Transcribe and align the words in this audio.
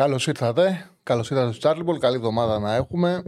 Καλώς 0.00 0.26
ήρθατε. 0.26 0.90
Καλώς 1.02 1.30
ήρθατε 1.30 1.50
στο 1.50 1.58
Τσάρλιμπολ. 1.58 1.98
Καλή 1.98 2.16
εβδομάδα 2.16 2.58
να 2.58 2.74
έχουμε. 2.74 3.22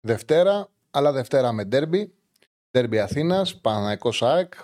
Δευτέρα, 0.00 0.68
αλλά 0.90 1.12
Δευτέρα 1.12 1.52
με 1.52 1.64
ντέρμπι. 1.64 2.14
Ντέρμπι 2.70 2.98
Αθήνας, 2.98 3.60
Παναναϊκό 3.60 4.10
ΑΕΚ. 4.20 4.54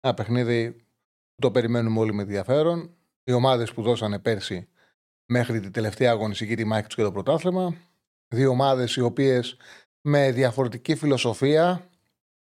Ένα 0.00 0.14
παιχνίδι 0.14 0.72
που 0.72 1.40
το 1.40 1.50
περιμένουμε 1.50 2.00
όλοι 2.00 2.14
με 2.14 2.22
ενδιαφέρον. 2.22 2.96
Οι 3.24 3.32
ομάδες 3.32 3.72
που 3.72 3.82
δώσανε 3.82 4.18
πέρσι 4.18 4.68
μέχρι 5.26 5.60
την 5.60 5.72
τελευταία 5.72 6.10
αγωνιστική 6.10 6.56
τη 6.56 6.64
μάχη 6.64 6.86
τους 6.86 6.94
και 6.94 7.02
το 7.02 7.12
πρωτάθλημα. 7.12 7.76
Δύο 8.34 8.50
ομάδες 8.50 8.96
οι 8.96 9.00
οποίες 9.00 9.56
με 10.00 10.32
διαφορετική 10.32 10.96
φιλοσοφία, 10.96 11.90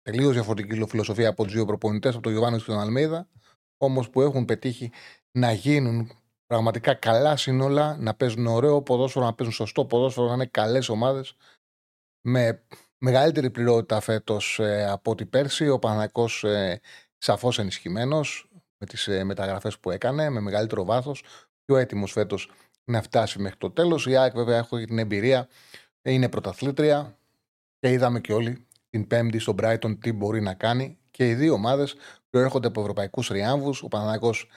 τελείως 0.02 0.34
διαφορετική 0.34 0.86
φιλοσοφία 0.88 1.30
από 1.30 1.44
τους 1.44 1.54
δύο 1.54 1.66
προπονητές, 1.66 2.14
από 2.14 2.24
τον 2.24 2.32
Γιωβάνο 2.32 2.58
και 2.58 2.64
τον 2.64 2.80
Αλμίδα, 2.80 3.30
όμως 3.78 4.10
που 4.10 4.22
έχουν 4.22 4.46
πετύχει 4.46 4.92
να 5.32 5.52
γίνουν 5.52 6.12
πραγματικά 6.48 6.94
καλά 6.94 7.38
σύνολα, 7.38 7.98
να 8.00 8.14
παίζουν 8.14 8.48
ωραίο 8.48 8.82
ποδόσφαιρο, 8.82 9.26
να 9.26 9.34
παίζουν 9.34 9.56
σωστό 9.56 9.86
ποδόσφαιρο, 9.86 10.28
να 10.28 10.34
είναι 10.34 10.46
καλές 10.46 10.90
ομάδες. 10.90 11.36
Με 12.22 12.64
μεγαλύτερη 12.98 13.50
πληρότητα 13.50 14.00
φέτος 14.00 14.60
ε, 14.60 14.90
από 14.90 15.12
ό,τι 15.12 15.26
πέρσι. 15.26 15.70
Ο 15.70 15.80
Παναγικός 15.80 16.44
ε, 16.44 16.82
σαφώς 17.18 17.60
ενισχυμένος 17.60 18.50
με 18.78 18.86
τις 18.86 19.08
ε, 19.08 19.24
μεταγραφές 19.24 19.80
που 19.80 19.92
έκανε, 19.92 20.30
με 20.30 20.40
μεγαλύτερο 20.40 20.86
βάθος. 20.86 21.24
Πιο 21.66 21.78
έτοιμος 21.78 22.12
φέτος 22.12 22.52
να 22.84 23.02
φτάσει 23.02 23.40
μέχρι 23.40 23.58
το 23.58 23.72
τέλος. 23.72 24.08
Η 24.08 24.16
ΑΕΚ, 24.16 24.34
βέβαια, 24.34 24.58
έχω 24.58 24.78
την 24.78 25.00
εμπειρία, 25.00 25.48
είναι 26.02 26.30
πρωταθλήτρια 26.30 27.18
και 27.80 27.92
είδαμε 27.92 28.20
και 28.20 28.34
όλοι 28.34 28.68
την 28.90 29.08
Πέμπτη 29.08 29.40
στον 29.40 29.56
Brighton 29.62 29.98
τι 30.00 30.12
μπορεί 30.12 30.42
να 30.42 30.54
κάνει. 30.54 30.98
Και 31.12 31.30
οι 31.30 31.34
δύο 31.34 31.54
ομάδες 31.54 31.96
προέρχονται 32.30 32.68
από 32.68 32.82
ευρωπαϊκούς 32.82 33.28
ριάμβου. 33.28 33.74
Ο 33.82 33.88
Παναγικός 33.88 34.48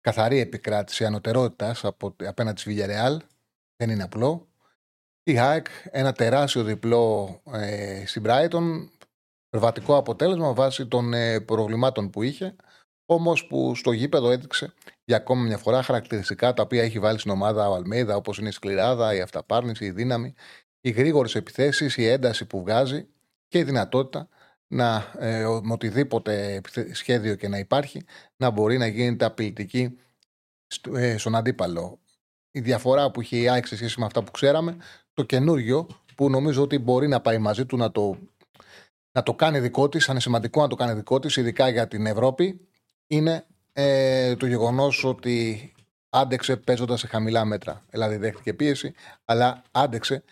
καθαρή 0.00 0.38
επικράτηση 0.38 1.04
ανωτερότητας 1.04 1.84
απέναντι 2.24 2.60
στη 2.60 2.76
Villarreal. 2.76 3.16
Δεν 3.76 3.90
είναι 3.90 4.02
απλό. 4.02 4.48
Η 5.22 5.38
ΑΕΚ 5.38 5.66
ένα 5.90 6.12
τεράστιο 6.12 6.64
διπλό 6.64 7.40
ε, 7.52 8.06
στην 8.06 8.22
Brighton. 8.26 8.88
Περβατικό 9.48 9.96
αποτέλεσμα 9.96 10.54
βάσει 10.54 10.86
των 10.86 11.14
ε, 11.14 11.40
προβλημάτων 11.40 12.10
που 12.10 12.22
είχε. 12.22 12.56
Όμως 13.06 13.46
που 13.46 13.74
στο 13.74 13.92
γήπεδο 13.92 14.30
έδειξε 14.30 14.74
για 15.04 15.16
ακόμα 15.16 15.42
μια 15.42 15.58
φορά 15.58 15.82
χαρακτηριστικά 15.82 16.54
τα 16.54 16.62
οποία 16.62 16.82
έχει 16.82 16.98
βάλει 16.98 17.18
στην 17.18 17.30
ομάδα 17.30 17.68
ο 17.68 17.74
Αλμέιδα, 17.74 18.16
όπως 18.16 18.38
είναι 18.38 18.48
η 18.48 18.52
σκληράδα, 18.52 19.14
η 19.14 19.20
αυταπάρνηση, 19.20 19.84
η 19.84 19.90
δύναμη, 19.90 20.34
οι 20.80 20.90
γρήγορες 20.90 21.34
επιθέσεις, 21.34 21.96
η 21.96 22.06
ένταση 22.06 22.44
που 22.44 22.60
βγάζει 22.60 23.08
και 23.48 23.58
η 23.58 23.62
δυνατότητα 23.62 24.28
να, 24.68 25.12
ε, 25.18 25.44
με 25.62 25.72
οτιδήποτε 25.72 26.60
σχέδιο 26.92 27.34
και 27.34 27.48
να 27.48 27.58
υπάρχει, 27.58 28.04
να 28.36 28.50
μπορεί 28.50 28.78
να 28.78 28.86
γίνεται 28.86 29.24
απειλητική 29.24 29.98
ε, 30.94 31.18
στον 31.18 31.34
αντίπαλο. 31.34 31.98
Η 32.50 32.60
διαφορά 32.60 33.10
που 33.10 33.20
είχε 33.20 33.36
η 33.36 33.48
ΑΕΚ 33.48 33.66
σε 33.66 33.76
σχέση 33.76 34.00
με 34.00 34.06
αυτά 34.06 34.22
που 34.22 34.30
ξέραμε, 34.30 34.76
το 35.14 35.22
καινούριο 35.22 35.86
που 36.14 36.30
νομίζω 36.30 36.62
ότι 36.62 36.78
μπορεί 36.78 37.08
να 37.08 37.20
πάει 37.20 37.38
μαζί 37.38 37.66
του 37.66 37.76
να 37.76 37.90
το, 37.90 38.18
να 39.12 39.22
το 39.22 39.34
κάνει 39.34 39.60
δικό 39.60 39.88
της, 39.88 40.04
αν 40.04 40.10
είναι 40.10 40.20
σημαντικό 40.20 40.60
να 40.60 40.68
το 40.68 40.76
κάνει 40.76 40.92
δικό 40.92 41.18
της, 41.18 41.36
ειδικά 41.36 41.68
για 41.68 41.88
την 41.88 42.06
Ευρώπη, 42.06 42.68
είναι 43.06 43.46
ε, 43.72 44.36
το 44.36 44.46
γεγονός 44.46 45.04
ότι 45.04 45.72
άντεξε 46.10 46.56
παίζοντας 46.56 47.00
σε 47.00 47.06
χαμηλά 47.06 47.44
μέτρα. 47.44 47.84
Δηλαδή 47.90 48.16
δέχτηκε 48.16 48.54
πίεση, 48.54 48.94
αλλά 49.24 49.62
άντεξε 49.70 50.24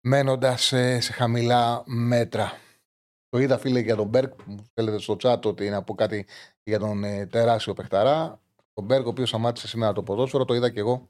μένοντας 0.00 0.62
σε, 0.62 1.00
σε 1.00 1.12
χαμηλά 1.12 1.82
μέτρα. 1.86 2.52
Το 3.32 3.38
είδα 3.38 3.58
φίλε 3.58 3.80
για 3.80 3.96
τον 3.96 4.06
Μπεργκ 4.06 4.34
που 4.34 4.44
μου 4.46 4.64
θέλετε 4.74 4.98
στο 4.98 5.16
chat 5.22 5.42
ότι 5.42 5.66
είναι 5.66 5.76
από 5.76 5.94
κάτι 5.94 6.26
για 6.62 6.78
τον 6.78 7.04
ε, 7.04 7.26
τεράστιο 7.26 7.74
παιχταρά. 7.74 8.40
Ο 8.74 8.82
Μπεργκ 8.82 9.06
ο 9.06 9.08
οποίος 9.08 9.28
σταμάτησε 9.28 9.68
σήμερα 9.68 9.92
το 9.92 10.02
ποδόσφαιρο, 10.02 10.44
το 10.44 10.54
είδα 10.54 10.70
και 10.70 10.80
εγώ 10.80 11.08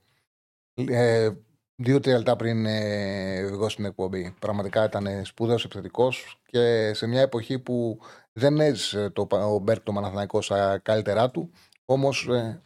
ε, 0.75 1.31
δύο-τρία 1.75 2.17
λεπτά 2.17 2.37
πριν 2.37 2.67
ε, 2.67 3.37
εγώ 3.37 3.69
στην 3.69 3.85
εκπομπή. 3.85 4.35
Πραγματικά 4.39 4.85
ήταν 4.85 5.25
σπουδαίος 5.25 5.65
επιθετικός 5.65 6.41
και 6.47 6.93
σε 6.95 7.07
μια 7.07 7.21
εποχή 7.21 7.59
που 7.59 7.99
δεν 8.33 8.61
έζησε 8.61 9.11
το, 9.11 9.27
ο 9.31 9.59
Μπεργκ 9.59 9.83
το 9.83 9.93
Παναθηναϊκό 9.93 10.43
στα 10.43 10.79
καλύτερά 10.79 11.31
του. 11.31 11.51
Όμως 11.85 12.29
ε, 12.29 12.63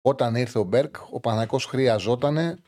όταν 0.00 0.34
ήρθε 0.34 0.58
ο 0.58 0.64
Μπέρκ, 0.64 0.96
ο 1.10 1.20
Παναθηναϊκός 1.20 1.64
χρειαζόταν 1.64 2.62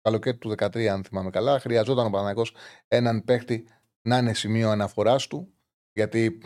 καλοκαίρι 0.00 0.36
του 0.36 0.54
2013, 0.58 0.84
αν 0.84 1.04
θυμάμαι 1.04 1.30
καλά, 1.30 1.60
χρειαζόταν 1.60 2.06
ο 2.06 2.10
Παναθηναϊκός 2.10 2.54
έναν 2.88 3.24
παίχτη 3.24 3.66
να 4.08 4.18
είναι 4.18 4.34
σημείο 4.34 4.70
αναφοράς 4.70 5.26
του, 5.26 5.52
γιατί 5.92 6.40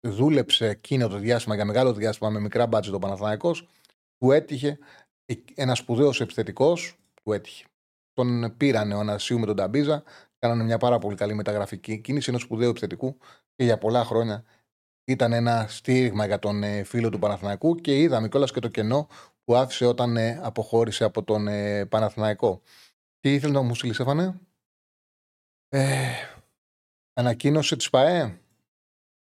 δούλεψε 0.00 0.68
εκείνο 0.68 1.08
το 1.08 1.18
διάστημα 1.18 1.54
για 1.54 1.64
μεγάλο 1.64 1.92
διάστημα 1.92 2.30
με 2.30 2.40
μικρά 2.40 2.66
μπάτζε 2.66 2.90
το 2.90 2.98
Παναθηναϊκός, 2.98 3.68
που 4.18 4.32
έτυχε 4.32 4.78
ένα 5.54 5.74
σπουδαίος 5.74 6.20
επιθετικός, 6.20 6.96
που 7.22 7.32
έτυχε. 7.32 7.64
Τον 8.12 8.56
πήρανε 8.56 8.94
ο 8.94 8.98
Ανασίου 8.98 9.38
με 9.38 9.46
τον 9.46 9.56
Ταμπίζα, 9.56 10.02
κάνανε 10.38 10.64
μια 10.64 10.78
πάρα 10.78 10.98
πολύ 10.98 11.16
καλή 11.16 11.34
μεταγραφική 11.34 11.98
κίνηση 11.98 12.30
ενός 12.30 12.42
σπουδαίου 12.42 12.68
επιθετικού 12.68 13.18
και 13.54 13.64
για 13.64 13.78
πολλά 13.78 14.04
χρόνια 14.04 14.44
ήταν 15.04 15.32
ένα 15.32 15.66
στήριγμα 15.68 16.26
για 16.26 16.38
τον 16.38 16.62
ε, 16.62 16.82
φίλο 16.82 17.08
του 17.08 17.18
Παναθηναϊκού 17.18 17.74
και 17.74 17.98
είδαμε 17.98 18.28
κιόλας 18.28 18.52
και 18.52 18.60
το 18.60 18.68
κενό 18.68 19.08
που 19.44 19.56
άφησε 19.56 19.86
όταν 19.86 20.16
ε, 20.16 20.40
αποχώρησε 20.42 21.04
από 21.04 21.24
τον 21.24 21.48
ε, 21.48 21.86
Παναθηναϊκό. 21.86 22.62
Τι 23.20 23.34
ήθελες 23.34 23.54
να 23.54 23.62
μου 23.62 23.74
στείλεις, 23.74 23.96
Σέφανε. 23.96 24.40
Ε, 25.68 26.08
ανακοίνωση 27.18 27.76
της 27.76 27.90
ΠαΕ. 27.90 28.40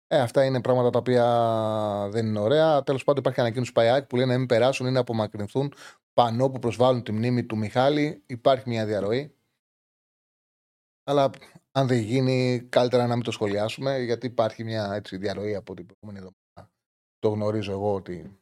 Ε, 0.07 0.19
αυτά 0.19 0.45
είναι 0.45 0.61
πράγματα 0.61 0.89
τα 0.89 0.99
οποία 0.99 1.25
δεν 2.11 2.25
είναι 2.25 2.39
ωραία. 2.39 2.83
Τέλος 2.83 3.03
πάντων, 3.03 3.21
υπάρχει 3.21 3.39
ανακοίνωση 3.39 3.71
ΠαΕ 3.71 4.01
που 4.01 4.15
λένε 4.15 4.31
να 4.31 4.37
μην 4.37 4.47
περάσουν 4.47 4.87
ή 4.87 4.91
να 4.91 4.99
απομακρυνθούν 4.99 5.73
πανό 6.13 6.49
που 6.49 6.59
προσβάλλουν 6.59 7.03
τη 7.03 7.11
μνήμη 7.11 7.45
του 7.45 7.57
Μιχάλη. 7.57 8.23
Υπάρχει 8.25 8.69
μια 8.69 8.85
διαρροή. 8.85 9.35
Αλλά 11.03 11.29
αν 11.71 11.87
δεν 11.87 11.97
γίνει, 11.97 12.67
καλύτερα 12.69 13.07
να 13.07 13.15
μην 13.15 13.23
το 13.23 13.31
σχολιάσουμε, 13.31 13.99
γιατί 13.99 14.25
υπάρχει 14.25 14.63
μια 14.63 14.93
έτσι, 14.93 15.17
διαρροή 15.17 15.55
από 15.55 15.73
την 15.73 15.85
προηγούμενη 15.85 16.25
εβδομάδα. 16.25 16.75
Το 17.19 17.29
γνωρίζω 17.29 17.71
εγώ 17.71 17.93
ότι 17.93 18.39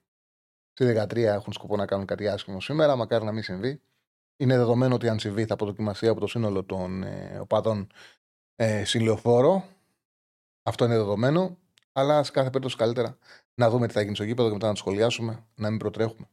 στη 0.72 0.86
13 0.86 1.16
έχουν 1.16 1.54
σκοπό 1.54 1.76
να 1.76 1.86
κάνουν 1.86 2.06
κάτι 2.06 2.28
άσχημο 2.28 2.62
σήμερα. 2.62 2.96
Μακάρι 2.96 3.26
να 3.26 3.32
μην 3.32 3.44
συμβεί. 3.44 3.82
Είναι 4.38 4.58
δεδομένο 4.58 4.96
ότι 4.96 5.10
αν 5.10 5.20
συμβεί 5.20 5.46
θα 5.46 5.54
αποδοκιμαστεί 5.54 6.08
από 6.08 6.20
το 6.20 6.28
σύνολο 6.28 6.64
των 6.64 7.04
ε, 7.04 7.40
οπαδών 7.40 7.88
ε, 8.62 8.84
Αυτό 10.64 10.86
είναι 10.86 10.96
δεδομένο. 10.98 11.58
Αλλά 11.92 12.24
σε 12.24 12.32
κάθε 12.32 12.48
περίπτωση 12.48 12.76
καλύτερα 12.76 13.18
να 13.54 13.70
δούμε 13.70 13.88
τι 13.88 13.94
θα 13.94 14.02
γίνει 14.02 14.16
στο 14.16 14.24
γήπεδο 14.24 14.48
και 14.48 14.54
μετά 14.54 14.68
να 14.68 14.74
το 14.74 14.80
σχολιάσουμε, 14.80 15.46
να 15.56 15.70
μην 15.70 15.80
προτρέχουμε. 15.80 16.28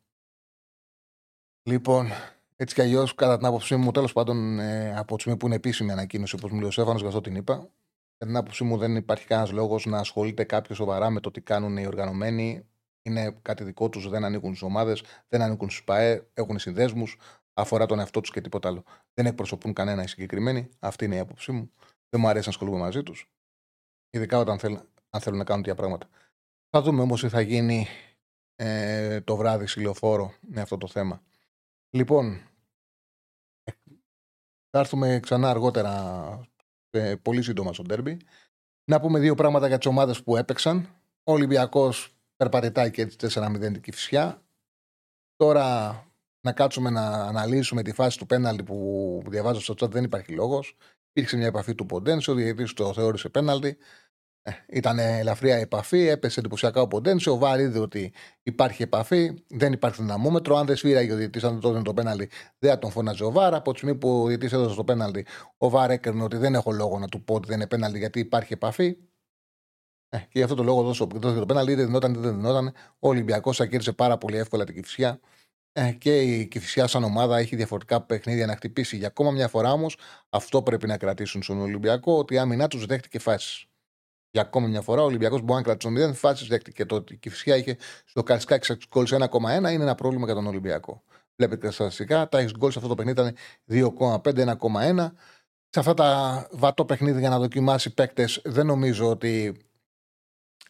Λοιπόν, 1.63 2.09
έτσι 2.57 2.75
κι 2.75 2.81
αλλιώς, 2.81 3.15
κατά 3.15 3.37
την 3.37 3.47
άποψή 3.47 3.77
μου, 3.77 3.91
τέλος 3.91 4.13
πάντων, 4.13 4.59
ε, 4.59 4.97
από 4.99 5.15
τη 5.15 5.21
στιγμή 5.21 5.39
που 5.39 5.47
είναι 5.47 5.55
επίσημη 5.55 5.93
ανακοίνωση, 5.93 6.35
όπως 6.35 6.51
μου 6.51 6.59
λέει 6.59 6.69
ο 6.69 6.71
Σέφανο, 6.71 6.99
γι' 6.99 7.07
αυτό 7.07 7.21
την 7.21 7.35
είπα. 7.35 7.55
Κατά 7.55 8.27
την 8.27 8.37
άποψή 8.37 8.65
μου, 8.65 8.77
δεν 8.77 8.97
υπάρχει 8.97 9.27
κανένας 9.27 9.53
λόγος 9.53 9.87
να 9.87 9.99
ασχολείται 9.99 10.45
κάποιος 10.45 10.77
σοβαρά 10.77 11.11
με 11.11 11.21
το 11.21 11.31
τι 11.31 11.41
κάνουν 11.41 11.77
οι 11.77 11.87
οργανωμένοι. 11.87 12.67
Είναι 13.03 13.39
κάτι 13.43 13.65
δικό 13.65 13.89
τους, 13.89 14.09
δεν 14.09 14.25
ανήκουν 14.25 14.51
στις 14.55 14.63
ομάδες, 14.63 15.03
δεν 15.29 15.43
ανήκουν 15.43 15.71
στου 15.71 15.85
ΠαΕ, 15.85 16.27
έχουν 16.35 16.59
συνδέσμους, 16.59 17.17
αφορά 17.55 17.87
τον 17.87 17.99
εαυτό 17.99 18.21
τους 18.21 18.31
και 18.31 18.41
τίποτα 18.41 18.69
άλλο. 18.69 18.83
Δεν 19.15 19.27
εκπροσωπούν 19.27 19.73
κανένα 19.73 20.03
οι 20.03 20.07
συγκεκριμένοι. 20.07 20.69
Αυτή 20.79 21.05
είναι 21.05 21.15
η 21.15 21.19
άποψή 21.19 21.53
μου. 21.53 21.71
Δεν 22.09 22.21
μου 22.21 22.29
αρέσει 22.29 22.49
να 22.49 22.53
ασχολούμαι 22.53 22.79
μαζί 22.79 23.03
τους. 23.03 23.31
Ειδικά 24.11 24.39
όταν 24.39 24.59
θέλ, 24.59 24.79
αν 25.11 25.21
θέλουν 25.21 25.39
να 25.39 25.45
κάνουν 25.45 25.63
τέτοια 25.63 25.79
πράγματα. 25.79 26.09
Θα 26.71 26.83
δούμε 26.83 27.03
όμως 27.03 27.21
τι 27.21 27.29
θα 27.29 27.41
γίνει 27.41 27.87
ε, 28.57 29.21
το 29.21 29.37
βράδυ 29.37 29.67
στη 29.67 29.81
λεωφόρο 29.81 30.35
με 30.41 30.61
αυτό 30.61 30.77
το 30.79 30.87
θέμα. 30.87 31.23
Λοιπόν, 31.91 32.41
θα 34.71 34.79
έρθουμε 34.79 35.21
ξανά 35.21 35.51
αργότερα, 35.51 36.49
ε, 36.91 37.15
πολύ 37.15 37.43
σύντομα 37.43 37.73
στο 37.73 37.83
ντέρμπι. 37.83 38.19
Να 38.91 39.01
πούμε 39.01 39.19
δύο 39.19 39.35
πράγματα 39.35 39.67
για 39.67 39.79
τις 39.79 39.87
ομάδες 39.87 40.23
που 40.23 40.37
έπαιξαν. 40.37 40.89
Ο 41.25 41.33
Ολυμπιακός 41.33 42.17
περπατητάει 42.37 42.91
και 42.91 43.03
έτσι 43.03 43.17
4-0 43.17 43.59
την 43.61 43.81
Κυφσιά. 43.81 44.43
Τώρα 45.37 45.91
να 46.41 46.53
κάτσουμε 46.53 46.91
να 46.91 47.11
αναλύσουμε 47.11 47.83
τη 47.83 47.93
φάση 47.93 48.19
του 48.19 48.27
πέναλτι 48.27 48.63
που 48.63 49.23
διαβάζω 49.27 49.61
στο 49.61 49.75
chat 49.75 49.91
δεν 49.91 50.05
υπάρχει 50.05 50.33
λόγος. 50.33 50.77
Υπήρξε 51.17 51.37
μια 51.37 51.47
επαφή 51.47 51.75
του 51.75 51.87
Ποντένσο, 51.87 52.33
ο 52.33 52.35
διαιτητής 52.35 52.73
το 52.73 52.93
θεώρησε 52.93 53.29
πέναλτι. 53.29 53.77
Ε, 54.43 54.51
ήταν 54.69 54.99
ελαφριά 54.99 55.57
επαφή, 55.57 55.99
έπεσε 55.99 56.41
εντυπωσιακά 56.41 56.81
ο 56.81 56.89
Ποντένσε. 56.89 57.31
Ο 57.31 57.39
Βάρ 57.39 57.61
είδε 57.61 57.79
ότι 57.79 58.13
υπάρχει 58.43 58.83
επαφή, 58.83 59.45
δεν 59.49 59.73
υπάρχει 59.73 60.03
δυναμόμετρο. 60.03 60.57
Αν 60.57 60.67
δεν 60.67 60.77
σφύραγε 60.77 61.13
ο 61.13 61.17
διαιτητής, 61.17 61.45
αν 61.45 61.61
δεν 61.61 61.83
το 61.83 61.95
πέναλτι, 61.95 62.29
δεν 62.59 62.71
θα 62.71 62.79
τον 62.79 62.91
φώναζε 62.91 63.25
ο 63.25 63.31
Βάρ. 63.31 63.55
Από 63.55 63.73
τη 63.73 63.79
στιγμή 63.79 63.97
που 63.97 64.23
ο 64.23 64.27
διαιτητής 64.27 64.53
έδωσε 64.53 64.77
το 64.77 64.85
πέναλτι, 64.85 65.27
ο 65.57 65.69
Βάρ 65.69 65.91
έκρινε 65.91 66.23
ότι 66.23 66.37
δεν 66.37 66.55
έχω 66.55 66.73
λόγο 66.73 66.99
να 66.99 67.09
του 67.09 67.25
πω 67.25 67.35
ότι 67.35 67.49
δεν 67.49 67.57
είναι 67.57 67.67
πέναλτι 67.67 67.99
γιατί 67.99 68.21
υπάρχει 68.21 68.53
επαφή. 68.53 68.97
Ε, 70.09 70.19
και 70.19 70.27
γι' 70.33 70.43
αυτό 70.43 70.55
το 70.55 70.63
λόγο 70.63 70.83
δώσε 70.83 71.07
το 71.07 71.47
πέναλτι, 71.47 71.73
είτε 71.73 71.85
δινόταν 71.85 72.11
είτε 72.13 72.21
δεν 72.21 72.37
δινόταν. 72.37 72.73
Ο 72.99 73.09
Ολυμπιακός 73.09 73.61
ακύρωσε 73.61 73.93
πάρα 73.93 74.19
πολύ 74.19 74.37
εύκολα 74.37 74.65
την 74.65 74.75
κυφσιά. 74.75 75.21
Ε, 75.79 75.93
και 75.93 76.23
η 76.23 76.47
Κυφυσιά 76.47 76.87
σαν 76.87 77.05
ομάδα 77.05 77.39
έχει 77.39 77.57
διαφορετικά 77.57 78.03
παιχνίδια 78.03 78.47
να 78.47 78.57
χτυπήσει. 78.57 78.97
Για 78.97 79.07
ακόμα 79.07 79.31
μια 79.31 79.49
φορά 79.49 79.73
όμως, 79.73 79.97
αυτό 80.29 80.63
πρέπει 80.63 80.87
να 80.87 80.97
κρατήσουν 80.97 81.43
στον 81.43 81.61
Ολυμπιακό, 81.61 82.19
ότι 82.19 82.35
η 82.35 82.39
άμυνά 82.39 82.69
τους 82.69 82.87
δέχτηκε 82.87 83.19
φάσεις. 83.19 83.65
Για 84.31 84.43
ακόμα 84.43 84.67
μια 84.67 84.81
φορά, 84.81 85.03
ο 85.03 85.05
Ολυμπιακός 85.05 85.41
μπορεί 85.41 85.59
να 85.59 85.63
κρατήσει 85.63 85.95
τον 85.95 86.11
0, 86.11 86.15
φάσεις 86.15 86.49
δέχτηκε. 86.49 86.85
Το 86.85 86.95
ότι 86.95 87.13
η 87.13 87.17
Κυφυσιά 87.17 87.57
είχε 87.57 87.77
στο 88.05 88.23
Καρισκάκι 88.23 88.73
6 88.73 88.77
γκολ 88.95 89.07
σε 89.07 89.17
1,1 89.17 89.73
είναι 89.73 89.83
ένα 89.83 89.95
πρόβλημα 89.95 90.25
για 90.25 90.35
τον 90.35 90.47
Ολυμπιακό. 90.47 91.03
Βλέπετε 91.37 91.67
τα 91.67 91.73
στατιστικά, 91.73 92.29
τα 92.29 92.39
6 92.39 92.51
γκολ 92.59 92.71
σε 92.71 92.79
αυτό 92.79 92.95
το 92.95 92.95
παιχνίδι 92.95 93.21
ήταν 93.21 93.37
2,5, 93.67 94.33
1,1. 94.33 95.13
Σε 95.69 95.81
αυτά 95.81 95.95
τα 95.95 96.49
βατό 96.51 96.85
παιχνίδια 96.85 97.21
για 97.21 97.29
να 97.29 97.39
δοκιμάσει 97.39 97.95
παίκτες, 97.95 98.41
δεν 98.45 98.67
νομίζω 98.67 99.11
ότι 99.11 99.57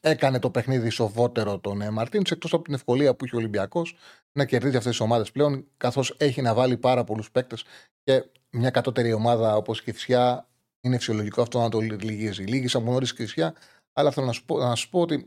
έκανε 0.08 0.38
το 0.38 0.50
παιχνίδι 0.50 0.90
σοβότερο 0.90 1.58
τον 1.58 1.80
ε, 1.80 1.90
Μαρτίνς, 1.90 2.30
εκτός 2.30 2.52
από 2.52 2.62
την 2.62 2.74
ευκολία 2.74 3.14
που 3.14 3.24
είχε 3.24 3.34
ο 3.34 3.38
Ολυμπιακός 3.38 3.96
να 4.32 4.44
κερδίζει 4.44 4.76
αυτές 4.76 4.90
τις 4.90 5.00
ομάδες 5.00 5.30
πλέον, 5.30 5.66
καθώς 5.76 6.14
έχει 6.18 6.42
να 6.42 6.54
βάλει 6.54 6.76
πάρα 6.76 7.04
πολλούς 7.04 7.30
παίκτες 7.30 7.64
και 8.04 8.24
μια 8.50 8.70
κατώτερη 8.70 9.12
ομάδα 9.12 9.56
όπως 9.56 9.78
η 9.78 9.82
Κυφσιά 9.82 10.48
είναι 10.80 10.96
φυσιολογικό 10.96 11.42
αυτό 11.42 11.60
να 11.60 11.68
το 11.68 11.80
λυγίζει. 11.80 12.44
Λίγη 12.44 12.76
από 12.76 12.90
νωρίς 12.90 13.14
Κυφσιά, 13.14 13.54
αλλά 13.92 14.10
θέλω 14.10 14.26
να 14.26 14.32
σου, 14.32 14.44
πω, 14.44 14.58
να 14.58 14.74
σου 14.74 14.88
πω 14.88 15.00
ότι 15.00 15.24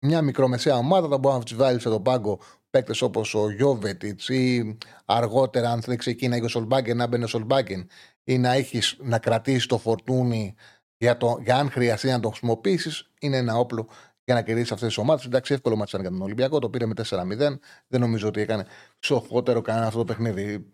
μια 0.00 0.22
μικρομεσαία 0.22 0.76
ομάδα 0.76 1.08
θα 1.08 1.18
μπορεί 1.18 1.38
να 1.38 1.44
τη 1.44 1.54
βάλει 1.54 1.80
σε 1.80 1.88
τον 1.88 2.02
πάγκο 2.02 2.40
παίκτες 2.70 3.02
όπως 3.02 3.34
ο 3.34 3.50
Γιώβετιτς 3.50 4.28
ή 4.28 4.76
αργότερα, 5.04 5.70
αν 5.70 5.82
θέλει 5.82 5.96
ξεκίνημα 5.96 6.44
ο 6.44 6.48
Σολμπάγκεν, 6.48 6.96
να 6.96 7.06
μπαίνει 7.06 7.24
ο 7.24 7.26
Σολμπάγκεν 7.26 7.88
ή 8.24 8.38
να 8.38 8.52
έχεις 8.52 8.96
να 9.00 9.18
κρατήσεις 9.18 9.66
το 9.66 9.78
φορτούνι 9.78 10.54
για, 10.98 11.16
το, 11.16 11.38
για 11.42 11.56
αν 11.56 11.70
χρειαστεί 11.70 12.08
να 12.08 12.20
το 12.20 12.28
χρησιμοποιήσεις, 12.28 13.10
είναι 13.20 13.36
ένα 13.36 13.56
όπλο 13.56 13.88
για 14.24 14.34
να 14.34 14.42
κερδίσεις 14.42 14.72
αυτές 14.72 14.88
τις 14.88 14.98
ομάδες. 14.98 15.24
Εντάξει, 15.24 15.54
εύκολο 15.54 15.76
μάτσαν 15.76 16.00
για 16.00 16.10
τον 16.10 16.22
Ολυμπιακό, 16.22 16.58
το 16.58 16.70
πήρε 16.70 16.86
με 16.86 16.94
4-0. 16.96 17.36
Δεν 17.88 18.00
νομίζω 18.00 18.28
ότι 18.28 18.40
έκανε 18.40 18.66
ψοφότερο 18.98 19.60
κανένα 19.60 19.86
αυτό 19.86 19.98
το 19.98 20.04
παιχνίδι. 20.04 20.68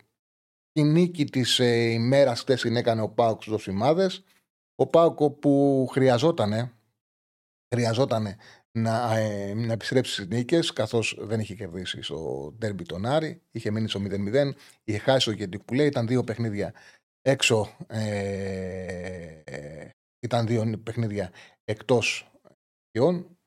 Η 0.73 0.83
νίκη 0.83 1.25
της 1.25 1.59
ε, 1.59 1.75
ημέρας 1.75 2.39
χτες 2.39 2.61
την 2.61 2.75
έκανε 2.75 3.01
ο 3.01 3.09
Πάουκ 3.09 3.41
στους 3.41 3.53
Δοσημάδες. 3.53 4.23
Ο 4.75 4.87
Πάουκ 4.87 5.23
που 5.23 5.87
χρειαζόταν 5.91 6.71
χρειαζόταν 7.75 8.35
να, 8.71 9.17
ε, 9.17 9.53
να 9.53 9.73
επιστρέψει 9.73 10.13
στις 10.13 10.27
νίκες, 10.27 10.73
καθώς 10.73 11.17
δεν 11.19 11.39
είχε 11.39 11.55
κερδίσει 11.55 12.01
στο 12.01 12.51
ντέρμπι 12.57 12.83
τον 12.83 13.05
Άρη. 13.05 13.41
Είχε 13.51 13.71
μείνει 13.71 13.89
στο 13.89 13.99
0-0. 13.99 14.53
Είχε 14.83 14.97
χάσει 14.97 15.29
ο 15.29 15.33
Γεντικ 15.33 15.63
που 15.63 15.73
λέει. 15.73 15.87
Ήταν 15.87 16.07
δύο 16.07 16.23
παιχνίδια 16.23 16.73
έξω 17.21 17.75
ε, 17.87 19.41
ήταν 20.25 20.47
δύο 20.47 20.81
παιχνίδια 20.83 21.31
εκτός 21.65 22.31
ιών 22.91 23.37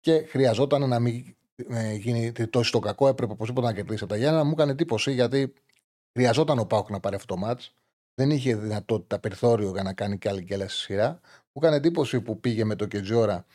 και 0.00 0.26
χρειαζόταν 0.28 0.88
να 0.88 0.98
μην 1.00 1.36
ε, 1.68 1.94
γίνει 1.94 2.32
τόσο 2.32 2.70
το 2.70 2.78
κακό. 2.78 3.08
Έπρεπε 3.08 3.32
οπωσδήποτε 3.32 3.66
να 3.66 3.72
κερδίσει 3.72 4.04
από 4.04 4.12
τα 4.12 4.18
Γιάννενα. 4.18 4.44
Μου 4.44 4.50
έκανε 4.50 4.70
εντύπωση 4.70 5.12
γιατί 5.12 5.52
χρειαζόταν 6.12 6.58
ο 6.58 6.64
ΠΑΟΚ 6.64 6.90
να 6.90 7.00
πάρει 7.00 7.14
αυτό 7.14 7.34
το 7.34 7.40
ματς. 7.40 7.74
Δεν 8.14 8.30
είχε 8.30 8.56
δυνατότητα 8.56 9.18
περιθώριο 9.18 9.70
για 9.70 9.82
να 9.82 9.92
κάνει 9.92 10.18
και 10.18 10.28
άλλη 10.28 10.44
και 10.44 10.54
άλλη 10.54 10.68
σειρά. 10.68 11.20
Μου 11.52 11.62
έκανε 11.62 11.76
εντύπωση 11.76 12.20
που 12.20 12.40
πήγε 12.40 12.64
με 12.64 12.74
τον 12.76 12.86
Κετζιόρα 12.86 13.46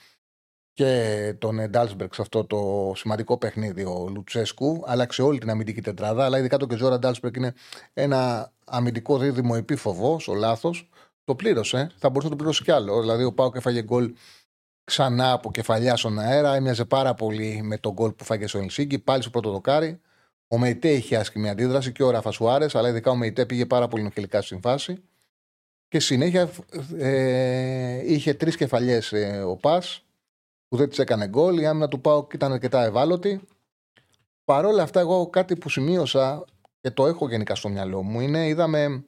και 0.74 1.36
τον 1.40 1.70
Ντάλσμπεργκ 1.70 2.14
σε 2.14 2.22
αυτό 2.22 2.46
το 2.46 2.92
σημαντικό 2.96 3.38
παιχνίδι 3.38 3.84
ο 3.84 4.10
Λουτσέσκου. 4.10 4.82
Άλλαξε 4.86 5.22
όλη 5.22 5.40
την 5.40 5.50
αμυντική 5.50 5.82
τετράδα. 5.82 6.26
Αλλά 6.26 6.38
ειδικά 6.38 6.58
το 6.58 6.68
Κετζιόρα 6.68 7.00
Ντάλσμπεργκ 7.00 7.36
είναι 7.36 7.54
ένα 7.94 8.52
αμυντικό 8.66 9.18
δίδυμο 9.18 9.54
επίφοβο 9.58 10.28
στο 10.28 10.34
λάθος. 10.34 10.90
Το 11.24 11.36
πλήρωσε. 11.36 11.92
Θα 11.98 12.10
μπορούσε 12.10 12.28
να 12.28 12.30
το 12.30 12.36
πληρώσει 12.36 12.64
κι 12.64 12.72
άλλο. 12.72 13.00
Δηλαδή, 13.02 13.24
ο 13.24 13.34
Πάουκ 13.34 13.56
έφαγε 13.56 13.84
γκολ 13.84 14.14
ξανά 14.84 15.32
από 15.32 15.52
κεφαλιά 15.52 15.96
στον 15.96 16.20
αέρα. 16.20 16.56
Έμοιαζε 16.56 16.86
πάρα 16.86 17.14
πολύ 17.14 17.62
με 17.64 17.78
τον 17.78 17.94
γκολ 17.94 18.12
που 18.12 18.24
φάγε 18.24 18.48
στο 18.48 18.58
Ελσίγκη. 18.58 19.00
Πάλι 19.00 19.22
στο 19.22 19.32
πρώτο 19.32 19.52
δοκάρι. 19.52 20.02
Ο 20.48 20.58
Μεϊτέ 20.58 20.90
είχε 20.90 21.16
άσχημη 21.16 21.50
αντίδραση 21.50 21.92
και 21.92 22.04
ο 22.04 22.10
Ράφα 22.10 22.32
Σουάρες, 22.32 22.76
αλλά 22.76 22.90
ειδικά 22.90 23.12
ο 23.12 23.16
Μεϊτέ 23.16 23.46
πήγε 23.46 23.66
πάρα 23.66 23.88
πολύ 23.88 24.04
νοχελικά 24.04 24.42
στην 24.42 24.62
φάση. 24.62 25.04
Και 25.88 26.00
συνέχεια 26.00 26.50
ε, 26.98 28.14
είχε 28.14 28.34
τρεις 28.34 28.56
κεφαλιές 28.56 29.14
ε, 29.14 29.42
ο 29.42 29.56
Πας 29.56 30.06
που 30.68 30.78
δεν 30.78 30.90
τις 30.90 31.00
έκανε 31.00 31.28
γκολ. 31.28 31.58
Η 31.60 31.66
άμυνα 31.66 31.88
του 31.88 32.02
Πάουκ 32.02 32.34
ήταν 32.34 32.52
αρκετά 32.52 32.84
ευάλωτη. 32.84 33.42
Παρ' 34.46 34.66
όλα 34.66 34.84
αυτά, 34.84 35.00
εγώ 35.00 35.30
κάτι 35.30 35.56
που 35.56 35.70
σημείωσα 35.70 36.46
και 36.82 36.92
το 36.92 37.08
έχω 37.08 37.30
γενικά 37.30 37.56
στο 37.56 37.70
μυαλό 37.70 38.04
μου 38.04 38.20
είναι 38.20 38.48
είδαμε 38.48 39.06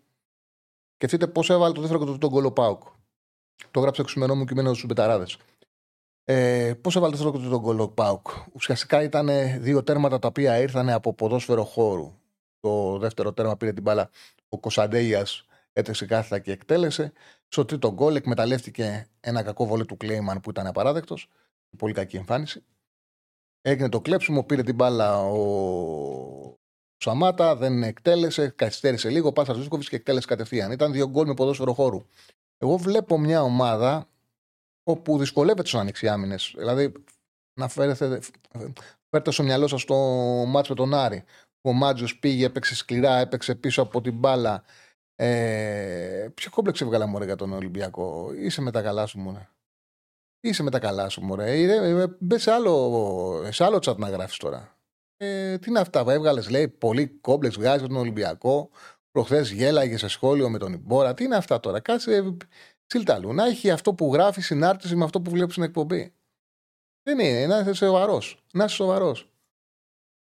Σκεφτείτε 1.04 1.32
πώς 1.32 1.50
έβαλε 1.50 1.74
το 1.74 1.82
δεύτερο 1.82 2.06
και 2.06 2.18
το 2.18 2.30
γκολ 2.30 2.46
ο 2.46 2.52
Πάουκ. 2.52 2.82
Το 3.72 3.80
γράψα 3.80 4.02
εξημερό 4.02 4.36
μου 4.36 4.46
κειμένο 4.46 4.74
στους 4.74 4.86
Μπεταράδες. 4.86 5.38
Ε, 6.24 6.74
πώς 6.82 6.96
έβαλε 6.96 7.16
το 7.16 7.24
δεύτερο 7.24 7.44
και 7.44 7.50
το 7.50 7.60
γκολ 7.60 7.80
ο 7.80 7.90
Πάουκ. 7.90 8.28
Ουσιαστικά 8.54 9.04
ήταν 9.04 9.30
δύο 9.60 9.84
τέρματα 9.84 10.20
τα 10.20 10.28
οποία 10.28 10.58
ήρθαν 10.58 10.90
από 10.90 11.14
ποδόσφαιρο 11.14 11.64
χώρου. 11.64 12.14
Το 12.60 12.98
δεύτερο 12.98 13.34
τέρμα 13.34 13.58
πήρε 13.58 13.74
την 13.74 13.84
μπάλα 13.84 14.10
ο 14.50 14.60
Κωνσταντέιας, 14.60 15.46
έτρεξε 15.74 16.06
κάθετα 16.06 16.40
και 16.40 16.52
εκτέλεσε. 16.52 17.14
Στο 17.48 17.66
τρίτο 17.66 17.94
γκολ 17.94 18.16
εκμεταλλεύτηκε 18.16 19.08
ένα 19.20 19.44
κακό 19.44 19.66
βολέ 19.66 19.86
του 19.86 19.98
Κλέιμαν 19.98 20.40
που 20.40 20.50
ήταν 20.50 20.68
απαράδεκτος. 20.68 21.28
Πολύ 21.78 21.94
κακή 21.94 22.16
εμφάνιση. 22.16 22.64
Έγινε 23.62 23.90
το 23.90 24.02
κλέψιμο, 24.02 24.44
πήρε 24.44 24.64
την 24.64 24.76
μπάλα 24.76 25.20
ο 25.20 26.53
Σαμάτα 27.04 27.56
δεν 27.56 27.84
εκτέλεσε, 27.84 28.48
καθυστέρησε 28.48 29.10
λίγο. 29.10 29.32
Πάσα 29.32 29.54
Ζούσκοβιτς 29.54 29.90
και 29.90 29.96
εκτέλεσε 29.96 30.28
κατευθείαν. 30.28 30.72
Ήταν 30.72 30.92
δύο 30.92 31.10
γκολ 31.10 31.28
με 31.28 31.34
ποδόσφαιρο 31.34 31.74
χώρου. 31.74 32.06
Εγώ 32.58 32.78
βλέπω 32.78 33.20
μια 33.20 33.42
ομάδα 33.42 34.08
όπου 34.84 35.18
δυσκολεύεται 35.18 35.68
στου 35.68 35.78
ανοιξιάμινε. 35.78 36.36
Δηλαδή, 36.56 36.94
να 37.60 37.68
φέρετε, 37.68 38.20
φέρετε 39.10 39.32
στο 39.32 39.44
μυαλό 39.44 39.68
σας 39.68 39.86
το 39.86 39.96
μάτσο 40.48 40.74
με 40.74 40.80
τον 40.80 40.94
Άρη. 40.94 41.24
Ο 41.62 41.74
Μάτζο 41.74 42.06
πήγε, 42.20 42.46
έπαιξε 42.46 42.76
σκληρά, 42.76 43.18
έπαιξε 43.18 43.56
πίσω 43.56 43.82
από 43.82 44.02
την 44.02 44.14
μπάλα. 44.14 44.64
Ε, 45.16 46.28
ποιο 46.34 46.50
κόμπλεξ 46.50 46.82
έβγαλα 46.82 47.06
μωρέ 47.06 47.26
για 47.26 47.36
τον 47.36 47.54
Ολυμπιακό; 47.54 48.34
Είσαι 48.34 48.62
με 48.62 48.72
τα 48.72 48.82
καλά 48.82 49.06
σου, 49.06 49.20
μωρέ. 49.20 49.50
Είσαι 50.40 50.64
με 50.64 50.72
τα 50.72 50.80
καλά 50.80 51.10
σου, 51.10 51.22
μωρέ. 51.22 52.08
Μπες 52.20 52.42
σε 52.42 52.52
άλλο, 52.52 53.48
σε 53.52 53.64
άλλο 53.64 53.80
τσάτ 53.80 53.98
να 53.98 54.10
γράφεις 54.10 54.38
τώρα. 54.38 54.73
Ε, 55.24 55.58
τι 55.58 55.70
είναι 55.70 55.80
αυτά, 55.80 56.04
έβγαλες, 56.08 56.50
λέει, 56.50 56.68
πολύ 56.68 57.08
κόμπλεξ 57.08 57.56
βγάζει 57.56 57.88
τον 57.88 57.96
Ολυμπιακό. 57.96 58.70
Προχθές 59.12 59.52
γέλαγε 59.52 59.98
σε 59.98 60.08
σχόλιο 60.08 60.50
με 60.50 60.58
τον 60.58 60.74
Ιμπόρα. 60.74 61.14
Τι 61.14 61.24
είναι 61.24 61.36
αυτά 61.36 61.60
τώρα, 61.60 61.80
κάτσε 61.80 62.38
τσιλταλού. 62.86 63.34
Να 63.34 63.46
έχει 63.46 63.72
αυτό 63.72 63.94
που 63.94 64.14
γράφει 64.14 64.42
συνάρτηση 64.42 64.96
με 64.96 65.04
αυτό 65.04 65.22
που 65.22 65.32
βλέπεις 65.32 65.54
στην 65.54 65.66
εκπομπή. 65.66 66.14
Δεν 67.04 67.20
είναι, 67.20 67.46
να 67.46 67.60
είσαι 67.60 67.74
σοβαρός. 67.74 68.44
Να 68.54 68.64
είσαι 68.64 68.76
σοβαρός. 68.76 69.30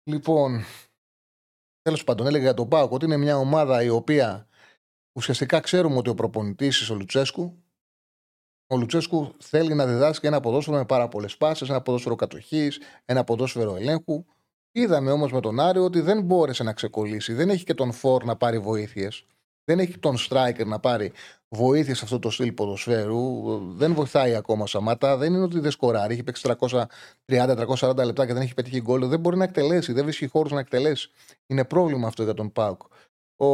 Λοιπόν, 0.03 0.63
τέλος 1.81 2.03
πάντων, 2.03 2.27
έλεγα 2.27 2.43
για 2.43 2.53
τον 2.53 2.67
Πάοκ 2.67 2.91
ότι 2.91 3.05
είναι 3.05 3.17
μια 3.17 3.37
ομάδα 3.37 3.83
η 3.83 3.89
οποία 3.89 4.47
ουσιαστικά 5.17 5.59
ξέρουμε 5.59 5.97
ότι 5.97 6.09
ο 6.09 6.13
προπονητής 6.13 6.89
ο 6.89 6.95
Λουτσέσκου. 6.95 7.63
Ο 8.67 8.77
Λουτσέσκου 8.77 9.35
θέλει 9.39 9.73
να 9.73 9.85
διδάσκει 9.87 10.27
ένα 10.27 10.39
ποδόσφαιρο 10.39 10.77
με 10.77 10.85
πάρα 10.85 11.07
πολλές 11.07 11.37
πάσει, 11.37 11.65
ένα 11.69 11.81
ποδόσφαιρο 11.81 12.15
κατοχής, 12.15 12.79
ένα 13.05 13.23
ποδόσφαιρο 13.23 13.75
ελέγχου. 13.75 14.25
Είδαμε 14.71 15.11
όμως 15.11 15.31
με 15.31 15.39
τον 15.39 15.59
Άριο 15.59 15.83
ότι 15.83 15.99
δεν 15.99 16.21
μπόρεσε 16.21 16.63
να 16.63 16.73
ξεκολλήσει. 16.73 17.33
Δεν 17.33 17.49
έχει 17.49 17.63
και 17.63 17.73
τον 17.73 17.91
Φόρ 17.91 18.23
να 18.23 18.35
πάρει 18.35 18.59
βοήθειες. 18.59 19.25
Δεν 19.63 19.79
έχει 19.79 19.97
τον 19.97 20.15
Striker 20.29 20.65
να 20.65 20.79
πάρει 20.79 21.11
βοήθειες 21.49 21.97
σε 21.97 22.03
αυτό 22.03 22.19
το 22.19 22.29
στυλ 22.29 22.51
ποδοσφαίρου. 22.51 23.57
Δεν 23.73 23.93
βοηθάει 23.93 24.35
ακόμα 24.35 24.63
ο 24.63 24.65
Σαμάτα. 24.65 25.17
Δεν 25.17 25.33
είναι 25.33 25.43
ότι 25.43 25.59
δεν 25.59 25.71
σκοράρει. 25.71 26.13
Έχει 26.13 26.23
παίξει 26.23 26.55
330-340 27.27 27.95
λεπτά 28.05 28.25
και 28.25 28.33
δεν 28.33 28.41
έχει 28.41 28.53
πετύχει 28.53 28.81
γκολ. 28.81 29.07
Δεν 29.07 29.19
μπορεί 29.19 29.37
να 29.37 29.43
εκτελέσει. 29.43 29.93
Δεν 29.93 30.03
βρίσκει 30.03 30.27
χώρους 30.27 30.51
να 30.51 30.59
εκτελέσει. 30.59 31.09
Είναι 31.47 31.65
πρόβλημα 31.65 32.07
αυτό 32.07 32.23
για 32.23 32.33
τον 32.33 32.51
Πάουκ. 32.51 32.81
Ο. 33.35 33.45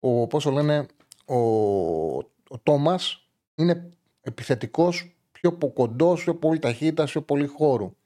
ο 0.00 0.26
πώς 0.26 0.44
λένε, 0.44 0.86
ο, 1.26 1.36
ο 2.48 2.58
Τόμας 2.62 3.28
είναι 3.54 3.90
επιθετικός 4.20 5.15
πιο 5.50 5.68
κοντό, 5.68 6.14
πιο 6.14 6.34
πολύ 6.34 6.58
ταχύτητα, 6.58 7.04
πιο 7.04 7.22
πολύ 7.22 7.46
χώρου. 7.46 7.96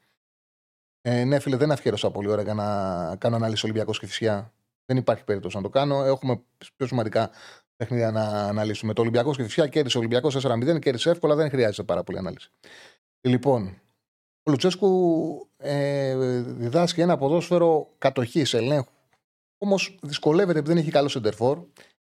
Ε, 1.03 1.25
ναι, 1.25 1.39
φίλε, 1.39 1.57
δεν 1.57 1.73
αφιέρωσα 1.73 2.11
πολύ 2.11 2.29
ώρα 2.29 2.43
για 2.43 2.55
να 2.55 3.17
κάνω 3.17 3.37
ανάλυση 3.37 3.65
Ολυμπιακός 3.65 3.99
και 3.99 4.07
Φυσιά. 4.07 4.53
Δεν 4.87 4.97
υπάρχει 4.97 5.25
περίπτωση 5.25 5.57
να 5.57 5.63
το 5.63 5.69
κάνω. 5.69 6.05
Έχουμε 6.05 6.43
πιο 6.77 6.87
σημαντικά 6.87 7.31
παιχνίδια 7.77 8.11
να 8.11 8.23
αναλύσουμε. 8.23 8.93
Το 8.93 9.01
Ολυμπιακός 9.01 9.37
και 9.37 9.43
Φυσιά 9.43 9.67
κέρδισε 9.67 9.97
ο 9.97 10.01
Ολυμπιακός 10.01 10.47
4-0, 10.47 10.79
κέρδισε 10.81 11.11
εύκολα, 11.11 11.35
δεν 11.35 11.51
χρειάζεται 11.51 11.83
πάρα 11.83 12.03
πολύ 12.03 12.19
ανάλυση. 12.19 12.51
Λοιπόν, 13.21 13.81
ο 14.43 14.51
Λουτσέσκου 14.51 15.49
ε, 15.57 16.17
διδάσκει 16.41 17.01
ένα 17.01 17.17
ποδόσφαιρο 17.17 17.91
κατοχής, 17.99 18.55
ελέγχου. 18.55 18.93
Όμως 19.59 19.99
δυσκολεύεται 20.03 20.59
επειδή 20.59 20.75
δεν 20.75 20.83
έχει 20.83 20.91
καλό 20.91 21.09
σεντερφόρ. 21.09 21.63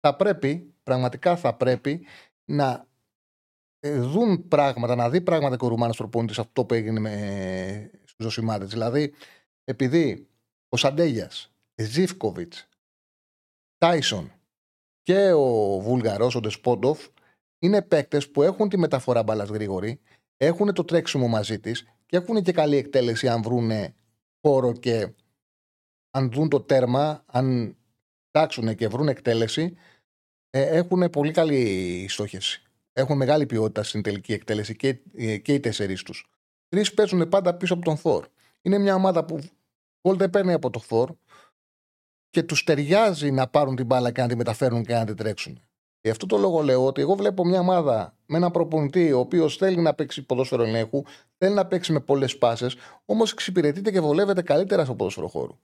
Θα 0.00 0.16
πρέπει, 0.16 0.74
πραγματικά 0.82 1.36
θα 1.36 1.54
πρέπει 1.54 2.06
να 2.44 2.66
ε, 2.72 2.91
δουν 3.82 4.48
πράγματα, 4.48 4.94
να 4.94 5.10
δει 5.10 5.20
πράγματα 5.20 5.56
και 5.56 5.64
ο 5.64 5.68
Ρουμάνος 5.68 5.96
προπονητής 5.96 6.38
αυτό 6.38 6.64
που 6.64 6.74
έγινε 6.74 7.00
με 7.00 7.90
στου 8.04 8.22
Ζωσιμάδε. 8.22 8.64
Δηλαδή, 8.64 9.14
επειδή 9.64 10.28
ο 10.68 10.76
Σαντέγιας, 10.76 11.52
Ζήφκοβιτς, 11.74 12.68
Τάισον 13.78 14.32
και 15.02 15.32
ο 15.32 15.78
Βουλγαρός, 15.80 16.34
ο 16.34 16.40
Ντεσπόντοφ, 16.40 17.06
είναι 17.58 17.82
παίκτες 17.82 18.30
που 18.30 18.42
έχουν 18.42 18.68
τη 18.68 18.78
μεταφορά 18.78 19.22
μπαλά 19.22 19.44
γρήγορη, 19.44 20.00
έχουν 20.36 20.74
το 20.74 20.84
τρέξιμο 20.84 21.28
μαζί 21.28 21.60
της 21.60 21.86
και 22.06 22.16
έχουν 22.16 22.42
και 22.42 22.52
καλή 22.52 22.76
εκτέλεση 22.76 23.28
αν 23.28 23.42
βρουν 23.42 23.70
χώρο 24.40 24.72
και 24.72 25.12
αν 26.10 26.30
δουν 26.30 26.48
το 26.48 26.60
τέρμα, 26.60 27.24
αν 27.26 27.76
τάξουν 28.30 28.74
και 28.74 28.88
βρουν 28.88 29.08
εκτέλεση, 29.08 29.76
ε, 30.50 30.76
έχουν 30.76 31.10
πολύ 31.10 31.32
καλή 31.32 32.06
στόχευση. 32.08 32.62
Έχουν 32.92 33.16
μεγάλη 33.16 33.46
ποιότητα 33.46 33.82
στην 33.82 34.02
τελική 34.02 34.32
εκτέλεση 34.32 34.76
και, 34.76 34.98
ε, 35.14 35.36
και 35.36 35.54
οι 35.54 35.60
τέσσερις 35.60 36.02
τους. 36.02 36.30
Τρεις 36.68 36.94
παίζουν 36.94 37.28
πάντα 37.28 37.54
πίσω 37.54 37.74
από 37.74 37.84
τον 37.84 37.96
Θόρ. 37.96 38.26
Είναι 38.62 38.78
μια 38.78 38.94
ομάδα 38.94 39.24
που 39.24 39.40
γκολ 40.08 40.16
δεν 40.16 40.30
παίρνει 40.30 40.52
από 40.52 40.70
το 40.70 40.78
Θόρ 40.78 41.14
και 42.30 42.42
τους 42.42 42.64
ταιριάζει 42.64 43.30
να 43.30 43.48
πάρουν 43.48 43.76
την 43.76 43.86
μπάλα 43.86 44.10
και 44.10 44.20
να 44.20 44.28
τη 44.28 44.36
μεταφέρουν 44.36 44.84
και 44.84 44.94
να 44.94 45.04
την 45.04 45.16
τρέξουν. 45.16 45.60
Γι' 46.00 46.10
αυτό 46.10 46.26
το 46.26 46.36
λόγο 46.36 46.62
λέω 46.62 46.86
ότι 46.86 47.00
εγώ 47.00 47.14
βλέπω 47.14 47.44
μια 47.44 47.60
ομάδα 47.60 48.16
με 48.26 48.36
ένα 48.36 48.50
προπονητή 48.50 49.12
ο 49.12 49.18
οποίος 49.18 49.56
θέλει 49.56 49.80
να 49.80 49.94
παίξει 49.94 50.22
ποδόσφαιρο 50.22 50.62
ελέγχου, 50.62 51.02
θέλει 51.38 51.54
να 51.54 51.66
παίξει 51.66 51.92
με 51.92 52.00
πολλές 52.00 52.38
πάσες, 52.38 52.76
όμως 53.04 53.32
εξυπηρετείται 53.32 53.90
και 53.90 54.00
βολεύεται 54.00 54.42
καλύτερα 54.42 54.84
στο 54.84 54.94
ποδόσφαιρο 54.94 55.28
χώρου. 55.28 55.58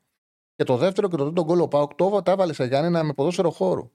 Και 0.55 0.65
το 0.65 0.77
δεύτερο 0.77 1.09
και 1.09 1.17
το 1.17 1.25
τρίτο 1.25 1.45
γκολ 1.45 1.61
ο 1.61 1.69
ΠΑΟΚ 1.69 1.95
το 1.95 2.23
τα 2.23 2.33
έβαλε 2.33 2.53
σε 2.53 2.65
Γιάννενα 2.65 3.03
με 3.03 3.13
ποδόσφαιρο 3.13 3.51
χώρου. 3.51 3.91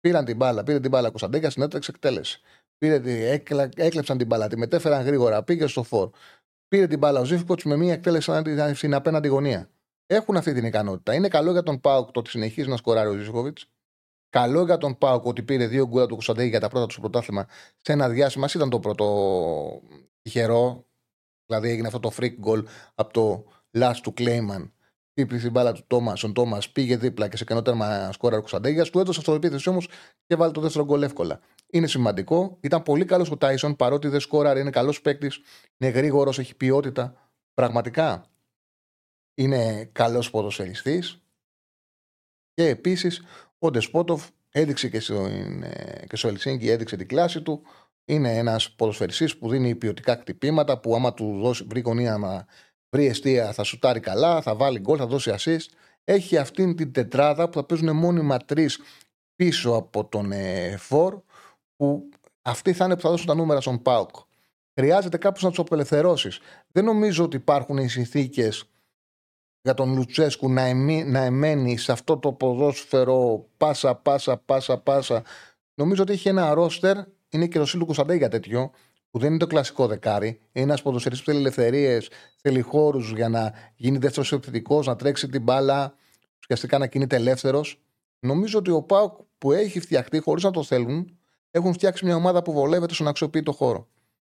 Πήραν 0.00 0.24
την 0.24 0.36
μπάλα, 0.36 0.62
πήρε 0.62 0.80
την 0.80 0.90
μπάλα 0.90 1.08
Κωνσταντέλιας, 1.08 1.50
έτρεξε 1.50 1.90
εκτέλεση. 1.94 2.40
Πήρε, 2.84 3.30
έκλα, 3.30 3.68
έκλεψαν 3.76 4.18
την 4.18 4.26
μπάλα, 4.26 4.48
τη 4.48 4.56
μετέφεραν 4.56 5.04
γρήγορα, 5.04 5.42
πήγε 5.42 5.66
στο 5.66 5.82
φόρ. 5.82 6.10
Πήρε 6.68 6.86
την 6.86 6.98
μπάλα 6.98 7.20
ο 7.20 7.24
Ζίβκοβιτς 7.24 7.62
με 7.62 7.76
μία 7.76 7.92
εκτέλεση 7.92 8.32
στην 8.74 8.94
απέναντι 8.94 9.28
γωνία. 9.28 9.70
Έχουν 10.06 10.36
αυτή 10.36 10.52
την 10.52 10.64
ικανότητα. 10.64 11.14
Είναι 11.14 11.28
καλό 11.28 11.52
για 11.52 11.62
τον 11.62 11.80
ΠΑΟΚ 11.80 12.10
το 12.10 12.20
ότι 12.20 12.30
συνεχίζει 12.30 12.68
να 12.68 12.76
σκοράρει 12.76 13.08
ο 13.08 13.12
Ζίβκοβιτς. 13.12 13.58
Καλό 14.30 14.64
για 14.64 14.78
τον 14.78 14.98
ΠΑΟΚ 14.98 15.26
ότι 15.26 15.42
πήρε 15.42 15.66
δύο 15.66 15.86
γκολ 15.86 16.06
του 16.06 16.12
Κωνσταντέλια 16.14 16.48
για 16.48 16.60
τα 16.60 16.68
πρώτα 16.68 16.86
του 16.86 16.92
στο 16.92 17.00
πρωτάθλημα 17.00 17.46
σε 17.80 17.92
ένα 17.92 18.08
διάστημα. 18.08 18.48
Ήταν 18.54 18.70
το 18.70 18.80
πρώτο 18.80 19.82
τυχερό. 20.22 20.86
Δηλαδή 21.46 21.68
έγινε 21.68 21.86
αυτό 21.86 22.00
το 22.00 22.12
freak 22.16 22.34
goal 22.44 22.64
από 22.94 23.12
το 23.12 23.44
last 23.78 23.98
του 24.02 24.12
Κλέιμαν 24.12 24.73
Τύπλη 25.14 25.38
στην 25.38 25.50
μπάλα 25.50 25.72
του 25.72 25.84
Τόμας, 25.86 26.24
ο 26.24 26.32
Τόμας 26.32 26.70
πήγε 26.70 26.96
δίπλα 26.96 27.28
και 27.28 27.36
σε 27.36 27.44
κανένα 27.44 27.66
τέρμα 27.66 28.12
σκόρα 28.12 28.36
Κωνσταντέγια. 28.38 28.84
Του 28.84 28.98
έδωσε 28.98 29.20
αυτοεπίθεση 29.20 29.68
όμως 29.68 29.88
και 30.26 30.36
βάλει 30.36 30.52
το 30.52 30.60
δεύτερο 30.60 30.84
γκολ 30.84 31.02
εύκολα. 31.02 31.40
Είναι 31.70 31.86
σημαντικό. 31.86 32.58
Ήταν 32.60 32.82
πολύ 32.82 33.04
καλός 33.04 33.30
ο 33.30 33.36
Τάισον 33.36 33.76
παρότι 33.76 34.08
δεν 34.08 34.20
σκόραρε, 34.20 34.60
είναι 34.60 34.70
καλός 34.70 35.00
παίκτης, 35.00 35.40
είναι 35.78 35.90
γρήγορος, 35.90 36.38
έχει 36.38 36.54
ποιότητα. 36.54 37.32
Πραγματικά 37.54 38.30
είναι 39.34 39.84
καλός 39.92 40.30
ποδοσφαιριστής. 40.30 41.18
Και 42.54 42.68
επίσης 42.68 43.22
ο 43.58 43.70
Ντεσπότοφ 43.70 44.28
έδειξε 44.50 44.88
και 44.88 45.00
στο, 45.00 45.28
και 46.08 46.16
στο 46.16 46.28
Ελσίνκι, 46.28 46.70
έδειξε 46.70 46.96
την 46.96 47.08
κλάση 47.08 47.42
του. 47.42 47.62
Είναι 48.04 48.36
ένας 48.36 48.70
ποδοσφαιριστής 48.70 49.38
που 49.38 49.48
δίνει 49.48 49.74
ποιοτικά 49.74 50.16
κτυπήματα 50.16 50.80
που 50.80 50.94
άμα 50.94 51.14
του 51.14 51.38
δώσει, 51.40 51.64
βρει 51.64 51.80
γωνία 51.80 52.18
να 52.18 52.46
βρει 52.94 53.06
αιστεία, 53.06 53.52
θα 53.52 53.64
σουτάρει 53.64 54.00
καλά, 54.00 54.42
θα 54.42 54.54
βάλει 54.54 54.78
γκολ, 54.78 54.96
θα 54.98 55.06
δώσει 55.06 55.34
assist. 55.38 55.74
Έχει 56.04 56.36
αυτήν 56.36 56.76
την 56.76 56.92
τετράδα 56.92 57.48
που 57.48 57.52
θα 57.54 57.64
παίζουν 57.64 57.96
μόνιμα 57.96 58.38
τρεις 58.38 58.80
πίσω 59.36 59.70
από 59.70 60.04
τον 60.04 60.32
ε, 60.32 60.76
Φορ, 60.76 61.20
που 61.76 62.08
αυτοί 62.42 62.72
θα 62.72 62.84
είναι 62.84 62.94
που 62.94 63.00
θα 63.00 63.10
δώσουν 63.10 63.26
τα 63.26 63.34
νούμερα 63.34 63.60
στον 63.60 63.82
Πάουκ. 63.82 64.10
Χρειάζεται 64.80 65.16
κάποιο 65.18 65.40
να 65.42 65.48
τους 65.48 65.58
απελευθερώσεις. 65.58 66.38
Δεν 66.72 66.84
νομίζω 66.84 67.24
ότι 67.24 67.36
υπάρχουν 67.36 67.76
οι 67.76 67.88
συνθήκες 67.88 68.64
για 69.62 69.74
τον 69.74 69.94
Λουτσέσκου 69.94 70.50
να, 70.50 70.62
εμεί, 70.62 71.04
να 71.04 71.20
εμένει 71.20 71.76
σε 71.76 71.92
αυτό 71.92 72.18
το 72.18 72.32
ποδόσφαιρο 72.32 73.46
πάσα, 73.56 73.94
πάσα, 73.94 74.36
πάσα, 74.36 74.78
πάσα. 74.78 75.22
Νομίζω 75.74 76.02
ότι 76.02 76.12
έχει 76.12 76.28
ένα 76.28 76.54
ρόστερ, 76.54 76.96
είναι 77.28 77.46
και 77.46 77.58
το 77.58 77.66
Σίλου 77.66 77.84
Κωνσταντέ 77.84 78.14
για 78.14 78.28
τέτοιο, 78.28 78.70
που 79.14 79.20
δεν 79.20 79.28
είναι 79.28 79.38
το 79.38 79.46
κλασικό 79.46 79.86
δεκάρι. 79.86 80.28
Είναι 80.52 80.64
ένας 80.64 80.82
ποδοσφαιριστής 80.82 81.24
που 81.24 81.30
θέλει 81.30 81.42
ελευθερίες, 81.44 82.08
θέλει 82.36 82.60
χώρους 82.60 83.12
για 83.12 83.28
να 83.28 83.52
γίνει 83.76 83.98
δεύτερος 83.98 84.32
επιθετικός, 84.32 84.86
να 84.86 84.96
τρέξει 84.96 85.28
την 85.28 85.42
μπάλα, 85.42 85.94
ουσιαστικά 86.40 86.78
να 86.78 86.86
κινείται 86.86 87.16
ελεύθερος. 87.16 87.82
Νομίζω 88.18 88.58
ότι 88.58 88.70
ο 88.70 88.82
Πάουκ 88.82 89.18
που 89.38 89.52
έχει 89.52 89.80
φτιαχτεί 89.80 90.18
χωρίς 90.18 90.44
να 90.44 90.50
το 90.50 90.62
θέλουν, 90.62 91.18
έχουν 91.50 91.72
φτιάξει 91.72 92.04
μια 92.04 92.14
ομάδα 92.14 92.42
που 92.42 92.52
βολεύεται 92.52 92.94
στον 92.94 93.08
αξιοποιητό 93.08 93.52
χώρο. 93.52 93.88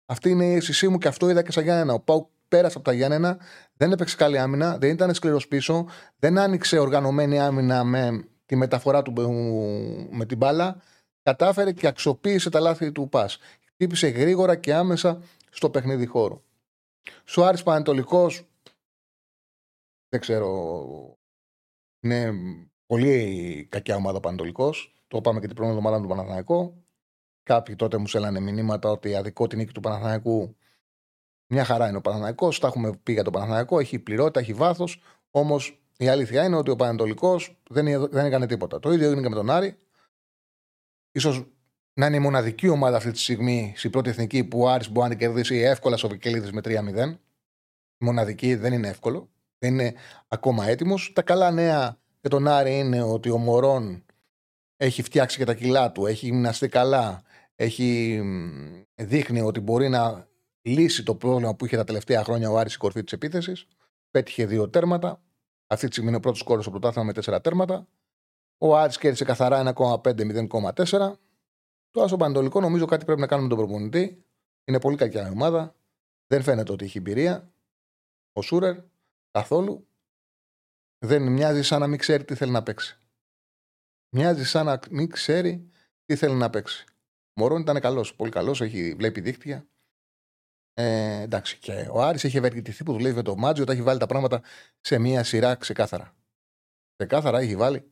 Αυτή 0.05 0.29
είναι 0.29 0.46
η 0.46 0.53
αίσθησή 0.53 0.88
μου 0.88 0.98
και 0.98 1.08
αυτό 1.08 1.29
είδα 1.29 1.41
και 1.41 1.51
σαν 1.51 1.63
Γιάννενα. 1.63 1.94
Ο 1.94 2.00
Πάουκ 2.00 2.27
πέρασε 2.48 2.77
από 2.77 2.86
τα 2.86 2.94
Γιάννενα, 2.94 3.38
δεν 3.77 3.91
έπαιξε 3.91 4.15
καλή 4.15 4.39
άμυνα, 4.39 4.77
δεν 4.77 4.89
ήταν 4.89 5.13
σκληρός 5.13 5.48
πίσω, 5.48 5.88
δεν 6.20 6.38
άνοιξε 6.38 6.77
οργανωμένη 6.77 7.39
άμυνα 7.39 7.84
με 7.84 8.27
τη 8.46 8.55
μεταφορά 8.55 9.01
του 9.01 9.13
με 10.12 10.25
την 10.25 10.38
μπάλα. 10.38 10.82
Κατάφερε 11.24 11.72
και 11.72 11.88
αξιοποίησε 11.88 12.50
τα 12.50 12.60
λάθη 12.60 12.91
του 12.91 13.10
πας 13.10 13.39
χτύπησε 13.75 14.08
γρήγορα 14.08 14.55
και 14.55 14.74
άμεσα 14.74 15.22
στο 15.50 15.70
παιχνίδι 15.70 16.05
χώρο. 16.05 16.44
Σουάρης 17.25 17.63
Πανετολικός; 17.63 18.44
Δεν 20.10 20.20
ξέρω. 20.20 21.20
Είναι 22.00 22.34
πολύ 22.86 23.67
κακιά 23.72 23.96
ομάδα 23.96 24.20
Πανετολικός. 24.20 24.96
Το 25.08 25.17
είπαμε 25.17 25.39
και 25.39 25.48
την 25.48 25.55
πρώτη 25.55 25.70
εβδομάδα 25.70 26.01
του 26.01 26.08
Παναθηναϊκού. 26.08 26.84
Κάποιοι 27.44 27.75
τότε 27.75 27.98
μου 27.98 28.08
στέλνανε 28.08 28.39
μηνύματα 28.39 28.89
ότι 28.89 29.15
αδικό 29.15 29.48
την 29.48 29.58
νίκη 29.58 29.72
του 29.72 29.79
Παναθηναϊκού. 29.79 30.55
Μια 31.48 31.63
χαρά 31.63 31.88
είναι 31.88 31.98
ο 31.98 32.01
Παναθηναϊκός. 32.01 32.60
Τα 32.60 32.67
έχουμε 32.67 32.96
πει 33.03 33.13
για 33.13 33.24
τον 33.24 33.34
Παναθηναϊκό. 33.34 33.79
Έχει 33.79 34.00
πληρότητα, 34.00 34.39
έχει 34.39 34.53
βάθος. 34.53 35.01
Όμως 35.32 35.82
η 35.98 36.08
αλήθεια 36.08 36.46
είναι 36.46 36.55
ότι 36.55 36.70
ο 36.70 36.75
Πανετολικός 36.75 37.62
δεν, 37.70 38.10
δεν 38.10 38.25
έκανε 38.25 38.48
τίποτα. 38.48 38.79
Το 38.79 38.91
ίδιο 38.91 39.05
έγινε 39.05 39.22
και 39.22 39.29
με 39.29 39.36
τον 39.36 39.50
Άρη. 39.50 39.77
σω 41.20 41.48
να 42.00 42.06
είναι 42.06 42.16
η 42.16 42.20
μοναδική 42.20 42.68
ομάδα 42.68 42.98
αυτή 42.98 43.12
τη 43.12 43.20
στιγμή 43.20 43.74
στην 43.75 43.92
πρώτη 43.92 44.10
εθνική 44.10 44.44
που 44.44 44.60
ο 44.60 44.70
Άρης 44.70 44.92
μπορεί 44.92 45.10
να 45.10 45.16
κερδίσει 45.16 45.56
εύκολα 45.56 45.98
στο 45.98 46.08
Βικελίδης 46.08 46.52
με 46.52 46.62
3-0. 46.64 47.18
Μοναδική 47.98 48.56
δεν 48.56 48.74
είναι 48.74 48.88
εύκολο. 48.88 49.30
Δεν 49.58 49.74
είναι 49.74 49.94
ακόμα 50.28 50.68
έτοιμος. 50.68 51.12
Τα 51.16 51.22
καλά 51.22 51.52
νέα 51.52 51.98
για 52.22 52.30
τον 52.30 52.48
Άρη 52.48 52.80
είναι 52.80 53.02
ότι 53.02 53.30
ο 53.30 53.38
Μωρόν 53.38 54.06
έχει 54.78 55.02
φτιάξει 55.02 55.38
και 55.38 55.46
τα 55.46 55.54
κιλά 55.54 55.92
του, 55.92 56.06
έχει 56.06 56.25
γυμναστεί 56.25 56.68
καλά, 56.68 57.24
έχει 57.56 58.22
δείχνει 58.96 59.42
ότι 59.42 59.60
μπορεί 59.60 59.90
να 59.90 60.28
λύσει 60.62 61.04
το 61.04 61.16
πρόβλημα 61.16 61.56
που 61.56 61.66
είχε 61.66 61.75
τα 61.75 61.84
τελευταία 61.84 62.24
χρόνια 62.24 62.50
ο 62.52 62.58
Άρης 62.58 62.72
στην 62.72 62.84
κορφή 62.84 63.04
της 63.04 63.14
επίθεσης. 63.14 63.68
Πέτυχε 64.12 64.46
δύο 64.46 64.70
τέρματα. 64.70 65.22
Αυτή 65.68 65.86
τη 65.86 65.92
στιγμή 65.92 66.10
είναι 66.10 66.18
ο 66.18 66.22
πρώτος 66.22 66.44
κόρο 66.44 66.62
στο 66.62 66.72
πρωτάθλημα 66.72 67.06
με 67.06 67.14
τέσσερα 67.14 67.42
τέρματα. 67.42 67.88
Ο 68.58 68.78
Άρης 68.78 68.98
κέρδισε 68.98 69.24
καθαρά 69.24 69.74
1,5-0,4. 69.75 71.20
Τώρα 71.96 72.08
στο 72.08 72.18
Πανετολικό 72.18 72.60
νομίζω 72.60 72.86
κάτι 72.86 73.06
πρέπει 73.06 73.20
να 73.20 73.28
κάνουμε 73.28 73.48
με 73.48 73.56
τον 73.56 73.66
προπονητή. 73.66 74.25
Είναι 74.66 74.80
πολύ 74.80 74.98
κακιά 74.98 75.28
η 75.28 75.32
ομάδα. 75.32 75.75
Δεν 76.28 76.44
φαίνεται 76.44 76.72
ότι 76.72 76.86
έχει 76.86 76.98
εμπειρία. 76.98 77.54
Ο 78.34 78.42
Σούρερ 78.42 78.78
καθόλου. 79.32 79.88
Δεν 81.06 81.32
μοιάζει 81.32 81.64
σαν 81.64 81.80
να 81.80 81.88
μην 81.88 82.00
ξέρει 82.00 82.25
τι 82.25 82.36
θέλει 82.36 82.52
να 82.52 82.64
παίξει. 82.64 83.00
Μοιάζει 84.16 84.46
σαν 84.46 84.66
να 84.66 84.80
μην 84.90 85.10
ξέρει 85.10 85.70
τι 86.06 86.16
θέλει 86.16 86.36
να 86.36 86.50
παίξει. 86.50 86.86
Ο 87.34 87.42
Μωρόν 87.42 87.62
ήταν 87.62 87.80
καλός, 87.80 88.16
πολύ 88.16 88.32
καλός, 88.32 88.62
βλέπει 88.96 89.22
δίκτυα. 89.22 89.68
Ε, 90.74 91.22
εντάξει, 91.22 91.60
και 91.60 91.88
ο 91.92 92.02
Άρης 92.02 92.24
έχει 92.24 92.38
ευεργετηθεί 92.38 92.84
που 92.84 92.94
δουλεύει 92.94 93.16
με 93.16 93.22
το 93.22 93.36
Μάτζιο 93.36 93.64
όταν 93.64 93.75
έχει 93.75 93.86
βάλει 93.86 94.00
τα 94.00 94.06
πράγματα 94.08 94.42
σε 94.80 95.00
μία 95.00 95.24
σειρά 95.24 95.56
ξεκάθαρα. 95.56 96.16
Ξεκάθαρα 96.96 97.40
έχει 97.40 97.56
βάλει 97.56 97.92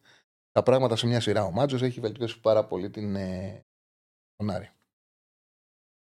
τα 0.51 0.63
πράγματα 0.63 0.95
σε 0.95 1.07
μια 1.07 1.19
σειρά. 1.19 1.43
Ο 1.43 1.51
Μάτζο 1.51 1.85
έχει 1.85 1.99
βελτιώσει 1.99 2.39
πάρα 2.39 2.65
πολύ 2.65 2.89
την, 2.89 3.15
ε, 3.15 3.65
τον 4.35 4.49
Άρη. 4.49 4.69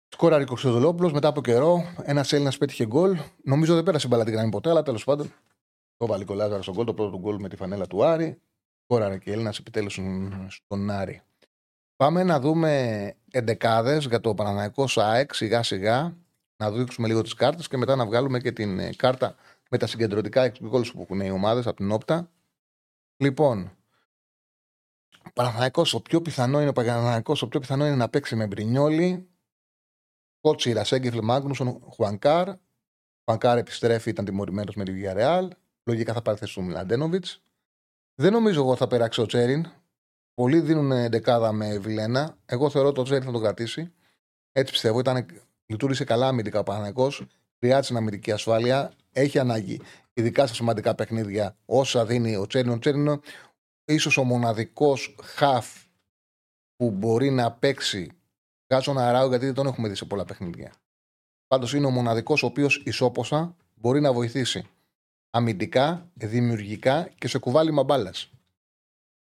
Σκόραρη 0.08 0.44
Κοξοδολόπουλο 0.44 1.10
μετά 1.10 1.28
από 1.28 1.40
καιρό. 1.40 1.94
Ένας 2.02 2.32
Έλληνας 2.32 2.58
πέτυχε 2.58 2.86
γκολ. 2.86 3.18
Νομίζω 3.42 3.74
δεν 3.74 3.82
πέρασε 3.82 4.08
μπαλά 4.08 4.24
την 4.24 4.32
γραμμή 4.32 4.50
ποτέ, 4.50 4.70
αλλά 4.70 4.82
τέλος 4.82 5.04
πάντων. 5.04 5.32
Το 5.96 6.06
βάλει 6.06 6.24
κολλάζαρα 6.24 6.62
στον 6.62 6.74
γκολ, 6.74 6.84
το 6.84 6.94
πρώτο 6.94 7.18
γκολ 7.18 7.40
με 7.40 7.48
τη 7.48 7.56
φανέλα 7.56 7.86
του 7.86 8.04
Άρη. 8.04 8.40
Σκόραρε 8.82 9.18
και 9.18 9.32
Έλληνας 9.32 9.58
επιτέλους 9.58 10.00
στον 10.48 10.90
Άρη. 10.90 11.22
Πάμε 11.96 12.22
να 12.22 12.40
δούμε 12.40 13.14
εντεκάδες 13.30 14.04
για 14.04 14.20
το 14.20 14.34
Παναναναϊκό 14.34 14.86
ΣΑΕΚ 14.86 15.34
σιγά 15.34 15.62
σιγά. 15.62 16.16
Να 16.56 16.70
δείξουμε 16.70 17.06
λίγο 17.06 17.22
τις 17.22 17.34
κάρτες 17.34 17.68
και 17.68 17.76
μετά 17.76 17.96
να 17.96 18.06
βγάλουμε 18.06 18.38
και 18.38 18.52
την 18.52 18.78
ε, 18.78 18.94
κάρτα 18.96 19.34
με 19.70 19.78
τα 19.78 19.86
συγκεντρωτικά 19.86 20.42
εξοπλικού 20.42 20.80
που 20.80 21.00
έχουν 21.02 21.20
οι 21.20 21.30
ομάδες 21.30 21.66
από 21.66 21.76
την 21.76 21.90
όπτα. 21.90 22.30
Λοιπόν, 23.16 23.70
Παναθανικό, 25.32 25.86
ο 25.92 26.00
πιο 26.00 26.22
πιθανό 26.22 26.60
είναι 26.60 26.68
ο 26.68 26.72
Παναθανικό, 26.72 27.36
ο 27.40 27.48
πιο 27.48 27.60
πιθανό 27.60 27.86
είναι 27.86 27.96
να 27.96 28.08
παίξει 28.08 28.36
με 28.36 28.46
Μπρινιόλι, 28.46 29.28
Κότσιρα, 30.40 30.84
Σέγκεφλ, 30.84 31.18
Μάγνουσον, 31.22 31.80
Χουανκάρ. 31.94 32.48
Χουανκάρ 33.24 33.58
επιστρέφει, 33.58 34.10
ήταν 34.10 34.24
τιμωρημένος 34.24 34.74
με 34.74 34.84
τη 34.84 34.92
Villarreal. 34.96 35.48
Λογικά 35.84 36.12
θα 36.12 36.22
πάρει 36.22 36.38
θέση 36.38 36.54
του 36.54 36.62
Μιλαντένοβιτς. 36.62 37.42
Δεν 38.14 38.32
νομίζω 38.32 38.60
εγώ 38.60 38.76
θα 38.76 38.86
περάξει 38.86 39.20
ο 39.20 39.26
Τσέριν. 39.26 39.66
πολλοί 40.34 40.60
δίνουν 40.60 41.10
δεκάδα 41.10 41.52
με 41.52 41.78
Βιλένα. 41.78 42.36
Εγώ 42.46 42.70
θεωρώ 42.70 42.88
ότι 42.88 43.00
ο 43.00 43.02
Τζέρι 43.02 43.24
θα 43.24 43.32
τον 43.32 43.40
κρατήσει. 43.40 43.92
Έτσι 44.52 44.72
πιστεύω. 44.72 44.98
Ήταν, 44.98 45.26
λειτουργήσε 45.66 46.04
καλά 46.04 46.28
αμυντικά 46.28 46.58
ο 46.58 46.62
Παναγενικό. 46.62 47.12
Χρειάζεται 47.58 47.98
αμυντική 47.98 48.32
ασφάλεια. 48.32 48.92
Έχει 49.12 49.38
ανάγκη, 49.38 49.80
ειδικά 50.12 50.46
στα 50.46 50.54
σημαντικά 50.54 50.94
παιχνίδια, 50.94 51.56
όσα 51.64 52.06
δίνει 52.06 52.36
ο 52.36 52.46
Τσέρινο. 52.46 52.72
Ο 52.72 52.78
Τσέρινο 52.78 53.20
ίσως 53.84 54.16
ο 54.16 54.24
μοναδικός 54.24 55.16
χαφ 55.22 55.84
που 56.76 56.90
μπορεί 56.90 57.30
να 57.30 57.52
παίξει. 57.52 58.10
Βγάζω 58.66 58.90
ένα 58.90 59.12
ράου 59.12 59.28
γιατί 59.28 59.44
δεν 59.44 59.54
τον 59.54 59.66
έχουμε 59.66 59.88
δει 59.88 59.94
σε 59.94 60.04
πολλά 60.04 60.24
παιχνίδια. 60.24 60.72
Πάντως 61.46 61.74
είναι 61.74 61.86
ο 61.86 61.90
μοναδικός 61.90 62.42
ο 62.42 62.46
οποίος 62.46 62.82
ισόποσα 62.84 63.56
μπορεί 63.74 64.00
να 64.00 64.12
βοηθήσει 64.12 64.66
αμυντικά, 65.30 66.10
δημιουργικά 66.14 67.08
και 67.18 67.28
σε 67.28 67.38
κουβάλιμα 67.38 67.82
μπάλας. 67.82 68.30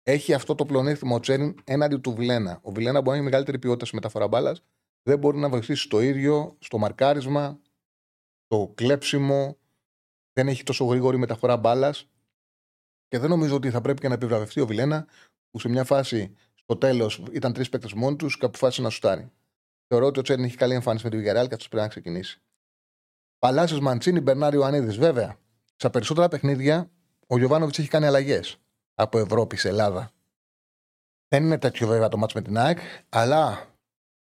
Έχει 0.04 0.34
αυτό 0.34 0.56
το 0.56 0.66
πλονέκτημα 0.66 1.16
ο 1.16 1.20
Τσέριν 1.20 1.56
έναντι 1.64 1.98
του 1.98 2.14
Βιλένα. 2.14 2.60
Ο 2.62 2.72
Βιλένα 2.72 2.98
μπορεί 2.98 3.10
να 3.10 3.16
έχει 3.16 3.24
μεγαλύτερη 3.24 3.60
ποιότητα 3.60 3.86
σε 3.86 3.96
μεταφορά 3.96 4.28
μπάλας. 4.28 4.64
Δεν 5.04 5.20
μπορεί 5.20 5.38
να 5.38 5.50
βοηθήσει 5.50 5.90
το 5.90 6.02
ίδιο 6.02 6.56
στο 6.60 6.78
μαρκάρισμα, 6.78 7.60
το 8.48 8.72
κλέψιμο. 8.76 9.58
Δεν 10.34 10.48
έχει 10.48 10.64
τόσο 10.64 10.86
γρήγορη 10.86 11.18
μεταφορά 11.18 11.58
μπάλας. 11.58 12.08
Και 13.08 13.20
δεν 13.20 13.30
νομίζω 13.30 13.56
ότι 13.56 13.70
θα 13.70 13.82
πρέπει 13.82 14.02
και 14.02 14.08
να 14.08 14.14
επιβραβευτεί 14.14 14.60
ο 14.60 14.66
Βιλένα, 14.66 15.08
που 15.52 15.60
σε 15.60 15.70
μια 15.70 15.84
φάση 15.84 16.36
στο 16.54 16.78
τέλος 16.78 17.24
ήταν 17.32 17.54
τρεις 17.54 17.70
παίκτες 17.70 17.94
μόνοι 17.94 18.16
τους 18.16 18.38
και 18.38 18.46
αποφάσισε 18.46 18.82
να 18.82 18.90
σουτάρει. 18.90 19.32
Θεωρώ 19.88 20.06
ότι 20.06 20.20
ο 20.20 20.22
Τσέριν 20.22 20.44
έχει 20.44 20.58
καλή 20.58 20.74
εμφάνιση 20.74 21.04
με 21.04 21.10
τη 21.10 21.18
Βιγαράλ 21.18 21.48
και 21.48 21.54
αυτός 21.54 21.68
πρέπει 21.68 21.84
να 21.84 21.90
ξεκινήσει. 21.90 22.42
Παλάσιος 23.40 23.80
Μαντσίνη, 23.80 24.20
Μπερνάριο 24.20 24.64
Ανίδης. 24.64 24.98
Βέβαια, 24.98 25.38
στα 25.76 25.90
περισσότερα 25.90 26.28
παιχνίδια 26.28 26.90
ο 27.28 27.38
Γιωβάνοβιτς 27.38 27.80
έχει 27.80 27.88
κάνει 27.88 28.06
αλλαγές 28.06 28.58
από 28.96 29.20
Ευρώπη 29.20 29.56
σε 29.56 29.68
Ελλάδα. 29.68 30.12
Δεν 31.28 31.44
είναι 31.44 31.58
τέτοιο 31.58 31.88
βέβαια 31.88 32.08
το 32.08 32.18
μάτς 32.18 32.34
με 32.34 32.42
την 32.42 32.58
ΑΕΚ, 32.58 32.80
αλλά 33.10 33.68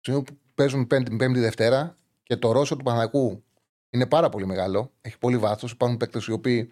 στιγμή 0.00 0.22
που 0.22 0.38
παίζουν 0.54 0.86
πέμπτη, 0.86 1.16
πέμπτη 1.16 1.40
Δευτέρα 1.40 1.96
και 2.22 2.36
το 2.36 2.52
ρόσο 2.52 2.76
του 2.76 2.84
Παναγού 2.84 3.44
είναι 3.90 4.06
πάρα 4.06 4.28
πολύ 4.28 4.46
μεγάλο. 4.46 4.92
Έχει 5.00 5.18
πολύ 5.18 5.38
βάθος. 5.38 5.72
Υπάρχουν 5.72 5.98
παίκτες 5.98 6.26
οι 6.26 6.32
οποίοι 6.32 6.70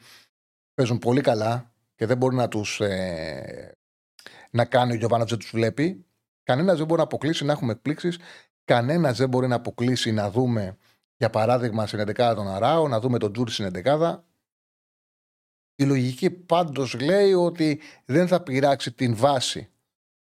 παίζουν 0.75 0.99
πολύ 0.99 1.21
καλά 1.21 1.74
και 1.95 2.07
δεν 2.07 2.17
μπορεί 2.17 2.37
να 2.37 2.49
τους 2.49 2.81
ε, 2.81 3.73
να 4.51 4.65
κάνει 4.65 4.93
ο 4.93 4.95
Γιωβάνοβιτς 4.95 5.31
δεν 5.31 5.41
τους 5.41 5.51
βλέπει. 5.51 6.07
Κανένας 6.43 6.77
δεν 6.77 6.87
μπορεί 6.87 6.99
να 6.99 7.05
αποκλείσει 7.07 7.45
να 7.45 7.53
έχουμε 7.53 7.73
εκπλήξεις. 7.73 8.19
Κανένας 8.65 9.17
δεν 9.17 9.29
μπορεί 9.29 9.47
να 9.47 9.55
αποκλείσει 9.55 10.13
να 10.13 10.31
δούμε, 10.31 10.77
για 11.17 11.31
παράδειγμα, 11.31 11.87
στην 11.87 12.01
11 12.01 12.33
τον 12.37 12.49
Αράο, 12.49 12.89
να 12.89 13.01
δούμε 13.01 13.19
τον 13.19 13.33
Τζούρι 13.33 13.51
στην 13.51 13.71
11 13.85 14.19
η 15.77 15.85
λογική 15.85 16.31
πάντως 16.31 16.95
λέει 17.01 17.33
ότι 17.33 17.81
δεν 18.05 18.29
θα 18.29 18.43
πειράξει 18.43 18.93
την 18.93 19.17
βάση 19.17 19.71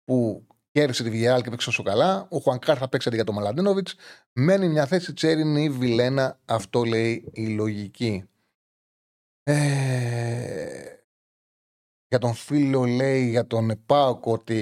που 0.04 0.48
κέρδισε 0.72 1.04
τη 1.04 1.10
Βιγεράλ 1.10 1.42
και 1.42 1.50
παίξει 1.50 1.66
τόσο 1.66 1.84
καλά. 1.84 2.28
Ο 2.30 2.38
Χουανκάρ 2.38 2.78
θα 2.80 2.90
παίξει 2.90 3.10
για 3.14 3.24
τον 3.24 3.36
Μαλαντίνοβιτς. 3.36 3.96
Μένει 4.34 4.68
μια 4.68 4.86
θέση 4.86 5.14
Τσέριν 5.14 5.56
ή 5.56 5.70
Βιλένα. 5.70 6.40
Αυτό 6.46 6.84
λέει 6.84 7.30
η 7.34 7.48
λογική. 7.48 8.30
Ε... 9.44 10.96
Για 12.16 12.24
τον 12.24 12.34
φίλο 12.34 12.84
λέει 12.84 13.30
για 13.30 13.48
τον 13.48 13.84
Πάοκ 13.86 14.26
ότι 14.26 14.56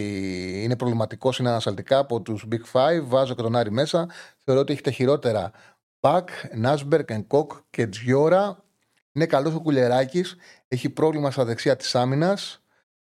είναι 0.64 0.76
προβληματικό, 0.76 1.32
είναι 1.40 1.50
ανασταλτικά 1.50 1.98
από 1.98 2.22
τους 2.22 2.46
Big 2.52 2.62
Five. 2.72 3.02
Βάζω 3.04 3.36
και 3.36 3.42
τον 3.42 3.56
Άρη 3.56 3.72
μέσα. 3.72 4.10
Θεωρώ 4.38 4.62
ότι 4.62 4.74
έχει 4.74 4.82
τα 4.82 4.92
χειρότερα. 4.92 5.52
Πακ, 6.00 6.30
Νάσμπερκ, 6.56 7.10
Κοκ 7.28 7.52
και 7.70 7.88
Τζιόρα. 7.88 8.64
Είναι 9.12 9.26
καλός 9.26 9.54
ο 9.54 9.62
Κουλεράκη. 9.62 10.24
Έχει 10.68 10.90
πρόβλημα 10.90 11.32
στα 11.32 11.46
δεξιά 11.46 11.76
της 11.76 11.96
άμυνας. 11.96 12.64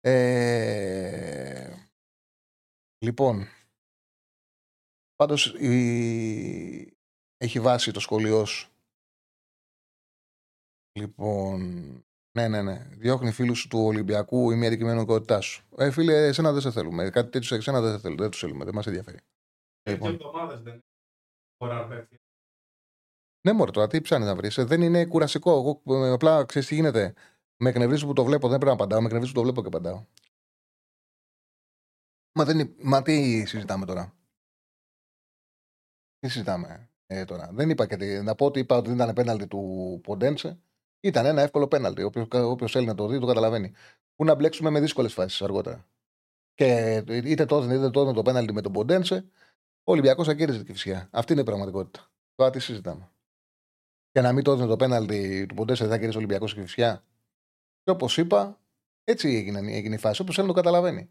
Ε... 0.01 1.71
Λοιπόν. 2.97 3.47
Πάντως 5.15 5.45
η... 5.45 6.97
έχει 7.37 7.59
βάσει 7.59 7.91
το 7.91 7.99
σχολείο 7.99 8.45
Λοιπόν. 10.91 12.01
Ναι, 12.37 12.47
ναι, 12.47 12.61
ναι. 12.61 12.87
Διώχνει 12.89 13.31
φίλους 13.31 13.67
του 13.67 13.79
Ολυμπιακού 13.79 14.51
ή 14.51 14.55
μια 14.55 14.67
αντικειμενικότητά 14.67 15.41
σου. 15.41 15.65
Ε, 15.77 15.91
φίλε, 15.91 16.27
εσένα 16.27 16.51
δεν 16.51 16.61
σε 16.61 16.71
θέλουμε. 16.71 17.09
Κάτι 17.09 17.29
τέτοιο 17.29 17.47
σε 17.47 17.55
εσένα 17.55 17.81
δεν 17.81 17.91
σε 17.91 17.99
θέλουμε. 17.99 18.21
Δεν 18.21 18.31
τους 18.31 18.39
θέλουμε. 18.39 18.65
Δεν 18.65 18.73
μας 18.73 18.87
ενδιαφέρει. 18.87 19.19
Λοιπόν. 19.89 20.17
δεν 20.63 20.83
ναι, 23.45 23.53
μωρέ, 23.53 23.71
τώρα 23.71 23.87
τι 23.87 24.01
ψάχνεις 24.01 24.27
να 24.27 24.35
βρεις. 24.35 24.57
Ε, 24.57 24.63
δεν 24.63 24.81
είναι 24.81 25.05
κουρασικό. 25.05 25.81
Εγώ 25.85 26.05
ε, 26.05 26.11
απλά 26.11 26.45
ξέρεις 26.45 26.67
τι 26.67 26.75
γίνεται. 26.75 27.13
Με 27.57 27.69
εκνευρίζεις 27.69 28.05
που 28.05 28.13
το 28.13 28.23
βλέπω, 28.23 28.47
δεν 28.47 28.57
πρέπει 28.57 28.77
να 28.77 28.83
απαντάω. 28.83 28.99
Με 28.99 29.05
εκνευρίζεις 29.05 29.33
που 29.33 29.39
το 29.39 29.45
βλέπω 29.45 29.61
και 29.61 29.67
απαντάω. 29.67 30.05
Μα, 32.33 32.45
δεν, 32.45 32.75
μα 32.83 33.01
τι 33.01 33.45
συζητάμε 33.45 33.85
τώρα; 33.85 34.13
Τι 36.19 36.27
συζητάμε 36.29 36.89
ε, 37.05 37.25
τώρα; 37.25 37.49
Δεν 37.53 37.69
είπα 37.69 37.87
και 37.87 37.97
τι. 37.97 38.21
Να 38.23 38.35
πω 38.35 38.45
ότι 38.45 38.59
είπα 38.59 38.77
ότι 38.77 38.87
δεν 38.89 38.95
ήταν 38.95 39.13
πέναλτι 39.13 39.47
του 39.47 39.99
Ποντένσε. 40.03 40.59
Ήταν 40.99 41.25
ένα 41.25 41.41
εύκολο 41.41 41.67
πέναλτι. 41.67 42.03
Όποιο 42.31 42.67
θέλει 42.67 42.85
να 42.85 42.95
το 42.95 43.07
δει, 43.07 43.19
το 43.19 43.25
καταλαβαίνει. 43.25 43.73
Πού 44.15 44.25
να 44.25 44.35
μπλέξουμε 44.35 44.69
με 44.69 44.79
δύσκολες 44.79 45.13
φάσεις 45.13 45.41
αργότερα. 45.41 45.87
Και 46.53 47.03
είτε 47.07 47.45
τότε 47.45 47.75
είτε 47.75 47.89
τότε 47.89 48.13
το 48.13 48.21
πέναλτι 48.21 48.53
με 48.53 48.61
τον 48.61 48.71
Ποντένσε, 48.71 49.25
ο 49.83 49.91
Ολυμπιακός 49.91 50.27
θα 50.27 50.33
κέρδιζε 50.33 50.63
τη 50.63 50.71
φυσικά. 50.71 51.09
Αυτή 51.11 51.31
είναι 51.31 51.41
η 51.41 51.45
πραγματικότητα. 51.45 52.11
Τώρα 52.35 52.51
τι 52.51 52.59
συζητάμε 52.59 53.11
και 54.17 54.23
να 54.23 54.33
μην 54.33 54.43
το 54.43 54.51
έδινε 54.51 54.67
το 54.67 54.75
πέναλτι 54.75 55.45
του 55.45 55.55
Ποντέσσα 55.55 55.83
δεν 55.83 55.93
θα 55.93 55.97
κερδίσει 55.97 56.17
ο 56.17 56.19
Ολυμπιακός 56.19 56.53
και 56.53 56.61
φυσιά. 56.61 57.03
Και 57.83 57.91
όπως 57.91 58.17
είπα, 58.17 58.59
έτσι 59.03 59.27
έγινε, 59.35 59.71
έγινε 59.71 59.95
η 59.95 59.97
φάση. 59.97 60.21
Όπως 60.21 60.35
θέλει 60.35 60.47
να 60.47 60.53
το 60.53 60.61
καταλαβαίνει. 60.61 61.09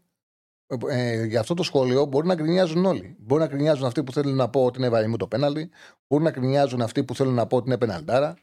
Ε, 0.67 0.75
ε, 0.87 1.25
για 1.25 1.39
αυτό 1.39 1.53
το 1.53 1.63
σχόλιο 1.63 2.05
μπορεί 2.05 2.27
να 2.27 2.35
γκρινιάζουν 2.35 2.85
όλοι. 2.85 3.15
Μπορεί 3.19 3.41
να 3.41 3.47
γκρινιάζουν 3.47 3.85
αυτοί 3.85 4.03
που 4.03 4.11
θέλουν 4.11 4.35
να 4.35 4.49
πω 4.49 4.65
ότι 4.65 4.79
είναι 4.79 4.89
βαρυμού 4.89 5.17
το 5.17 5.27
πέναλτι. 5.27 5.69
Μπορεί 6.07 6.23
να 6.23 6.31
γκρινιάζουν 6.31 6.81
αυτοί 6.81 7.03
που 7.03 7.15
θέλουν 7.15 7.33
να 7.33 7.47
πω 7.47 7.57
ότι 7.57 7.67
είναι 7.67 7.77
πεναλτάρα. 7.77 8.37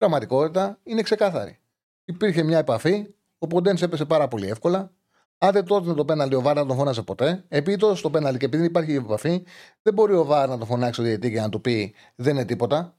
Η 0.00 0.02
πραγματικότητα 0.02 0.78
είναι 0.82 1.02
ξεκάθαρη. 1.02 1.58
Υπήρχε 2.04 2.42
μια 2.42 2.58
επαφή. 2.58 3.14
Ο 3.38 3.46
Ποντέν 3.46 3.76
έπεσε 3.80 4.04
πάρα 4.04 4.28
πολύ 4.28 4.48
εύκολα. 4.48 4.92
Αν 5.38 5.52
δεν 5.52 5.64
τότε 5.64 5.94
το 5.94 6.04
πέναλτι, 6.04 6.34
ο 6.34 6.40
Βάρ 6.40 6.56
να 6.56 6.66
τον 6.66 6.76
φωνάζει 6.76 7.02
ποτέ. 7.02 7.44
Επειδή 7.48 7.76
τότε 7.76 7.96
στο 7.96 8.10
πέναλτι 8.10 8.38
και 8.38 8.44
επειδή 8.44 8.64
υπάρχει 8.64 8.94
επαφή, 8.94 9.42
δεν 9.82 9.94
μπορεί 9.94 10.14
ο 10.14 10.24
Βάρ 10.24 10.48
να 10.48 10.58
τον 10.58 10.66
φωνάξει 10.66 11.00
ο 11.00 11.04
διαιτητή 11.04 11.32
και 11.32 11.40
να 11.40 11.48
του 11.48 11.60
πει 11.60 11.94
δεν 12.14 12.34
είναι 12.34 12.44
τίποτα. 12.44 12.96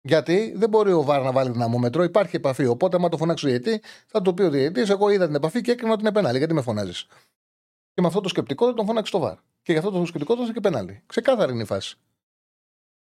Γιατί 0.00 0.52
δεν 0.56 0.68
μπορεί 0.68 0.92
ο 0.92 1.02
Βάρ 1.02 1.22
να 1.22 1.32
βάλει 1.32 1.50
δυναμόμετρο, 1.50 2.02
υπάρχει 2.02 2.36
επαφή. 2.36 2.66
Οπότε, 2.66 2.96
άμα 2.96 3.08
το 3.08 3.16
φωνάξει 3.16 3.46
ο 3.46 3.48
διαιτή, 3.48 3.82
θα 4.06 4.22
το 4.22 4.34
πει 4.34 4.42
ο 4.42 4.50
διαιτή: 4.50 4.80
Εγώ 4.80 5.10
είδα 5.10 5.26
την 5.26 5.34
επαφή 5.34 5.60
και 5.60 5.70
έκρινα 5.70 5.92
ότι 5.92 6.00
είναι 6.00 6.12
πέναλι. 6.12 6.38
Γιατί 6.38 6.54
με 6.54 6.60
φωνάζεις; 6.60 7.06
Και 7.94 8.00
με 8.00 8.06
αυτό 8.06 8.20
το 8.20 8.28
σκεπτικό 8.28 8.66
δεν 8.66 8.74
τον 8.74 8.86
φώναξε 8.86 9.12
το 9.12 9.18
Βάρ. 9.18 9.36
Και 9.62 9.72
γι' 9.72 9.78
αυτό 9.78 9.90
το 9.90 10.04
σκεπτικό 10.04 10.32
έδωσε 10.32 10.52
και 10.52 10.60
πέναλι. 10.60 11.02
Ξεκάθαρη 11.06 11.52
είναι 11.52 11.62
η 11.62 11.66
φάση. 11.66 11.98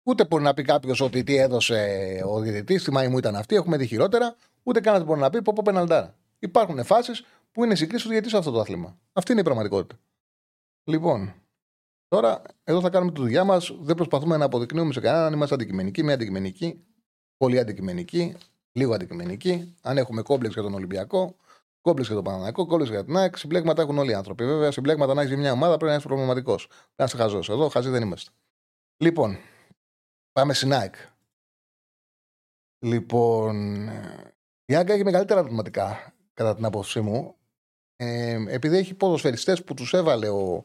Ούτε 0.03 0.25
μπορεί 0.25 0.43
να 0.43 0.55
πει 0.55 0.63
κάποιος 0.63 1.01
ότι 1.01 1.23
τι 1.23 1.37
έδωσε 1.37 2.21
ο 2.27 2.41
διαιτητής, 2.41 2.85
τι 2.85 2.93
μάη 2.93 3.09
μου 3.09 3.19
ήταν 3.19 3.37
αυτή, 3.37 3.55
έχουμε 3.55 3.77
δει 3.77 3.87
χειρότερα. 3.87 4.37
Ούτε 4.63 4.81
κανένα 4.81 5.05
μπορεί 5.05 5.21
να 5.21 5.31
πει 5.31 5.43
πω 5.43 5.53
πω 5.53 5.63
πεναλτάρα. 5.65 6.15
Υπάρχουν 6.39 6.85
φάσεις 6.85 7.25
που 7.53 7.65
είναι 7.65 7.75
συγκρίσει 7.75 8.03
του 8.03 8.09
διαιτητή 8.09 8.31
σε 8.31 8.37
αυτό 8.37 8.51
το 8.51 8.61
άθλημα. 8.61 8.99
Αυτή 9.13 9.33
είναι 9.33 9.41
η 9.41 9.45
πραγματικότητα. 9.45 10.01
Λοιπόν, 10.85 11.35
Τώρα, 12.11 12.43
εδώ 12.65 12.81
θα 12.81 12.91
κάνουμε 12.91 13.13
τη 13.13 13.21
δουλειά 13.21 13.45
μας. 13.45 13.77
Δεν 13.81 13.95
προσπαθούμε 13.95 14.37
να 14.37 14.45
αποδεικνύουμε 14.45 14.93
σε 14.93 15.01
κανέναν 15.01 15.27
αν 15.27 15.33
είμαστε 15.33 15.55
αντικειμενικοί, 15.55 16.03
μη 16.03 16.13
αντικειμενικοί, 16.13 16.85
πολύ 17.37 17.59
αντικειμενικοί, 17.59 18.37
λίγο 18.73 18.95
αντικειμενικοί. 18.95 19.77
Αν 19.83 19.99
έχουμε 19.99 20.23
κόμπλεξ 20.23 20.55
για 20.55 20.63
τον 20.63 20.75
Ολυμπιακό, 20.75 21.37
κόμπλεξ 21.81 22.07
για 22.07 22.17
τον 22.17 22.25
Παναναναϊκό, 22.25 22.67
κόμπλεξ 22.67 22.91
για 22.91 23.05
την 23.05 23.17
ΑΕΚ. 23.17 23.37
Συμπλέγματα 23.37 23.83
έχουν 23.83 23.99
όλοι 23.99 24.11
οι 24.11 24.15
άνθρωποι. 24.15 24.45
Βέβαια, 24.45 24.71
συμπλέγματα 24.71 25.15
να 25.15 25.23
έχεις 25.23 25.37
μια 25.37 25.53
ομάδα 25.53 25.77
πρέπει 25.77 25.91
να 25.91 25.99
είσαι 25.99 26.09
προβληματικός. 26.09 26.69
Να 26.97 27.05
είσαι 27.05 27.17
χαζό. 27.17 27.41
Εδώ 27.49 27.69
χαζί 27.69 27.91
δεν 27.91 28.03
είμαστε. 28.03 28.31
Λοιπόν, 28.97 29.39
πάμε 30.33 30.55
στην 30.55 30.73
ΑΕΚ. 30.73 30.95
Λοιπόν, 32.79 33.87
η 34.65 34.75
ΑΕΚ 34.75 34.89
έχει 34.89 35.05
μεγαλύτερα 35.05 35.41
ερωτηματικά 35.41 36.15
κατά 36.35 36.55
την 36.55 36.65
άποψή 36.65 37.01
μου. 37.01 37.35
Ε, 37.97 38.45
επειδή 38.49 38.77
έχει 38.77 38.95
ποδοσφαιριστές 38.95 39.65
που 39.65 39.75
τους 39.75 39.93
έβαλε 39.93 40.29
ο, 40.29 40.65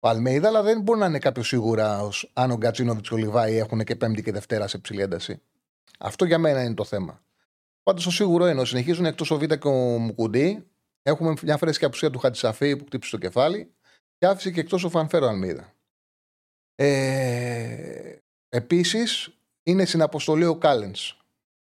ο 0.00 0.08
Αλμέιδα, 0.08 0.48
αλλά 0.48 0.62
δεν 0.62 0.80
μπορεί 0.80 0.98
να 0.98 1.06
είναι 1.06 1.18
κάποιος 1.18 1.46
σίγουρα 1.46 2.02
ως, 2.02 2.30
αν 2.32 2.50
ο 2.50 2.56
Γκατσίνοβιτς 2.56 3.08
και 3.08 3.14
ο 3.14 3.18
Λιβάη 3.18 3.56
έχουν 3.56 3.84
και 3.84 3.96
Πέμπτη 3.96 4.22
και 4.22 4.32
Δευτέρα 4.32 4.68
σε 4.68 4.78
ψηλή 4.78 5.02
ένταση. 5.02 5.42
Αυτό 5.98 6.24
για 6.24 6.38
μένα 6.38 6.62
είναι 6.62 6.74
το 6.74 6.84
θέμα. 6.84 7.22
Πάντως 7.82 8.04
το 8.04 8.10
σίγουρο 8.10 8.48
είναι 8.48 8.60
ότι 8.60 8.68
συνεχίζουν 8.68 9.04
εκτός 9.04 9.30
ο 9.30 9.38
Β 9.38 9.44
και 9.44 9.68
ο 9.68 9.98
Μουκουντή. 9.98 10.66
Έχουμε 11.02 11.34
μια 11.42 11.56
φρέσκια 11.56 11.86
απουσία 11.86 12.10
του 12.10 12.18
Χατζησαφή 12.18 12.76
που 12.76 12.84
χτύπησε 12.84 13.10
το 13.10 13.18
κεφάλι 13.18 13.74
και 14.18 14.26
άφησε 14.26 14.50
και 14.50 14.60
εκτός 14.60 14.84
ο 14.84 14.88
Φανφέρο 14.88 15.26
Αλμίδα. 15.26 15.74
Ε, 16.74 18.16
Επίσης 18.52 19.30
είναι 19.62 19.84
στην 19.84 20.02
αποστολή 20.02 20.44
ο 20.44 20.56
Κάλενς. 20.56 21.16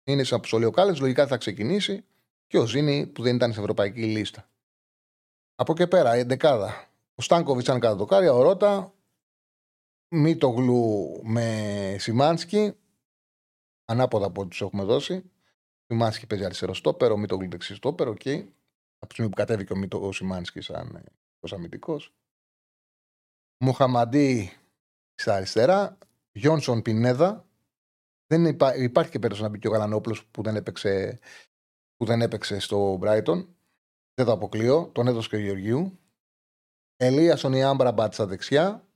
Είναι 0.03 0.23
στην 0.23 0.35
αποστολή 0.35 0.65
ο 0.65 0.71
Κάλενς, 0.71 0.99
λογικά 0.99 1.27
θα 1.27 1.37
ξεκινήσει 1.37 2.05
και 2.47 2.57
ο 2.57 2.65
Ζήνη 2.65 3.07
που 3.07 3.21
δεν 3.21 3.35
ήταν 3.35 3.49
στην 3.49 3.61
ευρωπαϊκή 3.61 4.03
λίστα. 4.05 4.49
Από 5.55 5.73
και 5.73 5.87
πέρα, 5.87 6.15
η 6.15 6.19
εντεκάδα. 6.19 6.89
Ο 7.15 7.21
Στάνκοβιτς 7.21 7.67
ήταν 7.67 7.79
κατά 7.79 7.95
το 7.95 8.05
κάρια, 8.05 8.33
ο 8.33 8.41
Ρότα. 8.41 8.93
Μίτογλου 10.07 11.19
με 11.23 11.95
Σιμάνσκι. 11.99 12.73
Ανάποδα 13.85 14.25
από 14.25 14.41
ό,τι 14.41 14.49
τους 14.49 14.61
έχουμε 14.61 14.83
δώσει. 14.83 15.31
Σιμάνσκι 15.87 16.27
παίζει 16.27 16.45
αριστερό 16.45 16.73
στόπερο, 16.73 17.17
Μίτογλου 17.17 17.49
δεξί 17.49 17.75
στόπερο. 17.75 18.11
Okay. 18.11 18.47
Από 18.97 19.07
τη 19.07 19.13
στιγμή 19.13 19.29
που 19.29 19.35
κατέβηκε 19.35 19.73
ο, 19.73 19.75
Μίτο, 19.75 20.07
ο 20.07 20.11
Σιμάνσκι 20.11 20.61
σαν 20.61 21.03
αμυντικός. 21.51 22.13
Μοχαμαντή 23.57 24.57
στα 25.15 25.35
αριστερά. 25.35 25.97
Γιόνσον 26.35 26.81
Πινέδα. 26.81 27.45
Δεν 28.27 28.45
υπά... 28.45 28.75
Υπάρχει 28.75 29.11
και 29.11 29.19
περίπτωση 29.19 29.41
να 29.41 29.49
μπει 29.49 29.59
και 29.59 29.67
ο 29.67 29.71
Γαλανόπουλος 29.71 30.25
που 30.25 30.43
δεν 30.43 30.55
έπαιξε, 30.55 31.19
που 31.95 32.05
δεν 32.05 32.21
έπαιξε 32.21 32.59
στο 32.59 32.99
Brighton. 33.01 33.47
Δεν 34.13 34.25
το 34.25 34.31
αποκλείω. 34.31 34.89
Τον 34.93 35.07
έδωσε 35.07 35.29
και 35.29 35.35
ο 35.35 35.39
Γεωργίου. 35.39 35.99
Ελίασον 36.95 37.53
η 37.53 37.63
Άμπραμπατ 37.63 38.13
στα 38.13 38.25
δεξιά. 38.25 38.87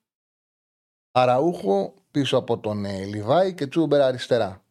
Αραούχο 1.12 1.94
πίσω 2.12 2.38
από 2.38 2.60
τον 2.60 2.86
ε, 2.86 3.06
Λιβάη 3.06 3.54
και 3.54 3.68
Τσούμπερ 3.68 4.02
αριστερά. 4.02 4.64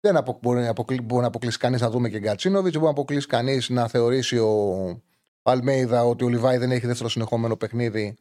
Δεν 0.00 0.16
απο, 0.16 0.38
μπορεί, 0.42 0.60
να 0.60 0.70
αποκλει, 0.70 1.00
μπορεί 1.00 1.20
να 1.20 1.28
αποκλείσει 1.28 1.58
κανείς 1.58 1.80
να 1.80 1.90
δούμε 1.90 2.08
και 2.08 2.18
Γκατσίνοβιτς. 2.18 2.74
Μπορεί 2.74 2.84
να 2.84 2.90
αποκλείσει 2.90 3.26
κανείς 3.26 3.68
να 3.68 3.88
θεωρήσει 3.88 4.38
ο 4.38 5.02
Αλμέιδα 5.42 6.04
ότι 6.04 6.24
ο 6.24 6.28
Λιβάη 6.28 6.56
δεν 6.56 6.70
έχει 6.70 6.86
δεύτερο 6.86 7.08
συνεχόμενο 7.08 7.56
παιχνίδι 7.56 8.16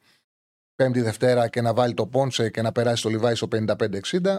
Πέμπτη 0.76 1.02
Δευτέρα 1.02 1.48
και 1.48 1.62
να 1.62 1.74
βάλει 1.74 1.94
το 1.94 2.08
Πόνσε 2.08 2.50
και 2.50 2.62
να 2.62 2.72
περάσει 2.72 3.04
το 3.04 3.10
Λιβάη 3.10 3.36
στο 3.36 3.48
55-60. 3.52 4.38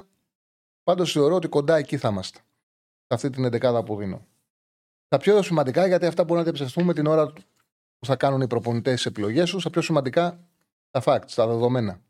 Πάντως 0.82 1.12
θεωρώ 1.12 1.34
ότι 1.34 1.48
κοντά 1.48 1.76
εκεί 1.76 1.96
θα 1.96 2.08
είμαστε. 2.08 2.38
Σε 3.06 3.14
αυτή 3.14 3.30
την 3.30 3.44
11 3.44 3.82
που 3.84 3.96
δίνω. 3.96 4.26
Τα 5.08 5.16
πιο 5.16 5.42
σημαντικά, 5.42 5.86
γιατί 5.86 6.06
αυτά 6.06 6.22
μπορούν 6.22 6.36
να 6.36 6.42
διαψευστούν 6.42 6.94
την 6.94 7.06
ώρα 7.06 7.32
που 7.98 8.06
θα 8.06 8.16
κάνουν 8.16 8.40
οι 8.40 8.46
προπονητές 8.46 8.94
τις 8.94 9.06
επιλογές 9.06 9.50
τους, 9.50 9.62
τα 9.62 9.70
πιο 9.70 9.82
σημαντικά 9.82 10.48
τα 10.90 11.02
facts, 11.04 11.30
τα 11.34 11.46
δεδομένα. 11.46 12.00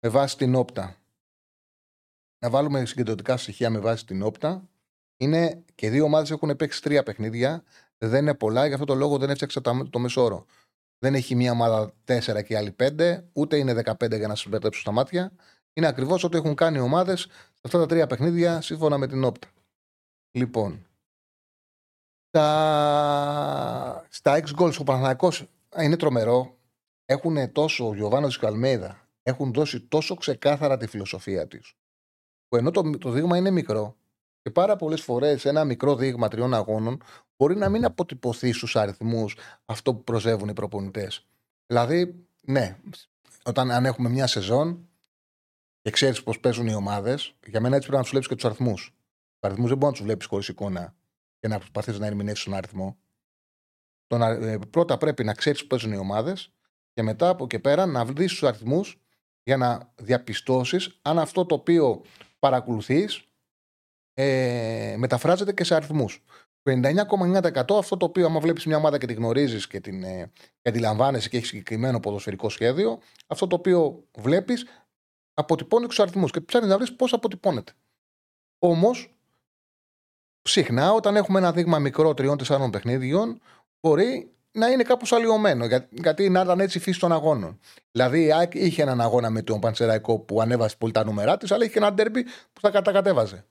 Με 0.00 0.08
βάση 0.08 0.36
την 0.36 0.54
όπτα. 0.54 0.96
Να 2.38 2.50
βάλουμε 2.50 2.84
συγκεντρωτικά 2.84 3.36
στοιχεία 3.36 3.70
με 3.70 3.78
βάση 3.78 4.06
την 4.06 4.22
όπτα. 4.22 4.68
Είναι 5.16 5.64
και 5.74 5.90
δύο 5.90 6.04
ομάδες 6.04 6.30
έχουν 6.30 6.56
παίξει 6.56 6.82
τρία 6.82 7.02
παιχνίδια. 7.02 7.64
Δεν 7.98 8.22
είναι 8.22 8.34
πολλά, 8.34 8.66
γι' 8.66 8.72
αυτό 8.72 8.84
το 8.84 8.94
λόγο 8.94 9.18
δεν 9.18 9.30
έφτιαξα 9.30 9.60
το 9.90 9.98
μέσο 9.98 10.22
όρο. 10.22 10.46
Δεν 10.98 11.14
έχει 11.14 11.34
μία 11.34 11.52
ομάδα 11.52 11.92
4 12.04 12.44
και 12.44 12.56
άλλη 12.56 12.76
5, 12.78 13.24
ούτε 13.32 13.56
είναι 13.56 13.82
15 13.84 14.16
για 14.16 14.28
να 14.28 14.34
σας 14.34 14.46
μπερδέψω 14.48 14.80
στα 14.80 14.92
μάτια. 14.92 15.32
Είναι 15.72 15.86
ακριβώς 15.86 16.24
ό,τι 16.24 16.36
έχουν 16.36 16.54
κάνει 16.54 16.76
οι 16.76 16.80
ομάδες 16.80 17.20
σε 17.20 17.60
αυτά 17.64 17.78
τα 17.78 17.86
τρία 17.86 18.06
παιχνίδια 18.06 18.60
σύμφωνα 18.60 18.98
με 18.98 19.06
την 19.06 19.24
όπτα. 19.24 19.48
Λοιπόν, 20.30 20.86
στα, 22.28 24.06
στα 24.08 24.40
X 24.40 24.60
goals 24.60 24.78
ο 24.78 24.84
Παναθηναϊκός 24.84 25.46
είναι 25.80 25.96
τρομερό. 25.96 26.56
Έχουν 27.04 27.52
τόσο 27.52 27.88
ο 27.88 27.94
Γιωβάνος 27.94 28.38
Καλμέδα 28.38 29.08
έχουν 29.22 29.52
δώσει 29.52 29.80
τόσο 29.80 30.14
ξεκάθαρα 30.14 30.76
τη 30.76 30.86
φιλοσοφία 30.86 31.46
τη. 31.46 31.58
Που 32.48 32.56
ενώ 32.56 32.70
το, 32.70 32.98
το 32.98 33.10
δείγμα 33.10 33.36
είναι 33.36 33.50
μικρό 33.50 33.96
και 34.42 34.50
πάρα 34.50 34.76
πολλές 34.76 35.02
φορές 35.02 35.44
ένα 35.44 35.64
μικρό 35.64 35.96
δείγμα 35.96 36.28
τριών 36.28 36.54
αγώνων 36.54 37.02
μπορεί 37.38 37.56
να 37.56 37.68
μην 37.68 37.84
αποτυπωθεί 37.84 38.52
στους 38.52 38.76
αριθμούς 38.76 39.36
αυτό 39.64 39.94
που 39.94 40.04
προσεύουν 40.04 40.48
οι 40.48 40.52
προπονητές. 40.52 41.26
Δηλαδή, 41.66 42.26
ναι, 42.40 42.78
όταν 43.44 43.70
αν 43.70 43.84
έχουμε 43.84 44.08
μια 44.08 44.26
σεζόν 44.26 44.88
και 45.82 45.90
ξέρεις 45.90 46.22
πώς 46.22 46.40
παίζουν 46.40 46.66
οι 46.66 46.74
ομάδες, 46.74 47.34
για 47.46 47.60
μένα 47.60 47.76
έτσι 47.76 47.88
πρέπει 47.88 47.96
να 47.96 48.00
τους 48.02 48.10
βλέπεις 48.10 48.28
και 48.28 48.34
τους 48.34 48.44
αριθμούς. 48.44 48.84
Τους 48.84 49.40
αριθμούς 49.40 49.68
δεν 49.68 49.78
μπορεί 49.78 49.90
να 49.90 49.98
τους 49.98 50.06
βλέπεις 50.06 50.26
χωρίς 50.26 50.48
εικόνα 50.48 50.94
και 51.38 51.48
να 51.48 51.58
προσπαθείς 51.58 51.98
να 51.98 52.06
ερμηνεύσεις 52.06 52.44
τον 52.44 52.54
αριθμό. 52.54 52.98
Τον, 54.06 54.22
ε, 54.22 54.58
πρώτα 54.70 54.98
πρέπει 54.98 55.24
να 55.24 55.34
ξέρεις 55.34 55.58
πώς 55.58 55.68
παίζουν 55.68 55.92
οι 55.92 55.96
ομάδες 55.96 56.52
και 56.92 57.02
μετά 57.02 57.28
από 57.28 57.44
εκεί 57.44 57.58
πέρα 57.58 57.86
να 57.86 58.04
βρει 58.04 58.26
τους 58.26 58.42
αριθμούς 58.42 59.00
για 59.42 59.56
να 59.56 59.92
διαπιστώσεις 59.96 60.98
αν 61.02 61.18
αυτό 61.18 61.46
το 61.46 61.54
οποίο 61.54 62.02
παρακολουθείς 62.38 63.24
ε, 64.14 64.94
μεταφράζεται 64.98 65.52
και 65.52 65.64
σε 65.64 65.74
αριθμούς. 65.74 66.22
Το 66.62 66.72
99,9% 66.72 67.78
αυτό 67.78 67.96
το 67.96 68.06
οποίο, 68.06 68.26
άμα 68.26 68.40
βλέπεις 68.40 68.66
μια 68.66 68.76
ομάδα 68.76 68.98
και 68.98 69.06
τη 69.06 69.12
γνωρίζεις 69.12 69.66
και 69.66 69.80
την 69.80 70.02
ε, 70.02 70.30
και 70.62 70.68
αντιλαμβάνεσαι 70.68 71.28
και 71.28 71.36
έχεις 71.36 71.48
συγκεκριμένο 71.48 72.00
ποδοσφαιρικό 72.00 72.48
σχέδιο, 72.48 72.98
αυτό 73.26 73.46
το 73.46 73.56
οποίο 73.56 74.04
βλέπεις 74.18 74.66
αποτυπώνει 75.34 75.86
τους 75.86 76.00
αριθμούς 76.00 76.30
και 76.30 76.40
ψάχνεις 76.40 76.70
να 76.70 76.76
βρεις 76.76 76.92
πώς 76.92 77.12
αποτυπώνεται. 77.12 77.72
Όμως, 78.58 79.14
συχνά 80.42 80.92
όταν 80.92 81.16
έχουμε 81.16 81.38
ένα 81.38 81.52
δείγμα 81.52 81.78
μικρό 81.78 82.14
τριών-τεσσάρων 82.14 82.70
παιχνίδιων, 82.70 83.40
μπορεί 83.80 84.32
να 84.52 84.66
είναι 84.68 84.82
κάπως 84.82 85.12
αλλοιωμένο. 85.12 85.66
Για, 85.66 85.88
γιατί 85.90 86.28
να 86.28 86.40
ήταν 86.40 86.60
έτσι 86.60 86.78
η 86.78 86.80
φύση 86.80 87.00
των 87.00 87.12
αγώνων. 87.12 87.58
Δηλαδή, 87.90 88.24
η 88.24 88.32
ΑΕΚ 88.32 88.54
είχε 88.54 88.82
έναν 88.82 89.00
αγώνα 89.00 89.30
με 89.30 89.42
τον 89.42 89.60
Πανσεραϊκό 89.60 90.18
που 90.18 90.40
ανέβασε 90.40 90.76
πολύ 90.78 90.92
τα 90.92 91.04
νούμερά 91.04 91.36
της, 91.36 91.52
αλλά 91.52 91.64
είχε 91.64 91.78
ένα 91.78 91.92
ντέρμπι 91.92 92.22
που 92.52 92.60
θα 92.60 92.70
κατακατέβαζε. 92.70 93.44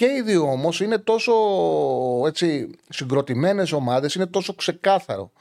Και 0.00 0.12
οι 0.12 0.22
δύο 0.22 0.50
όμως 0.50 0.80
είναι 0.80 0.98
τόσο 0.98 1.32
έτσι, 2.26 2.70
συγκροτημένες 2.88 3.72
ομάδες, 3.72 4.14
είναι 4.14 4.26
τόσο 4.26 4.54
ξεκάθαρο 4.54 5.32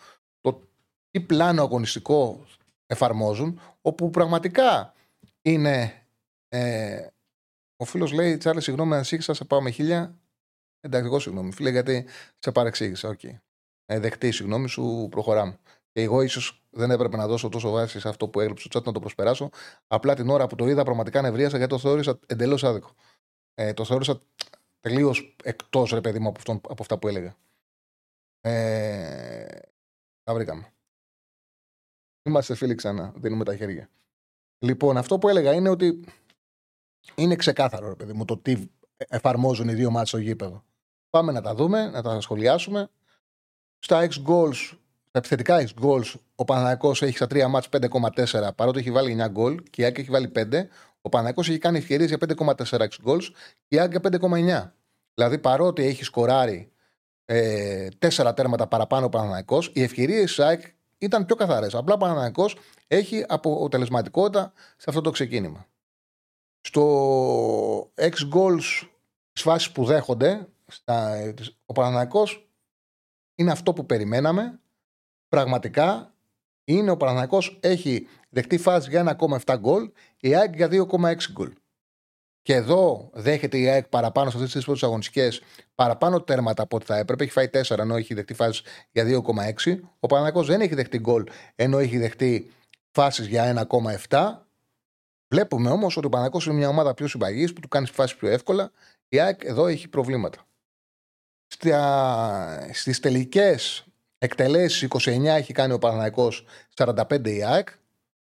το 0.41 0.61
τι 1.09 1.19
πλάνο 1.19 1.61
αγωνιστικό 1.61 2.45
εφαρμόζουν, 2.85 3.59
όπου 3.81 4.09
πραγματικά 4.09 4.93
είναι. 5.41 6.07
Ε, 6.47 7.07
ο 7.77 7.85
φίλος 7.85 8.11
λέει, 8.11 8.37
Τσάρλε, 8.37 8.61
συγγνώμη, 8.61 8.93
ανησύχησα, 8.93 9.33
σε 9.33 9.45
πάω 9.45 9.61
με 9.61 9.69
χίλια. 9.69 10.19
Εντάξει, 10.79 11.07
εγώ 11.07 11.19
συγγνώμη, 11.19 11.51
φίλε, 11.51 11.69
γιατί 11.69 12.05
σε 12.39 12.51
παρεξήγησα. 12.51 13.15
Okay. 13.15 13.37
Ε, 13.85 13.99
δεχτεί, 13.99 14.31
συγγνώμη 14.31 14.69
σου, 14.69 15.07
προχωράμε. 15.11 15.59
Και 15.91 16.01
εγώ 16.01 16.21
ίσως 16.21 16.63
δεν 16.69 16.91
έπρεπε 16.91 17.17
να 17.17 17.27
δώσω 17.27 17.49
τόσο 17.49 17.69
βάση 17.69 17.99
σε 17.99 18.09
αυτό 18.09 18.27
που 18.27 18.39
έγραψε 18.39 18.67
στο 18.69 18.79
chat 18.79 18.83
να 18.83 18.91
το 18.91 18.99
προσπεράσω. 18.99 19.49
Απλά 19.87 20.15
την 20.15 20.29
ώρα 20.29 20.47
που 20.47 20.55
το 20.55 20.67
είδα, 20.67 20.83
πραγματικά 20.83 21.21
νευρίασα 21.21 21.57
γιατί 21.57 21.71
το 21.71 21.79
θεώρησα 21.79 22.19
εντελώς 22.25 22.63
άδικο. 22.63 22.95
Ε, 23.53 23.73
το 23.73 23.85
θεώρησα 23.85 24.19
τελείως 24.79 25.35
εκτός, 25.43 25.91
ρε 25.91 26.01
παιδί 26.01 26.19
μου, 26.19 26.27
από, 26.27 26.37
αυτόν, 26.37 26.55
από 26.55 26.77
αυτά 26.79 26.99
που 26.99 27.07
έλεγα. 27.07 27.35
Ε, 28.41 29.59
τα 30.23 30.33
βρήκαμε. 30.33 30.73
Είμαστε 32.23 32.55
φίλοι 32.55 32.75
ξανά. 32.75 33.13
Δίνουμε 33.15 33.43
τα 33.43 33.55
χέρια. 33.55 33.89
Λοιπόν, 34.59 34.97
αυτό 34.97 35.19
που 35.19 35.29
έλεγα 35.29 35.53
είναι 35.53 35.69
ότι 35.69 36.03
είναι 37.15 37.35
ξεκάθαρο, 37.35 37.87
ρε 37.87 37.95
παιδί 37.95 38.13
μου, 38.13 38.25
το 38.25 38.37
τι 38.37 38.69
εφαρμόζουν 38.97 39.67
οι 39.67 39.73
δύο 39.73 39.89
μάτια 39.89 40.05
στο 40.05 40.17
γήπεδο. 40.17 40.63
Πάμε 41.09 41.31
να 41.31 41.41
τα 41.41 41.55
δούμε, 41.55 41.89
να 41.89 42.01
τα 42.01 42.21
σχολιάσουμε. 42.21 42.89
Στα 43.79 44.07
X 44.07 44.27
goals, 44.27 44.55
στα 45.07 45.19
επιθετικά 45.19 45.67
X 45.67 45.83
goals, 45.83 46.13
ο 46.35 46.43
Παναγιακός 46.43 47.01
έχει 47.01 47.15
στα 47.15 47.25
3 47.25 47.47
μάτς 47.47 47.69
5,4 47.69 48.49
παρότι 48.55 48.79
έχει 48.79 48.91
βάλει 48.91 49.21
9 49.23 49.29
γκολ 49.29 49.63
και 49.69 49.81
η 49.81 49.85
Άκη 49.85 50.01
έχει 50.01 50.11
βάλει 50.11 50.31
5. 50.35 50.67
Ο 51.09 51.11
Παναγιακό 51.11 51.41
έχει 51.41 51.57
κάνει 51.57 51.77
ευκαιρίες 51.77 52.09
για 52.09 52.17
5,4 52.37 52.79
X 52.79 52.89
goals 53.05 53.23
και 53.67 53.75
η 53.75 53.79
Άκη 53.79 53.97
5,9. 54.03 54.71
Δηλαδή 55.13 55.37
παρότι 55.37 55.83
έχει 55.83 56.03
σκοράρει 56.03 56.71
ε, 57.25 57.87
4 57.99 58.31
τέρματα 58.35 58.67
παραπάνω 58.67 59.05
ο 59.05 59.09
Παναγιακό, 59.09 59.63
οι 59.73 59.81
ευκαιρίες 59.81 60.23
της 60.23 60.39
ΑΕΚ 60.39 60.61
ήταν 60.97 61.25
πιο 61.25 61.35
καθαρές. 61.35 61.75
Απλά 61.75 61.93
ο 61.93 61.97
Παναγιακό 61.97 62.49
έχει 62.87 63.25
αποτελεσματικότητα 63.27 64.53
σε 64.77 64.85
αυτό 64.87 65.01
το 65.01 65.11
ξεκίνημα. 65.11 65.67
Στο 66.61 67.91
X 67.95 68.13
goals, 68.33 68.87
τι 69.31 69.41
φάσει 69.41 69.71
που 69.71 69.85
δέχονται, 69.85 70.47
στα, 70.67 71.17
ο 71.65 71.73
Παναγιακός 71.73 72.49
είναι 73.35 73.51
αυτό 73.51 73.73
που 73.73 73.85
περιμέναμε. 73.85 74.59
Πραγματικά 75.29 76.13
είναι 76.73 76.91
ο 76.91 76.97
Παναθηναϊκός 76.97 77.57
έχει 77.61 78.07
δεχτεί 78.29 78.57
φάση 78.57 78.89
για 78.89 79.17
1,7 79.45 79.55
γκολ, 79.59 79.91
η 80.19 80.35
ΑΕΚ 80.35 80.55
για 80.55 80.67
2,6 80.67 81.31
γκολ. 81.31 81.53
Και 82.41 82.53
εδώ 82.53 83.09
δέχεται 83.13 83.57
η 83.57 83.69
ΑΕΚ 83.69 83.87
παραπάνω 83.87 84.29
σε 84.29 84.35
αυτές 84.37 84.51
τις 84.51 84.63
πρώτες 84.65 84.83
αγωνιστικές 84.83 85.41
παραπάνω 85.75 86.21
τέρματα 86.21 86.63
από 86.63 86.75
ό,τι 86.75 86.85
θα 86.85 86.97
έπρεπε. 86.97 87.23
Έχει 87.23 87.31
φάει 87.31 87.49
4 87.53 87.77
ενώ 87.77 87.95
έχει 87.95 88.13
δεχτεί 88.13 88.33
φάσεις 88.33 88.63
για 88.91 89.03
2,6. 89.03 89.79
Ο 89.99 90.07
Παναθηναϊκός 90.07 90.47
δεν 90.47 90.61
έχει 90.61 90.75
δεχτεί 90.75 90.97
γκολ 90.97 91.23
ενώ 91.55 91.77
έχει 91.77 91.97
δεχτεί 91.97 92.51
φάσεις 92.91 93.27
για 93.27 93.67
1,7. 94.09 94.47
Βλέπουμε 95.27 95.69
όμως 95.69 95.97
ότι 95.97 96.05
ο 96.05 96.09
Παναθηναϊκός 96.09 96.45
είναι 96.45 96.55
μια 96.55 96.69
ομάδα 96.69 96.93
πιο 96.93 97.07
συμπαγής 97.07 97.53
που 97.53 97.59
του 97.59 97.67
κάνει 97.67 97.87
φάσεις 97.87 98.17
πιο 98.17 98.29
εύκολα. 98.29 98.71
Η 99.09 99.19
ΑΕΚ 99.19 99.43
εδώ 99.43 99.67
έχει 99.67 99.87
προβλήματα. 99.87 100.43
Στις 102.71 102.99
τελικές 102.99 103.83
εκτελέσεις 104.19 104.87
29 104.89 105.23
έχει 105.25 105.53
κάνει 105.53 105.73
ο 105.73 105.77
Παναναϊκός 105.77 106.45
45 106.75 107.27
η 107.27 107.43
ΑΕΚ. 107.43 107.69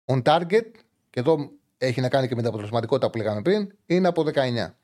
On 0.04 0.22
target, 0.22 0.70
και 1.10 1.20
εδώ 1.20 1.50
έχει 1.78 2.00
να 2.00 2.08
κάνει 2.08 2.28
και 2.28 2.34
με 2.34 2.40
την 2.40 2.48
αποτελεσματικότητα 2.48 3.10
που 3.10 3.18
λέγαμε 3.18 3.42
πριν, 3.42 3.72
είναι 3.86 4.08
από 4.08 4.22
19. 4.22 4.74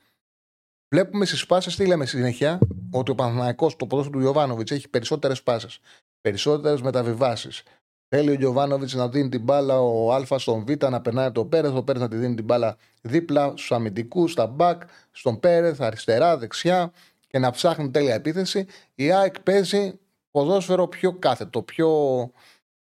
Βλέπουμε 0.88 1.24
στις 1.24 1.46
πάσες, 1.46 1.76
τι 1.76 1.86
λέμε 1.86 2.06
συνέχεια, 2.06 2.58
ότι 2.90 3.10
ο 3.10 3.14
Παναναϊκός, 3.14 3.76
το 3.76 3.86
ποδόσφαιρο 3.86 4.18
του 4.18 4.24
Ιωβάνοβιτ, 4.24 4.70
έχει 4.70 4.88
περισσότερες 4.88 5.42
πάσες, 5.42 5.80
περισσότερες 6.20 6.80
μεταβιβάσεις. 6.80 7.62
Θέλει 8.08 8.30
ο 8.30 8.34
Γιωβάνοβιτς 8.34 8.94
να 8.94 9.08
δίνει 9.08 9.28
την 9.28 9.40
μπάλα 9.40 9.80
ο 9.80 10.12
Α 10.12 10.38
στον 10.38 10.64
Β, 10.64 10.84
να 10.84 11.00
περνάει 11.00 11.32
το 11.32 11.44
Πέρεθ, 11.44 11.74
ο 11.74 11.82
Πέρεθ 11.82 12.02
να 12.02 12.08
τη 12.08 12.16
δίνει 12.16 12.34
την 12.34 12.44
μπάλα 12.44 12.76
δίπλα 13.00 13.48
στους 13.48 13.72
αμυντικούς, 13.72 14.32
στα 14.32 14.46
μπακ, 14.46 14.82
στον 15.10 15.40
Πέρεθ, 15.40 15.80
αριστερά, 15.80 16.38
δεξιά 16.38 16.92
και 17.26 17.38
να 17.38 17.50
ψάχνει 17.50 17.90
τέλεια 17.90 18.14
επίθεση. 18.14 18.66
Η 18.94 19.12
ΑΕΚ 19.12 19.40
παίζει 19.40 19.98
ποδόσφαιρο 20.38 20.88
πιο 20.88 21.12
κάθετο, 21.12 21.62
πιο 21.62 21.88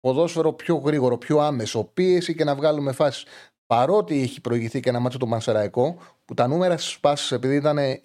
ποδόσφαιρο 0.01 0.53
πιο 0.53 0.77
γρήγορο, 0.77 1.19
πιο 1.19 1.39
άμεσο, 1.39 1.85
πίεση 1.85 2.35
και 2.35 2.45
να 2.45 2.55
βγάλουμε 2.55 2.93
φάσεις. 2.93 3.25
Παρότι 3.67 4.23
έχει 4.23 4.41
προηγηθεί 4.41 4.81
και 4.81 4.89
ένα 4.89 4.99
μάτσο 4.99 5.19
το 5.19 5.27
Μανσεραϊκό, 5.27 5.97
που 6.25 6.35
τα 6.35 6.47
νούμερα 6.47 6.77
στις 6.77 7.01
πάσει, 7.01 7.35
επειδή 7.35 7.57
ήταν 7.57 7.79
η, 7.79 8.01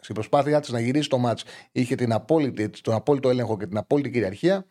στην 0.00 0.14
προσπάθειά 0.14 0.60
της 0.60 0.70
να 0.70 0.80
γυρίσει 0.80 1.08
το 1.08 1.18
μάτς 1.18 1.44
είχε 1.72 1.94
την 1.94 2.12
απόλυτη, 2.12 2.68
τον 2.68 2.94
απόλυτο 2.94 3.28
έλεγχο 3.28 3.56
και 3.56 3.66
την 3.66 3.76
απόλυτη 3.76 4.10
κυριαρχία, 4.10 4.66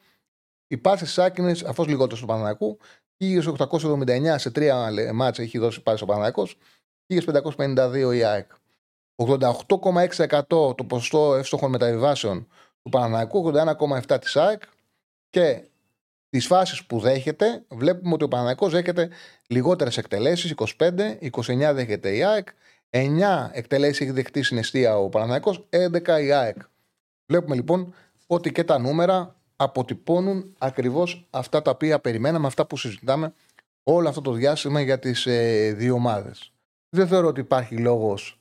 Οι 0.67 0.77
πάσει 0.77 1.03
της 1.03 1.19
ΑΕΚ 1.19 1.37
είναι 1.37 1.53
σαφώ 1.53 1.83
λιγότερο 1.83 2.15
στο 2.15 2.25
Παναναναϊκού. 2.25 2.77
1879 3.17 4.35
σε 4.35 4.51
τρία 4.51 4.91
μάτσα 5.13 5.41
έχει 5.41 5.57
δώσει 5.57 5.81
πάσει 5.81 6.03
ο 6.03 6.05
Παναναναϊκό. 6.05 6.47
1552 7.07 8.15
η 8.15 8.23
ΑΕΚ. 8.23 8.51
88,6% 9.15 10.47
το 10.47 10.83
ποσοστό 10.87 11.35
εύστοχων 11.35 11.69
μεταβιβάσεων 11.69 12.47
του 12.83 12.89
Παναναναϊκού, 12.89 13.51
81,7% 13.53 14.17
της 14.21 14.35
ΑΕΚ 14.35 14.61
και 15.29 15.63
τις 16.29 16.45
φάσεις 16.45 16.85
που 16.85 16.99
δέχεται, 16.99 17.63
βλέπουμε 17.67 18.13
ότι 18.13 18.23
ο 18.23 18.27
Παναναναϊκός 18.27 18.71
δέχεται 18.71 19.09
λιγότερες 19.47 19.97
εκτελέσεις, 19.97 20.51
25, 20.51 21.17
29 21.19 21.73
δέχεται 21.73 22.15
η 22.15 22.23
ΑΕΚ, 22.23 22.47
9 22.89 23.49
εκτελέσεις 23.51 24.01
έχει 24.01 24.11
δεχτεί 24.11 24.43
στην 24.43 24.57
αιστεία 24.57 24.97
ο 24.97 25.09
Παναναναϊκός, 25.09 25.67
11 25.69 26.21
η 26.21 26.31
ΑΕΚ. 26.31 26.57
Βλέπουμε 27.25 27.55
λοιπόν 27.55 27.93
ότι 28.27 28.51
και 28.51 28.63
τα 28.63 28.77
νούμερα 28.77 29.35
αποτυπώνουν 29.55 30.55
ακριβώς 30.57 31.27
αυτά 31.29 31.61
τα 31.61 31.71
οποία 31.71 31.99
περιμέναμε, 31.99 32.47
αυτά 32.47 32.65
που 32.65 32.77
συζητάμε 32.77 33.33
όλο 33.83 34.09
αυτό 34.09 34.21
το 34.21 34.31
διάστημα 34.31 34.81
για 34.81 34.99
τις 34.99 35.25
ε, 35.25 35.73
δύο 35.73 35.93
ομάδες. 35.93 36.51
Δεν 36.89 37.07
θεωρώ 37.07 37.27
ότι 37.27 37.39
υπάρχει 37.39 37.77
λόγος 37.77 38.39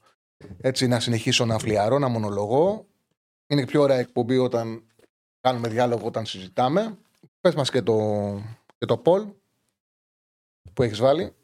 έτσι 0.60 0.86
να 0.86 1.00
συνεχίσω 1.00 1.44
να 1.44 1.58
φλιαρώ, 1.58 1.98
να 1.98 2.08
μονολογώ. 2.08 2.86
Είναι 3.52 3.66
πιο 3.66 3.82
ωραία 3.82 3.98
εκπομπή 3.98 4.38
όταν 4.38 4.82
κάνουμε 5.40 5.68
διάλογο, 5.68 6.06
όταν 6.06 6.26
συζητάμε. 6.26 6.98
Πες 7.40 7.54
μας 7.54 7.70
και 7.70 7.82
το, 7.82 7.96
και 8.78 8.86
το 8.86 9.02
poll 9.04 9.32
που 10.74 10.82
έχεις 10.82 10.98
βάλει. 10.98 11.34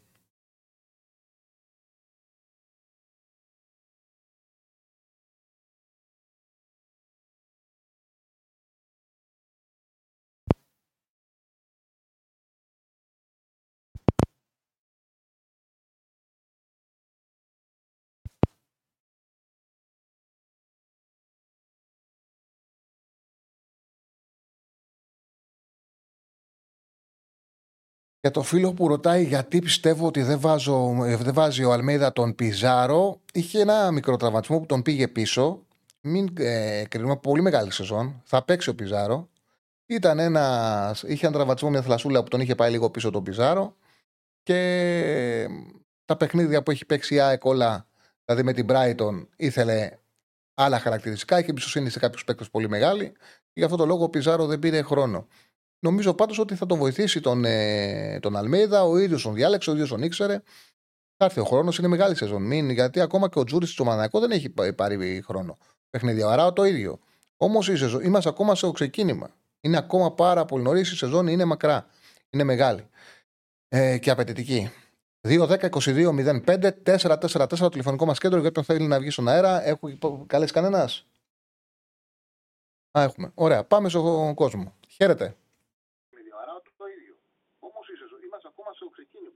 Για 28.20 28.31
το 28.31 28.42
φίλο 28.42 28.72
που 28.72 28.88
ρωτάει 28.88 29.24
γιατί 29.24 29.59
πιστεύω 29.59 30.07
ότι 30.07 30.22
δεν, 30.22 30.40
βάζω, 30.40 31.04
ε, 31.04 31.16
δεν 31.16 31.35
βάζει 31.35 31.64
ο 31.64 31.72
Αλμέιδα 31.72 32.12
τον 32.12 32.35
Πιζάρο, 32.35 33.20
είχε 33.33 33.61
ένα 33.61 33.90
μικρό 33.90 34.16
τραυματισμό 34.16 34.59
που 34.59 34.66
τον 34.66 34.83
πήγε 34.83 35.09
πίσω. 35.09 35.62
Μην 36.00 36.28
ε, 36.38 36.85
κρίνουμε 36.88 37.16
πολύ 37.16 37.42
μεγάλη 37.42 37.72
σεζόν. 37.72 38.22
Θα 38.24 38.44
παίξει 38.44 38.68
ο 38.68 38.74
Πιζάρο. 38.74 39.28
Ήταν 39.87 40.18
ένα, 40.18 40.96
είχε 41.07 41.26
ένα 41.26 41.35
τραυματισμό 41.35 41.70
μια 41.70 41.83
θλασσούλα 41.83 42.22
που 42.22 42.28
τον 42.28 42.40
είχε 42.40 42.54
πάει 42.54 42.70
λίγο 42.70 42.90
πίσω 42.90 43.11
τον 43.11 43.22
Πιζάρο. 43.22 43.76
Και 44.42 45.46
τα 46.04 46.16
παιχνίδια 46.16 46.62
που 46.62 46.70
έχει 46.70 46.85
παίξει 46.85 47.14
η 47.14 47.20
ΑΕΚ 47.20 47.44
όλα, 47.44 47.87
δηλαδή 48.24 48.44
με 48.44 48.52
την 48.52 48.66
Brighton, 48.68 49.26
ήθελε 49.37 49.98
άλλα 50.54 50.78
χαρακτηριστικά. 50.78 51.38
Είχε 51.38 51.50
εμπιστοσύνη 51.50 51.90
σε 51.90 51.98
κάποιους 51.98 52.24
παίκτες 52.24 52.50
πολύ 52.50 52.68
μεγάλη. 52.68 53.12
Γι' 53.52 53.64
αυτό 53.64 53.76
το 53.76 53.87
λόγο 53.87 54.04
ο 54.04 54.09
Πιζάρο 54.09 54.46
δεν 54.46 54.59
πήρε 54.59 54.83
χρόνο. 54.83 55.26
Νομίζω 55.80 56.14
πάντως 56.14 56.38
ότι 56.38 56.54
θα 56.54 56.66
τον 56.66 56.78
βοηθήσει 56.78 57.20
τον, 57.20 57.44
ε, 57.44 58.18
τον 58.20 58.36
Αλμέιδα. 58.36 58.84
Ο 58.84 58.98
ίδιος 58.98 59.22
τον 59.22 59.34
διάλεξε, 59.34 59.70
ο 59.70 59.72
ίδιος 59.72 59.88
τον 59.88 60.02
ήξερε. 60.02 60.42
Θα 61.16 61.24
έρθει 61.24 61.40
ο 61.40 61.44
χρόνος, 61.44 61.78
είναι 61.78 61.88
μεγάλη 61.88 62.16
σεζόν. 62.16 62.42
Μην, 62.42 62.70
γιατί 62.70 63.00
ακόμα 63.00 63.28
και 63.28 63.38
ο 63.38 63.44
Τζούρι 63.44 63.66
στο 63.66 63.84
Μανακό 63.84 64.20
δεν 64.20 64.30
έχει 64.30 64.48
πάρει 64.74 65.22
χρόνο. 65.26 65.58
Παιχνίδια. 65.90 66.28
Άρα 66.28 66.52
το 66.52 66.64
ίδιο. 66.64 66.98
Όμως 67.36 67.68
είμαστε 68.02 68.28
ακόμα 68.28 68.54
στο 68.54 68.70
ξεκίνημα. 68.70 69.30
Είναι 69.60 69.76
ακόμα 69.76 70.12
πάρα 70.12 70.44
πολύ 70.44 70.62
νωρίς. 70.62 70.92
Η 70.92 70.96
σεζόν 70.96 71.26
είναι 71.26 71.44
μακρά. 71.44 71.86
Είναι 72.30 72.44
μεγάλη. 72.44 72.88
Ε, 73.68 73.98
και 73.98 74.10
απαιτητική. 74.10 74.70
2-10-22-05-4-4-4 75.28 77.58
το 77.58 77.68
τηλεφωνικό 77.68 78.04
μας 78.04 78.18
κέντρο 78.18 78.38
για 78.38 78.48
όποιον 78.48 78.64
θέλει 78.64 78.86
να 78.86 79.00
βγει 79.00 79.10
στον 79.10 79.28
αέρα. 79.28 79.66
Έχω 79.66 79.90
καλέσει 80.26 80.52
κανένας; 80.52 81.06
Α, 82.98 83.02
έχουμε. 83.02 83.30
Ωραία. 83.34 83.64
Πάμε 83.64 83.88
στον 83.88 84.34
κόσμο. 84.34 84.74
Χαίρετε. 84.88 85.36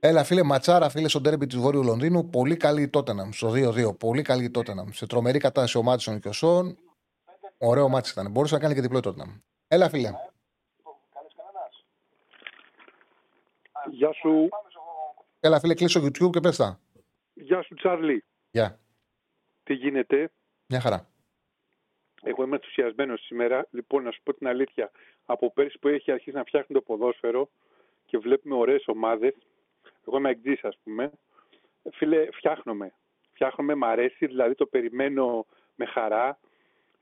Έλα, 0.05 0.23
φίλε 0.23 0.43
Ματσάρα, 0.43 0.89
φίλε 0.89 1.07
στο 1.07 1.21
ντέρμπι 1.21 1.45
της 1.45 1.57
Βόρειου 1.57 1.83
Λονδίνου. 1.83 2.29
Πολύ 2.29 2.57
καλή 2.57 2.89
Τότεναμ 2.89 3.31
στο 3.31 3.51
2-2. 3.55 3.97
Πολύ 3.99 4.21
καλή 4.21 4.51
Τότεναμ. 4.51 4.89
Σε 4.89 5.05
τρομερή 5.07 5.39
κατάσταση 5.39 5.77
ο 5.77 5.83
Μάτσον 5.83 6.19
και 6.19 6.27
ο 6.27 6.31
Σον. 6.31 6.77
Ωραίο 7.57 7.89
μάτι 7.89 8.09
ήταν. 8.09 8.31
Μπορούσε 8.31 8.53
να 8.53 8.59
κάνει 8.59 8.73
και 8.73 8.81
διπλό 8.81 8.99
Τότεναμ. 8.99 9.37
Έλα, 9.67 9.89
φίλε. 9.89 10.09
Γεια 13.91 14.13
σου. 14.13 14.49
Έλα, 15.39 15.59
φίλε, 15.59 15.73
κλείσω 15.73 16.01
YouTube 16.03 16.29
και 16.29 16.39
πες 16.39 16.57
τα. 16.57 16.79
Γεια 17.33 17.61
σου, 17.63 17.75
Τσάρλι. 17.75 18.23
Γεια. 18.51 18.79
Τι 19.63 19.73
γίνεται; 19.73 20.31
Μια 20.67 20.79
χαρά. 20.79 21.07
Εγώ 22.23 22.43
είμαι 22.43 22.55
ενθουσιασμένος 22.55 23.21
σήμερα. 23.25 23.67
Λοιπόν, 23.71 24.03
να 24.03 24.11
σου 24.11 24.21
πω 24.23 24.33
την 24.33 24.47
αλήθεια. 24.47 24.91
Από 25.25 25.53
πέρσι 25.53 25.79
που 25.79 25.87
έχει 25.87 26.11
αρχίσει 26.11 26.35
να 26.35 26.43
φτιάχνει 26.43 26.75
το 26.75 26.81
ποδόσφαιρο 26.81 27.49
και 28.05 28.17
βλέπουμε 28.17 28.55
ωραίες 28.55 28.83
ομάδες, 28.87 29.33
εγώ 30.07 30.17
είμαι 30.17 30.29
εκτζή, 30.29 30.57
ας 30.61 30.77
πούμε. 30.83 31.11
Φίλε, 31.91 32.27
φτιάχνομαι. 32.31 32.93
Φτιάχνομαι, 33.33 33.75
μ' 33.75 33.83
αρέσει, 33.83 34.25
δηλαδή 34.25 34.55
το 34.55 34.65
περιμένω 34.65 35.45
με 35.75 35.85
χαρά. 35.85 36.39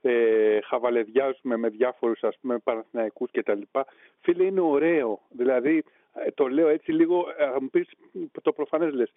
Ε, 0.04 0.60
χαβαλεδιάζουμε 0.60 1.56
με 1.56 1.68
διάφορους 1.68 2.22
ας 2.22 2.38
πούμε 2.40 2.58
Παναθηναϊκούς 2.58 3.30
και 3.30 3.42
τα 3.42 3.54
λοιπά. 3.54 3.86
Φίλε, 4.20 4.44
είναι 4.44 4.60
ωραίο. 4.60 5.20
Δηλαδή, 5.30 5.84
ε, 6.14 6.30
το 6.30 6.48
λέω 6.48 6.68
έτσι 6.68 6.92
λίγο, 6.92 7.24
ε, 7.38 7.50
θα 7.50 7.62
μου 7.62 7.70
πεις 7.70 7.88
το 8.42 8.52
προφανές 8.52 8.92
λες. 8.92 9.12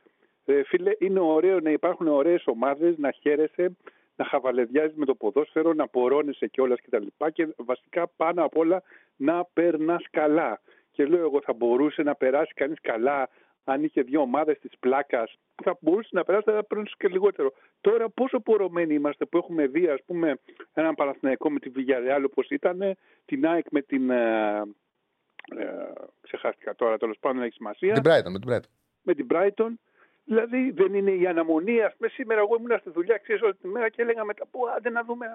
Ε, 0.46 0.64
φίλε, 0.64 0.92
είναι 1.00 1.20
ωραίο 1.20 1.60
να 1.60 1.70
υπάρχουν 1.70 2.08
ωραίες 2.08 2.44
ομάδες, 2.46 2.98
να 2.98 3.12
χαίρεσαι, 3.12 3.76
να 4.16 4.26
χαβαλεδιάζεις 4.26 4.96
με 4.96 5.06
το 5.06 5.16
ποδόσφαιρο, 5.16 5.74
να 5.74 5.88
πορώνεσαι 5.88 6.48
κιόλας 6.48 6.80
και 6.80 6.90
τα 6.90 7.00
λοιπά 7.00 7.30
και 7.30 7.48
βασικά 7.58 8.08
πάνω 8.16 8.44
απ' 8.44 8.58
όλα 8.58 8.84
να 9.16 9.46
περνάς 9.54 10.04
καλά. 10.12 10.62
Και 10.92 11.06
λέω 11.06 11.20
εγώ 11.20 11.42
θα 11.42 11.54
μπορούσε 11.54 12.04
να 12.04 12.16
περάσει 12.16 12.54
κανείς 12.54 12.82
καλά 12.82 13.30
αν 13.66 13.84
είχε 13.84 14.02
δύο 14.02 14.22
ομάδες 14.22 14.60
της 14.60 14.72
πλάκας, 14.80 15.38
θα 15.64 15.78
μπορούσε 15.80 16.10
να 16.12 16.24
περάσει, 16.24 16.52
θα 16.52 16.64
πρέπει 16.64 16.92
και 16.98 17.08
λιγότερο. 17.08 17.54
Τώρα, 17.82 18.10
πόσο 18.10 18.40
πορωμένοι 18.40 18.94
είμαστε 18.94 19.26
που 19.26 19.38
έχουμε 19.38 19.68
δει, 19.68 19.88
ας 19.88 20.00
πούμε, 20.06 20.40
έναν 20.74 20.96
Παναθηναϊκό 20.96 21.50
με 21.50 21.60
τη 21.60 21.72
Villarreal 21.76 22.24
όπως 22.26 22.50
ήταν, 22.50 22.98
την 23.26 23.48
ΑΕΚ 23.48 23.66
με 23.70 23.82
την. 23.82 24.10
Ε, 24.10 24.62
ε, 25.58 25.66
ξεχάστηκα 26.22 26.76
τώρα, 26.76 26.98
τέλος 26.98 27.18
πάντων 27.20 27.44
έχει 27.44 27.54
σημασία. 27.54 27.94
Την 27.94 28.04
Brighton, 28.06 28.32
με 28.32 28.40
την 28.40 28.52
Brighton. 28.52 28.70
Με 29.02 29.14
την 29.14 29.28
Brighton. 29.30 29.74
Δηλαδή 30.24 30.72
δεν 30.72 30.94
είναι 30.94 31.12
η 31.12 31.28
αναμονή. 31.28 31.82
Α 31.82 31.94
πούμε, 31.98 32.10
σήμερα 32.10 32.40
εγώ 32.40 32.56
ήμουν 32.60 32.80
στη 32.80 32.90
δουλειά, 32.90 33.18
ξέρεις 33.18 33.42
όλη 33.42 33.56
τη 33.56 33.68
μέρα 33.68 33.90
και 33.90 34.02
έλεγα 34.02 34.24
μετά, 34.24 34.46
Πού, 34.52 34.60
άντε 34.78 34.90
να 34.90 35.04
δούμε. 35.04 35.26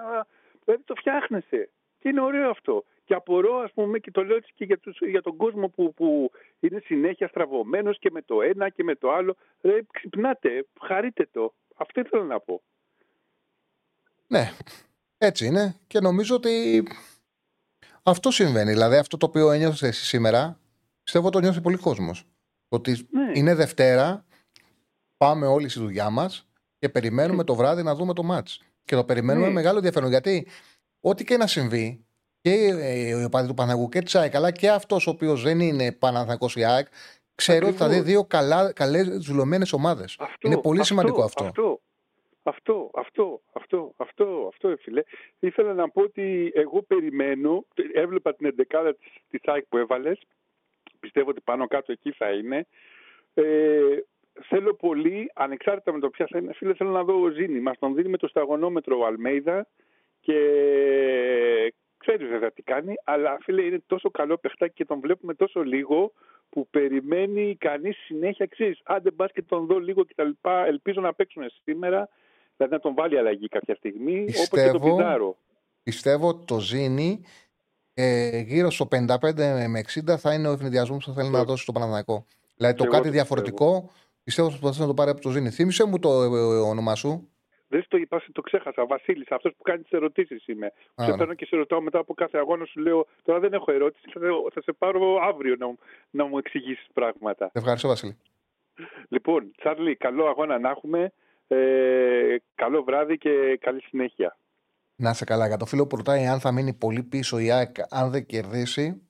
Δηλαδή 0.65 0.83
το 0.85 0.95
φτιάχνεσαι. 0.95 1.69
Και 1.99 2.09
είναι 2.09 2.21
ωραίο 2.21 2.51
αυτό. 2.51 2.85
Και 3.11 3.17
απορώ, 3.17 3.57
ας 3.57 3.73
πούμε, 3.73 3.99
και 3.99 4.11
το 4.11 4.25
λέω 4.25 4.37
έτσι 4.37 4.53
και 4.55 4.65
για, 4.65 4.79
τους, 4.79 4.99
για 5.01 5.23
τον 5.23 5.37
κόσμο 5.37 5.69
που, 5.69 5.95
που 5.95 6.31
είναι 6.61 6.83
συνέχεια 6.85 7.29
στραβωμένος 7.29 7.99
και 7.99 8.11
με 8.11 8.23
το 8.23 8.43
ένα 8.43 8.69
και 8.69 8.85
με 8.85 8.95
το 8.95 9.13
άλλο. 9.13 9.37
Ρε, 9.61 9.81
ξυπνάτε, 9.93 10.67
χαρείτε 10.81 11.29
το. 11.33 11.55
Αυτό 11.77 12.01
ήθελα 12.01 12.25
να 12.25 12.41
πω. 12.41 12.63
Ναι, 14.27 14.51
έτσι 15.19 15.47
είναι. 15.47 15.77
Και 15.87 16.01
νομίζω 16.01 16.35
ότι 16.35 16.83
αυτό 18.03 18.31
συμβαίνει. 18.31 18.73
Δηλαδή, 18.73 18.97
αυτό 18.97 19.17
το 19.17 19.27
οποίο 19.27 19.51
ένιωθες 19.51 19.83
εσύ 19.83 20.05
σήμερα, 20.05 20.61
πιστεύω 21.03 21.31
το 21.31 21.41
νιώθει 21.41 21.61
πολύ 21.61 21.77
κόσμος. 21.77 22.27
Ότι 22.69 23.09
ναι. 23.11 23.33
είναι 23.35 23.55
Δευτέρα, 23.55 24.25
πάμε 25.17 25.47
όλοι 25.47 25.69
στη 25.69 25.81
δουλειά 25.81 26.11
μας 26.11 26.49
και 26.79 26.89
περιμένουμε 26.89 27.37
ναι. 27.37 27.45
το 27.45 27.55
βράδυ 27.55 27.83
να 27.83 27.95
δούμε 27.95 28.13
το 28.13 28.23
μάτς. 28.23 28.63
Και 28.85 28.97
το 28.97 29.05
περιμένουμε 29.05 29.47
ναι. 29.47 29.53
με 29.53 29.59
μεγάλο 29.61 29.77
ενδιαφέρον. 29.77 30.09
Γιατί 30.09 30.47
ό,τι 31.01 31.25
και 31.25 31.37
να 31.37 31.47
συμβεί, 31.47 32.05
και 32.41 32.51
ε, 32.81 33.15
ο 33.15 33.25
οπαδοί 33.25 33.49
του 33.49 33.55
Παναγού 33.55 33.89
και 33.89 34.01
τη 34.01 34.19
ΑΕΚ, 34.19 34.35
αλλά 34.35 34.51
και 34.51 34.71
αυτός 34.71 35.07
ο 35.07 35.11
οποίος 35.11 35.43
δεν 35.43 35.61
είναι 35.61 35.93
Παναθανικό 35.93 36.47
η 36.55 36.65
ΑΕΚ, 36.65 36.87
ξέρω 37.35 37.67
ότι 37.67 37.77
θα 37.77 37.89
δει 37.89 38.01
δύο 38.01 38.27
καλές 38.75 39.09
δουλωμένε 39.09 39.67
ομάδες. 39.73 40.19
Είναι 40.41 40.61
πολύ 40.61 40.81
αυτό, 40.81 40.95
σημαντικό 40.95 41.23
αυτό. 41.23 41.45
Αυτό, 41.45 41.81
αυτό, 42.43 42.91
αυτό, 42.95 43.41
αυτό, 43.53 43.95
αυτό, 43.97 44.49
αυτό, 44.53 44.77
φίλε. 44.81 45.03
Ήθελα 45.39 45.75
να 45.75 45.89
πω 45.89 46.03
ότι 46.03 46.53
εγώ 46.55 46.83
περιμένω, 46.83 47.65
έβλεπα 47.93 48.35
την 48.35 48.55
11 48.71 48.93
της 49.31 49.41
ΑΕΚ 49.45 49.65
που 49.69 49.77
έβαλες. 49.77 50.19
Πιστεύω 51.01 51.31
ότι 51.31 51.41
πάνω 51.41 51.67
κάτω 51.67 51.93
εκεί 51.93 52.13
θα 52.13 52.31
είναι. 52.31 52.67
Ε, 53.35 53.83
θέλω 54.49 54.75
πολύ, 54.75 55.31
ανεξάρτητα 55.35 55.93
με 55.93 55.99
το 55.99 56.11
ποια 56.11 56.27
θα 56.31 56.39
είναι, 56.39 56.53
φίλε, 56.53 56.75
θέλω 56.75 56.91
να 56.91 57.05
δω 57.05 57.21
ο 57.21 57.29
Ζήνη. 57.29 57.61
Μας 57.61 57.79
τον 57.79 57.95
δίνει 57.95 58.09
με 58.09 58.17
το 58.17 58.29
σταγονόμετρο 58.29 58.99
ο 58.99 59.07
Αλμέιδα 59.07 59.67
και 60.21 60.39
ξέρεις 62.01 62.29
βέβαια 62.29 62.51
τι 62.53 62.63
κάνει, 62.63 62.95
αλλά 63.05 63.39
φίλε 63.43 63.63
είναι 63.63 63.83
τόσο 63.87 64.11
καλό 64.11 64.37
παιχτάκι 64.39 64.75
και 64.75 64.85
τον 64.85 65.01
βλέπουμε 65.01 65.35
τόσο 65.35 65.63
λίγο 65.63 66.13
που 66.49 66.69
περιμένει 66.71 67.57
κανείς 67.61 67.97
συνέχεια 67.97 68.47
ξέρεις. 68.47 68.81
Άντε 68.85 69.11
μπας 69.11 69.33
και 69.33 69.43
τον 69.43 69.67
δω 69.67 69.79
λίγο 69.79 70.05
κτλ. 70.05 70.31
Ελπίζω 70.67 71.01
να 71.01 71.15
παίξουν 71.15 71.43
σήμερα, 71.65 72.09
δηλαδή 72.57 72.75
να 72.75 72.81
τον 72.81 72.95
βάλει 72.95 73.19
αλλαγή 73.19 73.49
κάποια 73.49 73.75
στιγμή, 73.75 74.21
όπως 74.21 74.49
και 74.49 74.71
τον 74.71 74.81
Πιζάρο. 74.81 75.37
Πιστεύω 75.83 76.35
το 76.37 76.59
Ζήνη 76.61 77.21
ε, 77.95 78.39
γύρω 78.41 78.71
στο 78.71 78.89
55 78.91 79.67
με 79.69 79.81
60 80.11 80.17
θα 80.19 80.35
είναι 80.35 80.49
ο 80.49 80.53
ευνηδιασμός 80.53 81.05
που 81.05 81.11
θα 81.11 81.17
θέλει 81.21 81.31
να 81.31 81.37
Εγώ- 81.39 81.47
δώσει 81.47 81.63
στο 81.63 81.73
Παναναναϊκό. 81.73 82.27
Δηλαδή 82.57 82.77
το 82.77 82.83
Εγώ 82.85 82.93
κάτι 82.93 83.05
το 83.07 83.11
διαφορετικό 83.13 83.91
πιστεύω 84.25 84.49
ότι 84.49 84.57
θα 84.57 84.63
προσπαθήσει 84.63 84.81
να 84.81 84.87
το 84.87 84.95
πάρει 84.95 85.11
από 85.11 85.21
το 85.21 85.31
Ζήνη. 85.31 85.51
Θύμησε 85.51 85.85
μου 85.87 85.99
το 85.99 86.23
ε, 86.23 86.27
ε, 86.27 86.59
όνομά 86.61 86.95
σου. 86.95 87.29
Δεν 87.73 87.83
στο 87.83 87.97
είπα, 87.97 88.23
το 88.33 88.41
ξέχασα. 88.41 88.87
Βασίλης, 88.87 89.31
αυτός 89.31 89.53
που 89.57 89.63
κάνει 89.63 89.83
τις 89.83 89.91
ερωτήσεις 89.93 90.47
είμαι. 90.47 90.67
Α, 90.67 90.71
σε 90.95 91.03
ωραία. 91.03 91.17
παίρνω 91.17 91.35
και 91.35 91.45
σε 91.47 91.57
ρωτάω 91.57 91.81
μετά 91.81 91.99
από 91.99 92.15
κάθε 92.15 92.39
αγώνα, 92.39 92.65
σου 92.65 92.81
λέω 92.81 93.07
Τώρα 93.23 93.39
δεν 93.41 93.53
έχω 93.53 93.73
ερώτηση, 93.73 94.05
θα, 94.13 94.21
θα 94.55 94.63
σε 94.63 94.73
πάρω 94.73 95.17
αύριο 95.23 95.57
να, 95.59 95.67
μου- 95.67 95.79
να 96.11 96.25
μου 96.25 96.39
εξηγήσεις 96.39 96.87
πράγματα. 96.93 97.51
Ευχαριστώ, 97.53 97.89
Βασίλη. 97.89 98.17
Λοιπόν, 99.09 99.53
Τσάρλι, 99.57 99.97
καλό 99.97 100.27
αγώνα 100.27 100.59
να 100.59 100.71
έχουμε. 100.71 101.13
Ε, 101.49 102.37
καλό 102.55 102.83
βράδυ 102.83 103.19
και 103.19 103.57
καλή 103.61 103.81
συνέχεια. 103.83 104.37
Να 104.97 105.11
είσαι 105.11 105.25
καλά. 105.25 105.47
Για 105.47 105.57
το 105.57 105.67
φίλο 105.67 105.87
που 105.87 105.97
ρωτάει 105.97 106.27
αν 106.27 106.41
θα 106.41 106.53
μείνει 106.53 106.73
πολύ 106.75 107.03
πίσω 107.03 107.39
η 107.39 107.51
ΑΕΚ 107.51 107.77
αν 107.91 108.11
δεν 108.11 108.27
κερδίσει. 108.27 109.03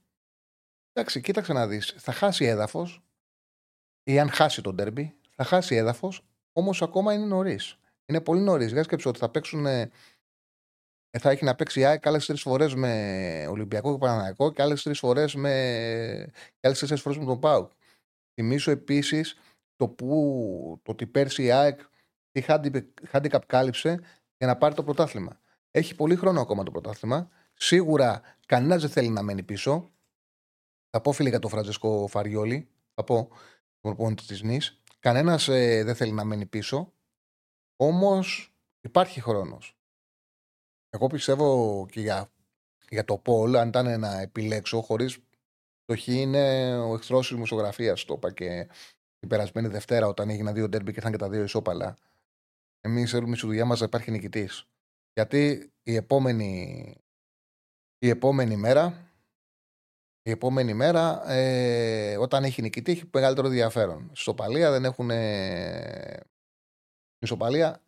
Εντάξει, 0.92 1.20
κοίταξε 1.20 1.52
να 1.52 1.66
δεις. 1.66 1.94
Θα 1.98 2.12
χάσει 2.12 2.44
έδαφος 2.44 3.00
ή 4.04 4.18
αν 4.18 4.30
χάσει 4.30 4.62
τον 4.62 4.76
τέρμπι, 4.76 5.14
θα 5.36 5.44
χάσει 5.44 5.74
έδαφος. 5.76 6.22
Όμως 6.52 6.82
ακόμα 6.82 7.12
είναι 7.14 7.26
νωρίς. 7.26 7.78
Είναι 8.10 8.20
πολύ 8.20 8.40
νωρίς. 8.40 8.72
Για 8.72 8.82
σκέψου 8.82 9.08
ότι 9.08 9.18
θα 9.18 9.28
παίξουν. 9.28 9.66
ε, 9.66 9.90
θα 11.18 11.30
έχει 11.30 11.44
να 11.44 11.54
παίξει 11.54 11.80
η 11.80 11.84
ΑΕΚ 11.84 12.06
άλλες 12.06 12.26
τρεις 12.26 12.40
φορές 12.40 12.74
με 12.74 13.46
Ολυμπιακό 13.50 13.92
και 13.92 13.98
Παναναναϊκό 13.98 14.52
και 14.52 14.62
άλλες 14.62 14.82
τρεις 14.82 14.98
φορές 14.98 15.34
με. 15.34 15.50
και 16.32 16.66
άλλες 16.66 16.78
τέσσερις 16.78 17.02
φορές 17.02 17.18
με 17.18 17.24
τον 17.24 17.40
ΠΑΟΚ. 17.40 17.70
Θυμίσω 18.34 18.70
επίσης 18.70 19.36
το, 19.76 19.88
που, 19.88 20.80
το 20.82 20.92
ότι 20.92 21.06
πέρσι 21.06 21.42
η 21.42 21.50
ΑΕΚ 21.50 21.80
τι 22.30 22.44
handicap- 22.48 23.10
handicap 23.12 23.40
κάλυψε 23.46 24.00
για 24.36 24.46
να 24.46 24.56
πάρει 24.56 24.74
το 24.74 24.82
πρωτάθλημα. 24.82 25.40
Έχει 25.70 25.94
πολύ 25.94 26.16
χρόνο 26.16 26.40
ακόμα 26.40 26.62
το 26.62 26.70
πρωτάθλημα. 26.70 27.30
Σίγουρα 27.54 28.22
κανένας 28.46 28.80
δεν 28.80 28.90
θέλει 28.90 29.08
να 29.08 29.22
μένει 29.22 29.42
πίσω. 29.42 29.90
Θα 30.90 31.00
πω 31.00 31.12
φίλε 31.12 31.28
για 31.28 31.38
τον 31.38 31.50
Φραντζεσκό 31.50 32.06
Φαριόλη. 32.06 32.68
Θα 32.94 33.04
πω 33.04 33.28
τον 33.80 33.94
προπονητή 33.94 34.26
της 34.26 34.42
Νης. 34.42 34.82
Κανένας 34.98 35.44
δεν 35.84 35.94
θέλει 35.94 36.12
να 36.12 36.24
μένει 36.24 36.46
πίσω. 36.46 36.92
Όμως 37.82 38.52
υπάρχει 38.80 39.20
χρόνος. 39.20 39.76
Εγώ 40.90 41.06
πιστεύω 41.06 41.86
και 41.90 42.00
για, 42.00 42.30
για 42.88 43.04
το 43.04 43.18
Πολ, 43.18 43.56
αν 43.56 43.68
ήταν 43.68 44.00
να 44.00 44.20
επιλέξω, 44.20 44.80
χωρίς 44.80 45.18
το 45.84 45.96
Χ 45.96 46.06
είναι 46.06 46.76
ο 46.78 46.94
εχθρός 46.94 47.26
της 47.26 47.34
δημοσιογραφίας. 47.34 48.04
Το 48.04 48.14
είπα 48.14 48.32
και 48.32 48.68
την 49.18 49.28
περασμένη 49.28 49.68
Δευτέρα 49.68 50.06
όταν 50.06 50.30
έγιναν 50.30 50.54
δύο 50.54 50.68
ντέρμπι 50.68 50.90
και 50.90 50.96
ήρθαν 50.96 51.12
και 51.12 51.18
τα 51.18 51.28
δύο 51.28 51.42
ισόπαλα. 51.42 51.96
Εμείς 52.80 53.10
θέλουμε 53.10 53.36
στη 53.36 53.46
δουλειά 53.46 53.64
μας 53.64 53.80
να 53.80 53.86
υπάρχει 53.86 54.10
νικητής. 54.10 54.68
Γιατί 55.12 55.72
η 55.82 55.94
επόμενη, 55.94 56.94
η 57.98 58.08
επόμενη 58.08 58.56
μέρα, 58.56 59.10
η 60.22 60.30
επόμενη 60.30 60.74
μέρα 60.74 61.30
ε, 61.30 62.16
όταν 62.16 62.44
έχει 62.44 62.62
νικητή 62.62 62.92
έχει 62.92 63.10
μεγαλύτερο 63.12 63.46
ενδιαφέρον. 63.46 64.10
Ισοπαλία 64.12 64.70
δεν 64.70 64.84
έχουν. 64.84 65.10
Ε, 65.10 66.20
ισοπαλία 67.20 67.80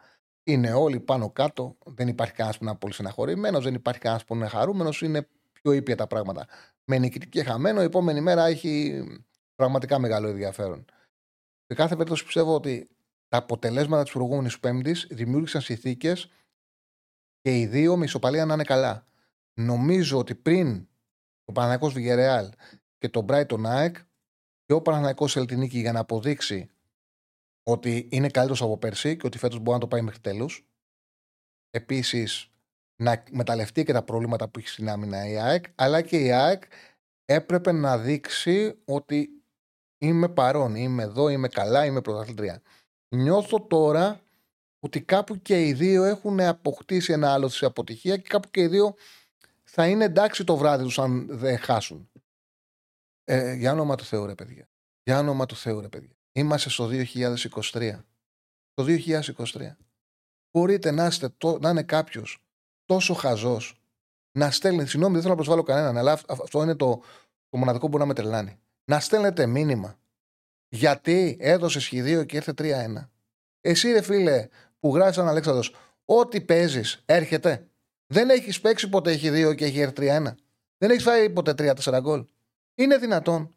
είναι 0.44 0.72
όλοι 0.72 1.00
πάνω 1.00 1.30
κάτω. 1.30 1.76
Δεν 1.84 2.08
υπάρχει 2.08 2.32
κανένας 2.32 2.58
που 2.58 2.64
να 2.64 2.70
είναι 2.70 2.78
πολύ 2.78 2.92
στεναχωρημένος, 2.92 3.64
δεν 3.64 3.74
υπάρχει 3.74 4.00
κανένας 4.00 4.24
που 4.24 4.34
να 4.34 4.40
είναι 4.40 4.48
χαρούμενος. 4.48 5.02
Είναι 5.02 5.28
πιο 5.52 5.72
ήπια 5.72 5.96
τα 5.96 6.06
πράγματα. 6.06 6.46
Με 6.84 6.98
νικητή 6.98 7.28
και 7.28 7.42
χαμένο, 7.42 7.80
η 7.80 7.84
επόμενη 7.84 8.20
μέρα 8.20 8.46
έχει 8.46 9.04
πραγματικά 9.54 9.98
μεγάλο 9.98 10.28
ενδιαφέρον. 10.28 10.84
Σε 11.66 11.74
κάθε 11.74 11.94
περίπτωση 11.94 12.24
πιστεύω 12.24 12.54
ότι 12.54 12.88
τα 13.28 13.36
αποτελέσματα 13.38 14.02
της 14.02 14.12
προηγούμενης 14.12 14.60
Πέμπτης 14.60 15.06
δημιούργησαν 15.10 15.60
συνθήκες 15.60 16.30
και 17.40 17.58
οι 17.58 17.66
δύο 17.66 17.96
με 17.96 18.04
ισοπαλία 18.04 18.44
να 18.44 18.54
είναι 18.54 18.64
καλά. 18.64 19.06
Νομίζω 19.54 20.18
ότι 20.18 20.34
πριν 20.34 20.88
το 21.44 21.52
Παναγιακό 21.52 21.88
Βιγερεάλ 21.88 22.50
και 22.98 23.08
το 23.08 23.24
Brighton 23.28 23.64
ΑΕΚ 23.64 23.96
και 24.64 24.72
ο 24.72 24.82
Παναγιακό 24.82 25.26
Ελτινίκη 25.34 25.78
για 25.78 25.92
να 25.92 26.00
αποδείξει 26.00 26.70
ότι 27.62 28.08
είναι 28.10 28.28
καλύτερος 28.28 28.62
από 28.62 28.78
πέρσι 28.78 29.16
και 29.16 29.26
ότι 29.26 29.38
φέτος 29.38 29.58
μπορεί 29.58 29.70
να 29.70 29.78
το 29.78 29.88
πάει 29.88 30.02
μέχρι 30.02 30.20
τέλους. 30.20 30.66
Επίσης, 31.70 32.50
να 32.96 33.12
εκμεταλλευτεί 33.12 33.84
και 33.84 33.92
τα 33.92 34.02
προβλήματα 34.02 34.48
που 34.48 34.58
έχει 34.58 34.68
στην 34.68 34.88
άμυνα 34.88 35.28
η 35.28 35.36
ΑΕΚ, 35.38 35.64
αλλά 35.74 36.02
και 36.02 36.16
η 36.16 36.32
ΑΕΚ 36.32 36.62
έπρεπε 37.24 37.72
να 37.72 37.98
δείξει 37.98 38.78
ότι 38.84 39.42
είμαι 39.98 40.28
παρόν, 40.28 40.74
είμαι 40.74 41.02
εδώ, 41.02 41.28
είμαι 41.28 41.48
καλά, 41.48 41.84
είμαι 41.84 42.00
πρωταθλητρία. 42.00 42.62
Νιώθω 43.08 43.60
τώρα 43.66 44.20
ότι 44.80 45.02
κάπου 45.02 45.42
και 45.42 45.66
οι 45.66 45.72
δύο 45.72 46.04
έχουν 46.04 46.40
αποκτήσει 46.40 47.12
ένα 47.12 47.32
άλλο 47.32 47.48
σε 47.48 47.66
αποτυχία 47.66 48.16
και 48.16 48.28
κάπου 48.28 48.50
και 48.50 48.60
οι 48.60 48.66
δύο 48.66 48.94
θα 49.62 49.88
είναι 49.88 50.04
εντάξει 50.04 50.44
το 50.44 50.56
βράδυ 50.56 50.84
τους 50.84 50.98
αν 50.98 51.26
δεν 51.30 51.58
χάσουν. 51.58 52.10
Ε, 53.24 53.52
για 53.52 53.72
όνομα 53.72 53.94
του 53.94 54.04
Θεού 54.04 54.26
ρε 54.26 54.34
παιδιά. 54.34 54.68
Για 55.02 55.18
όνομα 55.18 55.46
του 55.46 55.56
Θεού 55.56 55.80
ρε 55.80 55.88
παιδιά. 55.88 56.16
Είμαστε 56.32 56.68
στο 56.68 56.88
2023. 56.92 57.98
Το 58.74 58.84
2023. 58.84 59.76
Μπορείτε 60.50 60.90
να, 60.90 61.06
είστε, 61.06 61.28
το, 61.38 61.58
να 61.58 61.70
είναι 61.70 61.82
κάποιος 61.82 62.38
τόσο 62.84 63.14
χαζός 63.14 63.80
να 64.38 64.50
στέλνει. 64.50 64.86
Συγγνώμη, 64.86 65.12
δεν 65.12 65.22
θέλω 65.22 65.34
να 65.34 65.40
προσβάλλω 65.42 65.62
κανέναν, 65.62 65.96
αλλά 65.96 66.12
αυ- 66.12 66.30
αυτό 66.30 66.62
είναι 66.62 66.74
το, 66.74 67.02
το 67.48 67.56
μοναδικό 67.58 67.84
που 67.84 67.90
μπορεί 67.90 68.02
να 68.02 68.08
με 68.08 68.14
τρελάνει. 68.14 68.58
Να 68.84 69.00
στέλνετε 69.00 69.46
μήνυμα. 69.46 69.98
Γιατί 70.68 71.36
έδωσε 71.40 71.80
σχεδίο 71.80 72.24
και 72.24 72.36
ήρθε 72.36 72.52
3-1. 72.58 73.08
Εσύ, 73.60 73.92
ρε 73.92 74.02
φίλε, 74.02 74.48
που 74.78 74.94
γράφεις 74.94 75.14
σαν 75.14 75.28
Αλέξανδρος, 75.28 75.74
ό,τι 76.04 76.40
παίζεις 76.40 77.02
έρχεται. 77.06 77.66
Δεν 78.06 78.30
έχεις 78.30 78.60
παίξει 78.60 78.88
ποτέ 78.88 79.10
έχει 79.10 79.30
2 79.30 79.54
και 79.56 79.64
έχει 79.64 79.80
έρθει 79.80 79.94
3-1. 79.96 80.34
Δεν 80.78 80.90
έχεις 80.90 81.02
φάει 81.02 81.30
ποτέ 81.30 81.54
3-4 81.58 81.98
γκολ. 82.00 82.24
Είναι 82.74 82.96
δυνατόν. 82.98 83.54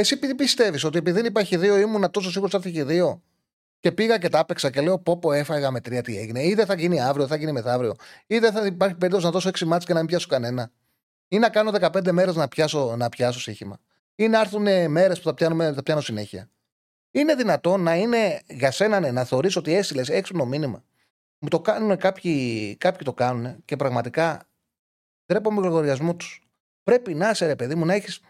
Εσύ 0.00 0.14
επειδή 0.14 0.34
πιστεύεις 0.34 0.84
ότι 0.84 0.98
επειδή 0.98 1.16
δεν 1.16 1.26
υπάρχει 1.26 1.56
2 1.56 1.80
ήμουν 1.80 2.10
τόσο 2.10 2.30
σίγουρος 2.30 2.54
ότι 2.54 2.70
θα 2.70 2.78
έχει 2.78 3.00
2 3.02 3.20
και 3.80 3.92
πήγα 3.92 4.18
και 4.18 4.28
τα 4.28 4.38
έπαιξα 4.38 4.70
και 4.70 4.80
λέω 4.80 4.98
Πόπο 4.98 5.32
έφαγα 5.32 5.70
με 5.70 5.78
3 5.78 6.00
τι 6.04 6.18
έγινε. 6.18 6.42
Ή 6.42 6.54
δεν 6.54 6.66
θα 6.66 6.74
γίνει 6.74 7.00
αύριο, 7.00 7.26
θα 7.26 7.36
γίνει 7.36 7.52
μεθαύριο. 7.52 7.94
Ή 8.26 8.38
δεν 8.38 8.52
θα 8.52 8.66
υπάρχει 8.66 8.94
περίπτωση 8.94 9.24
να 9.24 9.30
δώσω 9.30 9.48
6 9.48 9.64
μάτς 9.64 9.84
και 9.84 9.92
να 9.92 9.98
μην 9.98 10.08
πιάσω 10.08 10.26
κανένα. 10.28 10.70
Ή 11.28 11.38
να 11.38 11.48
κάνω 11.48 11.70
15 11.80 12.10
μέρες 12.12 12.34
να 12.36 12.48
πιάσω, 12.48 12.96
να 12.96 13.08
πιάσω 13.08 13.40
σύγχυμα. 13.40 13.78
Ή 14.14 14.28
να 14.28 14.40
έρθουν 14.40 14.90
μέρες 14.90 15.18
που 15.18 15.24
θα, 15.24 15.34
πιάνουμε, 15.34 15.72
θα 15.72 15.82
πιάνω 15.82 16.00
συνέχεια. 16.00 16.50
Είναι 17.10 17.34
δυνατόν 17.34 17.82
να 17.82 17.94
είναι 17.94 18.40
για 18.46 18.70
σένα 18.70 19.00
ναι, 19.00 19.10
να 19.10 19.24
θεωρείς 19.24 19.56
ότι 19.56 19.74
έστειλες 19.74 20.08
έξυπνο 20.08 20.44
μήνυμα. 20.44 20.84
Μου 21.38 21.48
το 21.48 21.60
κάνουν 21.60 21.96
κάποιοι, 21.96 22.76
κάποιοι 22.76 23.00
το 23.04 23.12
κάνουν 23.12 23.64
και 23.64 23.76
πραγματικά 23.76 24.46
ντρέπομαι 25.26 25.56
με 25.56 25.62
τον 25.62 25.70
λογαριασμό 25.70 26.14
τους. 26.14 26.42
Πρέπει 26.82 27.14
να 27.14 27.30
είσαι 27.30 27.46
ρε 27.46 27.56
παιδί 27.56 27.74
μου 27.74 27.84
να 27.84 27.94
έχεις 27.94 28.20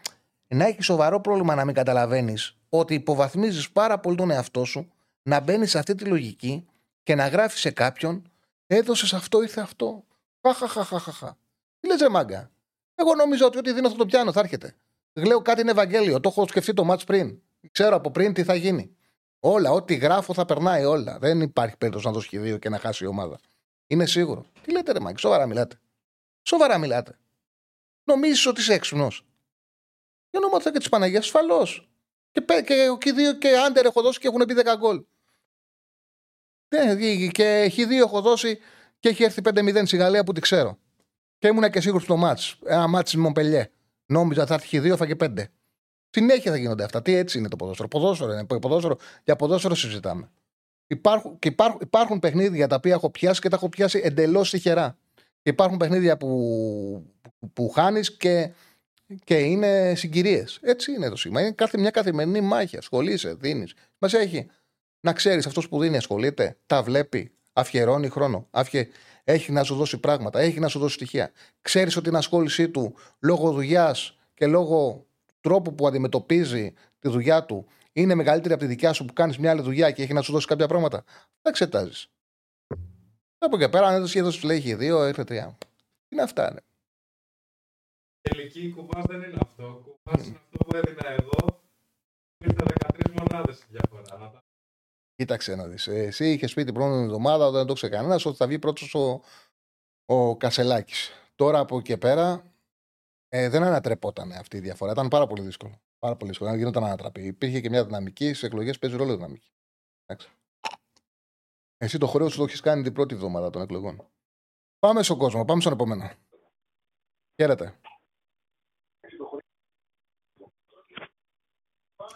να 0.55 0.65
έχεις 0.65 0.85
σοβαρό 0.85 1.21
πρόβλημα 1.21 1.55
να 1.55 1.65
μην 1.65 1.75
καταλαβαίνεις 1.75 2.57
ότι 2.69 2.93
υποβαθμίζεις 2.93 3.71
πάρα 3.71 3.99
πολύ 3.99 4.15
τον 4.15 4.31
εαυτό 4.31 4.63
σου, 4.63 4.91
να 5.23 5.39
μπαίνεις 5.39 5.69
σε 5.69 5.77
αυτή 5.79 5.95
τη 5.95 6.05
λογική 6.05 6.65
και 7.03 7.15
να 7.15 7.27
γράφεις 7.27 7.59
σε 7.59 7.71
κάποιον 7.71 8.31
έδωσες 8.67 9.13
αυτό, 9.13 9.41
ήρθε 9.41 9.61
αυτό. 9.61 10.03
Χαχαχαχαχαχα. 10.41 11.37
Τι 11.79 11.87
λες, 11.87 11.99
ρε 11.99 12.09
μάγκα; 12.09 12.51
Εγώ 12.95 13.15
νόμιζα 13.15 13.45
ότι 13.45 13.57
ό,τι 13.57 13.73
δίνω 13.73 13.89
θα 13.89 13.95
το 13.95 14.05
πιάνω, 14.05 14.31
θα 14.31 14.39
έρχεται. 14.39 14.75
Λέω 15.13 15.41
κάτι 15.41 15.61
είναι 15.61 15.71
Ευαγγέλιο. 15.71 16.19
Το 16.19 16.29
έχω 16.29 16.47
σκεφτεί 16.47 16.73
το 16.73 16.83
μάτς 16.83 17.03
πριν. 17.03 17.41
Ξέρω 17.71 17.95
από 17.95 18.11
πριν 18.11 18.33
τι 18.33 18.43
θα 18.43 18.55
γίνει. 18.55 18.95
Όλα, 19.39 19.71
ό,τι 19.71 19.95
γράφω 19.95 20.33
θα 20.33 20.45
περνάει 20.45 20.83
όλα. 20.83 21.17
Δεν 21.19 21.41
υπάρχει 21.41 21.77
περίπτωση 21.77 22.05
να 22.07 22.11
δώσει 22.11 22.25
σχεδίο 22.25 22.57
και 22.57 22.69
να 22.69 22.79
χάσει 22.79 23.03
η 23.03 23.07
ομάδα. 23.07 23.39
Είναι 23.87 24.05
σίγουρο. 24.05 24.45
Τι 24.61 24.71
λέτε, 24.71 24.91
ρε 24.91 24.99
Μάκη, 24.99 25.19
σοβαρά 25.19 25.45
μιλάτε. 25.45 25.79
Σοβαρά 26.41 26.77
μιλάτε. 26.77 27.17
Νομίζεις 28.03 28.45
ότι 28.45 28.61
είσαι 28.61 28.73
έξυπνος; 28.73 29.25
Για 30.31 30.39
όνομα 30.43 30.71
και 30.71 30.79
τη 30.79 30.89
Παναγία, 30.89 31.19
ασφαλώς. 31.19 31.89
Και, 32.31 32.41
πέ- 32.41 32.65
και, 32.65 32.95
και 32.99 33.11
δύο 33.11 33.33
και 33.37 33.57
άντερ 33.57 33.85
έχω 33.85 34.01
δώσει 34.01 34.19
και 34.19 34.27
έχουν 34.27 34.45
πει 34.45 34.53
10 34.57 34.77
γκολ. 34.77 35.03
Ναι, 36.75 36.95
και 37.27 37.43
έχει 37.43 37.85
δύο 37.85 38.03
έχω 38.05 38.21
δώσει 38.21 38.59
και 38.99 39.09
έχει 39.09 39.23
έρθει 39.23 39.41
5-0 39.43 39.81
στη 39.85 39.97
Γαλλία 39.97 40.23
που 40.23 40.33
τη 40.33 40.41
ξέρω. 40.41 40.77
Και 41.37 41.47
ήμουνα 41.47 41.69
και 41.69 41.81
σίγουρος 41.81 42.03
στο 42.03 42.17
μάτς. 42.17 42.57
Ένα 42.65 42.87
μάτς 42.87 43.15
με 43.15 43.21
Μομπελιέ. 43.21 43.69
Νόμιζα 44.05 44.45
θα 44.45 44.53
έρθει 44.53 44.79
δύο, 44.79 44.93
έφαγε 44.93 45.15
πέντε. 45.15 45.49
Συνέχεια 46.09 46.51
θα 46.51 46.57
γίνονται 46.57 46.83
αυτά. 46.83 47.01
Τι 47.01 47.15
έτσι 47.15 47.37
είναι 47.37 47.47
το 47.47 47.55
ποδόσφαιρο. 47.55 47.87
Ποδόσφαιρο 47.87 48.31
είναι. 48.31 48.45
Ποδόσφαιρο, 48.45 48.97
για 49.23 49.35
ποδόσφαιρο 49.35 49.75
συζητάμε. 49.75 50.31
Υπάρχουν, 50.87 51.39
και 51.39 51.47
υπάρχουν, 51.47 51.79
υπάρχουν 51.83 52.19
παιχνίδια 52.19 52.67
τα 52.67 52.75
οποία 52.75 52.93
έχω 52.93 53.09
πιάσει 53.09 53.41
και 53.41 53.49
τα 53.49 53.55
έχω 53.55 53.69
πιάσει 53.69 54.01
εντελώς 54.03 54.49
τυχερά. 54.49 54.97
Και 55.15 55.49
υπάρχουν 55.49 55.77
παιχνίδια 55.77 56.17
που, 56.17 56.27
που, 57.39 57.51
που 57.53 57.69
χάνεις 57.69 58.17
και, 58.17 58.53
και 59.23 59.37
είναι 59.37 59.93
συγκυρίες. 59.95 60.59
Έτσι 60.61 60.91
είναι 60.91 61.09
το 61.09 61.15
σήμα. 61.15 61.41
Είναι 61.41 61.51
κάθε, 61.51 61.77
μια 61.77 61.89
καθημερινή 61.89 62.41
μάχη. 62.41 62.77
Ασχολείσαι, 62.77 63.33
δίνεις. 63.33 63.73
Μας 63.97 64.13
έχει 64.13 64.49
να 65.01 65.13
ξέρεις 65.13 65.45
αυτός 65.45 65.69
που 65.69 65.79
δίνει 65.79 65.97
ασχολείται, 65.97 66.57
τα 66.65 66.83
βλέπει, 66.83 67.31
αφιερώνει 67.53 68.09
χρόνο. 68.09 68.47
Αφιε... 68.51 68.87
Έχει 69.23 69.51
να 69.51 69.63
σου 69.63 69.75
δώσει 69.75 69.97
πράγματα, 69.97 70.39
έχει 70.39 70.59
να 70.59 70.67
σου 70.67 70.79
δώσει 70.79 70.93
στοιχεία. 70.93 71.31
Ξέρεις 71.61 71.95
ότι 71.95 72.07
την 72.07 72.17
ασχόλησή 72.17 72.69
του 72.69 72.95
λόγω 73.19 73.51
δουλειάς 73.51 74.17
και 74.33 74.47
λόγω 74.47 75.05
τρόπου 75.41 75.75
που 75.75 75.87
αντιμετωπίζει 75.87 76.73
τη 76.99 77.09
δουλειά 77.09 77.45
του 77.45 77.65
είναι 77.91 78.15
μεγαλύτερη 78.15 78.53
από 78.53 78.63
τη 78.63 78.67
δικιά 78.67 78.93
σου 78.93 79.05
που 79.05 79.13
κάνεις 79.13 79.37
μια 79.37 79.51
άλλη 79.51 79.61
δουλειά 79.61 79.91
και 79.91 80.03
έχει 80.03 80.13
να 80.13 80.21
σου 80.21 80.31
δώσει 80.31 80.47
κάποια 80.47 80.67
πράγματα. 80.67 81.03
Τα 81.41 81.49
εξετάζεις. 81.49 82.09
Από 83.37 83.57
εκεί 83.57 83.69
πέρα, 83.69 83.87
αν 83.87 83.95
έδωσε 83.95 84.19
έδωσε 84.19 84.47
λέει 84.47 84.57
έχει 84.57 84.73
δύο, 84.73 85.07
ήρθε 85.07 85.23
τρία. 85.23 85.57
Τι 85.59 86.15
είναι 86.15 86.21
αυτά, 86.21 86.53
ναι. 86.53 86.59
Τελική 88.21 88.71
κουβάς 88.71 89.03
δεν 89.07 89.21
είναι 89.21 89.37
αυτό. 89.41 89.63
Κουβάς 90.03 90.27
είναι 90.27 90.37
αυτό 90.43 90.57
που 90.65 90.75
έδινα 90.75 91.09
εδώ. 91.09 91.61
Ήρθε 92.45 92.63
13 92.63 93.13
μονάδες 93.19 93.61
η 93.61 93.65
διαφορά. 93.69 94.17
Να 94.19 94.29
τα- 94.31 94.43
Κοίταξε 95.15 95.55
να 95.55 95.67
δεις. 95.67 95.87
Εσύ 95.87 96.31
είχες 96.31 96.53
πει 96.53 96.63
την 96.63 96.73
προηγούμενη 96.73 97.05
εβδομάδα, 97.05 97.51
δεν 97.51 97.65
το 97.65 97.73
ξέρει 97.73 97.93
κανένας, 97.93 98.25
ότι 98.25 98.37
θα 98.37 98.47
βγει 98.47 98.59
πρώτος 98.59 98.95
ο, 98.95 99.21
ο 100.05 100.37
Κασελάκης. 100.37 101.11
Τώρα 101.35 101.59
από 101.59 101.75
εκεί 101.77 101.85
και 101.85 101.97
πέρα 101.97 102.53
ε, 103.27 103.49
δεν 103.49 103.63
ανατρεπόταν 103.63 104.31
αυτή 104.31 104.57
η 104.57 104.59
διαφορά. 104.59 104.91
Ήταν 104.91 105.07
πάρα 105.07 105.27
πολύ 105.27 105.41
δύσκολο. 105.41 105.81
Πάρα 105.99 106.15
πολύ 106.15 106.29
δύσκολο. 106.29 106.49
Δεν 106.49 106.59
γινόταν 106.59 106.81
να 106.81 106.87
ανατραπεί. 106.87 107.21
Υπήρχε 107.25 107.61
και 107.61 107.69
μια 107.69 107.85
δυναμική. 107.85 108.25
Στις 108.25 108.43
εκλογές 108.43 108.79
παίζει 108.79 108.95
ρόλο 108.97 109.11
η 109.11 109.15
δυναμική. 109.15 109.51
Εντάξει. 110.05 110.29
Εσύ 111.77 111.97
το 111.97 112.07
χρέο 112.07 112.29
σου 112.29 112.37
το 112.37 112.43
έχεις 112.43 112.59
κάνει 112.59 112.83
την 112.83 112.93
πρώτη 112.93 113.13
εβδομάδα 113.15 113.49
των 113.49 113.61
εκλογών. 113.61 114.07
Πάμε 114.79 115.03
στον 115.03 115.17
κόσμο. 115.17 115.45
Πάμε 115.45 115.61
στον 115.61 115.73
επόμενο. 115.73 116.11
Χαίρετε. 117.41 117.79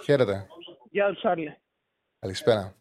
Χαίρετε. 0.06 0.47
Γεια 0.91 1.14
σου, 1.14 1.20
Σάρλε. 1.20 1.58
Καλησπέρα. 2.20 2.76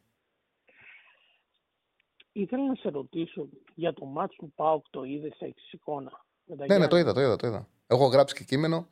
Ήθελα 2.33 2.67
να 2.67 2.75
σε 2.75 2.89
ρωτήσω 2.89 3.49
για 3.75 3.93
το 3.93 4.05
μάτς 4.05 4.37
του 4.37 4.53
ΠΑΟΚ 4.55 4.85
το 4.91 5.03
είδες, 5.05 5.37
έχεις 5.39 5.73
εικόνα. 5.73 6.25
με 6.45 6.57
τα 6.57 6.67
Ναι, 6.67 6.79
ναι, 6.79 6.87
το 6.87 6.97
Γιάννη. 6.97 7.01
είδα, 7.01 7.13
το 7.13 7.21
είδα, 7.21 7.37
το 7.37 7.47
είδα. 7.47 7.69
Έχω 7.87 8.07
γράψει 8.07 8.35
και 8.35 8.45
κείμενο. 8.45 8.87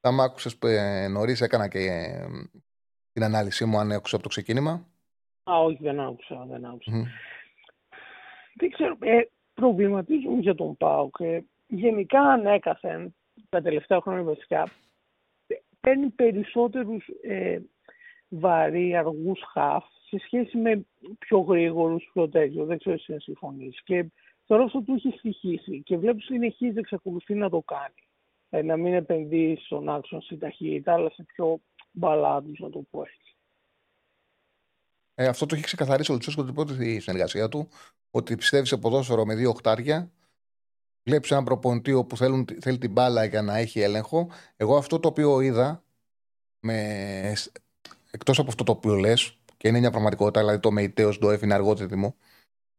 Θα 0.00 0.12
μ' 0.12 0.20
άκουσες 0.20 0.56
που 0.58 0.66
ε, 0.66 1.08
νωρίς 1.08 1.40
έκανα 1.40 1.68
και 1.68 1.78
ε, 1.78 2.26
την 3.12 3.22
ανάλυση 3.22 3.64
μου 3.64 3.78
αν 3.78 3.92
άκουσα 3.92 4.14
από 4.14 4.24
το 4.24 4.28
ξεκίνημα. 4.30 4.86
Α, 5.50 5.58
όχι, 5.62 5.78
δεν 5.82 6.00
άκουσα, 6.00 6.44
δεν 6.48 6.64
άκουσα. 6.64 6.90
Μμμ. 6.90 7.04
Δεν 8.54 8.70
ξέρω, 8.70 8.96
ε, 9.00 9.20
προβληματίζομαι 9.54 10.40
για 10.40 10.54
τον 10.54 10.76
ΠΑΟΚ. 10.76 11.16
Ε, 11.20 11.44
γενικά 11.66 12.20
ανέκαθεν, 12.20 13.14
τα 13.48 13.62
τελευταία 13.62 14.00
χρόνια 14.00 14.22
βασικά, 14.22 14.62
ε, 15.46 15.54
παίρνει 15.80 16.08
περισσότερους 16.08 17.06
ε, 17.22 17.60
βαρύ, 18.28 18.96
αργούς 18.96 19.40
χαφ 19.52 19.84
σε 20.08 20.18
σχέση 20.24 20.56
με 20.58 20.86
πιο 21.18 21.38
γρήγορους, 21.38 22.10
πιο 22.12 22.28
τέτοιο. 22.28 22.64
Δεν 22.64 22.78
ξέρω 22.78 22.94
εσύ 22.94 23.12
να 23.12 23.18
συμφωνείς. 23.18 23.82
Και 23.82 24.06
θεωρώ 24.46 24.64
αυτό 24.64 24.80
του 24.80 24.94
έχει 24.94 25.18
στοιχήσει 25.18 25.82
και 25.82 25.96
βλέπω 25.96 26.20
συνεχίζει 26.20 26.72
να 26.72 26.80
εξακολουθεί 26.80 27.34
να 27.34 27.50
το 27.50 27.60
κάνει. 27.60 28.02
Ε, 28.50 28.62
να 28.62 28.76
μην 28.76 28.94
επενδύει 28.94 29.56
στον 29.64 29.88
άξονα 29.88 30.20
στην 30.20 30.38
ταχύτητα, 30.38 30.92
αλλά 30.92 31.10
σε 31.10 31.22
πιο 31.22 31.60
μπαλάντους, 31.90 32.58
να 32.58 32.70
το 32.70 32.84
πω 32.90 33.00
έτσι. 33.00 33.36
Ε, 35.14 35.26
αυτό 35.26 35.46
το 35.46 35.54
έχει 35.54 35.64
ξεκαθαρίσει 35.64 36.10
ο 36.10 36.14
Λουτσέσκο 36.14 36.44
την 36.44 36.54
πρώτη 36.54 37.00
συνεργασία 37.00 37.48
του. 37.48 37.68
Ότι 38.10 38.36
πιστεύει 38.36 38.66
σε 38.66 38.76
ποδόσφαιρο 38.76 39.24
με 39.24 39.34
δύο 39.34 39.50
οχτάρια. 39.50 40.10
Βλέπεις 41.02 41.30
έναν 41.30 41.44
προπονητή 41.44 41.92
όπου 41.92 42.16
θέλουν, 42.16 42.46
θέλει 42.60 42.78
την 42.78 42.92
μπάλα 42.92 43.24
για 43.24 43.42
να 43.42 43.56
έχει 43.56 43.80
έλεγχο. 43.80 44.30
Εγώ 44.56 44.76
αυτό 44.76 45.00
το 45.00 45.08
οποίο 45.08 45.40
είδα, 45.40 45.84
με, 46.60 47.32
εκτός 48.14 48.38
από 48.38 48.48
αυτό 48.48 48.64
το 48.64 48.72
οποίο 48.72 48.94
λες, 48.94 49.38
και 49.56 49.68
είναι 49.68 49.78
μια 49.78 49.90
πραγματικότητα, 49.90 50.40
δηλαδή 50.40 50.58
το 50.58 50.70
Μεϊτέο 50.70 51.18
το 51.18 51.30
έφυγε 51.30 51.54
αργότατο 51.54 52.14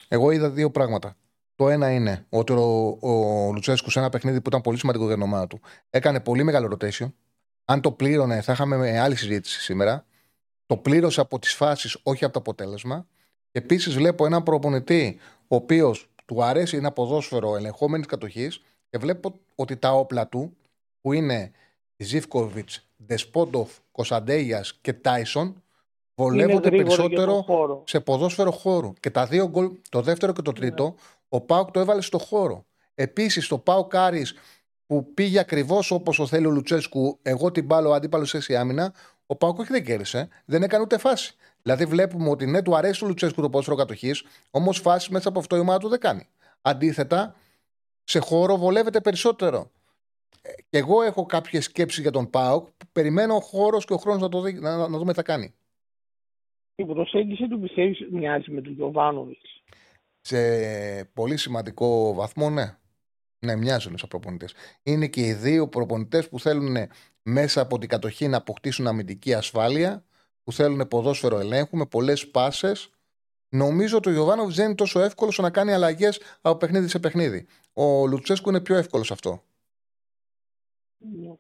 εγώ 0.07 0.31
είδα 0.31 0.49
δύο 0.49 0.71
πράγματα. 0.71 1.17
Το 1.55 1.69
ένα 1.69 1.91
είναι 1.91 2.25
ότι 2.29 2.53
ο, 2.53 2.97
ο 3.01 3.51
Λουτσέσκου 3.53 3.89
σε 3.89 3.99
ένα 3.99 4.09
παιχνίδι 4.09 4.41
που 4.41 4.49
ήταν 4.49 4.61
πολύ 4.61 4.77
σημαντικό 4.77 5.05
για 5.05 5.13
την 5.13 5.23
ομάδα 5.23 5.47
του 5.47 5.59
έκανε 5.89 6.19
πολύ 6.19 6.43
μεγάλο 6.43 6.77
rotation. 6.77 7.11
Αν 7.65 7.81
το 7.81 7.91
πλήρωνε, 7.91 8.41
θα 8.41 8.51
είχαμε 8.51 8.99
άλλη 8.99 9.15
συζήτηση 9.15 9.61
σήμερα. 9.61 10.05
Το 10.65 10.77
πλήρωσε 10.77 11.21
από 11.21 11.39
τις 11.39 11.53
φάσεις, 11.53 11.97
όχι 12.03 12.23
από 12.23 12.33
το 12.33 12.39
αποτέλεσμα. 12.39 13.07
Επίσης, 13.51 13.93
βλέπω 13.93 14.25
έναν 14.25 14.43
προπονητή, 14.43 15.19
ο 15.47 15.55
οποίος 15.55 16.09
του 16.25 16.43
αρέσει 16.43 16.77
ένα 16.77 16.91
ποδόσφαιρο 16.91 17.55
ελεγχόμενης 17.55 18.05
κατοχής 18.05 18.61
και 18.89 18.97
βλέπω 18.97 19.39
ότι 19.55 19.77
τα 19.77 19.91
όπλα 19.93 20.27
του, 20.27 20.57
που 21.01 21.13
είναι 21.13 21.51
Ζήφκοβιτς, 21.97 22.87
Δεσπόντοφ, 23.05 23.71
Κωνσταντέγια 23.91 24.65
και 24.81 24.93
Τάισον, 24.93 25.63
βολεύονται 26.15 26.67
γρήγοροι 26.67 26.85
για 26.85 26.97
τον 26.97 27.09
περισσότερο 27.09 27.41
χώρο. 27.41 27.83
σε 27.85 27.99
ποδόσφαιρο 27.99 28.51
χώρου. 28.51 28.93
Και 28.99 29.09
τα 29.09 29.25
δύο 29.25 29.47
γκολ, 29.47 29.71
το 29.89 30.01
δεύτερο 30.01 30.33
και 30.33 30.41
το 30.41 30.51
τρίτο, 30.51 30.95
ο 31.29 31.41
Πάουκ 31.41 31.71
το 31.71 31.79
έβαλε 31.79 32.01
στο 32.01 32.17
χώρο. 32.17 32.65
Επίσης, 32.95 33.47
το 33.47 33.57
Πάουκ 33.57 33.95
Άρης 33.95 34.33
που 34.85 35.13
πήγε 35.13 35.39
ακριβώς 35.39 35.91
όπως 35.91 36.17
το 36.17 36.27
θέλει 36.27 36.45
ο 36.45 36.49
Λουτσέσκου, 36.49 37.19
εγώ 37.21 37.51
την 37.51 37.65
μπάλω, 37.65 37.89
ο 37.89 37.93
αντίπαλος 37.93 38.33
έτσι 38.33 38.55
άμυνα, 38.55 38.93
ο 39.25 39.35
Πάουκ 39.35 39.59
όχι 39.59 39.71
δεν 39.71 39.85
κέρδισε, 39.85 40.27
δεν 40.45 40.63
έκανε 40.63 40.83
ούτε 40.83 40.97
φάση. 40.97 41.35
Δηλαδή, 41.61 41.85
βλέπουμε 41.85 42.29
ότι 42.29 42.45
ναι, 42.45 42.61
του 42.61 42.75
αρέσει 42.75 42.99
του 42.99 43.07
Λουτσέσκου 43.07 43.41
το 43.41 43.49
ποδόσφαιρο 43.49 43.75
κατοχής, 43.75 44.23
όμως 44.51 44.79
φάση 44.79 45.11
μέσα 45.11 45.29
από 45.29 45.39
αυτό 45.39 45.55
η 45.55 45.59
ομάδα 45.59 45.79
του 45.79 45.87
δεν 45.87 45.99
κάνει. 45.99 46.27
Αντίθετα, 46.61 47.35
σε 48.03 48.19
χώρο 48.19 48.57
βολεύεται 48.57 49.01
περισσότερο. 49.01 49.71
Ε, 50.41 50.51
Και 50.69 50.77
εγώ 50.77 51.01
έχω 51.01 51.25
κάποιες 51.25 51.63
σκέψεις 51.63 52.01
για 52.01 52.11
τον 52.11 52.29
Πάουκ 52.29 52.67
που 52.77 52.85
περιμένω 52.91 53.35
ο 53.35 53.41
χώρος 53.41 53.85
και 53.85 53.93
ο 53.93 53.97
χρόνος 53.97 54.21
να, 54.21 54.29
το 54.29 54.41
δει- 54.41 54.59
να, 54.59 54.77
να 54.77 54.97
δούμε 54.97 55.11
τι 55.11 55.17
θα 55.17 55.23
κάνει. 55.23 55.53
Η 56.75 56.85
προσέγγιση 56.85 57.47
του 57.47 57.59
πιστεύεις 57.59 58.07
μοιάζει 58.11 58.51
με 58.51 58.61
τον 58.61 58.73
Γιωβάνοβιτς; 58.73 59.63
σε 60.21 60.39
πολύ 61.05 61.37
σημαντικό 61.37 62.13
βαθμό, 62.13 62.49
ναι. 62.49 62.77
Ναι, 63.45 63.55
μοιάζουν 63.55 63.97
σαν 63.97 64.09
προπονητές. 64.09 64.53
Είναι 64.83 65.07
και 65.07 65.21
οι 65.21 65.33
δύο 65.33 65.67
προπονητές 65.67 66.29
που 66.29 66.39
θέλουν 66.39 66.75
μέσα 67.23 67.61
από 67.61 67.77
την 67.77 67.89
κατοχή 67.89 68.27
να 68.27 68.37
αποκτήσουν 68.37 68.87
αμυντική 68.87 69.33
ασφάλεια, 69.33 70.05
που 70.43 70.51
θέλουν 70.51 70.87
ποδόσφαιρο 70.87 71.39
ελέγχου 71.39 71.77
με 71.77 71.85
πολλές 71.85 72.27
πάσες. 72.27 72.89
Νομίζω 73.49 73.97
ότι 73.97 74.09
ο 74.09 74.11
Γιωβάνοβιτς 74.11 74.55
δεν 74.55 74.65
είναι 74.65 74.75
τόσο 74.75 74.99
εύκολος 74.99 75.37
να 75.37 75.49
κάνει 75.49 75.71
αλλαγές 75.71 76.21
από 76.41 76.57
παιχνίδι 76.57 76.87
σε 76.87 76.99
παιχνίδι. 76.99 77.45
Ο 77.73 78.07
Λουτσέσκου 78.07 78.49
είναι 78.49 78.61
πιο 78.61 78.75
εύκολος 78.75 79.07
σε 79.07 79.13
αυτό. 79.13 79.43
Ναι. 81.13 81.33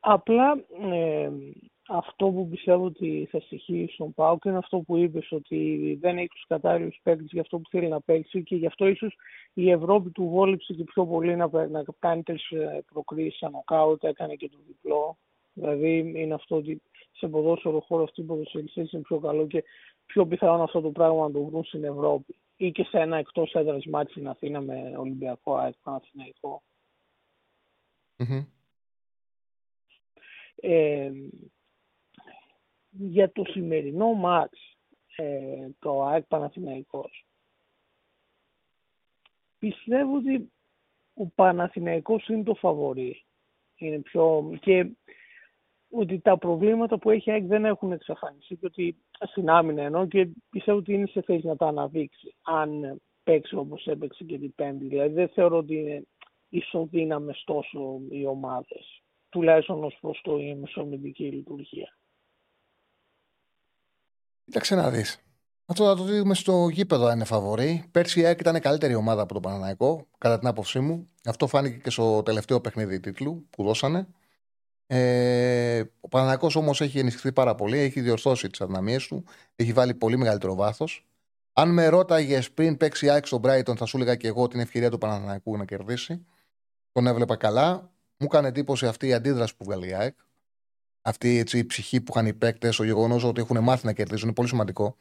Απλά 0.00 0.64
ε, 0.80 1.30
αυτό 1.88 2.30
που 2.30 2.48
πιστεύω 2.48 2.84
ότι 2.84 3.28
θα 3.30 3.40
στοιχεί 3.40 3.88
στον 3.92 4.14
ΠΑΟΚ 4.14 4.44
είναι 4.44 4.56
αυτό 4.56 4.78
που 4.78 4.96
είπες 4.96 5.32
ότι 5.32 5.98
δεν 6.00 6.18
έχει 6.18 6.28
τους 6.28 6.44
κατάλληλους 6.48 7.00
παίκτες 7.02 7.28
για 7.30 7.40
αυτό 7.40 7.58
που 7.58 7.68
θέλει 7.70 7.88
να 7.88 8.00
παίξει 8.00 8.42
και 8.42 8.56
γι' 8.56 8.66
αυτό 8.66 8.86
ίσως 8.86 9.14
η 9.54 9.70
Ευρώπη 9.70 10.10
του 10.10 10.28
βόλεψε 10.28 10.72
και 10.72 10.84
πιο 10.84 11.06
πολύ 11.06 11.36
να, 11.36 11.50
πε- 11.50 11.70
να 11.70 11.84
κάνει 11.98 12.22
τις 12.22 12.50
ε, 12.50 12.84
προκρίσεις 12.92 13.38
σαν 13.38 13.50
νοκάουτ, 13.52 14.04
έκανε 14.04 14.34
και 14.34 14.48
το 14.48 14.58
διπλό. 14.66 15.16
Δηλαδή 15.52 16.12
είναι 16.14 16.34
αυτό 16.34 16.56
ότι 16.56 16.82
σε 17.12 17.28
ποδόσφαιρο 17.28 17.80
χώρο 17.80 18.02
αυτοί 18.02 18.20
οι 18.20 18.24
ποδοσφαιριστές 18.24 18.92
είναι 18.92 19.02
πιο 19.02 19.18
καλό 19.18 19.46
και 19.46 19.64
πιο 20.06 20.26
πιθανόν 20.26 20.60
αυτό 20.60 20.80
το 20.80 20.90
πράγμα 20.90 21.26
να 21.26 21.32
το 21.32 21.44
βρουν 21.44 21.64
στην 21.64 21.84
Ευρώπη 21.84 22.38
ή 22.56 22.70
και 22.70 22.84
σε 22.84 22.98
ένα 22.98 23.16
εκτός 23.16 23.52
έδρας 23.52 23.84
μάτι 23.86 24.10
στην 24.10 24.28
Αθήνα 24.28 24.60
με 24.60 24.94
Ολυμπιακό 24.96 25.54
ΑΕΚ 25.54 25.74
Παναθηναϊκό. 25.82 26.62
Μμμ. 28.16 28.44
Ε, 30.56 31.10
για 32.90 33.32
το 33.32 33.44
σημερινό 33.44 34.12
μάτς, 34.12 34.76
ε, 35.16 35.68
το 35.78 36.02
ΑΕΚ 36.02 36.24
Παναθηναϊκός, 36.24 37.26
πιστεύω 39.58 40.16
ότι 40.16 40.52
ο 41.14 41.26
Παναθηναϊκός 41.26 42.28
είναι 42.28 42.42
το 42.42 42.54
φαβορή. 42.54 43.24
Είναι 43.76 43.98
πιο... 43.98 44.50
και 44.60 44.90
ότι 45.90 46.20
τα 46.20 46.38
προβλήματα 46.38 46.98
που 46.98 47.10
έχει 47.10 47.30
η 47.30 47.32
ΑΕΚ 47.32 47.44
δεν 47.44 47.64
έχουν 47.64 47.92
εξαφανιστεί 47.92 48.56
και 48.56 48.66
ότι 48.66 48.96
στην 49.30 49.48
άμυνα 49.48 49.82
εννοώ 49.82 50.06
και 50.06 50.28
πιστεύω 50.50 50.78
ότι 50.78 50.92
είναι 50.92 51.06
σε 51.06 51.22
θέση 51.22 51.46
να 51.46 51.56
τα 51.56 51.66
αναδείξει 51.66 52.34
αν 52.42 53.00
παίξει 53.24 53.56
όπως 53.56 53.86
έπαιξε 53.86 54.24
και 54.24 54.38
την 54.38 54.54
Πέμπτη. 54.54 54.84
Δηλαδή 54.84 55.14
δεν 55.14 55.28
θεωρώ 55.28 55.56
ότι 55.56 55.74
είναι 55.74 56.06
ισοδύναμες 56.48 57.42
τόσο 57.46 58.00
οι 58.10 58.26
ομάδες 58.26 59.03
τουλάχιστον 59.34 59.84
ως 59.84 59.98
προς 60.00 60.20
το 60.24 60.38
η 60.38 60.54
μεσομετική 60.54 61.24
λειτουργία. 61.24 61.98
Κοίταξε 64.44 64.74
να 64.74 64.90
δεις. 64.90 65.22
Αυτό 65.66 65.84
θα 65.84 65.94
το 65.94 66.02
δούμε 66.02 66.34
στο 66.34 66.68
γήπεδο 66.68 67.06
αν 67.06 67.14
είναι 67.14 67.24
φαβορή. 67.24 67.88
Πέρσι 67.90 68.20
η 68.20 68.24
ΑΕΚ 68.24 68.40
ήταν 68.40 68.60
καλύτερη 68.60 68.94
ομάδα 68.94 69.22
από 69.22 69.32
τον 69.32 69.42
Παναναϊκό, 69.42 70.06
κατά 70.18 70.38
την 70.38 70.48
άποψή 70.48 70.80
μου. 70.80 71.08
Αυτό 71.24 71.46
φάνηκε 71.46 71.76
και 71.76 71.90
στο 71.90 72.22
τελευταίο 72.22 72.60
παιχνίδι 72.60 73.00
τίτλου 73.00 73.46
που 73.50 73.64
δώσανε. 73.64 74.06
Ε, 74.86 75.82
ο 76.00 76.08
Παναναϊκό 76.08 76.50
όμως 76.54 76.80
έχει 76.80 76.98
ενισχυθεί 76.98 77.32
πάρα 77.32 77.54
πολύ, 77.54 77.78
έχει 77.78 78.00
διορθώσει 78.00 78.48
τις 78.48 78.60
αδυναμίες 78.60 79.06
του, 79.06 79.24
έχει 79.56 79.72
βάλει 79.72 79.94
πολύ 79.94 80.16
μεγαλύτερο 80.16 80.54
βάθος. 80.54 81.06
Αν 81.52 81.72
με 81.72 81.86
ρώταγες 81.88 82.52
πριν 82.52 82.76
παίξει 82.76 83.06
η 83.06 83.10
ΑΕΚ 83.10 83.26
στον 83.26 83.40
Brighton, 83.44 83.76
θα 83.76 83.84
σου 83.86 83.96
έλεγα 83.96 84.16
και 84.16 84.28
εγώ 84.28 84.48
την 84.48 84.60
ευκαιρία 84.60 84.90
του 84.90 84.98
Παναναϊκού 84.98 85.56
να 85.56 85.64
κερδίσει. 85.64 86.26
Τον 86.92 87.06
έβλεπα 87.06 87.36
καλά. 87.36 87.93
Μου 88.16 88.26
έκανε 88.26 88.48
εντύπωση 88.48 88.86
αυτή 88.86 89.06
η 89.06 89.14
αντίδραση 89.14 89.56
που 89.56 89.64
βγάλει 89.64 89.88
η 89.88 89.94
ΑΕΚ. 89.94 90.16
Αυτή 91.02 91.38
έτσι, 91.38 91.58
η 91.58 91.64
ψυχή 91.64 92.00
που 92.00 92.12
είχαν 92.14 92.26
οι 92.26 92.34
παίκτες, 92.34 92.78
ο 92.78 92.84
γεγονός 92.84 93.24
ότι 93.24 93.40
έχουν 93.40 93.58
μάθει 93.62 93.86
να 93.86 93.92
κερδίζουν. 93.92 94.24
Είναι 94.24 94.34
πολύ 94.34 94.48
σημαντικό 94.48 94.96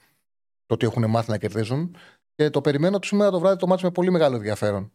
το 0.66 0.74
ότι 0.74 0.86
έχουν 0.86 1.10
μάθει 1.10 1.30
να 1.30 1.38
κερδίζουν. 1.38 1.96
Και 2.36 2.50
το 2.50 2.62
περιμένω 2.62 3.00
του 3.00 3.08
σήμερα 3.08 3.32
το 3.32 3.40
βράδυ 3.40 3.58
το 3.58 3.68
μάτι 3.68 3.84
με 3.84 3.92
πολύ 3.92 4.12
μεγάλο 4.12 4.36
ενδιαφέρον. 4.36 4.92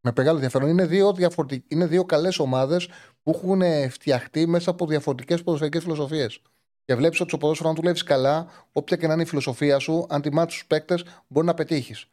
Με 0.00 0.12
μεγάλο 0.16 0.34
ενδιαφέρον. 0.34 0.68
Είναι 0.68 0.86
δύο, 0.86 1.12
διαφορετικ... 1.12 1.64
είναι 1.68 1.86
δύο 1.86 2.04
καλές 2.04 2.38
ομάδες 2.38 2.88
που 3.22 3.30
έχουν 3.34 3.90
φτιαχτεί 3.90 4.46
μέσα 4.46 4.70
από 4.70 4.86
διαφορετικές 4.86 5.42
ποδοσφαιρικές 5.42 5.82
φιλοσοφίες. 5.82 6.40
Και 6.84 6.94
βλέπεις 6.94 7.20
ότι 7.20 7.28
στο 7.28 7.38
ποδόσφαιρο, 7.38 7.68
αν 7.68 7.74
δουλεύεις 7.74 8.02
καλά, 8.02 8.46
όποια 8.72 8.96
και 8.96 9.06
να 9.06 9.12
είναι 9.12 9.22
η 9.22 9.26
φιλοσοφία 9.26 9.78
σου, 9.78 10.06
αν 10.08 10.22
τη 10.22 10.32
μάθεις 10.32 10.58
του 10.58 10.66
παίκτες, 10.66 11.04
μπορεί 11.26 11.46
να 11.46 11.54
πετύχεις. 11.54 12.06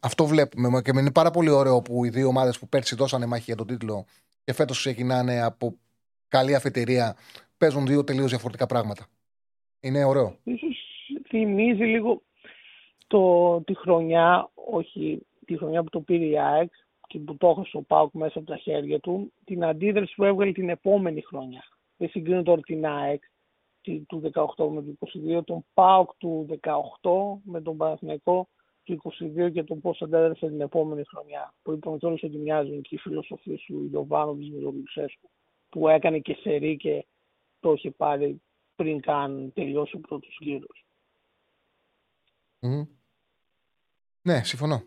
Αυτό 0.00 0.26
βλέπουμε. 0.26 0.82
Και 0.82 0.90
είναι 0.94 1.10
πάρα 1.10 1.30
πολύ 1.30 1.50
ωραίο 1.50 1.82
που 1.82 2.04
οι 2.04 2.08
δύο 2.08 2.28
ομάδες 2.28 2.58
που 2.58 2.68
πέρσι 2.68 2.94
δώσανε 2.94 3.26
μάχη 3.26 3.42
για 3.46 3.56
τον 3.56 3.66
τίτλο 3.66 4.06
και 4.44 4.52
φέτος 4.52 4.78
ξεκινάνε 4.78 5.42
από 5.42 5.78
καλή 6.28 6.54
αφετηρία, 6.54 7.16
παίζουν 7.58 7.86
δύο 7.86 8.04
τελείως 8.04 8.30
διαφορετικά 8.30 8.66
πράγματα. 8.66 9.06
Είναι 9.80 10.04
ωραίο. 10.04 10.38
Ίσως 10.44 10.76
θυμίζει 11.28 11.84
λίγο 11.84 12.22
το, 13.06 13.60
τη 13.60 13.74
χρονιά, 13.74 14.50
όχι 14.54 15.26
τη 15.44 15.56
χρονιά 15.56 15.82
που 15.82 15.90
το 15.90 16.00
πήρε 16.00 16.24
η 16.24 16.38
ΑΕΚ 16.38 16.72
και 17.06 17.18
που 17.18 17.36
το 17.36 17.48
έχασε 17.48 17.76
ο 17.76 17.82
Πάουκ 17.82 18.12
μέσα 18.14 18.38
από 18.38 18.46
τα 18.46 18.56
χέρια 18.56 19.00
του, 19.00 19.32
την 19.44 19.64
αντίδραση 19.64 20.14
που 20.14 20.24
έβγαλε 20.24 20.52
την 20.52 20.68
επόμενη 20.68 21.20
χρονιά. 21.20 21.64
Δεν 21.96 22.08
συγκρίνω 22.08 22.42
τώρα 22.42 22.60
την 22.60 22.86
ΑΕΚ 22.86 23.22
του 24.06 24.30
18 24.34 24.68
με 24.70 24.82
το 24.82 24.96
22, 25.38 25.44
τον 25.44 25.64
ΠΑΟΚ 25.74 26.10
του 26.18 26.46
18 26.60 26.70
με 27.42 27.60
τον 27.60 27.76
Παναθηναϊκό 27.76 28.48
του 28.84 29.02
22 29.36 29.52
και 29.52 29.62
τον 29.62 29.80
πώς 29.80 30.02
αντέδρασε 30.02 30.48
την 30.48 30.60
επόμενη 30.60 31.02
χρονιά. 31.04 31.54
Που 31.62 31.72
είπαμε 31.72 31.98
τώρα 31.98 32.14
ότι 32.14 32.38
μοιάζουν 32.38 32.82
και 32.82 32.94
οι 32.94 32.98
φιλοσοφίε 32.98 33.56
του 33.66 33.90
Ιωβάνοβιτ 33.92 34.54
με 34.54 34.60
τον 34.60 34.74
Λουξέσκου 34.74 35.30
που 35.68 35.88
έκανε 35.88 36.18
και 36.18 36.36
σερή 36.40 36.76
και 36.76 37.06
το 37.60 37.72
είχε 37.72 37.90
πάρει 37.90 38.42
πριν 38.76 39.00
καν 39.00 39.52
τελειώσει 39.54 39.96
ο 39.96 40.00
πρώτος 40.00 40.38
γύρος. 40.40 40.84
Mm. 42.60 42.86
Ναι, 44.22 44.44
συμφωνώ. 44.44 44.82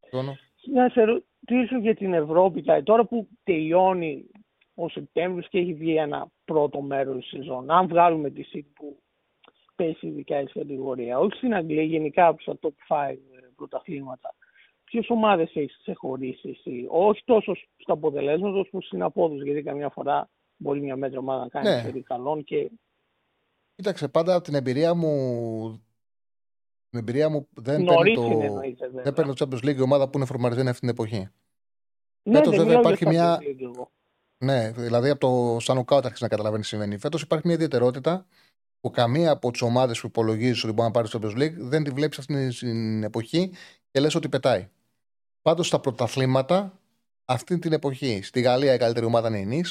συμφωνώ. 0.00 0.36
Να 0.72 0.88
σε 0.88 1.02
ρωτήσω 1.02 1.78
για 1.78 1.94
την 1.94 2.12
Ευρώπη, 2.12 2.64
τώρα 2.82 3.04
που 3.04 3.28
τελειώνει 3.44 4.26
ο 4.74 4.88
Σεπτέμβρης 4.88 5.48
και 5.48 5.58
έχει 5.58 5.74
βγει 5.74 5.96
ένα 5.96 6.30
πρώτο 6.44 6.80
μέρος 6.80 7.16
της 7.16 7.28
σεζόν. 7.28 7.70
Αν 7.70 7.88
βγάλουμε 7.88 8.30
τη 8.30 8.42
ΣΥΤ 8.42 8.66
που 8.74 9.01
πέσει 9.82 10.06
ειδικά 10.06 10.40
η 10.40 10.44
κατηγορία, 10.44 11.18
όχι 11.18 11.36
στην 11.36 11.54
Αγγλία, 11.54 11.82
γενικά 11.82 12.26
από 12.26 12.44
τα 12.44 12.58
top 12.62 13.10
5 13.10 13.16
πρωταθλήματα, 13.56 14.34
ποιες 14.84 15.06
ομάδες 15.08 15.50
έχεις 15.54 15.78
ξεχωρίσει 15.80 16.48
εσύ, 16.48 16.86
όχι 16.90 17.22
τόσο 17.24 17.54
στα 17.76 17.92
αποτελέσματα, 17.92 18.58
όσο 18.58 18.80
στην 18.80 19.02
απόδοση, 19.02 19.44
γιατί 19.44 19.62
καμιά 19.62 19.88
φορά 19.88 20.28
μπορεί 20.56 20.80
μια 20.80 20.96
μέτρα 20.96 21.18
ομάδα 21.18 21.42
να 21.42 21.48
κάνει 21.48 21.68
ναι. 21.68 21.90
σε 21.92 22.00
καλών 22.00 22.44
και... 22.44 22.70
Κοίταξε, 23.74 24.08
πάντα 24.08 24.34
από 24.34 24.44
την 24.44 24.54
εμπειρία 24.54 24.94
μου 24.94 25.12
την 26.90 27.00
εμπειρία 27.00 27.28
μου 27.28 27.48
δεν 27.52 27.84
παίρνει 27.84 28.14
το, 28.14 28.28
δεν 29.02 29.12
παίρνει 29.12 29.34
το 29.34 29.46
Champions 29.48 29.68
League 29.68 29.76
η 29.76 29.80
ομάδα 29.80 30.08
που 30.08 30.16
είναι 30.18 30.26
φορμαρισμένη 30.26 30.68
αυτή 30.68 30.80
την 30.80 30.88
εποχή. 30.88 31.28
Ναι, 32.22 32.36
Φέτος, 32.36 32.56
βέβαια 32.56 32.78
υπάρχει 32.78 33.06
μια, 33.06 33.38
ναι, 34.38 34.70
δηλαδή 34.70 35.10
από 35.10 35.20
το 35.20 35.60
Σανουκάουτ 35.60 36.04
αρχίζει 36.04 36.22
να 36.22 36.28
καταλαβαίνεις 36.28 36.68
τι 36.68 36.76
συμβαίνει. 36.76 36.98
Φέτος 36.98 37.22
υπάρχει 37.22 37.46
μια 37.46 37.54
ιδιαιτερότητα 37.54 38.26
που 38.82 38.90
καμία 38.90 39.30
από 39.30 39.50
τις 39.50 39.60
ομάδες 39.60 40.00
που 40.00 40.06
υπολογίζεις 40.06 40.64
ότι 40.64 40.72
μπορεί 40.72 40.86
να 40.86 40.90
πάρεις 40.90 41.08
στο 41.08 41.18
Champions 41.22 41.38
League 41.38 41.54
δεν 41.56 41.84
τη 41.84 41.90
βλέπεις 41.90 42.18
αυτή 42.18 42.48
την 42.48 43.02
εποχή 43.02 43.52
και 43.90 44.00
λες 44.00 44.14
ότι 44.14 44.28
πετάει. 44.28 44.68
Πάντως 45.42 45.66
στα 45.66 45.80
πρωταθλήματα 45.80 46.80
αυτή 47.24 47.58
την 47.58 47.72
εποχή 47.72 48.20
στη 48.22 48.40
Γαλλία 48.40 48.74
η 48.74 48.78
καλύτερη 48.78 49.06
ομάδα 49.06 49.28
είναι 49.28 49.38
η 49.38 49.46
Νη. 49.46 49.62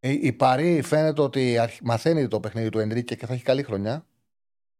Ε, 0.00 0.10
η 0.10 0.32
Παρή 0.32 0.82
φαίνεται 0.82 1.22
ότι 1.22 1.58
μαθαίνει 1.82 2.28
το 2.28 2.40
παιχνίδι 2.40 2.68
του 2.68 2.78
Ενρίκε 2.78 3.14
και 3.14 3.26
θα 3.26 3.32
έχει 3.32 3.42
καλή 3.42 3.62
χρονιά. 3.62 4.06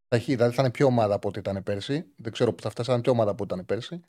Θα 0.07 0.15
έχει, 0.15 0.35
δηλαδή 0.35 0.55
θα 0.55 0.61
είναι 0.61 0.71
πιο 0.71 0.85
ομάδα 0.85 1.15
από 1.15 1.27
ό,τι 1.27 1.39
ήταν 1.39 1.63
πέρσι. 1.63 2.05
Δεν 2.15 2.31
ξέρω 2.31 2.53
που 2.53 2.61
θα 2.61 2.69
φτάσει, 2.69 2.87
θα 2.87 2.93
είναι 2.93 3.03
πιο 3.03 3.11
ομάδα 3.11 3.31
από 3.31 3.43
ό,τι 3.43 3.53
ήταν 3.53 3.65
πέρσι. 3.65 4.01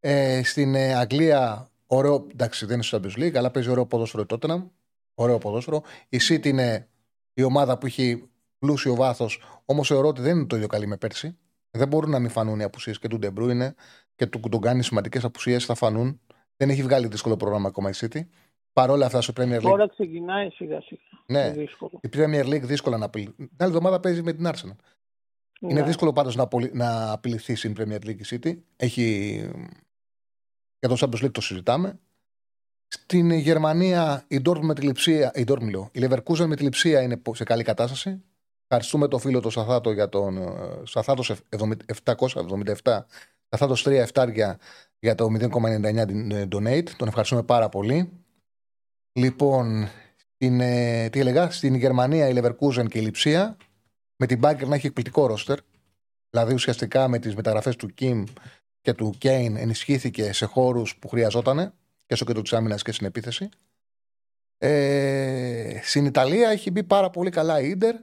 Ε, 0.00 0.42
στην 0.44 0.74
ε, 0.74 0.94
Αγγλία 0.94 1.68
Ωραίο, 1.86 2.26
εντάξει, 2.30 2.66
δεν 2.66 2.74
είναι 2.74 2.82
στο 2.82 3.00
Champions 3.00 3.18
League, 3.18 3.36
αλλά 3.36 3.50
παίζει 3.50 3.68
ωραίο 3.68 3.86
ποδόσφαιρο 3.86 4.22
η 4.22 4.26
Tottenham. 4.28 4.70
Ωραίο 5.14 5.38
ποδόσφαιρο. 5.38 5.82
Η 6.08 6.18
City 6.28 6.46
είναι 6.46 6.88
η 7.34 7.42
ομάδα 7.42 7.78
που 7.78 7.86
έχει 7.86 8.28
πλούσιο 8.58 8.94
βάθος, 8.94 9.42
όμως 9.64 9.88
θεωρώ 9.88 10.08
ότι 10.08 10.20
δεν 10.20 10.36
είναι 10.36 10.46
το 10.46 10.56
ίδιο 10.56 10.68
καλή 10.68 10.86
με 10.86 10.96
πέρσι. 10.96 11.38
Δεν 11.70 11.88
μπορούν 11.88 12.10
να 12.10 12.18
μην 12.18 12.30
φανούν 12.30 12.60
οι 12.60 12.62
απουσίες 12.62 12.98
και 12.98 13.08
του 13.08 13.18
Ντε 13.18 13.35
Μπρόινε 13.35 13.74
και 14.14 14.26
του 14.26 14.40
τον 14.48 14.60
κάνει 14.60 14.82
σημαντικές 14.82 15.24
απουσίες, 15.24 15.64
θα 15.64 15.74
φανούν. 15.74 16.20
Δεν 16.56 16.70
έχει 16.70 16.82
βγάλει 16.82 17.06
δύσκολο 17.06 17.36
πρόγραμμα 17.36 17.68
ακόμα 17.68 17.90
η 17.90 17.92
City. 17.96 18.20
Παρ' 18.72 18.90
όλα 18.90 19.06
αυτά 19.06 19.20
στο 19.20 19.32
Premier 19.36 19.56
League. 19.56 19.62
Τώρα 19.62 19.88
ξεκινάει 19.88 20.50
σιγά 20.50 20.80
σιγά. 20.80 21.00
Ναι, 21.26 21.54
η 22.00 22.08
Premier 22.12 22.44
League 22.44 22.62
δύσκολα 22.62 22.98
να 22.98 23.04
απειληθεί. 23.04 23.32
Την 23.32 23.56
άλλη 23.58 23.70
εβδομάδα 23.70 24.00
παίζει 24.00 24.22
με 24.22 24.32
την 24.32 24.46
Arsenal. 24.46 24.76
Ναι. 25.60 25.70
Είναι 25.70 25.82
δύσκολο 25.82 26.12
πάντως 26.12 26.36
να, 26.36 26.48
να 26.72 27.12
απειληθεί 27.12 27.54
στην 27.54 27.74
Premier 27.78 27.98
League 28.06 28.18
η 28.18 28.24
City. 28.30 28.58
Έχει 28.76 29.36
για 30.78 30.88
το 30.88 30.96
Champions 30.98 31.24
League 31.24 31.32
το 31.32 31.40
συζητάμε. 31.40 31.98
Στην 32.94 33.30
Γερμανία 33.30 34.24
η 34.28 34.40
Dortmund 34.44 34.60
με 34.60 34.74
τη 34.74 34.82
Λειψία, 34.82 35.32
η 35.34 35.44
Dortmund 35.48 35.70
λέω, 35.70 35.88
η 35.92 36.00
Leverkusen 36.02 36.46
με 36.46 36.56
τη 36.56 36.62
Λειψία 36.62 37.02
είναι 37.02 37.22
σε 37.32 37.44
καλή 37.44 37.62
κατάσταση. 37.62 38.22
Ευχαριστούμε 38.62 39.08
τον 39.08 39.20
φίλο 39.20 39.40
του 39.40 39.50
Σαθάτο 39.50 39.90
για 39.90 40.08
τον 40.08 40.36
ε, 40.36 40.52
Σαθάτος 40.84 41.32
777, 42.82 42.98
Σαθάτος 43.48 43.86
3 43.86 43.90
εφτάρια 43.90 44.58
για 44.98 45.14
το 45.14 45.26
0,99 45.38 46.48
donate. 46.48 46.88
Τον 46.96 47.08
ευχαριστούμε 47.08 47.42
πάρα 47.42 47.68
πολύ. 47.68 48.10
Λοιπόν, 49.12 49.88
στην, 50.34 50.60
ε, 50.60 51.08
τι 51.08 51.20
έλεγα, 51.20 51.50
στην 51.50 51.74
Γερμανία 51.74 52.28
η 52.28 52.32
Leverkusen 52.36 52.86
και 52.88 52.98
η 52.98 53.02
Λιψία 53.02 53.56
με 54.16 54.26
την 54.26 54.40
Bayern 54.42 54.66
να 54.66 54.74
έχει 54.74 54.86
εκπληκτικό 54.86 55.26
ρόστερ. 55.26 55.58
Δηλαδή 56.30 56.54
ουσιαστικά 56.54 57.08
με 57.08 57.18
τις 57.18 57.34
μεταγραφές 57.34 57.76
του 57.76 57.94
Κιμ 57.94 58.24
και 58.80 58.92
του 58.92 59.14
Κέιν 59.18 59.56
ενισχύθηκε 59.56 60.32
σε 60.32 60.44
χώρους 60.44 60.96
που 60.96 61.08
χρειαζόταν 61.08 61.74
και 62.06 62.14
στο 62.14 62.24
κέντρο 62.24 62.42
της 62.42 62.52
άμυνας 62.52 62.82
και 62.82 62.92
στην 62.92 63.06
επίθεση. 63.06 63.48
Ε, 64.58 65.80
στην 65.82 66.04
Ιταλία 66.04 66.48
έχει 66.50 66.70
μπει 66.70 66.84
πάρα 66.84 67.10
πολύ 67.10 67.30
καλά 67.30 67.60
η 67.60 67.68
Ιντερ 67.68 67.96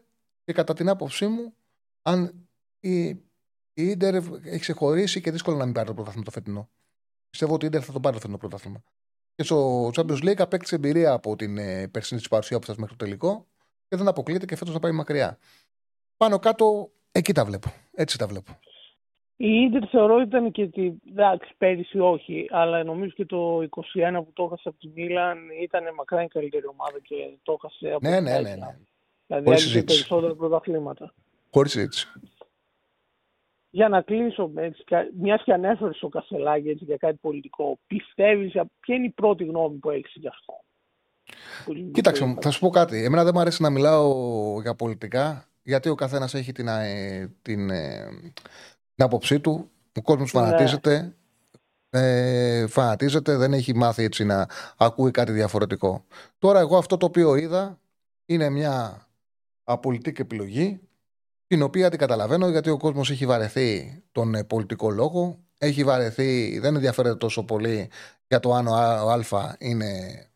και 0.44 0.54
κατά 0.54 0.74
την 0.74 0.90
άποψή 0.90 1.28
μου, 1.28 1.54
αν 2.02 2.50
η, 2.80 3.08
η 3.08 3.24
Ιντερ 3.74 4.16
έχει 4.16 4.60
ξεχωρίσει 4.60 5.22
και 5.22 5.32
δύσκολο 5.32 5.58
να 5.58 5.66
μην 5.66 5.74
πάρει 5.74 5.88
το 5.88 5.94
πρωτάθλημα 5.94 6.26
το 6.26 6.32
φετινό. 6.32 6.70
Πιστεύω 7.30 7.54
ότι 7.54 7.66
η 7.66 7.68
Ιντερ 7.72 7.84
θα 7.86 7.92
το 7.92 8.00
πάρει 8.00 8.16
το 8.16 8.22
φετινό 8.22 8.38
πρωτάθλημα. 8.38 8.84
Και 9.36 9.44
στο 9.44 9.88
Champions 9.88 10.24
League 10.24 10.42
απέκτησε 10.42 10.76
εμπειρία 10.76 11.12
από 11.12 11.36
την 11.36 11.58
ε, 11.58 11.88
περσινή 11.88 12.20
της 12.20 12.30
παρουσία 12.30 12.58
που 12.58 12.64
φτάσει 12.64 12.80
μέχρι 12.80 12.96
το 12.96 13.06
τελικό 13.06 13.48
και 13.88 13.96
δεν 13.96 14.08
αποκλείεται 14.08 14.46
και 14.46 14.56
φέτος 14.56 14.74
να 14.74 14.80
πάει 14.80 14.92
μακριά. 14.92 15.38
Πάνω 16.18 16.40
κάτω, 16.40 16.92
εκεί 17.12 17.34
τα 17.34 17.46
βλέπω. 17.46 17.74
Έτσι 17.92 18.18
τα 18.18 18.28
βλέπω. 18.28 18.60
Η 19.44 19.62
Ίντερ 19.62 19.88
θεωρώ 19.90 20.22
ήταν 20.22 20.52
και 20.52 20.68
τη. 20.68 20.92
Εντάξει, 21.10 21.54
πέρυσι 21.58 22.00
όχι, 22.00 22.48
αλλά 22.50 22.84
νομίζω 22.84 23.12
και 23.12 23.26
το 23.26 23.62
21 23.62 23.68
που 24.14 24.32
το 24.34 24.44
έχασε 24.44 24.70
από 24.70 24.78
τη 24.78 24.88
Μίλαν 24.96 25.38
ήταν 25.62 25.84
μακράν 25.96 26.24
η 26.24 26.28
καλύτερη 26.28 26.66
ομάδα 26.66 27.00
και 27.02 27.16
το 27.44 27.58
έχασε 27.58 27.94
από 27.94 28.10
ναι, 28.10 28.20
ναι, 28.20 28.40
ναι, 28.40 28.56
ναι. 28.56 28.78
Δηλαδή 29.28 29.52
έχει 29.52 29.84
περισσότερα 29.84 30.36
πρωταθλήματα. 30.36 31.14
Χωρίς 31.52 31.72
συζήτηση. 31.72 32.08
Για 33.70 33.90
να 33.90 34.02
κλείσω, 34.02 34.52
μιας 35.20 35.44
και 35.44 35.54
ανέφερες 35.54 35.96
στο 35.96 36.08
Κασελάκη 36.08 36.70
έτσι, 36.70 36.84
για 36.84 36.98
κάτι 36.98 37.18
πολιτικό, 37.22 37.80
πιστεύεις, 37.88 38.52
ποια 38.80 38.96
είναι 38.96 39.06
η 39.06 39.14
πρώτη 39.16 39.44
γνώμη 39.44 39.78
που 39.78 39.90
έχεις 39.90 40.14
γι' 40.16 40.28
αυτό; 40.28 40.54
Κοίταξε, 41.92 42.38
θα 42.42 42.52
σου 42.52 42.60
πω 42.60 42.70
κάτι. 42.70 43.04
Εμένα 43.04 43.24
δεν 43.24 43.32
μου 43.36 43.42
αρέσει 43.42 43.62
να 43.62 43.70
μιλάω 43.70 44.12
για 44.62 44.76
πολιτικά, 44.76 45.48
γιατί 45.64 45.90
ο 45.90 45.96
καθένας 45.96 46.34
έχει 46.34 46.52
την, 46.52 46.68
ε, 46.68 47.36
την, 47.42 47.70
ε, 47.70 48.08
την 49.02 49.10
άποψή 49.10 49.40
του. 49.40 49.70
Ο 49.98 50.02
κόσμος 50.02 50.34
ναι. 50.34 50.42
φανατίζεται. 50.42 51.16
Ε, 51.90 52.68
φανατίζεται, 52.68 53.36
δεν 53.36 53.54
έχει 53.54 53.76
μάθει 53.76 54.04
έτσι 54.04 54.24
να 54.24 54.48
ακούει 54.78 55.12
κάτι 55.12 55.32
διαφορετικό. 55.32 56.06
Τώρα, 56.40 56.60
εγώ 56.60 56.78
αυτό 56.78 56.98
το 56.98 57.06
οποίο 57.06 57.36
είδα 57.36 57.80
είναι 58.26 58.50
μια 58.50 59.08
απολυτική 59.64 60.22
επιλογή, 60.22 60.80
την 61.48 61.62
οποία 61.62 61.90
την 61.90 62.00
καταλαβαίνω 62.00 62.48
γιατί 62.48 62.70
ο 62.70 62.78
κόσμος 62.78 63.10
έχει 63.12 63.26
βαρεθεί 63.26 64.02
τον 64.12 64.36
ε, 64.36 64.44
πολιτικό 64.44 64.90
λόγο. 64.90 65.40
Έχει 65.58 65.84
βαρεθεί, 65.84 66.60
δεν 66.60 66.76
ενδιαφέρεται 66.76 67.16
τόσο 67.16 67.44
πολύ 67.44 67.90
για 68.28 68.40
το 68.40 68.54
αν 68.54 68.68
ο 68.68 68.76
Α 68.76 69.56
είναι 69.60 69.86
ε, 69.86 70.31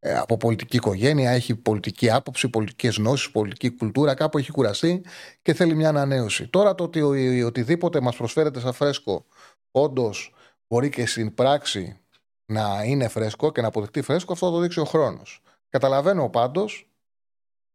από 0.00 0.36
πολιτική 0.36 0.76
οικογένεια, 0.76 1.30
έχει 1.30 1.54
πολιτική 1.54 2.10
άποψη, 2.10 2.48
πολιτικές 2.48 2.96
γνώσεις, 2.96 3.30
πολιτική 3.30 3.70
κουλτούρα, 3.70 4.14
κάπου 4.14 4.38
έχει 4.38 4.50
κουραστεί 4.50 5.04
και 5.42 5.54
θέλει 5.54 5.74
μια 5.74 5.88
ανανέωση. 5.88 6.48
Τώρα 6.48 6.74
το 6.74 6.84
ότι 6.84 7.42
οτιδήποτε 7.42 8.00
μας 8.00 8.16
προσφέρεται 8.16 8.60
σαν 8.60 8.72
φρέσκο, 8.72 9.26
όντως 9.70 10.34
μπορεί 10.68 10.88
και 10.88 11.06
στην 11.06 11.34
πράξη 11.34 12.00
να 12.46 12.84
είναι 12.84 13.08
φρέσκο 13.08 13.52
και 13.52 13.60
να 13.60 13.66
αποδειχτεί 13.66 14.02
φρέσκο, 14.02 14.32
αυτό 14.32 14.46
θα 14.46 14.52
το 14.52 14.58
δείξει 14.58 14.80
ο 14.80 14.84
χρόνος. 14.84 15.42
Καταλαβαίνω 15.68 16.28
πάντως 16.28 16.90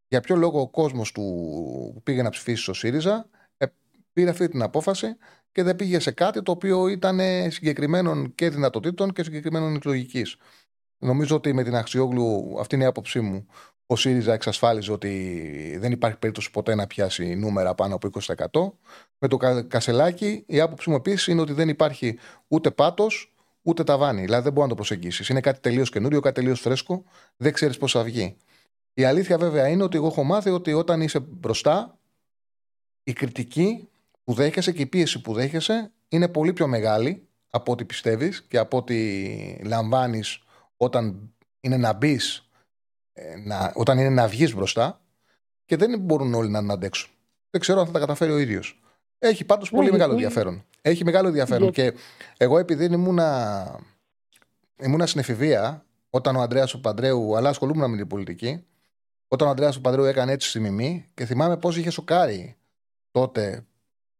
για 0.07 0.21
ποιο 0.21 0.35
λόγο 0.35 0.61
ο 0.61 0.69
κόσμος 0.69 1.11
του 1.11 2.01
πήγε 2.03 2.21
να 2.21 2.29
ψηφίσει 2.29 2.61
στο 2.61 2.73
ΣΥΡΙΖΑ, 2.73 3.29
ε, 3.57 3.65
πήρε 4.13 4.29
αυτή 4.29 4.47
την 4.47 4.61
απόφαση 4.61 5.17
και 5.51 5.63
δεν 5.63 5.75
πήγε 5.75 5.99
σε 5.99 6.11
κάτι 6.11 6.41
το 6.41 6.51
οποίο 6.51 6.87
ήταν 6.87 7.19
συγκεκριμένων 7.51 8.35
και 8.35 8.49
δυνατοτήτων 8.49 9.13
και 9.13 9.23
συγκεκριμένων 9.23 9.79
λογική. 9.83 10.25
Νομίζω 11.05 11.35
ότι 11.35 11.53
με 11.53 11.63
την 11.63 11.75
Αξιόγλου, 11.75 12.55
αυτή 12.59 12.75
είναι 12.75 12.83
η 12.83 12.87
άποψή 12.87 13.19
μου, 13.19 13.45
ο 13.85 13.95
ΣΥΡΙΖΑ 13.95 14.33
εξασφάλιζε 14.33 14.91
ότι 14.91 15.77
δεν 15.79 15.91
υπάρχει 15.91 16.17
περίπτωση 16.17 16.51
ποτέ 16.51 16.75
να 16.75 16.87
πιάσει 16.87 17.35
νούμερα 17.35 17.75
πάνω 17.75 17.95
από 17.95 18.09
20%. 18.11 18.71
Με 19.17 19.27
το 19.27 19.37
Κασελάκι, 19.67 20.43
η 20.47 20.59
άποψή 20.59 20.89
μου 20.89 20.95
επίσης 20.95 21.27
είναι 21.27 21.41
ότι 21.41 21.53
δεν 21.53 21.69
υπάρχει 21.69 22.17
ούτε 22.47 22.71
πάτος 22.71 23.35
ούτε 23.61 23.83
ταβάνι. 23.83 24.21
Δηλαδή 24.21 24.43
δεν 24.43 24.51
μπορεί 24.51 24.63
να 24.63 24.69
το 24.69 24.75
προσεγγίσεις. 24.75 25.29
Είναι 25.29 25.39
κάτι 25.39 25.59
τελείως 25.59 25.89
καινούριο, 25.89 26.19
κάτι 26.19 26.35
τελείως 26.35 26.59
φρέσκο, 26.59 27.03
δεν 27.37 27.53
ξέρεις 27.53 27.77
πώς 27.77 27.91
θα 27.91 28.03
βγει. 28.03 28.37
Η 28.93 29.03
αλήθεια 29.03 29.37
βέβαια 29.37 29.67
είναι 29.67 29.83
ότι 29.83 29.97
εγώ 29.97 30.07
έχω 30.07 30.23
μάθει 30.23 30.49
ότι 30.49 30.73
όταν 30.73 31.01
είσαι 31.01 31.19
μπροστά, 31.19 31.97
η 33.03 33.13
κριτική 33.13 33.89
που 34.23 34.33
δέχεσαι 34.33 34.71
και 34.71 34.81
η 34.81 34.85
πίεση 34.85 35.21
που 35.21 35.33
δέχεσαι 35.33 35.91
είναι 36.07 36.27
πολύ 36.27 36.53
πιο 36.53 36.67
μεγάλη 36.67 37.27
από 37.49 37.71
ό,τι 37.71 37.85
πιστεύεις 37.85 38.43
και 38.43 38.57
από 38.57 38.77
ό,τι 38.77 39.25
λαμβάνεις 39.63 40.39
όταν 40.77 41.33
είναι 41.59 41.77
να 41.77 41.93
μπεις, 41.93 42.49
ε, 43.13 43.35
να, 43.35 43.71
όταν 43.75 43.97
είναι 43.97 44.09
να 44.09 44.27
βγεις 44.27 44.53
μπροστά 44.53 45.01
και 45.65 45.75
δεν 45.75 45.99
μπορούν 45.99 46.33
όλοι 46.33 46.49
να 46.49 46.73
αντέξουν. 46.73 47.09
Δεν 47.49 47.61
ξέρω 47.61 47.79
αν 47.79 47.85
θα 47.85 47.91
τα 47.91 47.99
καταφέρει 47.99 48.31
ο 48.31 48.37
ίδιος. 48.37 48.79
Έχει 49.19 49.45
πάντως 49.45 49.69
πολύ 49.69 49.85
Ναι, 49.85 49.91
μεγάλο 49.91 50.13
γιατί- 50.13 50.25
ενδιαφέρον. 50.25 50.65
Έχει 50.81 51.03
μεγάλο 51.03 51.27
ενδιαφέρον. 51.27 51.71
Και 51.71 51.93
εγώ 52.37 52.57
επειδή 52.57 52.85
ήμουνα, 52.85 53.79
ήμουνα 54.77 55.05
στην 55.05 55.19
εφηβεία, 55.19 55.85
όταν 56.09 56.35
ο 56.35 56.41
Αντρέα 56.41 56.67
ο 56.75 56.79
Παντρέου, 56.79 57.35
αλλά 57.37 57.49
ασχολούμουν 57.49 57.89
με 57.89 57.97
την 57.97 58.07
πολιτική, 58.07 58.65
όταν 59.27 59.47
ο 59.47 59.51
Αντρέα 59.51 59.69
ο 59.77 59.81
Παντρέου 59.81 60.03
έκανε 60.03 60.31
έτσι 60.31 60.49
στη 60.49 60.59
μιμή 60.59 61.09
και 61.13 61.25
θυμάμαι 61.25 61.57
πώς 61.57 61.77
είχε 61.77 61.89
σοκάρει 61.89 62.55
τότε 63.11 63.65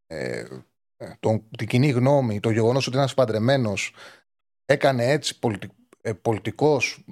ε, 0.08 0.44
ε, 0.98 1.14
τον, 1.20 1.44
την 1.58 1.68
κοινή 1.68 1.90
γνώμη, 1.90 2.40
το 2.40 2.50
γεγονός 2.50 2.88
ότι 2.88 2.98
ένας 2.98 3.14
παντρεμένος 3.14 3.94
έκανε 4.66 5.12
έτσι 5.12 5.40
πολιτικ, 5.40 5.72
ε, 6.06 6.14
πολιτικός, 6.14 7.04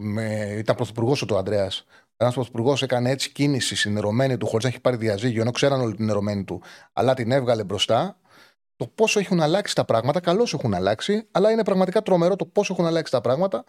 ήταν 0.57 0.75
πρωθυπουργός 0.75 1.25
του 1.25 1.37
Αντρέα. 1.37 1.69
Ένας 2.17 2.33
πρωθυπουργός 2.33 2.81
έκανε 2.81 3.09
έτσι 3.09 3.31
κίνηση 3.31 3.75
στην 3.75 3.97
ερωμένη 3.97 4.37
του 4.37 4.45
χωρίς 4.47 4.63
να 4.63 4.69
έχει 4.69 4.79
πάρει 4.79 4.95
διαζύγιο, 4.95 5.41
ενώ 5.41 5.51
ξέραν 5.51 5.81
όλη 5.81 5.95
την 5.95 6.09
ερωμένη 6.09 6.43
του, 6.43 6.61
αλλά 6.93 7.13
την 7.13 7.31
έβγαλε 7.31 7.63
μπροστά. 7.63 8.17
Το 8.75 8.87
πόσο 8.95 9.19
έχουν 9.19 9.41
αλλάξει 9.41 9.75
τα 9.75 9.85
πράγματα, 9.85 10.19
καλώς 10.19 10.53
έχουν 10.53 10.73
αλλάξει, 10.73 11.27
αλλά 11.31 11.51
είναι 11.51 11.63
πραγματικά 11.63 12.01
τρομερό 12.01 12.35
το 12.35 12.45
πόσο 12.45 12.73
έχουν 12.73 12.85
αλλάξει 12.85 13.11
τα 13.11 13.21
πράγματα 13.21 13.63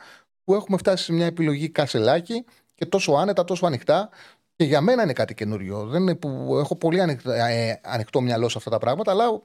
που 0.45 0.55
έχουμε 0.55 0.77
φτάσει 0.77 1.05
σε 1.05 1.13
μια 1.13 1.27
επιλογή 1.27 1.69
κασελάκι 1.69 2.45
και 2.75 2.87
τόσο 2.87 3.13
άνετα, 3.13 3.45
τόσο 3.45 3.67
ανοιχτά. 3.67 4.09
Και 4.57 4.65
για 4.65 4.81
μένα 4.81 5.03
είναι 5.03 5.13
κάτι 5.13 5.35
καινούριο. 5.35 5.87
Δεν 5.87 6.03
είναι 6.03 6.15
που 6.15 6.57
έχω 6.59 6.77
πολύ 6.77 7.01
ανοιχτό, 7.01 7.31
ε, 7.31 7.81
ανοιχτό 7.83 8.21
μυαλό 8.21 8.49
σε 8.49 8.59
αυτά 8.59 8.71
τα 8.71 8.79
πράγματα, 8.79 9.11
αλλά 9.11 9.43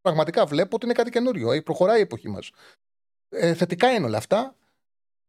πραγματικά 0.00 0.46
βλέπω 0.46 0.76
ότι 0.76 0.84
είναι 0.84 0.94
κάτι 0.94 1.10
καινούριο. 1.10 1.52
Ε, 1.52 1.60
προχωράει 1.60 1.98
η 1.98 2.00
εποχή 2.00 2.28
μας. 2.28 2.50
Ε, 3.28 3.54
θετικά 3.54 3.90
είναι 3.90 4.06
όλα 4.06 4.16
αυτά. 4.16 4.54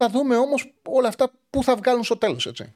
Θα 0.03 0.09
δούμε 0.09 0.35
όμως 0.35 0.73
όλα 0.87 1.07
αυτά 1.07 1.31
που 1.49 1.63
θα 1.63 1.75
βγάλουν 1.75 2.03
στο 2.03 2.17
τέλος, 2.17 2.45
έτσι. 2.45 2.75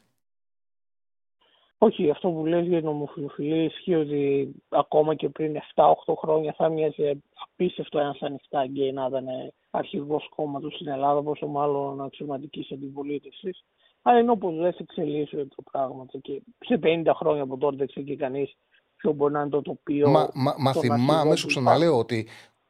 Όχι, 1.78 2.10
αυτό 2.10 2.28
που 2.28 2.46
λες 2.46 2.66
για 2.66 2.78
την 2.78 2.88
ομοφιλοφιλία 2.88 3.64
ισχύει 3.64 3.94
ότι 3.94 4.54
ακόμα 4.68 5.14
και 5.14 5.28
πριν 5.28 5.56
7-8 5.74 6.14
χρόνια 6.18 6.54
θα 6.56 6.68
μοιάζει 6.68 7.22
απίστευτο 7.34 7.98
ένας 7.98 8.18
ανοιχτά 8.20 8.64
γκέι 8.64 8.92
να 8.92 9.06
ήταν 9.06 9.26
αρχηγός 9.70 10.28
κόμματος 10.34 10.74
στην 10.74 10.88
Ελλάδα, 10.88 11.22
πόσο 11.22 11.46
μάλλον 11.46 12.00
αξιωματικής 12.00 12.72
αντιπολίτευσης. 12.72 13.64
Αλλά 14.02 14.18
είναι 14.18 14.30
όπως 14.30 14.54
λες 14.54 14.76
εξελίσσονται 14.76 15.44
τα 15.44 15.62
πράγματα 15.70 16.18
και 16.18 16.42
σε 16.58 16.78
50 16.82 17.12
χρόνια 17.14 17.42
από 17.42 17.56
τότε 17.56 17.76
δεν 17.76 17.86
ξέρει 17.86 18.16
κανείς 18.16 18.56
ποιο 18.96 19.12
μπορεί 19.12 19.32
να 19.32 19.40
είναι 19.40 19.50
το 19.50 19.62
τοπίο. 19.62 20.08
Μα, 20.08 20.28
μα, 20.34 20.54
μα 20.58 20.72
των 20.72 20.82
θυμάμαι, 20.82 21.12
αρχηγών 21.12 21.36
σου 21.36 21.42
που 21.42 21.48
ξαναλέω 21.48 21.98
ότι 21.98 22.28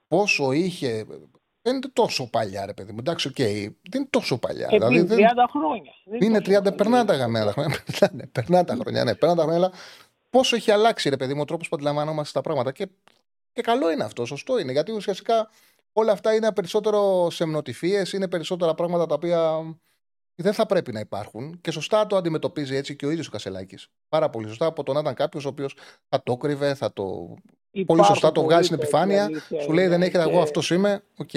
πόσο 0.09 0.53
είχε. 0.53 1.07
Δεν 1.67 1.75
είναι 1.75 1.89
τόσο 1.93 2.31
παλιά, 2.31 2.67
ρε 2.67 2.75
παιδί 2.75 2.93
μου. 2.93 2.99
Εντάξει, 2.99 3.29
οκ. 3.29 3.35
Δεν 3.37 3.73
είναι 3.95 4.07
τόσο 4.11 4.39
παλιά. 4.39 4.67
Και 4.67 4.79
πριν 4.79 5.05
30 5.05 5.07
δεν... 5.07 5.19
χρόνια. 5.51 5.93
Δεν 6.05 6.23
Είναι 6.23 6.41
τόσο 6.41 6.59
30, 6.59 6.63
παλιά. 6.63 6.75
περνάνε 6.75 7.05
τα 7.05 7.15
γαμημένα 7.17 7.53
χρόνια. 7.53 7.83
Περνάνε, 7.87 8.27
περνάνε 8.33 8.65
τα 8.65 8.75
χρόνια, 8.75 9.05
ναι, 9.05 9.15
περνάνε 9.15 9.41
τα 9.41 9.47
χρόνια. 9.47 9.65
Αλλά 9.67 9.73
πόσο 10.31 10.57
έχει 10.57 10.71
αλλάξει, 10.71 11.09
ρε 11.09 11.17
παιδί 11.17 11.35
μου, 11.35 11.41
ο 11.41 11.45
τρόπος 11.45 11.69
που 11.69 11.77
αντιλαμβανόμαστε 11.77 12.33
τα 12.33 12.41
πράγματα. 12.41 12.73
Και, 12.73 12.89
και 13.53 13.63
καλό 13.63 13.91
είναι 13.91 14.05
αυτό, 14.05 14.25
σωστό 14.25 14.59
είναι. 14.59 14.73
Γιατί 14.73 14.93
ουσιαστικά 14.93 15.51
όλα 15.93 16.13
αυτά 16.13 16.35
είναι 16.35 16.53
περισσότερο 16.53 17.31
σεμνοτυφίες, 17.31 18.03
είναι 18.13 18.29
περισσότερα 18.29 18.75
πράγματα 18.75 19.07
τα 19.07 19.15
οποία 19.15 19.63
δεν 20.35 20.53
θα 20.53 20.67
πρέπει 20.67 20.93
να 20.93 21.01
υπάρχουν. 21.01 21.61
Και 21.61 21.71
σωστά 21.71 22.07
το 22.07 22.17
αντιμετωπίζει 22.17 22.77
έτσι 22.77 22.97
και 22.97 23.07
ο 23.07 23.11
ίδιος 23.11 23.27
ο 23.27 23.31
Κασελάκης. 23.31 23.89
Πάρα 24.09 24.31
πολύ 24.31 24.49
σωστά 24.49 24.67
από 24.67 24.83
το 24.83 24.93
να 24.93 25.01
ήταν 25.01 25.15
κάποιος 25.15 25.45
ο 25.45 25.49
οποίος 25.49 25.77
θα 26.09 26.23
το 26.23 26.37
κρύβε, 26.37 26.75
θα 26.75 26.93
το. 26.93 27.35
Πολύ 27.71 27.85
Υπάρχουν 27.85 28.05
σωστά 28.05 28.33
το 28.33 28.43
βγάζεις 28.43 28.67
στην 28.67 28.77
πολλοί 28.79 28.89
επιφάνεια. 28.89 29.23
τέτοιοι, 29.27 29.33
αλήθεια 29.35 29.61
Σου 29.61 29.73
λέει 29.73 29.87
δεν 29.87 29.97
είναι, 29.97 30.07
έχετε, 30.07 30.23
εγώ 30.23 30.31
και- 30.31 30.39
αυτός 30.39 30.71
είμαι. 30.71 31.03
Οκ. 31.19 31.31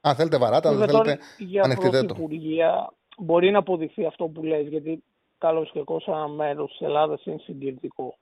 Αν 0.00 0.14
θέλετε 0.14 0.38
βαράτα, 0.38 0.68
αν 0.68 0.76
δεν 0.76 0.86
Βέβαια, 0.86 1.02
θέλετε. 1.02 1.22
τώρα 1.24 1.50
για 1.50 1.62
ανεχτείτε 1.62 2.00
το. 2.00 2.04
πρωθυπουργία 2.14 2.92
μπορεί 3.18 3.50
να 3.50 3.58
αποδειχθεί 3.58 4.04
αυτό 4.06 4.26
που 4.26 4.42
λες, 4.44 4.66
γιατί 4.68 5.02
καλώς 5.38 5.70
και 5.72 5.78
εγώ 5.78 6.00
σαν 6.00 6.30
μέρος 6.34 6.70
της 6.70 6.80
Ελλάδας 6.80 7.24
είναι 7.26 7.38
συντηρητικό 7.44 8.16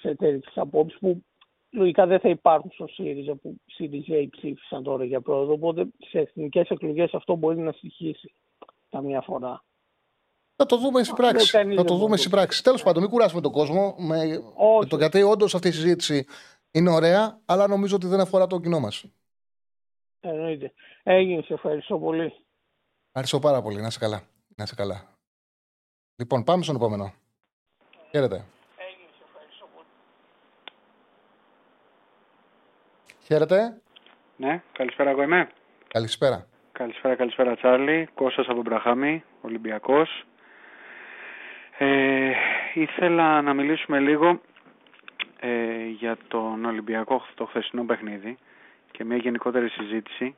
σε 0.00 0.14
τέτοιες 0.14 0.52
απόψεις 0.56 0.98
που 0.98 1.24
λογικά 1.70 2.06
δεν 2.06 2.20
θα 2.20 2.28
υπάρχουν 2.28 2.70
στο 2.74 2.86
ΣΥΡΙΖΑ 2.86 3.34
που 3.34 3.56
ΣΥΡΙΖΑ 3.66 4.28
ψήφισαν 4.30 4.82
τώρα 4.82 5.04
για 5.04 5.20
πρόεδρο, 5.20 5.52
οπότε 5.52 5.86
σε 6.10 6.18
εθνικές 6.18 6.68
εκλογές 6.68 7.14
αυτό 7.14 7.34
μπορεί 7.34 7.58
να 7.58 7.72
στοιχίσει 7.72 8.32
καμιά 8.90 9.20
φορά. 9.20 9.62
Θα 10.56 10.66
το 10.66 10.76
δούμε 10.76 11.02
στην 11.02 11.16
πράξη. 11.16 11.50
κανείς 11.50 11.76
Θα 11.76 11.82
δεν 11.82 11.90
το 11.90 11.94
δούμε 11.94 12.06
μπορεί. 12.08 12.18
στην 12.18 12.30
πράξη. 12.30 12.62
Τέλος 12.62 12.82
πάντων, 12.82 13.02
μην 13.02 13.10
κουράσουμε 13.10 13.40
τον 13.40 13.52
κόσμο. 13.52 13.94
Με... 13.98 14.16
Όχι. 14.54 14.88
Το, 14.88 14.96
γιατί 14.96 15.22
όντως 15.22 15.54
αυτή 15.54 15.68
η 15.68 15.72
συζήτηση 15.72 16.26
είναι 16.70 16.90
ωραία, 16.90 17.40
αλλά 17.44 17.66
νομίζω 17.66 17.96
ότι 17.96 18.06
δεν 18.06 18.20
αφορά 18.20 18.46
το 18.46 18.60
κοινό 18.60 18.80
μας. 18.80 19.04
Εννοείται. 20.20 20.72
Έγινε, 21.02 21.42
σε 21.42 21.52
ευχαριστώ 21.54 21.98
πολύ. 21.98 22.32
Ευχαριστώ 23.06 23.38
πάρα 23.38 23.62
πολύ. 23.62 23.80
Να 23.80 23.86
είσαι 23.86 23.98
καλά. 23.98 24.22
Να 24.56 24.64
είσαι 24.64 24.74
καλά. 24.74 25.04
Λοιπόν, 26.16 26.44
πάμε 26.44 26.62
στον 26.62 26.76
επόμενο. 26.76 27.12
Χαίρετε. 28.10 28.44
Χαίρετε. 33.24 33.80
Ναι, 34.36 34.62
καλησπέρα, 34.72 35.10
εγώ 35.10 35.22
είμαι. 35.22 35.48
Καλησπέρα. 35.88 36.46
Καλησπέρα, 36.72 37.14
καλησπέρα, 37.14 37.56
Τσάρλι. 37.56 38.08
Κώστας 38.14 38.46
από 38.48 38.60
Μπραχάμι, 38.62 39.24
Ολυμπιακός. 39.40 40.24
Ε, 41.78 42.30
ήθελα 42.74 43.42
να 43.42 43.54
μιλήσουμε 43.54 44.00
λίγο 44.00 44.40
ε, 45.40 45.84
για 45.98 46.16
τον 46.28 46.64
Ολυμπιακό, 46.64 47.26
το 47.34 47.44
χθεσινό 47.44 47.84
παιχνίδι 47.84 48.38
και 48.90 49.04
μια 49.04 49.16
γενικότερη 49.16 49.68
συζήτηση. 49.68 50.34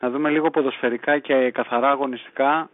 Να 0.00 0.10
δούμε 0.10 0.30
λίγο 0.30 0.50
ποδοσφαιρικά 0.50 1.18
και 1.18 1.50
καθαρά 1.50 1.90
αγωνιστικά 1.90 2.70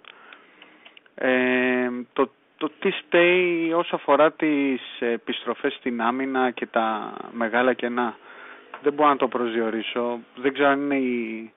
ε, 1.14 1.88
το, 2.12 2.30
το 2.56 2.70
τι 2.78 2.90
στέει 2.90 3.72
όσο 3.72 3.94
αφορά 3.96 4.32
τις 4.32 4.80
επιστροφές 5.00 5.72
στην 5.74 6.02
άμυνα 6.02 6.50
και 6.50 6.66
τα 6.66 7.14
μεγάλα 7.32 7.72
κενά. 7.72 8.16
Δεν 8.82 8.92
μπορώ 8.92 9.08
να 9.08 9.16
το 9.16 9.28
προσδιορίσω. 9.28 10.18
Δεν 10.36 10.52
ξέρω 10.52 10.68
αν 10.68 10.80
είναι 10.80 10.96
η, 10.96 11.52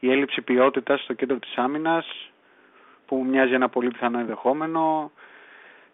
η 0.00 0.10
έλλειψη 0.10 0.42
ποιότητας 0.42 1.00
στο 1.00 1.12
κέντρο 1.12 1.36
της 1.36 1.56
άμυνας 1.56 2.30
που 3.06 3.16
μου 3.16 3.24
μοιάζει 3.24 3.52
ένα 3.52 3.68
πολύ 3.68 3.88
πιθανό 3.88 4.18
ενδεχόμενο. 4.18 5.10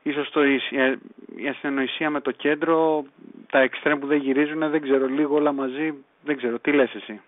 Ίσως 0.07 0.31
το, 0.31 0.45
η, 0.45 0.61
η 1.37 1.49
ασυνοησία 1.49 2.11
με 2.11 2.21
το 2.21 2.31
κέντρο, 2.31 3.05
τα 3.51 3.59
εξτρέμ 3.59 3.99
που 3.99 4.07
δεν 4.07 4.19
γυρίζουν, 4.19 4.71
δεν 4.71 4.83
ξέρω, 4.83 5.07
λίγο 5.07 5.35
όλα 5.35 5.53
μαζί, 5.53 5.95
δεν 6.23 6.37
ξέρω. 6.37 6.59
Τι 6.59 6.73
λες 6.73 6.95
εσύ; 6.95 7.21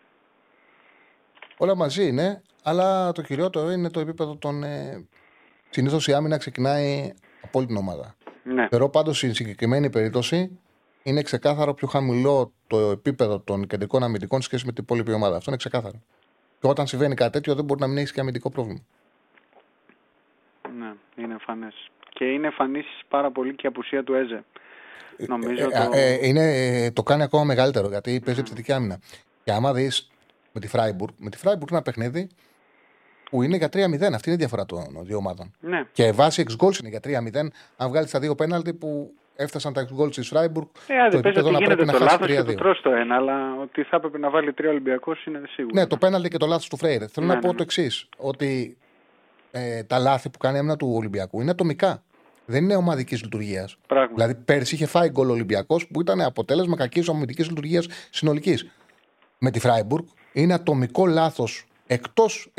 Όλα 1.56 1.76
μαζί 1.76 2.06
είναι, 2.06 2.42
αλλά 2.62 3.12
το 3.12 3.22
κυριότερο 3.22 3.70
είναι 3.70 3.90
το 3.90 4.00
επίπεδο 4.00 4.36
των. 4.36 4.62
Ε, 4.62 5.06
Συνήθως 5.70 6.06
η 6.06 6.12
άμυνα 6.12 6.36
ξεκινάει 6.36 7.12
από 7.42 7.58
όλη 7.58 7.66
την 7.66 7.76
ομάδα. 7.76 8.14
Ναι, 8.42 8.68
Θεωρώ 8.68 8.88
πάντως 8.88 9.16
στην 9.16 9.34
συγκεκριμένη 9.34 9.90
περίπτωση 9.90 10.58
είναι 11.02 11.22
ξεκάθαρο 11.22 11.74
πιο 11.74 11.88
χαμηλό 11.88 12.52
το 12.66 12.78
επίπεδο 12.78 13.40
των 13.40 13.66
κεντρικών 13.66 14.02
αμυντικών 14.02 14.40
σε 14.40 14.46
σχέση 14.48 14.66
με 14.66 14.72
την 14.72 14.82
υπόλοιπη 14.84 15.12
ομάδα. 15.12 15.36
Αυτό 15.36 15.50
είναι 15.50 15.58
ξεκάθαρο. 15.58 16.02
Και 16.60 16.66
όταν 16.66 16.86
συμβαίνει 16.86 17.14
κάτι 17.14 17.32
τέτοιο, 17.32 17.54
δεν 17.54 17.64
μπορεί 17.64 17.80
να 17.80 17.86
μην 17.86 17.96
έχεις 17.98 18.12
και 18.12 18.20
αμυντικό 18.20 18.50
πρόβλημα. 18.50 18.80
ναι, 20.78 20.92
είναι 21.16 21.32
εμφανές. 21.32 21.90
Και 22.18 22.24
είναι 22.24 22.46
εμφανής 22.46 22.86
πάρα 23.08 23.30
πολύ 23.30 23.54
και 23.54 23.62
η 23.64 23.68
απουσία 23.68 24.04
του 24.04 24.14
Έζε. 24.14 24.44
Νομίζω 25.16 25.64
Ε, 25.64 25.84
το... 25.84 25.90
ε, 25.92 26.26
είναι, 26.26 26.44
ε, 26.84 26.90
το 26.90 27.02
κάνει 27.02 27.22
ακόμα 27.22 27.44
μεγαλύτερο 27.44 27.88
γιατί 27.88 28.20
παίζει 28.24 28.40
επιθετική 28.40 28.72
άμυνα. 28.72 28.98
Και 29.44 29.52
άμα 29.52 29.72
δεις 29.72 30.10
με 30.52 30.60
τη 30.60 30.68
Φράιμπουργκ, 30.68 31.14
με 31.18 31.30
τη 31.30 31.36
Φράιμπουργκ 31.36 31.68
είναι 31.70 31.76
ένα 31.78 31.82
παιχνίδι 31.82 32.28
που 33.30 33.42
είναι 33.42 33.56
για 33.56 33.66
3-0. 33.66 33.74
Αυτή 33.74 34.00
είναι 34.02 34.14
η 34.24 34.36
διαφορά 34.36 34.64
των 34.66 34.84
δύο 35.02 35.16
ομάδων. 35.16 35.52
Ναι, 35.60 35.84
Και 35.92 36.12
βάση 36.12 36.44
6 36.58 36.64
goals 36.66 36.78
είναι 36.80 36.88
για 36.88 37.00
3-0. 37.04 37.46
Αν 37.76 37.88
βγάλεις 37.88 38.10
τα 38.10 38.18
δύο 38.18 38.34
πέναλτι 38.34 38.74
που 38.74 39.12
έφτασαν 39.36 39.72
τα 39.72 39.86
6 39.98 40.02
goals 40.02 40.12
της 40.12 40.28
Φράιμπουργκ, 40.28 40.66
ε, 40.86 40.94
αν 40.98 41.10
το 41.10 41.20
δεν 41.20 41.20
παίζει 41.20 41.38
επίπεδο 41.38 41.48
ότι 41.48 41.52
να 41.52 41.58
γίνεται 41.58 41.74
πρέπει 41.74 41.86
να 41.86 41.92
το 41.92 42.04
χάσει 42.04 42.20
λάθος 42.20 42.36
και 42.36 42.42
το 42.42 42.52
3-2. 42.52 42.56
τρως 42.56 42.80
το 42.80 42.90
ένα, 42.90 43.14
αλλά 43.14 43.56
ότι 43.62 43.82
θα 43.82 43.96
έπρεπε 43.96 44.18
να 44.18 44.30
βάλει 44.30 44.52
τρία 44.52 44.70
Ολυμπιακός 44.70 45.24
είναι 45.26 45.40
σίγουρο. 45.48 45.74
Ναι, 45.74 45.86
το 45.86 45.96
πέναλτι 45.96 46.28
και 46.28 46.36
το 46.36 46.46
λάθος 46.46 46.68
του 46.68 46.76
Φρέιρε. 46.76 47.06
Θέλω 47.06 47.26
Ναι, 47.26 47.34
να 47.34 47.38
πω 47.40 47.46
ναι, 47.46 47.52
το 47.52 47.58
ναι. 47.58 47.62
εξής: 47.62 48.08
Ότι 48.16 48.76
ε, 49.50 49.82
τα 49.82 49.98
λάθη 49.98 50.30
που 50.30 50.38
κάνει 50.38 50.56
η 50.56 50.58
άμυνα 50.58 50.76
του 50.76 50.92
Ολυμπιακού 50.96 51.40
είναι 51.40 51.50
ατομικά. 51.50 52.02
Δεν 52.46 52.64
είναι 52.64 52.76
ομαδικής 52.76 53.22
λειτουργίας. 53.22 53.76
Πράγμα. 53.86 54.14
Δηλαδή, 54.14 54.34
πέρσι 54.34 54.74
είχε 54.74 54.86
φάει 54.86 55.08
γκολ 55.08 55.28
ο 55.28 55.32
Ολυμπιακός 55.32 55.86
που 55.86 56.00
ήταν 56.00 56.20
αποτέλεσμα 56.20 56.76
κακής 56.76 57.08
αμυντική 57.08 57.42
λειτουργίας 57.42 57.86
συνολικής. 58.10 58.66
Με 59.38 59.50
τη 59.50 59.60
Φράιμπουργκ 59.60 60.04
είναι 60.32 60.54
ατομικό 60.54 61.06
λάθος 61.06 61.66
εκτός 61.86 62.50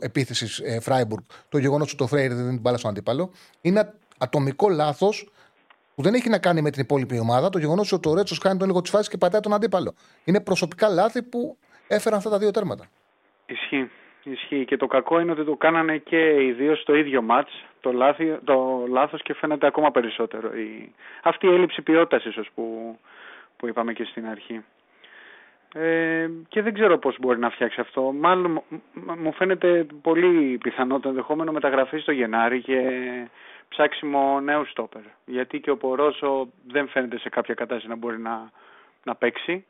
επίθεσης 0.00 0.58
ε, 0.58 0.80
Φράιμπουργκ 0.80 1.22
το 1.48 1.58
γεγονός 1.58 1.88
ότι 1.88 1.96
το 1.96 2.06
Φρέιρε 2.06 2.34
δεν 2.34 2.48
την 2.48 2.60
μπάλα 2.60 2.76
στον 2.76 2.90
αντίπαλο. 2.90 3.30
Είναι 3.60 3.80
α- 3.80 3.94
ατομικό 4.18 4.68
λάθος 4.68 5.28
που 5.94 6.02
δεν 6.02 6.14
έχει 6.14 6.28
να 6.28 6.38
κάνει 6.38 6.62
με 6.62 6.70
την 6.70 6.82
υπόλοιπη 6.82 7.18
ομάδα. 7.18 7.50
Το 7.50 7.58
γεγονός 7.58 7.92
ότι 7.92 8.08
ο 8.08 8.14
Ρέτσος 8.14 8.38
κάνει 8.38 8.58
τον 8.58 8.66
λίγο 8.66 8.80
τη 8.80 8.90
φάση 8.90 9.10
και 9.10 9.16
πατάει 9.18 9.40
τον 9.40 9.52
αντίπαλο. 9.52 9.94
Είναι 10.24 10.40
προσωπικά 10.40 10.88
λάθη 10.88 11.22
που 11.22 11.56
έφεραν 11.88 12.18
αυτά 12.18 12.30
τα 12.30 12.38
δύο 12.38 12.50
τέρματα. 12.50 12.86
Ισχύει. 13.46 13.90
Ισχύει. 14.24 14.64
Και 14.64 14.76
το 14.76 14.86
κακό 14.86 15.20
είναι 15.20 15.30
ότι 15.30 15.44
το 15.44 15.56
κάνανε 15.56 15.98
και 15.98 16.44
οι 16.44 16.52
δύο 16.52 16.76
στο 16.76 16.94
ίδιο 16.94 17.22
μάτς. 17.22 17.64
Το, 17.80 17.92
λάθη, 17.92 18.38
το 18.44 18.84
λάθος 18.88 19.22
και 19.22 19.34
φαίνεται 19.34 19.66
ακόμα 19.66 19.90
περισσότερο. 19.90 20.56
Η... 20.56 20.92
Αυτή 21.22 21.46
η 21.46 21.54
έλλειψη 21.54 21.82
ποιότητας 21.82 22.24
ίσως 22.24 22.48
που, 22.54 22.98
που 23.56 23.68
είπαμε 23.68 23.92
και 23.92 24.04
στην 24.04 24.26
αρχή. 24.26 24.64
Ε, 25.74 26.30
και 26.48 26.62
δεν 26.62 26.74
ξέρω 26.74 26.98
πώς 26.98 27.16
μπορεί 27.20 27.38
να 27.38 27.50
φτιάξει 27.50 27.80
αυτό. 27.80 28.12
Μάλλον 28.12 28.50
μ- 28.50 28.80
μ- 28.92 29.18
μου 29.18 29.32
φαίνεται 29.32 29.86
πολύ 30.02 30.58
πιθανό 30.62 31.00
το 31.00 31.08
ενδεχόμενο 31.08 31.52
μεταγραφή 31.52 31.98
στο 31.98 32.12
Γενάρη 32.12 32.60
και 32.60 32.80
ψάξιμο 33.68 34.40
νέου 34.40 34.64
στόπερ. 34.64 35.02
Γιατί 35.24 35.60
και 35.60 35.70
ο 35.70 35.76
Πορόσο 35.76 36.48
δεν 36.66 36.88
φαίνεται 36.88 37.18
σε 37.18 37.28
κάποια 37.28 37.54
κατάσταση 37.54 37.88
να 37.88 37.96
μπορεί 37.96 38.18
να, 38.18 38.50
να 39.04 39.14
παίξει. 39.14 39.64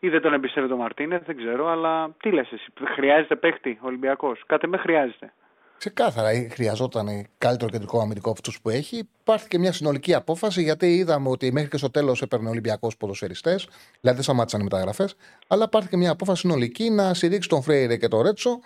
Ή 0.00 0.08
δεν 0.08 0.20
τον 0.20 0.32
εμπιστεύεται 0.32 0.72
ο 0.72 0.76
Μαρτίνεθ, 0.76 1.26
δεν 1.26 1.36
ξέρω, 1.36 1.68
αλλά 1.68 2.10
τι 2.22 2.30
λες 2.30 2.52
εσύ, 2.52 2.72
χρειάζεται 2.94 3.36
παίχτη 3.36 3.78
Ολυμπιακός; 3.82 4.42
Κάτε 4.46 4.66
με 4.66 4.76
χρειάζεται. 4.76 5.32
Ξεκάθαρα 5.78 6.28
ε, 6.28 6.48
χρειαζόταν 6.48 7.26
καλύτερο 7.38 7.70
κεντρικό 7.70 8.00
αμυντικό 8.00 8.30
από 8.30 8.38
αυτούς 8.38 8.60
που 8.60 8.70
έχει. 8.70 9.08
Υπάρχει 9.20 9.48
και 9.48 9.58
μια 9.58 9.72
συνολική 9.72 10.14
απόφαση 10.14 10.62
γιατί 10.62 10.94
είδαμε 10.94 11.28
ότι 11.28 11.52
μέχρι 11.52 11.70
και 11.70 11.76
στο 11.76 11.90
τέλος 11.90 12.22
έπαιρνε 12.22 12.48
Ολυμπιακός 12.48 12.96
ποδοσφαιριστές, 12.96 13.68
δηλαδή 14.00 14.16
δεν 14.16 14.22
σταμάτησαν 14.22 14.60
οι 14.60 14.62
μεταγραφές. 14.62 15.16
Αλλά 15.46 15.64
υπάρχει 15.64 15.88
και 15.88 15.96
μια 15.96 16.10
απόφαση 16.10 16.40
συνολική 16.40 16.90
να 16.90 17.14
στηρίξει 17.14 17.48
τον 17.48 17.62
Φρέιρε 17.62 17.96
και 17.96 18.08
τον 18.08 18.22
Ρέτσο. 18.22 18.60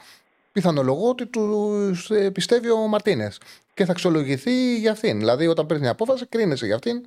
Πιθανολογώ 0.52 1.08
ότι 1.08 1.26
τους 1.26 2.10
ε, 2.10 2.30
πιστεύει 2.30 2.70
ο 2.70 2.86
Μαρτίνες 2.86 3.40
και 3.74 3.84
θα 3.84 3.92
αξιολογηθεί 3.92 4.78
για 4.78 4.90
αυτήν. 4.90 5.18
Δηλαδή, 5.18 5.46
όταν 5.46 5.66
παίρνει 5.66 5.82
μια 5.82 5.92
απόφαση, 5.92 6.26
κρίνεσαι 6.26 6.66
για 6.66 6.74
αυτήν. 6.74 7.06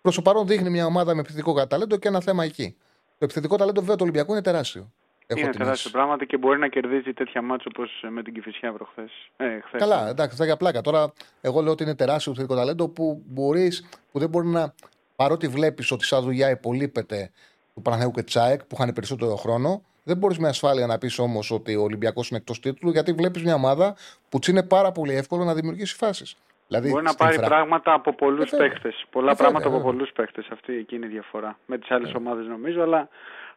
Προς 0.00 0.14
το 0.14 0.22
παρόν 0.22 0.46
δείχνει 0.46 0.70
μια 0.70 0.86
ομάδα 0.86 1.14
με 1.14 1.20
επιθετικό 1.20 1.66
ταλέντο 1.66 1.96
και 1.96 2.08
ένα 2.08 2.20
θέμα 2.20 2.44
εκεί. 2.44 2.76
Το 3.22 3.28
επιθετικό 3.28 3.56
ταλέντο 3.56 3.80
βέβαια 3.80 3.96
του 3.96 4.02
Ολυμπιακού 4.02 4.32
είναι 4.32 4.42
τεράστιο. 4.42 4.92
Έχω 5.26 5.40
Είναι 5.40 5.50
την 5.50 5.58
τεράστιο 5.58 5.72
αίσθηση. 5.72 5.90
πράγματι 5.90 6.26
και 6.26 6.36
μπορεί 6.36 6.58
να 6.58 6.68
κερδίζει 6.68 7.12
τέτοια 7.12 7.42
μάτια 7.42 7.66
όπως 7.74 8.04
με 8.10 8.22
την 8.22 8.34
Κηφισιά 8.34 8.72
προχθές. 8.72 9.10
Ε, 9.36 9.60
χθες. 9.60 9.80
Καλά, 9.80 10.08
εντάξει, 10.08 10.32
αυτά 10.32 10.44
για 10.44 10.56
πλάκα. 10.56 10.80
Τώρα, 10.80 11.12
εγώ 11.40 11.60
λέω 11.60 11.72
ότι 11.72 11.82
είναι 11.82 11.94
τεράστιο 11.94 12.32
επιθετικό 12.32 12.58
ταλέντο 12.58 12.88
που, 12.88 13.22
μπορείς, 13.26 13.88
που 14.12 14.18
δεν 14.18 14.28
μπορεί 14.28 14.46
να. 14.46 14.74
Παρότι 15.16 15.48
βλέπεις 15.48 15.90
ότι 15.90 16.04
σαν 16.04 16.22
δουλειά 16.22 16.50
υπολείπεται 16.50 17.30
του 17.74 17.82
Παναθέου 17.82 18.10
και 18.10 18.22
Τσάεκ 18.22 18.64
που 18.64 18.76
είχαν 18.78 18.92
περισσότερο 18.92 19.36
χρόνο, 19.36 19.82
δεν 20.02 20.16
μπορείς 20.16 20.38
με 20.38 20.48
ασφάλεια 20.48 20.86
να 20.86 20.98
πεις 20.98 21.18
όμως 21.18 21.50
ότι 21.50 21.76
ο 21.76 21.82
Ολυμπιακός 21.82 22.28
είναι 22.28 22.38
εκτός 22.38 22.60
τίτλου, 22.60 22.90
γιατί 22.90 23.12
βλέπεις 23.12 23.42
μια 23.42 23.54
ομάδα 23.54 23.96
που 24.28 24.38
της 24.38 24.48
είναι 24.48 24.62
πάρα 24.62 24.92
πολύ 24.92 25.14
εύκολο 25.14 25.44
να 25.44 25.54
δημιουργήσει 25.54 25.94
φάσεις. 25.94 26.36
Δηλαδή, 26.72 26.90
Μπορεί 26.90 27.02
να 27.02 27.10
στην 27.10 27.24
πάρει 27.24 27.36
Φρα- 27.36 27.46
πράγματα 27.48 27.92
από 27.92 28.12
πολλούς 28.14 28.52
Ε, 28.52 28.56
βέβαια. 28.56 28.68
παίχτε. 28.68 28.88
Πολλά 29.10 29.30
Ε, 29.30 29.34
βέβαια, 29.34 29.36
πράγματα 29.36 29.66
από 29.66 29.76
βέβαια. 29.76 29.92
πολλούς 29.92 30.12
παίχτε. 30.12 30.42
Αυτή 30.52 30.72
εκείνη 30.76 31.06
η 31.06 31.08
διαφορά. 31.08 31.58
Με 31.66 31.78
τις 31.78 31.90
άλλες 31.90 32.14
ομάδες 32.14 32.46
νομίζω, 32.46 32.82
αλλά 32.82 33.08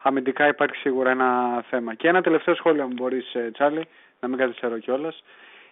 αμυντικά 0.02 0.46
υπάρχει 0.48 0.76
σίγουρα 0.76 1.10
ένα 1.10 1.62
θέμα. 1.70 1.94
Και 1.94 2.08
ένα 2.08 2.22
τελευταίο 2.22 2.54
σχόλιο, 2.54 2.82
αν 2.82 2.92
μπορείς, 2.94 3.24
Τσάρλι, 3.52 3.88
να 4.20 4.28
μην 4.28 4.38
καθυστερώ 4.38 4.78
κιόλας. 4.78 5.22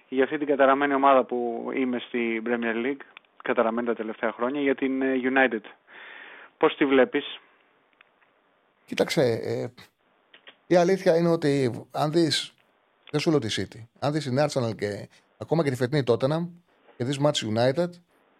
Για 0.09 0.25
αυτή 0.25 0.39
την 0.39 0.47
καταραμένη 0.47 0.95
ομάδα 0.95 1.25
που 1.25 1.71
είμαι 1.75 1.99
στη 1.99 2.43
Premier 2.47 2.87
League, 2.87 3.05
καταραμένη 3.43 3.87
τα 3.87 3.95
τελευταία 3.95 4.33
χρόνια, 4.33 4.61
για 4.61 4.75
την 4.75 5.03
ε, 5.03 5.15
United. 5.23 5.65
Πώς 6.59 6.77
τη 6.77 6.85
βλέπεις, 6.85 7.39
Κοίταξε, 8.87 9.23
ε, 9.23 9.67
η 10.67 10.77
αλήθεια 10.77 11.17
είναι 11.17 11.29
ότι 11.29 11.85
αν 11.93 12.13
δεις. 12.13 12.55
Δεν 13.11 13.21
σου 13.21 13.31
λέω 13.31 13.39
τη 13.39 13.49
City. 13.57 13.81
Αν 14.01 14.13
δεις 14.13 14.25
την 14.25 14.39
Arsenal 14.39 14.77
και 14.77 15.09
ακόμα 15.39 15.63
και 15.65 15.71
τη 15.71 15.77
φετινή 15.77 16.03
Tottenham 16.07 16.49
και 16.97 17.05
δεις 17.05 17.19
Match 17.25 17.57
United, 17.57 17.89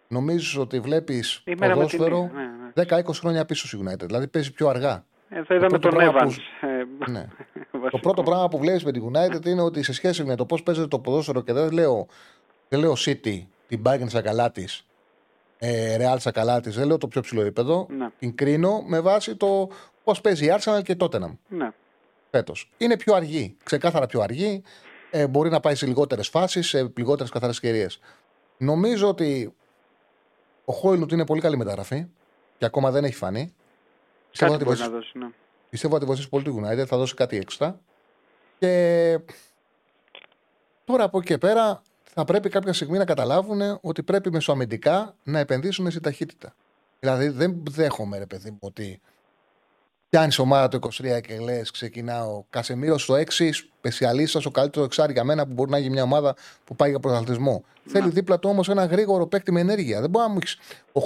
νομίζω 0.07 0.61
ότι 0.61 0.79
βλέπεις 0.79 1.41
Η 1.45 1.55
μέρα 1.59 1.75
με 1.75 1.85
την 1.85 1.97
ποδόσφαιρο 1.97 2.31
ναι, 2.33 2.83
ναι. 2.93 3.01
10-20 3.05 3.13
χρόνια 3.13 3.45
πίσω 3.45 3.67
στη 3.67 3.79
United. 3.85 4.05
Δηλαδή 4.05 4.27
παίζει 4.27 4.51
πιο 4.53 4.67
αργά. 4.67 5.05
Ε, 5.29 5.43
θα 5.43 5.55
είδαμε 5.55 5.67
πρώτο 5.79 5.89
τον 5.89 5.97
πράγμα 5.97 6.19
Evans. 6.21 6.33
που- 6.59 6.67
ε, 7.07 7.11
Ναι. 7.11 7.25
Το 7.71 7.79
βασικό. 7.79 7.99
πρώτο 7.99 8.23
πράγμα 8.23 8.47
που 8.47 8.57
βλέπεις 8.57 8.83
με 8.83 8.91
τη 8.91 9.01
United 9.13 9.45
είναι 9.45 9.61
ότι 9.61 9.83
σε 9.83 9.93
σχέση 9.93 10.23
με 10.23 10.35
το 10.35 10.45
πώς 10.45 10.63
παίζεται 10.63 10.87
το 10.87 10.99
ποδόσφαιρο 10.99 11.41
και 11.41 11.53
δεν 11.53 11.71
λέω, 11.71 12.07
δεν 12.69 12.79
λέω 12.79 12.93
City, 12.97 13.41
την 13.67 13.81
Bayern 13.85 14.05
στα 14.07 14.21
καλά 14.21 14.51
τη, 14.51 14.65
ε, 15.57 15.97
Real 15.99 16.15
στα 16.19 16.31
καλά 16.31 16.59
τη, 16.61 16.69
δεν 16.69 16.87
λέω 16.87 16.97
το 16.97 17.07
πιο 17.07 17.21
ψηλό 17.21 17.41
επίπεδο. 17.41 17.87
Ναι. 17.97 18.07
Την 18.19 18.35
κρίνω 18.35 18.81
με 18.87 18.99
βάση 18.99 19.35
το 19.35 19.69
πώς 20.03 20.21
παίζει 20.21 20.45
η 20.45 20.53
Arsenal 20.59 20.81
και 20.83 20.91
η 20.91 20.95
Tottenham 20.99 21.37
Ναι. 21.47 21.69
φέτος. 22.31 22.71
Είναι 22.77 22.97
πιο 22.97 23.15
αργή, 23.15 23.57
ξεκάθαρα 23.63 24.05
πιο 24.05 24.21
αργή. 24.21 24.61
Ε, 25.11 25.27
μπορεί 25.27 25.49
να 25.49 25.59
πάει 25.59 25.75
σε 25.75 25.85
λιγότερες 25.85 26.27
φάσεις, 26.27 26.67
σε 26.67 26.91
λιγότερες 26.97 27.31
καθαρές 27.31 27.55
ευκαιρίες. 27.55 27.99
Νομίζω 28.57 29.07
ότι 29.07 29.53
ο 30.65 30.73
Χόιλουντ 30.73 31.11
είναι 31.11 31.25
πολύ 31.25 31.41
καλή 31.41 31.57
μεταγραφή 31.57 32.05
και 32.57 32.65
ακόμα 32.65 32.91
δεν 32.91 33.03
έχει 33.03 33.15
φανεί. 33.15 33.53
Πιστεύω 34.29 34.51
Κάτι 34.51 34.63
ότι 34.63 34.73
μπορεί 34.73 34.79
να 34.89 34.89
βοηθήσει- 34.95 35.13
δώσει. 35.19 35.25
Ναι. 35.25 35.33
Πιστεύω 35.69 35.95
ότι 35.95 36.05
βοηθήσει 36.05 36.29
πολύ 36.29 36.43
τη 36.43 36.51
United, 36.61 36.85
θα 36.87 36.97
δώσει 36.97 37.13
κάτι 37.13 37.37
έξτρα. 37.37 37.79
Και 38.59 39.19
τώρα 40.85 41.03
από 41.03 41.17
εκεί 41.17 41.27
και 41.27 41.37
πέρα 41.37 41.81
θα 42.03 42.23
πρέπει 42.25 42.49
κάποια 42.49 42.73
στιγμή 42.73 42.97
να 42.97 43.05
καταλάβουν 43.05 43.77
ότι 43.81 44.03
πρέπει 44.03 44.31
μεσοαμυντικά 44.31 45.15
να 45.23 45.39
επενδύσουν 45.39 45.91
στη 45.91 45.99
ταχύτητα. 45.99 46.55
Δηλαδή 46.99 47.27
δεν 47.27 47.63
δέχομαι, 47.69 48.17
ρε 48.17 48.25
παιδί 48.25 48.51
μου, 48.51 48.57
ότι 48.61 49.01
πιάνεις 50.15 50.39
ομάδα 50.39 50.67
το 50.67 50.79
23 50.81 51.21
και 51.21 51.39
λες: 51.39 51.71
Ξεκινάω. 51.71 52.43
Κασεμίρος 52.49 53.01
στο 53.03 53.13
6, 53.13 53.23
σπεσιαλίστας, 53.51 54.45
ο 54.45 54.51
καλύτερος 54.51 54.87
εξάρι 54.87 55.13
για 55.13 55.23
μένα 55.23 55.45
που 55.47 55.53
μπορεί 55.53 55.69
να 55.69 55.77
έχει 55.77 55.89
μια 55.89 56.03
ομάδα 56.03 56.35
που 56.63 56.75
πάει 56.75 56.89
για 56.89 56.99
πρωταθλητισμό. 56.99 57.63
Θέλει 57.85 58.09
δίπλα 58.09 58.39
του 58.39 58.49
όμως 58.49 58.69
ένα 58.69 58.85
γρήγορο 58.85 59.27
παίκτη 59.27 59.51
με 59.51 59.59
ενέργεια. 59.59 60.01
Δεν 60.01 60.09
μπορεί 60.09 60.25
να 60.25 60.31
μου 60.31 60.37
έχεις 60.41 60.57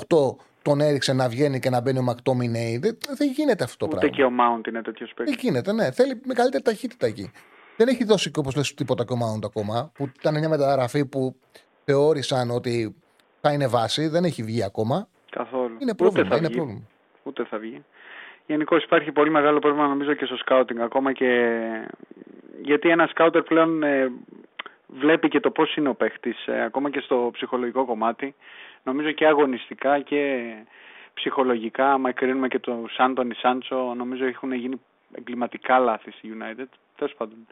8 0.09 0.35
τον 0.61 0.81
έριξε 0.81 1.13
να 1.13 1.29
βγαίνει 1.29 1.59
και 1.59 1.69
να 1.69 1.81
μπαίνει 1.81 1.97
ο 1.97 2.01
Μακτόμινεϊ. 2.01 2.77
Δεν, 2.77 2.97
δεν 3.17 3.31
γίνεται 3.31 3.63
αυτό 3.63 3.77
το 3.77 3.85
Ούτε 3.85 3.95
πράγμα. 4.07 4.15
και 4.17 4.23
ο 4.23 4.29
Mount 4.39 4.67
είναι 4.67 4.81
τέτοιος 4.81 5.13
Δεν 5.15 5.25
παίκτη. 5.25 5.45
γίνεται, 5.45 5.73
ναι. 5.73 5.91
Θέλει 5.91 6.21
μεγαλύτερη 6.25 6.63
ταχύτητα 6.63 7.05
εκεί. 7.07 7.31
Δεν 7.77 7.87
έχει 7.87 8.03
δώσει 8.03 8.31
όπως 8.37 8.55
λες 8.55 8.73
τίποτα 8.73 9.05
και 9.05 9.13
ο 9.13 9.17
Mount 9.23 9.43
ακόμα. 9.45 9.91
Που 9.93 10.09
ήταν 10.19 10.37
μια 10.39 10.49
μεταγραφή 10.49 11.05
που 11.05 11.35
θεώρησαν 11.85 12.51
ότι 12.51 12.95
θα 13.41 13.51
είναι 13.53 13.67
βάση. 13.67 14.07
Δεν 14.07 14.23
έχει 14.23 14.43
βγει 14.43 14.63
ακόμα. 14.63 15.07
Καθόλου. 15.29 15.75
Είναι 15.79 15.91
Ούτε 15.91 16.03
πρόβλημα. 16.03 16.29
θα 16.29 16.35
Είναι 16.35 16.47
βγει. 16.47 16.55
πρόβλημα. 16.55 16.81
Ούτε 17.23 17.45
θα 17.45 17.57
βγει. 17.57 17.83
Γενικώ 18.49 18.75
υπάρχει 18.75 19.11
πολύ 19.11 19.29
μεγάλο 19.29 19.59
πρόβλημα 19.59 19.87
νομίζω 19.87 20.13
και 20.13 20.25
στο 20.25 20.35
σκάουτινγκ 20.35 20.79
ακόμα 20.79 21.13
και 21.13 21.61
γιατί 22.61 22.89
ένα 22.89 23.07
σκάουτερ 23.07 23.41
πλέον 23.41 23.83
ε, 23.83 24.11
βλέπει 24.87 25.27
και 25.27 25.39
το 25.39 25.51
πώς 25.51 25.75
είναι 25.75 25.89
ο 25.89 25.93
παίχτης 25.93 26.47
ε, 26.47 26.63
ακόμα 26.63 26.89
και 26.89 26.99
στο 26.99 27.29
ψυχολογικό 27.33 27.85
κομμάτι 27.85 28.35
νομίζω 28.83 29.11
και 29.11 29.27
αγωνιστικά 29.27 30.01
και 30.01 30.53
ψυχολογικά 31.13 31.93
άμα 31.93 32.11
κρίνουμε 32.11 32.47
και 32.47 32.59
του 32.59 32.89
Άντωνι 32.97 33.33
Σάντσο 33.33 33.93
νομίζω 33.97 34.25
έχουν 34.25 34.53
γίνει 34.53 34.81
εγκληματικά 35.11 35.79
λάθη 35.79 36.11
στη 36.11 36.29
United 36.37 36.67
τέλος 36.95 37.13
πάντων 37.17 37.47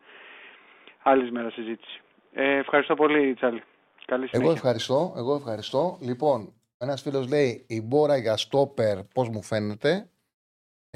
άλλη 1.03 1.31
μέρα 1.31 1.49
συζήτηση 1.49 2.01
ε, 2.33 2.57
ευχαριστώ 2.57 2.95
πολύ 2.95 3.33
Τσάλι 3.33 3.63
καλή 4.05 4.23
Εγώ 4.23 4.29
συνέχεια 4.31 4.53
ευχαριστώ. 4.55 5.13
Εγώ 5.17 5.35
ευχαριστώ. 5.35 5.97
Λοιπόν, 6.01 6.53
ένας 6.77 7.01
φίλος 7.01 7.27
λέει 7.27 7.65
η 7.67 7.81
μπόρα 7.81 8.17
για 8.17 8.37
στόπερ, 8.37 9.03
πώς 9.03 9.29
μου 9.29 9.43
φαίνεται. 9.43 10.09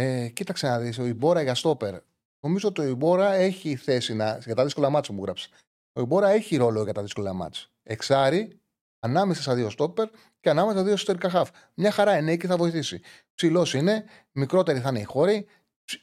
Ε, 0.02 0.28
κοίταξε 0.28 0.68
να 0.68 0.80
δεις, 0.80 1.00
ο 1.00 1.06
Ιμπόρα 1.06 1.42
για 1.42 1.56
στόπερ. 1.56 1.96
Νομίζω 2.40 2.68
ότι 2.68 2.82
ο 2.82 2.84
Ιμπόρα 2.84 3.34
έχει 3.34 3.76
θέση 3.76 4.14
να, 4.14 4.38
για 4.46 4.56
τα 4.56 4.64
δύσκολα 4.64 4.90
μάτσα 4.90 5.14
μου 5.14 5.24
γράψει. 5.24 5.50
Ο 5.94 6.02
Ιμπόρα 6.02 6.30
έχει 6.30 6.56
ρόλο 6.56 6.84
για 6.84 6.94
τα 6.94 7.02
δύσκολα 7.02 7.34
μάτσα. 7.34 7.68
Εξάρι, 7.84 8.60
ανάμεσα 9.00 9.42
στα 9.42 9.56
δύο 9.56 9.70
στόπερ 9.70 10.10
και 10.40 10.50
ανάμεσα 10.50 10.76
στα 10.76 10.84
δύο 10.84 10.94
εσωτερικά 10.94 11.30
χαφ. 11.30 11.50
Μια 11.74 11.92
χαρά 11.92 12.18
είναι 12.18 12.38
και 12.38 12.48
θα 12.48 12.58
βοηθήσει. 12.58 13.02
Ψηλός 13.36 13.74
είναι, 13.74 14.06
μικρότεροι 14.32 14.80
θα 14.80 14.90
είναι 14.90 15.00
οι 15.00 15.04
χώροι 15.04 15.46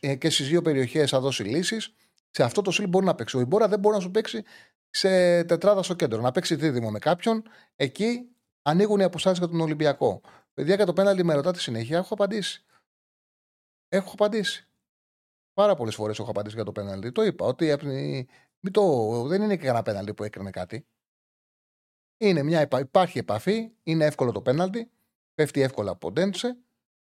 ε, 0.00 0.14
και 0.14 0.30
στις 0.30 0.48
δύο 0.48 0.62
περιοχές 0.62 1.10
θα 1.10 1.20
δώσει 1.20 1.42
λύσεις. 1.42 1.94
Σε 2.30 2.42
αυτό 2.42 2.62
το 2.62 2.70
στυλ 2.70 2.88
μπορεί 2.88 3.04
να 3.04 3.14
παίξει. 3.14 3.36
Ο 3.36 3.40
Ιμπόρα 3.40 3.68
δεν 3.68 3.78
μπορεί 3.78 3.94
να 3.94 4.00
σου 4.00 4.10
παίξει 4.10 4.42
σε 4.90 5.08
τετράδα 5.44 5.82
στο 5.82 5.94
κέντρο. 5.94 6.20
Να 6.20 6.30
παίξει 6.30 6.54
δίδυμο 6.54 6.90
με 6.90 6.98
κάποιον. 6.98 7.42
Εκεί 7.76 8.28
ανοίγουν 8.62 9.00
οι 9.00 9.04
αποστάσεις 9.04 9.38
για 9.38 9.48
τον 9.48 9.60
Ολυμπιακό. 9.60 10.20
Παιδιά, 10.54 10.74
για 10.74 10.86
το 10.86 10.92
πέναλτι 10.92 11.24
με 11.24 11.34
ρωτάτε 11.34 11.58
συνέχεια, 11.58 11.98
έχω 11.98 12.14
απαντήσει. 12.14 12.62
Έχω 13.88 14.10
απαντήσει. 14.12 14.68
Πάρα 15.52 15.74
πολλές 15.74 15.94
φορές 15.94 16.18
έχω 16.18 16.30
απαντήσει 16.30 16.54
για 16.54 16.64
το 16.64 16.72
πέναλτι. 16.72 17.12
Το 17.12 17.22
είπα 17.22 17.46
ότι 17.46 17.70
απ' 17.72 17.80
τη- 17.80 18.26
μην 18.60 18.72
το, 18.72 19.22
δεν 19.26 19.42
είναι 19.42 19.56
και 19.56 19.62
κανένα 19.64 19.82
πέναλτι 19.82 20.14
που 20.14 20.24
έκρινε 20.24 20.50
κάτι. 20.50 20.86
Είναι 22.20 22.42
μια, 22.42 22.60
επα- 22.60 22.80
υπάρχει 22.80 23.18
επαφή, 23.18 23.72
είναι 23.82 24.04
εύκολο 24.04 24.32
το 24.32 24.42
πέναλτι, 24.42 24.90
πέφτει 25.34 25.60
εύκολα 25.60 25.90
από 25.90 26.12
Ντέντσε. 26.12 26.56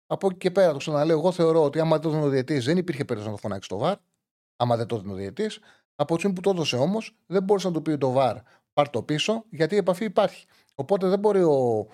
Από 0.07 0.27
εκεί 0.27 0.37
και 0.37 0.51
πέρα 0.51 0.71
το 0.71 0.77
ξαναλέω, 0.77 1.17
εγώ 1.17 1.31
θεωρώ 1.31 1.63
ότι 1.63 1.79
άμα 1.79 1.99
το 1.99 2.09
έδινε 2.09 2.23
ο 2.23 2.29
διαιτή 2.29 2.59
δεν 2.59 2.77
υπήρχε 2.77 3.05
περίπτωση 3.05 3.25
να 3.29 3.35
το 3.35 3.41
φωνάξει 3.41 3.69
το 3.69 3.77
βαρ. 3.77 3.97
Άμα 4.55 4.77
δεν 4.77 4.87
το 4.87 4.95
έδινε 4.95 5.11
ο 5.13 5.15
διαιτή. 5.15 5.49
Από 5.95 6.13
τη 6.13 6.19
στιγμή 6.19 6.35
που 6.35 6.41
το 6.41 6.49
έδωσε 6.49 6.77
όμως, 6.77 7.17
δεν 7.25 7.43
μπορούσε 7.43 7.67
να 7.67 7.73
του 7.73 7.81
πει 7.81 7.97
το 7.97 8.11
βαρ 8.11 8.37
πάρ 8.73 8.89
το 8.89 9.03
πίσω, 9.03 9.45
γιατί 9.49 9.75
η 9.75 9.77
επαφή 9.77 10.05
υπάρχει. 10.05 10.45
Οπότε 10.75 11.07
δεν 11.07 11.19
μπορεί 11.19 11.41
ο... 11.43 11.87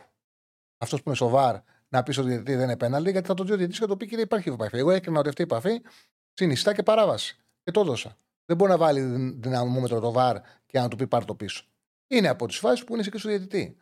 αυτός 0.78 0.99
που 0.99 1.03
είναι 1.09 1.15
στο 1.15 1.30
βαρ 1.30 1.59
να 1.95 2.03
πεις 2.03 2.15
στο 2.15 2.23
διαιτητή 2.23 2.55
δεν 2.55 2.63
είναι 2.63 2.77
πέναλτι, 2.77 3.11
γιατί 3.11 3.27
θα 3.27 3.33
το 3.33 3.43
δει 3.43 3.51
ο 3.51 3.55
διαιτητής 3.55 3.79
και 3.79 3.85
θα 3.85 3.91
το 3.91 3.97
πει 3.97 4.07
κύριε 4.07 4.23
υπάρχει 4.23 4.49
επαφή. 4.49 4.77
Εγώ 4.77 4.91
έκρινα 4.91 5.19
ότι 5.19 5.29
αυτή 5.29 5.41
η 5.41 5.43
επαφή 5.43 5.81
συνιστά 6.33 6.73
και 6.73 6.83
παράβαση. 6.83 7.37
Και 7.63 7.71
το 7.71 7.79
έδωσα. 7.79 8.17
Δεν 8.45 8.57
μπορεί 8.57 8.71
να 8.71 8.77
βάλει 8.77 9.01
δυναμόμετρο 9.39 9.99
το 9.99 10.11
βαρ 10.11 10.41
και 10.65 10.79
να 10.79 10.87
του 10.87 10.95
πει 10.95 11.07
πάρ 11.07 11.25
το 11.25 11.35
πίσω. 11.35 11.65
Είναι 12.07 12.27
από 12.27 12.47
τις 12.47 12.57
φάσεις 12.57 12.83
που 12.85 12.93
είναι 12.93 13.03
και 13.03 13.17
στο 13.17 13.29
διαιτητή. 13.29 13.77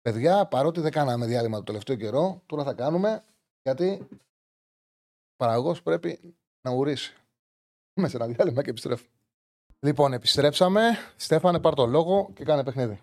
Παιδιά, 0.00 0.46
παρότι 0.46 0.80
δεν 0.80 0.90
κάναμε 0.90 1.26
διάλειμμα 1.26 1.56
το 1.56 1.62
τελευταίο 1.62 1.96
καιρό, 1.96 2.42
τώρα 2.46 2.64
θα 2.64 2.74
κάνουμε 2.74 3.24
γιατί 3.62 4.06
ο 5.32 5.36
παραγωγός 5.36 5.82
πρέπει 5.82 6.36
να 6.60 6.70
ουρήσει. 6.70 7.14
Είμαι 7.94 8.08
σε 8.08 8.16
ένα 8.16 8.26
διάλειμμα 8.26 8.62
και 8.62 8.70
επιστρέφω. 8.70 9.06
Λοιπόν, 9.80 10.12
επιστρέψαμε. 10.12 10.82
Στέφανε, 11.16 11.60
πάρ 11.60 11.74
το 11.74 11.86
λόγο 11.86 12.30
και 12.34 12.44
κάνε 12.44 12.64
παιχνίδι. 12.64 13.00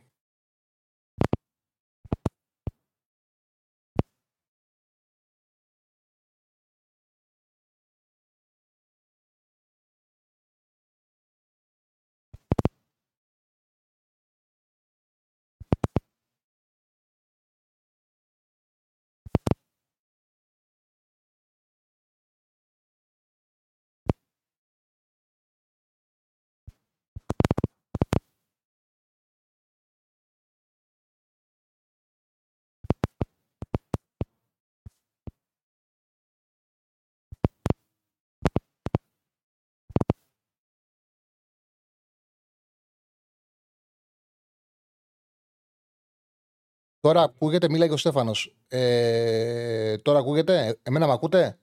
Τώρα 47.02 47.22
ακούγεται, 47.22 47.70
μιλάει 47.70 47.88
και 47.88 47.94
ο 47.94 47.98
Στέφανος. 47.98 48.32
Ε, 48.68 49.98
τώρα 49.98 50.20
ακούγεται, 50.20 50.80
εμένα 50.84 51.08
με 51.08 51.14
ακούτε. 51.14 51.60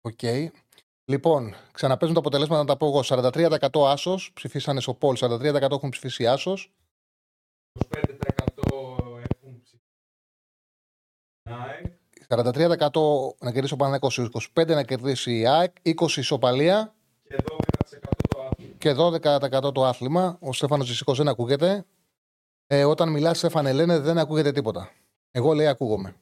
Οκ. 0.00 0.20
Λοιπόν, 1.04 1.54
ξαναπαίζουν 1.72 2.14
τα 2.14 2.20
αποτελέσματα 2.20 2.60
να 2.60 2.66
τα 2.66 2.76
πω 2.76 2.86
εγώ. 2.86 3.00
43% 3.04 3.90
άσο 3.92 4.18
ψηφίσανε 4.34 4.80
στο 4.80 4.94
poll, 4.94 5.16
43% 5.20 5.70
έχουν 5.70 5.90
ψηφίσει 5.90 6.26
άσο. 6.26 6.56
25% 7.72 7.88
έχουν 9.18 9.60
ψηφίσει. 9.62 9.80
ΑΕΚ. 11.42 11.86
43% 12.28 13.36
να 13.38 13.52
κερδίσει 13.52 13.72
ο 13.72 13.76
Παναγιώτο, 13.76 14.40
25% 14.54 14.66
να 14.66 14.84
κερδίσει 14.84 15.38
η 15.38 15.46
ΑΕΚ, 15.46 15.76
20% 15.82 16.16
ισοπαλία 16.16 16.94
Και 17.22 17.36
12% 17.36 17.44
το 17.46 17.56
άθλημα. 17.84 18.17
Και 18.78 18.94
12% 18.98 19.74
το 19.74 19.84
άθλημα. 19.84 20.38
Ο 20.40 20.52
Στέφανος 20.52 20.88
δυστυχώς 20.88 21.16
δεν 21.18 21.28
ακούγεται. 21.28 21.86
Ε, 22.66 22.84
όταν 22.84 23.10
μιλάς, 23.10 23.38
Στέφανε, 23.38 23.72
λένε 23.72 23.98
δεν 23.98 24.18
ακούγεται 24.18 24.52
τίποτα. 24.52 24.92
Εγώ 25.30 25.52
λέει 25.52 25.66
ακούγομαι. 25.66 26.20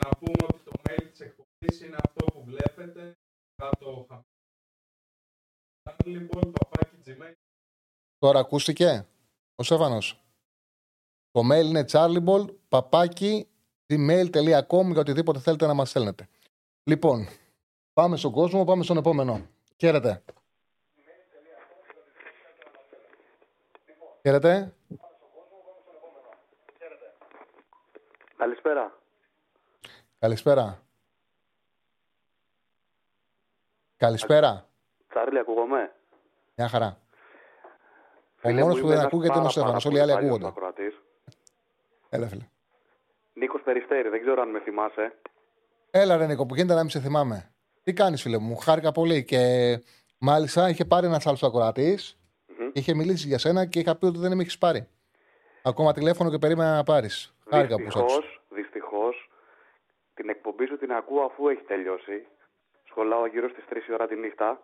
Να 0.00 0.08
πούμε 0.08 0.46
ότι 0.48 0.62
το 0.64 0.72
mail 0.88 1.06
της 1.10 1.20
εκπομπής 1.20 1.80
είναι 1.80 1.96
αυτό 2.06 2.24
που 2.24 2.44
βλέπετε. 2.44 3.18
Κάτω 3.56 4.06
χαμηλά. 4.08 4.26
Λοιπόν, 6.04 6.52
παπάκι 6.52 6.96
Gmail. 7.04 7.34
Τώρα 8.18 8.38
ακούστηκε 8.38 9.06
ο 9.54 9.62
Στέφανος. 9.62 10.22
Το 11.30 11.40
mail 11.52 11.64
είναι 11.64 11.84
charlieball 11.88 12.46
παπάκι 12.68 13.48
gmail.com 13.86 14.86
για 14.90 15.00
οτιδήποτε 15.00 15.38
θέλετε 15.38 15.66
να 15.66 15.74
μας 15.74 15.90
στέλνετε. 15.90 16.28
Λοιπόν, 16.82 17.26
πάμε 17.92 18.16
στον 18.16 18.32
κόσμο, 18.32 18.64
πάμε 18.64 18.82
στον 18.82 18.96
επόμενο. 18.96 19.46
Χαίρετε. 19.76 20.22
Χαίρετε. 24.28 24.74
Καλησπέρα. 28.36 28.98
Καλησπέρα. 30.18 30.82
Καλησπέρα. 33.96 34.68
Τσάρλι, 35.08 35.38
ακούγομαι; 35.38 35.92
Μια 36.54 36.68
χαρά. 36.68 36.98
Ο 38.42 38.48
Φίλε 38.48 38.60
μόνος 38.60 38.74
μου, 38.74 38.80
που 38.80 38.86
είμαι 38.86 38.88
δεν 38.88 38.98
ένας 38.98 39.04
ακούγεται 39.04 39.38
είναι 39.38 39.38
ο 39.38 39.40
πάρα, 39.40 39.50
Στέφανος. 39.50 39.84
πάρα 39.84 39.96
Όλοι 39.96 39.98
οι 39.98 40.00
άλλοι 40.00 40.12
πολύ 40.12 40.26
ακούγονται. 40.26 40.52
παλιός 40.60 40.72
ακροατής. 40.72 41.02
Έλα, 42.08 42.26
φίλε. 42.28 42.48
Νίκος 43.34 43.60
Περιστέρη, 43.62 44.08
δεν 44.08 44.20
ξέρω 44.20 44.42
αν 44.42 44.50
με 44.50 44.60
θυμάσαι. 44.60 45.14
Έλα, 45.90 46.16
ρε 46.16 46.26
Νίκο, 46.26 46.46
που 46.46 46.54
γίνεται 46.54 46.74
να 46.74 46.80
μην 46.80 46.90
σε 46.90 47.00
θυμάμαι. 47.00 47.52
Τι 47.82 47.92
κάνεις, 47.92 48.22
φίλε 48.22 48.38
μου, 48.38 48.56
χάρηκα 48.56 48.92
πολύ. 48.92 49.24
Και 49.24 49.38
μάλιστα 50.18 50.68
είχε 50.68 50.84
πάρει 50.84 51.06
ένας 51.06 51.26
άλλος 51.26 51.42
ακροατής, 51.42 52.17
Μμμ. 52.68 52.72
είχε 52.74 52.94
μιλήσει 52.94 53.26
για 53.28 53.38
σένα 53.38 53.66
και 53.66 53.78
είχα 53.78 53.96
πει 53.96 54.06
ότι 54.06 54.18
δεν 54.18 54.36
με 54.36 54.42
έχεις 54.42 54.58
πάρει. 54.58 54.88
Ακόμα 55.62 55.92
τηλέφωνο 55.92 56.30
και 56.30 56.38
περίμενα 56.38 56.74
να 56.76 56.82
πάρεις. 56.82 57.34
Χάρηκα 57.50 57.76
που 57.76 57.90
σ' 57.90 57.96
άκουσα. 57.96 58.14
Δυστυχώς, 58.16 58.40
δυστυχώς, 58.48 59.30
την 60.14 60.28
εκπομπή 60.28 60.66
σου 60.66 60.78
την 60.78 60.92
ακούω 60.92 61.22
αφού 61.22 61.48
έχει 61.48 61.62
τελειώσει. 61.62 62.26
Σχολάω 62.88 63.26
γύρω 63.26 63.48
στις 63.48 63.64
3 63.70 63.88
η 63.88 63.92
ώρα 63.92 64.06
τη 64.06 64.16
νύχτα. 64.16 64.60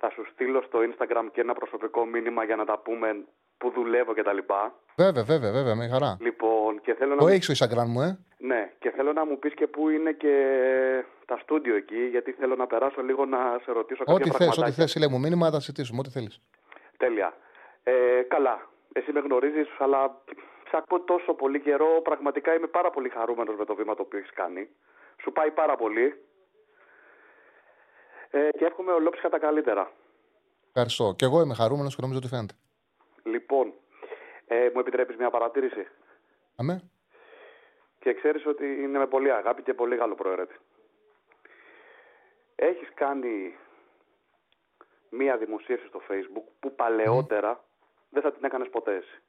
Θα 0.00 0.10
σου 0.10 0.22
στείλω 0.32 0.62
στο 0.62 0.78
Instagram 0.88 1.26
και 1.32 1.40
ένα 1.40 1.54
προσωπικό 1.54 2.04
μήνυμα 2.04 2.44
για 2.44 2.56
να 2.56 2.64
τα 2.64 2.78
πούμε 2.78 3.08
που 3.58 3.70
δουλεύω 3.70 4.12
κτλ. 4.14 4.38
Βέβαια, 4.96 5.24
βέβαια, 5.24 5.52
βέβαια, 5.52 5.74
με 5.74 5.88
χαρά. 5.88 6.16
Λοιπόν, 6.20 6.80
και 6.80 6.94
θέλω 6.94 7.10
να, 7.10 7.16
Το 7.16 7.24
μου... 7.24 7.30
έχεις 7.30 7.44
στο 7.44 7.66
Instagram 7.66 7.86
μου, 7.86 8.00
ε; 8.00 8.18
ναι, 8.38 8.72
και 8.78 8.90
θέλω 8.90 9.12
να 9.12 9.24
μου 9.26 9.38
πεις 9.38 9.54
και 9.54 9.66
πού 9.66 9.88
είναι 9.88 10.12
και 10.12 10.34
τα 11.26 11.38
στούντιο 11.42 11.74
εκεί, 11.76 12.06
γιατί 12.10 12.32
θέλω 12.32 12.54
να 12.56 12.66
περάσω 12.66 13.02
λίγο 13.02 13.24
να 13.24 13.38
σε 13.64 13.72
ρωτήσω 13.72 14.04
κάποια 14.04 14.14
Ό,τι 14.14 14.24
θες, 14.24 14.36
πραγματάκια. 14.36 14.66
ό,τι 14.66 14.80
θες, 14.80 14.90
σύλλε 14.90 15.08
μου 15.08 15.18
μήνυμα, 15.18 15.46
θα 15.46 15.52
τα 15.52 15.60
συζητήσουμε. 15.60 15.98
Ό,τι 15.98 16.10
θέλεις. 16.10 16.40
Τέλεια. 17.02 17.36
Ε, 17.82 18.22
καλά. 18.28 18.68
Εσύ 18.92 19.12
με 19.12 19.20
γνωρίζεις, 19.20 19.68
αλλά 19.78 20.22
σε 20.68 20.76
ακούω 20.76 21.00
τόσο 21.00 21.34
πολύ 21.34 21.60
καιρό. 21.60 22.00
Πραγματικά 22.02 22.54
είμαι 22.54 22.66
πάρα 22.66 22.90
πολύ 22.90 23.08
χαρούμενος 23.08 23.56
με 23.56 23.64
το 23.64 23.74
βήμα 23.74 23.94
το 23.94 24.02
οποίο 24.02 24.18
έχεις 24.18 24.32
κάνει. 24.32 24.68
Σου 25.22 25.32
πάει 25.32 25.50
πάρα 25.50 25.76
πολύ. 25.76 26.24
Ε, 28.30 28.48
και 28.58 28.64
εύχομαι 28.64 28.92
ολόψυχα 28.92 29.28
τα 29.28 29.38
καλύτερα. 29.38 29.92
Ευχαριστώ. 30.68 31.14
Και 31.16 31.24
εγώ 31.24 31.40
είμαι 31.40 31.54
χαρούμενος 31.54 31.94
και 31.94 32.00
νομίζω 32.02 32.18
ότι 32.18 32.28
φαίνεται. 32.28 32.54
Λοιπόν, 33.24 33.72
ε, 34.46 34.70
μου 34.74 34.80
επιτρέπεις 34.80 35.16
μια 35.16 35.30
παρατήρηση; 35.30 35.86
Αμέ. 36.56 36.90
Και 37.98 38.14
ξέρεις 38.14 38.46
ότι 38.46 38.64
είναι 38.64 38.98
με 38.98 39.06
πολύ 39.06 39.32
αγάπη 39.32 39.62
και 39.62 39.74
πολύ 39.74 39.96
καλό 39.96 40.14
προαιρέτη. 40.14 40.56
Έχεις 42.56 42.88
κάνει 42.94 43.54
μία 45.10 45.36
δημοσίευση 45.36 45.86
στο 45.86 46.00
facebook 46.08 46.44
που 46.60 46.74
παλαιότερα 46.74 47.64
δεν 48.10 48.22
θα 48.22 48.32
την 48.32 48.44
έκανες 48.44 48.68
ποτέ 48.68 48.94
εσύ. 48.96 49.22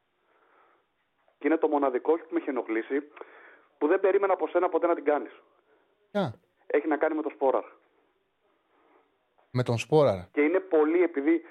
Και 1.39 1.47
είναι 1.47 1.57
το 1.57 1.67
μοναδικό 1.67 2.13
που 2.13 2.27
με 2.29 2.39
έχει 2.39 2.49
ενοχλήσει 2.49 3.01
που 3.77 3.87
δεν 3.87 3.99
περίμενα 3.99 4.33
από 4.33 4.47
σένα 4.47 4.69
ποτέ 4.69 4.87
να 4.87 4.95
την 4.95 5.03
κάνεις. 5.03 5.31
Ποια; 6.11 6.33
Έχει 6.67 6.87
να 6.87 6.97
κάνει 6.97 7.15
με 7.15 7.21
το 7.21 7.29
σπόραρ. 7.29 7.63
Με 9.53 9.63
τον 9.63 9.77
Σπόρα. 9.77 10.29
Και 10.31 10.41
είναι 10.41 10.59
πολύ 10.59 11.03
επειδή 11.03 11.41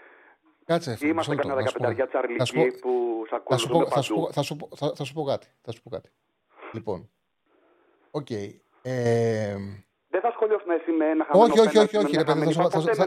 Κάτσε, 0.64 0.96
φίλε. 0.96 1.10
είμαστε 1.10 1.34
μισό 1.34 1.48
λεπτό, 1.48 1.48
κανένα 1.48 1.60
να 1.62 1.66
σου 1.70 1.76
πω. 1.76 1.84
δεκαπενταριά 1.84 2.36
Θα 2.36 2.44
σου 2.44 2.52
τσαρλικοί 2.54 2.78
πω- 2.80 2.90
που 2.90 3.24
σε 3.28 3.42
Θα 3.48 3.56
σου, 3.56 3.68
πω, 3.68 3.78
ακολουθούν 3.78 3.92
θα, 3.92 4.02
σου 4.02 4.14
παντού. 4.14 4.26
πω, 4.26 4.32
θα, 4.32 4.42
σου 4.42 4.56
πω, 4.56 4.68
θα, 4.76 4.92
θα 4.96 5.04
σου 5.04 5.12
πω 5.12 5.22
κάτι. 5.24 5.46
Θα 5.62 5.72
σου 5.72 5.82
πω 5.82 5.90
κάτι. 5.90 6.10
Λοιπόν. 6.72 7.10
Οκ. 8.10 8.30
Ε, 8.82 9.56
Δεν 10.08 10.20
θα 10.20 10.30
σχολιώσουμε 10.30 10.74
εσύ 10.74 10.90
με 10.90 11.06
ένα 11.10 11.24
χαμένο 11.24 11.44
Όχι, 11.44 11.60
όχι, 11.60 11.68
πέναλτι, 11.72 11.96
όχι, 11.96 11.96
με 11.96 12.02
όχι, 12.02 12.10
μια 12.16 12.18
ρε 12.18 12.24
παιδί, 12.24 12.26
θα 12.26 12.32
χαμένη 12.32 12.52
σου- 12.52 12.62
θα 12.62 12.68
πάσα, 12.68 12.80
σου- 12.80 12.86
ποτέ 12.86 12.96
θα- 12.96 13.06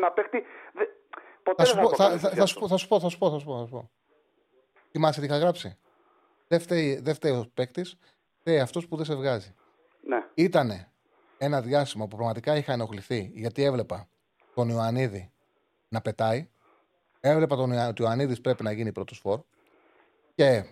με 1.45 1.53
ένα 1.57 1.63
παίχτη. 1.63 1.63
δε- 1.63 1.63
Ποτέ 1.63 1.63
θα, 1.63 1.65
σου 1.65 1.73
δεν 1.75 1.83
πω, 1.83 1.89
το 1.89 1.95
θα, 1.95 2.03
κάνεις 2.07 2.21
θα, 2.21 2.27
εσύ 2.27 2.37
θα, 2.37 2.43
αυτό. 2.43 2.55
σου 2.55 2.59
πω, 2.59 2.67
θα 2.67 2.77
σου 2.77 2.87
πω, 2.87 2.99
θα 2.99 3.09
σου 3.09 3.17
πω, 3.17 3.29
θα 3.31 3.39
σου 3.39 3.45
πω, 3.45 3.57
θα 3.59 3.65
σου 3.65 3.71
πω. 3.71 3.89
Θυμάσαι 4.91 5.19
τι 5.19 5.25
είχα 5.25 5.37
γράψει; 5.37 5.77
Δεν 6.47 6.59
φταίει, 6.59 6.99
δεν 7.03 7.15
φταίει 7.15 7.31
ο 7.31 7.45
παίκτης, 7.53 7.95
φταίει 8.39 8.59
αυτός 8.59 8.87
που 8.87 8.95
δεν 8.95 9.05
σε 9.05 9.15
βγάζει. 9.15 9.53
Ναι. 10.07 10.17
Ήτανε 10.33 10.91
ένα 11.37 11.61
διάστημα 11.61 12.07
που 12.07 12.15
πραγματικά 12.15 12.55
είχα 12.57 12.73
ενοχληθεί 12.73 13.31
γιατί 13.35 13.63
έβλεπα 13.63 14.07
τον 14.55 14.69
Ιωαννίδη 14.69 15.31
να 15.89 16.01
πετάει. 16.01 16.47
Έβλεπα 17.19 17.55
τον 17.55 17.71
Ιωα- 17.71 17.87
ότι 17.87 18.01
ο 18.01 18.05
Ιωαννίδης 18.05 18.41
πρέπει 18.41 18.63
να 18.63 18.71
γίνει 18.71 18.91
πρώτος 18.91 19.19
φόρ. 19.19 19.41
Και 20.35 20.63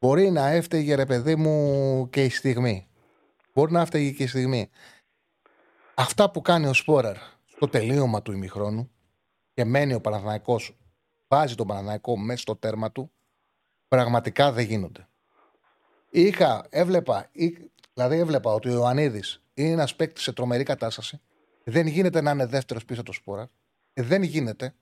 μπορεί 0.00 0.30
να 0.30 0.46
έφταιγε 0.48 0.94
ρε 0.94 1.06
παιδί 1.06 1.36
μου 1.36 2.08
και 2.10 2.24
η 2.24 2.28
στιγμή. 2.28 2.88
Μπορεί 3.54 3.72
να 3.72 3.80
έφταιγε 3.80 4.10
και 4.10 4.22
η 4.22 4.26
στιγμή. 4.26 4.70
Αυτά 5.94 6.30
που 6.30 6.40
κάνει 6.42 6.66
ο 6.66 6.72
Σπόραρ 6.72 7.16
στο 7.46 7.68
τελείωμα 7.68 8.22
του 8.22 8.32
ημιχρόνου 8.32 8.90
και 9.60 9.66
μένει 9.66 9.94
ο 9.94 10.00
Παναθηναϊκός 10.00 10.76
βάζει 11.28 11.54
τον 11.54 11.66
Παναθηναϊκό 11.66 12.16
μέσα 12.16 12.40
στο 12.40 12.56
τέρμα 12.56 12.92
του, 12.92 13.10
πραγματικά 13.88 14.52
δεν 14.52 14.64
γίνονται. 14.64 15.08
Είχα, 16.10 16.66
έβλεπα, 16.70 17.28
ή- 17.32 17.70
δηλαδή 17.94 18.16
έβλεπα 18.18 18.52
ότι 18.52 18.68
ο 18.68 18.72
Ιωαννίδης 18.72 19.42
είναι 19.54 19.70
ένας 19.70 19.96
παίκτης 19.96 20.22
σε 20.22 20.32
τρομερή 20.32 20.62
κατάσταση. 20.62 21.20
Δεν 21.64 21.86
γίνεται 21.86 22.20
να 22.20 22.30
είναι 22.30 22.46
δεύτερος 22.46 22.84
πίσω 22.84 23.02
το 23.02 23.12
σπόρα. 23.12 23.50
Δεν 23.94 24.22
γίνεται. 24.22 24.74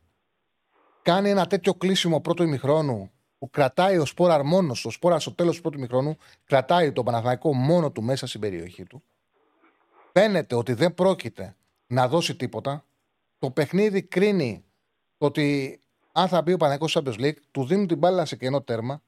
Κάνει 1.02 1.30
ένα 1.30 1.46
τέτοιο 1.46 1.74
κλείσιμο 1.74 2.20
πρώτου 2.20 2.42
ημιχρόνου 2.42 3.10
που 3.38 3.50
κρατάει 3.50 3.98
ο 3.98 4.04
Σπόραρ 4.04 4.42
μόνος 4.44 4.78
στο 4.78 4.90
Σπόρα 4.90 5.18
στο 5.18 5.32
τέλος 5.34 5.56
του 5.56 5.62
πρώτου 5.62 5.78
ημιχρόνου, 5.78 6.16
κρατάει 6.44 6.92
τον 6.92 7.04
Παναθηναϊκό 7.04 7.54
μόνο 7.54 7.90
του 7.90 8.02
μέσα 8.02 8.26
στην 8.26 8.40
περιοχή 8.40 8.84
του. 8.84 9.02
Φαίνεται 10.12 10.54
ότι 10.54 10.72
δεν 10.72 10.94
πρόκειται 10.94 11.56
να 11.86 12.08
δώσει 12.08 12.36
τίποτα. 12.36 12.84
Το 13.38 13.50
παιχνίδι 13.50 14.02
κρίνει 14.02 14.62
το 14.62 14.67
ότι 15.18 15.80
αν 16.12 16.28
θα 16.28 16.42
μπει 16.42 16.52
ο 16.52 16.56
Παναθηναϊκός 16.56 16.90
στο 16.90 17.02
Champions 17.04 17.24
League, 17.24 17.40
του 17.50 17.64
δίνουν 17.64 17.86
την 17.86 17.98
μπάλα 17.98 18.24
σε 18.24 18.36
κενό 18.36 18.62
τέρμα 18.62 19.02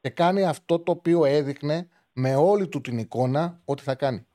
και 0.00 0.10
κάνει 0.10 0.42
αυτό 0.42 0.78
το 0.78 0.92
οποίο 0.92 1.24
έδειχνε 1.24 1.88
με 2.12 2.34
όλη 2.34 2.68
του 2.68 2.80
την 2.80 2.98
εικόνα 2.98 3.60
ότι 3.64 3.82
θα 3.82 3.94
κάνει. 3.94 4.26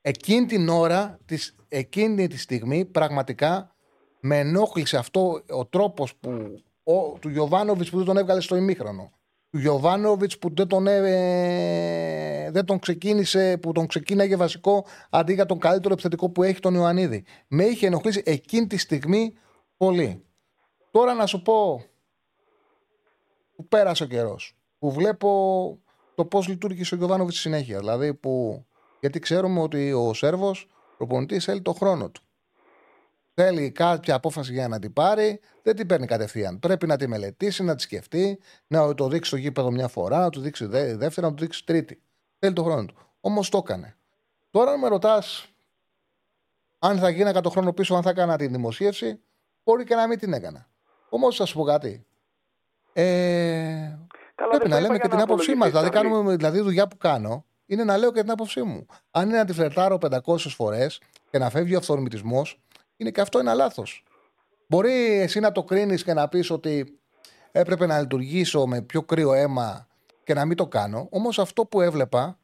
Εκείνη 0.00 0.46
την 0.46 0.68
ώρα, 0.68 1.18
της, 1.24 1.54
εκείνη 1.68 2.28
τη 2.28 2.38
στιγμή, 2.38 2.84
πραγματικά 2.84 3.74
με 4.20 4.38
ενόχλησε 4.38 4.96
αυτό 4.96 5.42
ο 5.50 5.66
τρόπος 5.66 6.14
που, 6.16 6.62
ο, 6.82 7.18
του 7.18 7.28
Γιωβάνοβιτς 7.28 7.90
που 7.90 7.96
δεν 7.96 8.06
τον 8.06 8.16
έβγαλε 8.16 8.40
στο 8.40 8.56
ημίχρονο. 8.56 9.12
Του 9.50 9.58
Γιωβάνοβιτς 9.58 10.38
που 10.38 10.54
δεν 10.54 10.66
τον, 10.66 10.86
ε, 10.86 12.50
δεν 12.50 12.64
τον 12.64 12.78
ξεκίνησε, 12.78 13.58
που 13.58 13.72
τον 13.72 13.86
ξεκίναγε 13.86 14.36
βασικό 14.36 14.86
αντί 15.10 15.32
για 15.32 15.46
τον 15.46 15.58
καλύτερο 15.58 15.92
επιθετικό 15.92 16.30
που 16.30 16.42
έχει 16.42 16.60
τον 16.60 16.74
Ιωαννίδη. 16.74 17.24
Με 17.48 17.64
είχε 17.64 17.86
ενοχλήσει 17.86 18.22
εκείνη 18.24 18.66
τη 18.66 18.76
στιγμή 18.76 19.34
πολύ. 19.76 20.24
Τώρα 20.90 21.14
να 21.14 21.26
σου 21.26 21.42
πω 21.42 21.84
που 23.56 23.68
πέρασε 23.68 24.02
ο 24.02 24.06
καιρός. 24.06 24.56
Που 24.78 24.92
βλέπω 24.92 25.78
το 26.14 26.24
πώς 26.24 26.48
λειτουργήσε 26.48 26.94
ο 26.94 26.98
Γιωβάνοβιτς 26.98 27.38
στη 27.38 27.48
συνέχεια. 27.48 27.78
Δηλαδή 27.78 28.14
που. 28.14 28.64
Γιατί 29.00 29.18
ξέρουμε 29.18 29.60
ότι 29.60 29.92
ο 29.92 30.14
Σέρβος 30.14 30.68
προπονητής 30.96 31.44
θέλει 31.44 31.62
το 31.62 31.72
χρόνο 31.72 32.10
του. 32.10 32.22
Θέλει 33.34 33.70
κάποια 33.70 34.14
απόφαση 34.14 34.52
για 34.52 34.68
να 34.68 34.78
την 34.78 34.92
πάρει, 34.92 35.40
δεν 35.62 35.76
την 35.76 35.86
παίρνει 35.86 36.06
κατευθείαν. 36.06 36.58
Πρέπει 36.58 36.86
να 36.86 36.96
τη 36.96 37.06
μελετήσει, 37.06 37.62
να 37.62 37.74
τη 37.74 37.82
σκεφτεί, 37.82 38.38
να 38.66 38.94
το 38.94 39.08
δείξει 39.08 39.28
στο 39.28 39.36
γήπεδο 39.36 39.70
μια 39.70 39.88
φορά, 39.88 40.18
να 40.18 40.30
του 40.30 40.40
δείξει 40.40 40.64
δε- 40.64 40.96
δεύτερη, 40.96 41.26
να 41.26 41.34
του 41.34 41.42
δείξει 41.42 41.64
τρίτη. 41.64 42.02
Θέλει 42.38 42.52
το 42.52 42.62
χρόνο 42.62 42.84
του. 42.84 42.94
Όμως 43.20 43.48
το 43.48 43.58
έκανε. 43.58 43.96
Τώρα, 44.50 44.70
αν 44.70 44.78
με 44.78 44.88
ρωτάς 44.88 45.48
αν 46.78 46.98
θα 46.98 47.08
γίνακα 47.08 47.40
το 47.40 47.50
χρόνο 47.50 47.72
πίσω, 47.72 47.94
αν 47.94 48.02
θα 48.02 48.10
έκανα 48.10 48.36
την 48.36 48.52
δημοσίευση, 48.52 49.20
μπορεί 49.64 49.84
και 49.84 49.94
να 49.94 50.06
μην 50.06 50.18
την 50.18 50.32
έκανα. 50.32 50.68
Όμως, 51.08 51.36
θα 51.36 51.44
σου 51.44 51.56
πω 51.56 51.64
κάτι. 51.64 52.06
Ε, 52.92 53.04
Καλά, 54.34 54.50
πρέπει 54.50 54.68
δεν 54.68 54.70
να 54.70 54.76
το 54.76 54.82
λέμε 54.82 54.84
είπα 54.84 54.92
και 54.94 54.98
για 55.00 55.08
την 55.08 55.16
να 55.18 55.22
άποψή 55.22 55.54
μας. 55.54 55.68
απολογηθείς, 55.68 55.70
Δηλαδή, 55.70 55.90
Τσάρλι. 55.90 56.08
κάνουμε 56.10 56.36
δηλαδή, 56.36 56.60
δουλειά 56.60 56.88
που 56.88 56.96
κάνω 56.96 57.44
είναι 57.66 57.84
να 57.84 57.96
λέω 57.96 58.12
και 58.12 58.20
την 58.20 58.30
άποψή 58.30 58.62
μου. 58.62 58.86
Αν 59.10 59.28
είναι 59.28 59.38
να 59.38 59.44
τη 59.44 59.52
φλερτάρω 59.52 59.98
500 59.98 60.36
φορές 60.38 61.00
και 61.30 61.38
να 61.38 61.50
φεύγει 61.50 61.74
ο 61.74 61.78
αυθορμητισμός, 61.78 62.60
είναι 62.96 63.10
και 63.10 63.20
αυτό 63.20 63.38
ένα 63.38 63.54
λάθος. 63.54 64.04
Μπορεί 64.66 64.92
εσύ 65.20 65.40
να 65.40 65.52
το 65.52 65.64
κρίνεις 65.64 66.04
και 66.04 66.14
να 66.14 66.28
πεις 66.28 66.50
ότι 66.50 66.98
έπρεπε 67.52 67.86
να 67.86 68.00
λειτουργήσω 68.00 68.66
με 68.66 68.82
πιο 68.82 69.02
κρύο 69.02 69.32
αίμα 69.32 69.86
και 70.24 70.34
να 70.34 70.44
μην 70.44 70.56
το 70.56 70.66
κάνω. 70.66 71.06
Όμως 71.10 71.38
αυτό 71.38 71.64
που 71.66 71.80
έβλεπα 71.80 72.38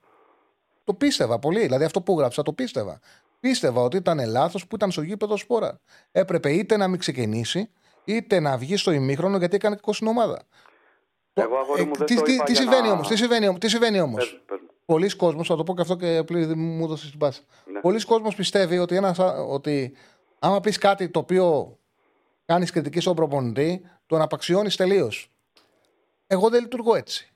το 0.85 0.95
πίστευα 0.95 1.39
πολύ. 1.39 1.61
Δηλαδή 1.61 1.85
αυτό 1.85 2.03
που 2.03 2.12
έγραψα 2.12 2.43
το 2.43 2.53
πίστευα. 2.53 3.01
Πίστευα 3.41 3.80
ότι 3.82 3.97
ήταν 3.97 4.28
λάθος 4.28 4.66
που 4.66 4.74
ήταν 4.74 4.91
στο 4.91 5.03
γήπεδο 5.03 5.36
σπόρα. 5.36 5.80
Έπρεπε 6.12 6.53
είτε 6.53 6.76
να 6.76 6.88
μην 6.88 6.99
ξεκινήσει, 6.99 7.70
είτε 8.05 8.41
να 8.41 8.57
βγει 8.59 8.76
στο 8.76 8.91
ημίχρονο 8.91 9.36
γιατί 9.38 9.57
έκανε 9.57 9.74
κακό 9.74 9.93
στην 9.93 10.07
ομάδα. 10.07 10.43
Εγώ, 11.32 11.57
αγόρι 11.57 11.84
μου, 11.84 11.95
δεν 11.95 12.07
τι, 12.07 12.14
το 12.14 12.22
τι, 12.22 12.32
είπα 12.34 12.45
τι 12.45 12.53
για 12.53 12.61
συμβαίνει 12.61 12.86
να- 12.86 12.93
όμως, 12.93 13.09
τι 13.09 13.16
συμβαίνει, 13.16 13.47
όμως, 13.49 13.61
τι 13.61 13.68
συμβαίνει 13.68 14.01
όμως; 14.01 14.24
Πες 14.24 14.32
μου, 14.32 14.41
πες 14.47 14.59
μου. 14.62 14.68
Πολλοί 14.84 15.16
κόσμος, 15.16 15.47
θα 15.49 15.57
το 15.57 15.62
πω 15.62 15.74
και 15.74 15.80
αυτό 15.80 15.97
και 15.97 16.22
πλήρη 16.26 16.55
μου 16.57 16.84
έδωσε 16.84 17.11
την 17.11 17.18
πάση. 17.18 17.43
Ναι. 17.72 17.80
Πολλοί 17.80 18.05
κόσμος 18.05 18.34
πιστεύει 18.34 18.78
ότι, 18.78 18.97
ένας, 18.97 19.18
ότι 19.49 19.93
άμα 20.38 20.61
πεις 20.61 20.78
κάτι 20.78 21.09
το 21.09 21.18
οποίο 21.18 21.78
κάνεις 22.45 22.70
κριτική 22.70 23.01
στον 23.01 23.14
προπονητή, 23.14 23.82
τον 24.07 24.20
απαξιώνεις 24.20 24.76
τελείως. 24.76 25.30
Εγώ 26.26 26.49
δεν 26.49 26.62
λειτουργώ 26.62 26.95
έτσι. 26.95 27.30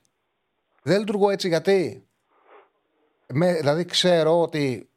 Δεν 0.82 0.98
λειτουργώ 0.98 1.30
έτσι 1.30 1.48
γιατί 1.48 2.07
με, 3.32 3.52
δηλαδή 3.55 3.84
ξέρω 3.84 4.40
ότι 4.40 4.88
ο- 4.88 4.93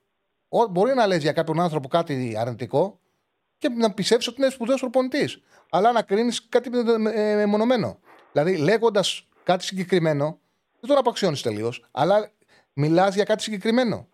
μπορεί 0.69 0.93
να 0.93 1.07
λες 1.07 1.21
για 1.21 1.31
κάποιον 1.31 1.59
άνθρωπο 1.59 1.87
κάτι 1.87 2.35
αρνητικό 2.37 2.99
και 3.57 3.69
να 3.69 3.93
πιστεύει 3.93 4.29
ότι 4.29 4.41
είναι 4.41 4.49
σπουδαίος 4.49 4.79
προπονητής. 4.79 5.41
Αλλά 5.69 5.91
να 5.91 6.01
κρίνεις 6.01 6.47
κάτι 6.49 6.69
με- 6.69 6.97
με- 6.97 7.11
ε, 7.11 7.35
μεμονωμένο. 7.35 7.99
Δηλαδή, 8.31 8.57
λέγοντας 8.57 9.27
κάτι 9.43 9.63
συγκεκριμένο, 9.63 10.39
δεν 10.79 10.89
τον 10.89 10.97
απαξιώνεις 10.97 11.41
τελείως, 11.41 11.85
αλλά 11.91 12.31
μιλάς 12.73 13.15
για 13.15 13.23
κάτι 13.23 13.43
συγκεκριμένο. 13.43 14.07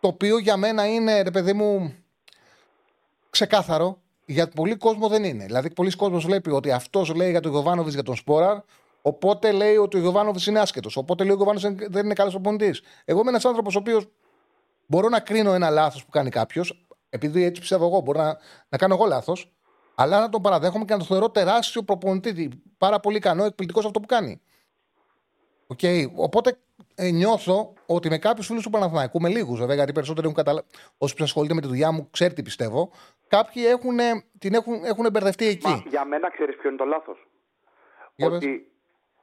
Το 0.00 0.08
οποίο 0.08 0.38
για 0.38 0.56
μένα 0.56 0.86
είναι, 0.86 1.22
ρε 1.22 1.30
παιδί 1.30 1.52
μου, 1.52 1.94
ξεκάθαρο. 3.30 4.00
Για 4.28 4.48
πολύ 4.48 4.76
κόσμο 4.76 5.10
δεν 5.10 5.24
είναι. 5.24 5.44
Δηλαδή, 5.44 5.70
πολύς 5.70 5.90
κόσμος 5.90 6.24
βλέπει 6.24 6.50
ότι 6.50 6.70
αυτός 6.70 7.14
λέει 7.14 7.30
για 7.30 7.40
τον 7.40 7.50
Γιοβάνοβιτς 7.50 7.94
για 7.94 8.02
τον 8.02 8.16
Σπόραρ, 8.16 8.58
οπότε 9.02 9.52
λέει 9.52 9.76
ότι 9.76 9.96
ο 9.96 10.00
Γιοβάνοβιτς 10.00 10.46
είναι 10.46 10.60
άσχετος. 10.60 10.90
Οπότε 10.94 11.24
λέει 11.24 11.32
ο 11.32 11.36
Γιοβάνοβιτς 11.36 11.88
δεν 11.90 12.04
είναι 12.04 12.14
καλός 12.14 12.32
προπονητής. 12.32 12.82
Εγώ 13.04 13.20
είμαι 13.20 13.28
ένας 13.28 13.44
άνθρωπος 13.44 13.74
ο 13.74 13.78
οποίος 13.78 14.08
μπορώ 14.86 15.08
να 15.08 15.20
κρίνω 15.20 15.52
ένα 15.52 15.70
λάθος 15.70 16.04
που 16.04 16.10
κάνει 16.10 16.30
κάποιος, 16.30 16.86
επειδή 17.10 17.44
έτσι 17.44 17.60
πιστεύω 17.60 17.86
εγώ, 17.86 18.00
μπορώ 18.00 18.22
να, 18.22 18.38
να 18.68 18.78
κάνω 18.78 18.94
εγώ 18.94 19.06
λάθος, 19.06 19.52
αλλά 19.94 20.20
να 20.20 20.28
τον 20.28 20.42
παραδέχομαι 20.42 20.84
και 20.84 20.92
να 20.92 20.98
τον 20.98 21.06
θεωρώ 21.06 21.30
τεράστιο 21.30 21.82
προπονητή. 21.82 22.62
Πάρα 22.78 23.00
πολύ 23.00 23.16
ικανό, 23.16 23.44
εκπληκτικός 23.44 23.82
σε 23.82 23.88
αυτό 23.88 24.00
που 24.00 24.06
κάνει. 24.06 24.40
Οκ. 25.66 25.80
Οπότε 26.16 26.58
ε, 26.94 27.10
νιώθω 27.10 27.72
ότι 27.86 28.08
με 28.08 28.18
κάποιους 28.18 28.46
φίλους 28.46 28.62
του 28.62 28.70
Παναθηναϊκού, 28.70 29.20
με 29.20 29.28
λίγους 29.28 29.58
βέβαια, 29.58 29.74
γιατί 29.74 29.90
οι 29.90 29.94
περισσότεροι 29.94 30.24
έχουν 30.26 30.38
καταλάβει. 30.38 30.66
Όσοι 30.98 31.14
ασχολείται 31.20 31.54
με 31.54 31.60
τη 31.60 31.66
δουλειά 31.66 31.92
μου, 31.92 32.08
ξέρει 32.10 32.34
τι 32.34 32.42
πιστεύω. 32.42 32.90
Κάποιοι 33.28 33.62
έχουν, 33.66 33.98
την 34.38 34.54
έχουν, 34.54 34.84
έχουν 34.84 35.10
μπερδευτεί 35.10 35.46
εκεί. 35.46 35.68
Μα, 35.68 35.82
για 35.88 36.04
μένα 36.04 36.30
ξέρεις 36.30 36.56
ποιο 36.56 36.68
είναι 36.68 36.78
το 36.78 36.84
λάθος. 36.84 37.26
Για 38.14 38.26
Ότι 38.26 38.70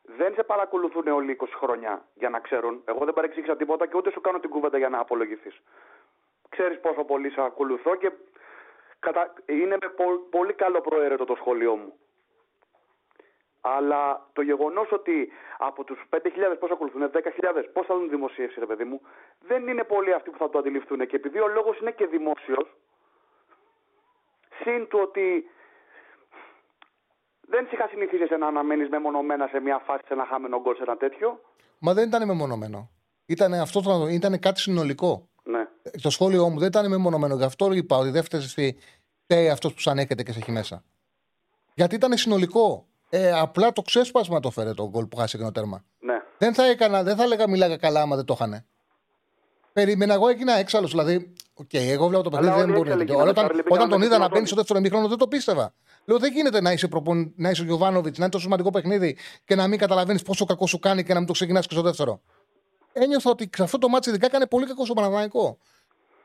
δεν 0.03 0.33
σε 0.33 0.43
παρακολουθούν 0.43 1.07
όλοι 1.07 1.37
20 1.39 1.45
χρόνια 1.55 2.05
για 2.13 2.29
να 2.29 2.39
ξέρουν. 2.39 2.81
Εγώ 2.85 3.05
δεν 3.05 3.13
παρεξήγησα 3.13 3.55
τίποτα 3.55 3.87
και 3.87 3.97
ούτε 3.97 4.11
σου 4.11 4.21
κάνω 4.21 4.39
την 4.39 4.49
κούβεντα 4.49 4.77
για 4.77 4.89
να 4.89 4.99
απολογηθείς. 4.99 5.61
Ξέρεις 6.49 6.79
πόσο 6.79 7.03
πολύ 7.03 7.29
σε 7.29 7.41
ακολουθώ 7.41 7.95
και 7.95 8.11
κατα... 8.99 9.33
είναι 9.45 9.77
με 9.81 9.89
πο- 9.89 10.27
πολύ 10.29 10.53
καλό 10.53 10.81
προαίρετο 10.81 11.25
το 11.25 11.35
σχόλιο 11.35 11.75
μου. 11.75 11.93
Αλλά 13.61 14.29
το 14.33 14.41
γεγονός 14.41 14.91
ότι 14.91 15.31
από 15.57 15.83
τους 15.83 16.03
5.000 16.09 16.19
πώ 16.59 16.67
ακολουθούν, 16.71 17.11
10.000 17.13 17.63
πώς 17.73 17.85
θα 17.85 17.95
δουν 17.95 18.09
δημοσίευση, 18.09 18.59
ρε 18.59 18.65
παιδί 18.65 18.83
μου, 18.83 19.01
δεν 19.39 19.67
είναι 19.67 19.83
πολλοί 19.83 20.13
αυτοί 20.13 20.29
που 20.29 20.37
θα 20.37 20.49
το 20.49 20.57
αντιληφθούν. 20.57 21.07
Και 21.07 21.15
επειδή 21.15 21.39
ο 21.39 21.47
λόγος 21.47 21.79
είναι 21.79 21.91
και 21.91 22.05
δημόσιος, 22.05 22.75
συν 24.63 24.87
του 24.87 24.99
ότι 25.01 25.49
δεν 27.53 27.63
σε 27.67 27.75
είχα 27.75 27.87
συνηθίσει 27.91 28.23
εσένα 28.23 28.37
να 28.37 28.47
αναμένει 28.47 28.87
μεμονωμένα 28.89 29.47
σε 29.51 29.59
μια 29.59 29.81
φάση 29.85 30.03
σε 30.07 30.13
ένα 30.13 30.25
χάμενο 30.29 30.61
γκολ 30.61 30.75
σε 30.75 30.83
ένα 30.87 30.97
τέτοιο. 30.97 31.39
Μα 31.79 31.93
δεν 31.93 32.07
ήταν 32.07 32.27
μεμονωμένο. 32.27 32.89
Ήταν, 33.25 33.53
αυτό 33.53 33.81
το, 33.81 34.07
ήταν 34.07 34.39
κάτι 34.39 34.59
συνολικό. 34.59 35.27
Ναι. 35.43 35.67
Το 36.01 36.09
σχόλιο 36.09 36.49
μου 36.49 36.59
δεν 36.59 36.67
ήταν 36.67 36.89
μεμονωμένο. 36.89 37.35
Γι' 37.35 37.43
αυτό 37.43 37.71
είπα 37.73 37.97
ότι 37.97 38.09
δεν 38.09 38.23
φταίει 38.23 38.77
φταίει 39.23 39.49
αυτός 39.49 39.73
που 39.73 39.79
σαν 39.79 39.97
έρχεται 39.97 40.23
και 40.23 40.31
σε 40.31 40.39
έχει 40.39 40.51
μέσα. 40.51 40.83
Γιατί 41.73 41.95
ήταν 41.95 42.17
συνολικό. 42.17 42.85
Ε, 43.09 43.31
απλά 43.39 43.71
το 43.73 43.81
ξέσπασμα 43.81 44.39
το 44.39 44.49
φέρε 44.51 44.73
το 44.73 44.89
γκολ 44.89 45.05
που 45.05 45.17
χάσει 45.17 45.37
το 45.37 45.51
τέρμα. 45.51 45.83
ναι. 45.99 46.21
Δεν 46.37 46.53
θα, 46.53 46.65
έκανα, 46.65 47.03
δεν 47.03 47.15
θα 47.15 47.23
έλεγα 47.23 47.49
μιλάγα 47.49 47.77
καλά 47.77 48.01
άμα 48.01 48.15
δεν 48.15 48.25
το 48.25 48.33
είχαν. 48.37 48.65
Περίμενα 49.73 50.13
εγώ 50.13 50.27
έγινα 50.27 50.53
έξαλλος. 50.53 50.91
Δηλαδή, 50.91 51.33
οκ, 51.53 51.73
εγώ 51.73 52.07
βλέπω 52.07 52.23
το 52.23 52.37
Αλλά 52.37 52.39
παιχνίδι, 52.39 52.59
δεν 52.59 52.69
όλοι 52.69 52.77
μπορεί 52.77 52.89
να 52.89 52.93
έξαλλοι 52.93 53.11
το. 53.11 53.19
Αλλά 53.19 53.29
Όταν, 53.29 53.45
γίνανε, 53.45 53.63
όταν 53.67 53.89
τον 53.89 53.99
πήγανε 53.99 54.05
είδα 54.05 54.17
να 54.17 54.23
στο 54.23 54.33
μπαίνει 54.33 54.47
στο 54.47 54.55
δεύτερο 54.55 54.79
ημίχρονο, 54.79 55.07
δεν 55.07 55.17
το 55.17 55.27
πίστευα. 55.27 55.73
Λέω, 56.05 56.19
δεν 56.19 56.33
γίνεται 56.33 56.61
να 56.61 56.71
είσαι, 56.71 56.87
προπον... 56.87 57.33
να 57.35 57.49
είσαι 57.49 57.61
ο 57.61 57.65
Γιοβάνοβιτς, 57.65 58.17
να 58.17 58.23
είναι 58.23 58.33
τόσο 58.33 58.43
σημαντικό 58.43 58.69
παιχνίδι 58.69 59.17
και 59.45 59.55
να 59.55 59.67
μην 59.67 59.79
καταλαβαίνεις 59.79 60.21
πόσο 60.21 60.45
κακό 60.45 60.67
σου 60.67 60.79
κάνει 60.79 61.03
και 61.03 61.13
να 61.13 61.17
μην 61.17 61.27
το 61.27 61.33
ξεκινάς 61.33 61.67
και 61.67 61.73
στο 61.73 61.83
δεύτερο. 61.83 62.21
Ένιωθα 62.93 63.29
ότι 63.29 63.49
σε 63.55 63.63
αυτό 63.63 63.77
το 63.77 63.87
ματς 63.89 64.09
ειδικά 64.09 64.25
έκανε 64.25 64.47
πολύ 64.47 64.65
κακό 64.65 64.85
στο 64.85 64.93
Παναθηναϊκό. 64.93 65.57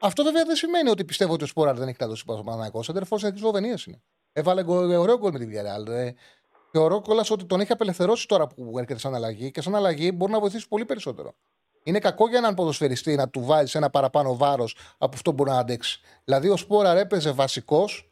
Αυτό 0.01 0.23
βέβαια 0.23 0.45
δεν 0.45 0.57
σημαίνει 0.57 0.91
ότι 0.91 1.05
πιστεύω 1.05 1.33
ότι 1.33 1.45
ο 1.45 1.47
Σπόραρ 1.47 1.77
δεν 1.77 1.89
έχει 1.89 1.97
να 2.01 2.07
δώσει 2.07 2.25
πάνω 2.25 2.39
στο 2.39 2.47
Παναθηναϊκό. 2.47 2.79
Ο 2.79 2.83
Σέντερ 2.83 3.33
της 3.33 3.41
Σλοβενία 3.41 3.79
είναι. 3.87 4.03
Έβαλε 4.33 4.65
γκολ- 4.65 4.97
ωραίο 4.97 5.19
γκολ 5.19 5.33
με 5.33 5.39
τη 5.39 5.47
Villarreal. 5.51 5.89
Ε, 5.89 6.11
θεωρώ 6.73 7.01
κιόλας 7.01 7.31
ότι 7.31 7.45
τον 7.45 7.61
έχει 7.61 7.73
απελευθερώσει 7.73 8.29
τώρα 8.29 8.47
που 8.47 8.79
έρχεται 8.79 8.99
σαν 8.99 9.15
αλλαγή 9.15 9.51
και 9.51 9.61
σαν 9.61 9.75
αλλαγή 9.75 10.11
μπορεί 10.15 10.33
να 10.33 10.41
βοηθήσει 10.41 10.69
πολύ 10.69 10.85
περισσότερο. 10.85 11.35
Είναι 11.83 11.99
κακό 11.99 12.29
για 12.29 12.39
έναν 12.39 12.55
ποδοσφαιριστή 12.55 13.15
να 13.15 13.29
του 13.29 13.45
βάλεις 13.45 13.75
ένα 13.75 13.91
παραπάνω 13.91 14.37
βάρος 14.37 14.77
από 14.99 15.15
αυτό 15.15 15.31
που 15.31 15.37
μπορεί 15.37 15.51
να 15.51 15.59
αντέξει. 15.59 16.01
Δηλαδή, 16.25 16.49
ο 16.49 16.57
Σπόραρ 16.57 16.97
έπαιζε 16.97 17.31
βασικός 17.31 18.03
και 18.03 18.08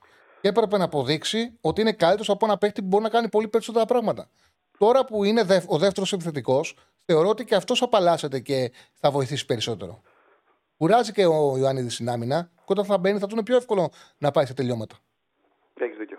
έπρεπε 0.47 0.77
να 0.77 0.85
αποδείξει 0.85 1.59
ότι 1.61 1.81
είναι 1.81 1.93
καλύτερος 1.93 2.31
από 2.31 2.47
ένα 2.47 2.59
παίχτη 2.59 2.81
που 2.81 2.87
μπορεί 2.87 3.03
να 3.03 3.11
κάνει 3.11 3.29
πολύ 3.29 3.49
περισσότερα 3.49 3.85
πράγματα. 3.85 4.31
Τώρα 4.79 5.05
που 5.05 5.25
είναι 5.25 5.43
δευ- 5.43 5.71
ο 5.71 5.79
δεύτερος 5.79 6.13
επιθετικός, 6.13 6.77
θεωρώ 7.05 7.29
ότι 7.29 7.45
και 7.45 7.55
αυτός 7.55 7.83
απαλλάσσεται 7.83 8.41
και 8.41 8.73
θα 8.95 9.11
βοηθήσει 9.11 9.47
περισσότερο. 9.47 10.03
Κουράζει 10.77 11.13
και 11.13 11.27
ο 11.27 11.57
Ιωάννη 11.59 11.91
στην 11.91 12.09
άμυνα 12.09 12.51
και 12.55 12.73
όταν 12.73 12.85
θα 12.85 12.99
μπαίνει 12.99 13.19
θα 13.19 13.27
του 13.27 13.35
είναι 13.35 13.45
πιο 13.45 13.57
εύκολο 13.57 13.91
να 14.19 14.31
πάει 14.31 14.47
σε 14.47 14.55
τελειώματα. 14.55 14.97
Έχεις 15.75 15.97
δίκιο. 15.97 16.19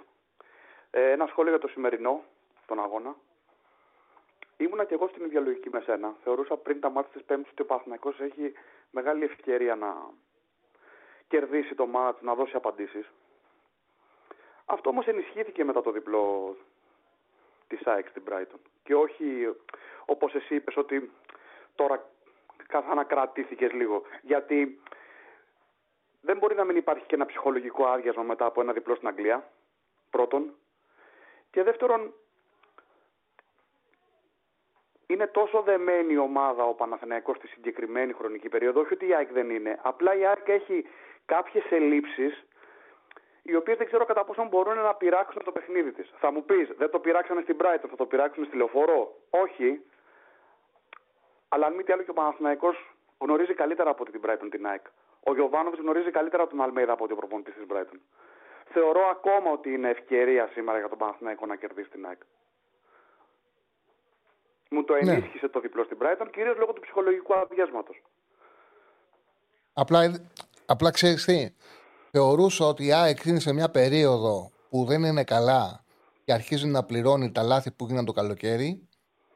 Ε, 0.90 1.12
ένα 1.12 1.26
σχόλιο 1.28 1.52
για 1.52 1.60
το 1.60 1.68
σημερινό, 1.68 2.24
τον 2.68 2.80
αγώνα. 2.80 3.16
Ήμουνα 4.58 4.86
και 4.86 4.94
εγώ 4.94 5.08
στην 5.08 5.26
ίδια 5.26 5.40
λογική 5.40 5.70
με 5.70 5.82
σένα. 5.86 6.16
Θεωρούσα 6.24 6.56
πριν 6.58 6.80
τα 6.80 6.90
μάτια 6.90 7.12
της 7.14 7.24
Πέμπτης 7.24 7.52
ότι 7.52 7.62
ο 7.62 7.66
Παναθηναϊκός 7.66 8.20
έχει 8.20 8.52
μεγάλη 8.90 9.24
ευκαιρία 9.24 9.76
να 9.76 9.88
κερδίσει 11.28 11.76
το 11.76 11.86
μάτς, 11.86 12.22
να 12.22 12.34
δώσει 12.36 12.56
απαντήσεις. 12.56 13.06
Αυτό 14.70 14.90
όμως 14.90 15.08
ενισχύθηκε 15.08 15.64
μετά 15.64 15.82
το 15.82 15.92
διπλό 15.92 16.56
της 17.68 17.88
ΑΕΚ 17.88 18.08
στην 18.08 18.24
Brighton. 18.30 18.60
Και 18.84 18.96
όχι 18.96 19.56
όπως 20.06 20.34
εσύ 20.34 20.56
είπες 20.56 20.78
ότι 20.78 21.12
τώρα 21.76 22.10
καθανακρατήθηκες 22.68 23.72
λίγο. 23.72 24.04
Γιατί 24.22 24.82
δεν 26.22 26.38
μπορεί 26.38 26.56
να 26.56 26.64
μην 26.64 26.76
υπάρχει 26.76 27.06
και 27.06 27.16
ένα 27.16 27.26
ψυχολογικό 27.26 27.86
άδειασμα 27.86 28.24
μετά 28.24 28.46
από 28.46 28.62
ένα 28.62 28.74
διπλό 28.74 28.96
στην 28.96 29.08
Αγγλία. 29.08 29.52
Πρώτον. 30.10 30.54
Και 31.52 31.64
δεύτερον, 31.64 32.14
είναι 35.08 35.28
τόσο 35.28 35.62
δεμένη 35.62 36.14
η 36.14 36.18
ομάδα 36.18 36.64
ο 36.64 36.74
Παναθηναϊκός 36.74 37.38
στη 37.38 37.48
συγκεκριμένη 37.48 38.14
χρονική 38.14 38.50
περίοδο, 38.50 38.80
όχι 38.80 38.94
ότι 38.94 39.08
η 39.08 39.14
ΑΕΚ 39.14 39.32
δεν 39.32 39.50
είναι. 39.50 39.80
Απλά 39.82 40.16
η 40.16 40.26
ΑΕΚ 40.26 40.48
έχει 40.48 40.86
κάποιες 41.26 41.64
ελλείψεις 41.70 42.46
οι 43.48 43.56
οποίε 43.56 43.76
δεν 43.76 43.88
ξέρω 43.88 44.06
κατά 44.06 44.24
πόσο 44.24 44.48
μπορούν 44.48 44.78
να 44.78 44.94
πειράξουν 44.96 45.44
το 45.44 45.52
παιχνίδι 45.52 45.92
της. 45.92 46.14
Θα 46.20 46.32
μου 46.32 46.44
πεις, 46.46 46.70
δεν 46.78 46.90
το 46.90 47.00
πειράξανε 47.00 47.42
στην 47.42 47.58
Brighton, 47.60 47.88
θα 47.90 47.96
το 47.96 48.06
πειράξουν 48.06 48.46
στη 48.46 48.56
λεωφορώ. 48.56 49.18
Όχι. 49.30 49.82
Αλλά 51.50 51.66
αν 51.66 51.74
μη 51.74 51.84
τι 51.84 51.94
άλλο 51.94 52.04
και 52.04 52.10
ο 52.10 52.14
Παναθηναϊκός 52.14 52.76
γνωρίζει 53.18 53.54
καλύτερα 53.54 53.90
από 53.90 54.06
την 54.06 54.22
Brighton 54.26 54.48
την 54.52 54.68
ΑΕΚ. 54.68 54.86
Ο 55.24 55.34
Γιωβάνοβιτς 55.34 55.82
γνωρίζει 55.82 56.12
καλύτερα 56.12 56.48
τον 56.48 56.62
Αλμέιδα 56.62 56.94
από 56.94 57.04
ότι 57.04 57.14
ο 57.14 57.16
προπονητής 57.16 57.54
της 57.54 57.64
Brighton. 57.70 58.00
Θεωρώ 58.74 59.02
ακόμα 59.12 59.52
ότι 59.52 59.74
είναι 59.74 59.90
ευκαιρία 59.90 60.50
σήμερα 60.54 60.78
για 60.78 60.90
τον 60.90 60.98
Παναθηναϊκό 60.98 61.46
να 61.46 61.56
κερδίσει 61.56 61.90
την 61.90 62.06
ΑΕΚ. 62.08 62.22
Μου 64.70 64.84
το 64.84 64.94
Ναι. 64.94 65.00
ενίσχυσε 65.12 65.48
το 65.48 65.60
διπλό 65.60 65.84
στην 65.84 65.98
Brighton, 66.02 66.28
κυρίως 66.32 66.58
λόγω 66.58 66.74
του 66.74 66.82
ψυχολογικού 66.82 67.34
αδειάσματος. 67.34 68.02
Απλά, 69.74 70.28
απλά 70.66 70.92
ξέρεις 70.92 71.26
τι. 71.26 71.54
Θεωρούσα 72.12 72.66
ότι 72.66 72.86
η 72.86 72.92
ΑΕΚ 72.94 73.26
είναι 73.26 73.40
σε 73.40 73.54
μια 73.54 73.70
περίοδο 73.70 74.52
που 74.70 74.86
δεν 74.86 75.04
είναι 75.04 75.24
καλά 75.24 75.84
και 76.24 76.34
αρχίζει 76.34 76.68
να 76.68 76.84
πληρώνει 76.84 77.32
τα 77.32 77.42
λάθη 77.44 77.72
που 77.72 77.84
έγιναν 77.84 78.06
το 78.06 78.12
καλοκαίρι 78.12 78.88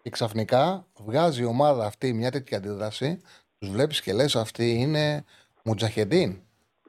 και 0.01 0.09
ξαφνικά 0.09 0.87
βγάζει 0.97 1.41
η 1.41 1.45
ομάδα 1.45 1.85
αυτή 1.85 2.13
μια 2.13 2.31
τέτοια 2.31 2.57
αντίδραση. 2.57 3.19
Τους 3.59 3.69
βλέπεις 3.69 4.01
και 4.01 4.13
λες: 4.13 4.35
Αυτή 4.35 4.71
είναι 4.71 5.23
μουτζαχεντίν. 5.63 6.41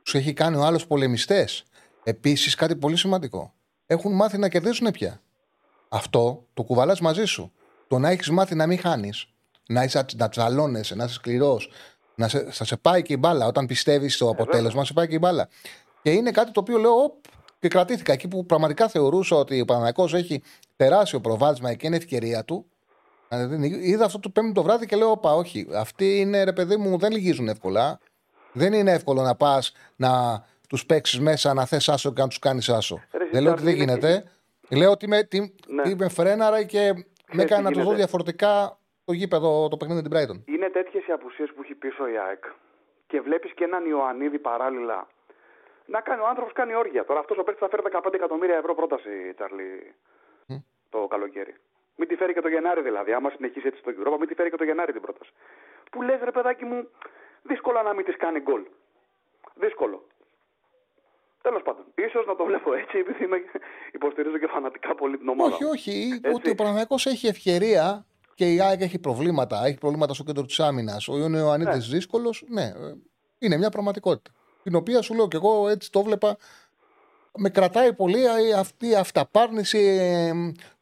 Τους 0.03 0.15
έχει 0.15 0.33
κάνει 0.33 0.57
ο 0.57 0.65
άλλος 0.65 0.87
πολεμιστές. 0.87 1.65
Επίσης 2.05 2.55
κάτι 2.55 2.77
πολύ 2.77 2.97
σημαντικό. 2.97 3.53
έχουν 3.87 4.13
μάθει 4.15 4.39
να 4.39 4.49
κερδίσουν 4.49 4.91
πια. 4.91 5.21
Αυτό 5.89 6.47
το 6.55 6.63
κουβαλάς 6.63 7.01
μαζί 7.01 7.25
σου. 7.25 7.53
Το 7.89 7.99
να 7.99 8.09
έχεις 8.11 8.31
μάθει 8.31 8.55
να 8.55 8.67
μην 8.67 8.79
χάνεις, 8.79 9.29
να, 9.69 9.85
είσαι, 9.85 10.05
να 10.17 10.29
τσαλώνεσαι, 10.29 10.95
να 10.95 11.05
είσαι 11.05 11.15
σκληρός, 11.15 11.71
να 12.15 12.29
σε, 12.29 12.47
θα 12.51 12.65
σε 12.65 12.77
πάει 12.77 13.03
και 13.03 13.13
η 13.13 13.17
μπάλα. 13.21 13.47
Όταν 13.47 13.67
πιστεύεις 13.67 14.15
στο 14.15 14.29
αποτέλεσμα, 14.29 14.85
σε 14.85 14.93
πάει 14.93 15.09
και 15.09 15.15
η 15.15 15.19
μπάλα. 15.21 15.49
Και 16.03 16.11
είναι 16.11 16.31
κάτι 16.31 16.51
το 16.51 16.61
οποίο 16.61 16.79
λέω, 16.79 16.93
οπ, 17.03 17.15
και 17.61 17.69
κρατήθηκα 17.69 18.13
εκεί 18.13 18.29
που 18.29 18.47
πραγματικά 18.47 18.89
θεωρούσα 18.89 19.37
ότι 19.37 19.61
ο 19.61 19.65
Παναγιακό 19.65 20.05
έχει 20.13 20.43
τεράστιο 20.77 21.21
προβάδισμα 21.21 21.75
και 21.75 21.87
είναι 21.87 21.97
ευκαιρία 21.97 22.45
του. 22.45 22.67
Δηλαδή, 23.29 23.81
είδα 23.83 24.05
αυτό 24.05 24.19
το 24.19 24.29
πέμπτο 24.29 24.53
το 24.53 24.63
βράδυ 24.63 24.87
και 24.87 24.97
λέω: 24.97 25.11
Όπα, 25.11 25.35
όχι. 25.35 25.67
Αυτοί 25.75 26.19
είναι 26.21 26.45
ρε 26.45 26.53
παιδί 26.53 26.77
μου, 26.77 26.99
δεν 26.99 27.13
λυγίζουν 27.13 27.49
εύκολα. 27.49 27.99
Δεν 28.53 28.73
είναι 28.73 28.93
εύκολο 28.93 29.23
να 29.23 29.35
πας 29.35 29.73
να 29.97 30.43
τους 30.69 30.87
παίξεις 30.87 31.21
μέσα, 31.21 31.55
να 31.55 31.65
θες 31.65 31.89
άσο 31.89 32.13
και 32.13 32.21
να 32.21 32.29
τους 32.29 32.39
κάνεις 32.39 32.69
άσο. 32.69 33.01
Ρε, 33.13 33.29
δεν 33.33 33.43
λέω 33.43 33.53
ότι 33.53 33.63
δεν 33.63 33.75
είναι- 33.75 33.85
γίνεται. 33.85 34.25
Λέω 34.69 34.91
ότι 34.91 35.09
με, 35.09 35.23
τι, 35.23 35.41
Ναι. 35.41 35.83
τι 35.83 35.95
με 35.95 36.09
φρέναρα 36.09 36.63
και 36.63 36.93
με 37.33 37.43
έκανε 37.43 37.63
να 37.63 37.69
το 37.69 37.75
δω 37.75 37.81
γίνεται. 37.81 37.97
διαφορετικά 37.97 38.79
το 39.13 39.19
γήπεδο, 39.19 39.69
το 39.69 39.77
παιχνίδι 39.77 40.03
με 40.03 40.09
την 40.09 40.13
Brighton. 40.17 40.39
Είναι 40.55 40.69
τέτοιες 40.71 41.07
οι 41.07 41.13
απουσίες 41.13 41.49
που 41.53 41.61
έχει 41.63 41.75
πίσω 41.75 42.09
η 42.09 42.17
ΑΕΚ 42.19 42.45
και 43.07 43.21
βλέπεις 43.21 43.53
και 43.57 43.65
έναν 43.65 43.85
Ιωαννίδη 43.87 44.39
παράλληλα 44.39 45.09
να 45.87 46.01
κάνει 46.01 46.21
ο 46.21 46.27
άνθρωπος 46.27 46.53
κάνει 46.53 46.75
όργια. 46.75 47.05
Τώρα 47.05 47.21
αυτός 47.21 47.37
ο 47.39 47.43
παίκτης 47.43 47.63
θα 47.65 47.69
φέρει 47.69 47.83
15 48.09 48.15
εκατομμύρια 48.15 48.57
ευρώ 48.57 48.75
πρόταση, 48.75 49.33
Τσαρλί, 49.37 49.95
το 50.91 50.99
καλοκαίρι. 51.07 51.55
Μην 51.97 52.09
τη 52.09 52.15
φέρει 52.15 52.33
και 52.33 52.41
το 52.41 52.49
Γενάρη 52.49 52.83
δηλαδή. 52.83 53.13
Άμα 53.13 53.31
συνεχίσει 53.31 53.67
έτσι 53.67 53.83
το 53.83 53.91
Europa, 53.97 54.17
μην 54.19 54.29
τη 54.29 54.35
φέρει 54.35 54.51
και 54.51 54.57
το 54.57 54.65
Γενάρη 54.65 54.93
την 54.93 55.01
πρόταση. 55.01 55.31
Που 55.91 56.03
λες, 56.03 56.21
ρε 56.23 56.31
παιδάκι 56.31 56.65
μου, 56.65 56.89
δύσκολα 57.43 57.83
να 57.83 57.93
μην 57.95 58.05
της 58.05 58.17
κάνει 58.17 58.41
γκολ. 58.41 58.63
Δύσκολο. 59.55 60.07
Τέλος 61.43 61.63
πάντων, 61.63 61.85
ίσως 61.95 62.27
να 62.27 62.37
το 62.37 62.45
βλέπω 62.45 62.75
έτσι, 62.83 62.99
επειδή 62.99 63.25
είμαι, 63.25 63.39
υποστηρίζω 63.93 64.39
και 64.39 64.47
φανατικά 64.47 64.95
πολύ 64.95 65.19
την 65.19 65.29
ομάδα. 65.29 65.55
Όχι, 65.55 65.65
μου. 65.65 65.71
όχι. 65.73 66.21
Έτσι. 66.23 66.35
Ότι 66.37 66.51
ο 66.51 66.55
Παναγιακό 66.55 66.95
έχει 66.95 67.27
ευκαιρία 67.27 68.07
και 68.35 68.53
η 68.55 68.61
ΑΕΚ 68.61 68.81
έχει 68.81 68.99
προβλήματα. 68.99 69.65
Έχει 69.67 69.79
προβλήματα 69.79 70.15
στο 70.15 70.25
κέντρο 70.25 70.45
της 70.45 70.61
άμυνας. 70.61 71.09
Ο 71.09 71.19
Ιωαννίδη 71.19 71.71
Ναι. 71.71 71.77
δύσκολος. 71.79 72.45
Ναι, 72.49 72.63
ε, 72.63 72.73
είναι 73.39 73.57
μια 73.57 73.71
πραγματικότητα. 73.71 74.31
Την 74.63 74.75
οποία 74.75 75.03
σου 75.03 75.15
λέω 75.15 75.29
και 75.29 75.37
εγώ 75.37 75.69
έτσι 75.69 75.91
το 75.91 76.03
βλέπα. 76.03 76.37
Με 77.37 77.49
κρατάει 77.49 77.93
πολύ 77.93 78.25
ε, 78.25 78.53
αυτή 78.59 78.89
η 78.89 78.95
αυταπάρνηση 78.95 79.79
ε, 79.79 80.33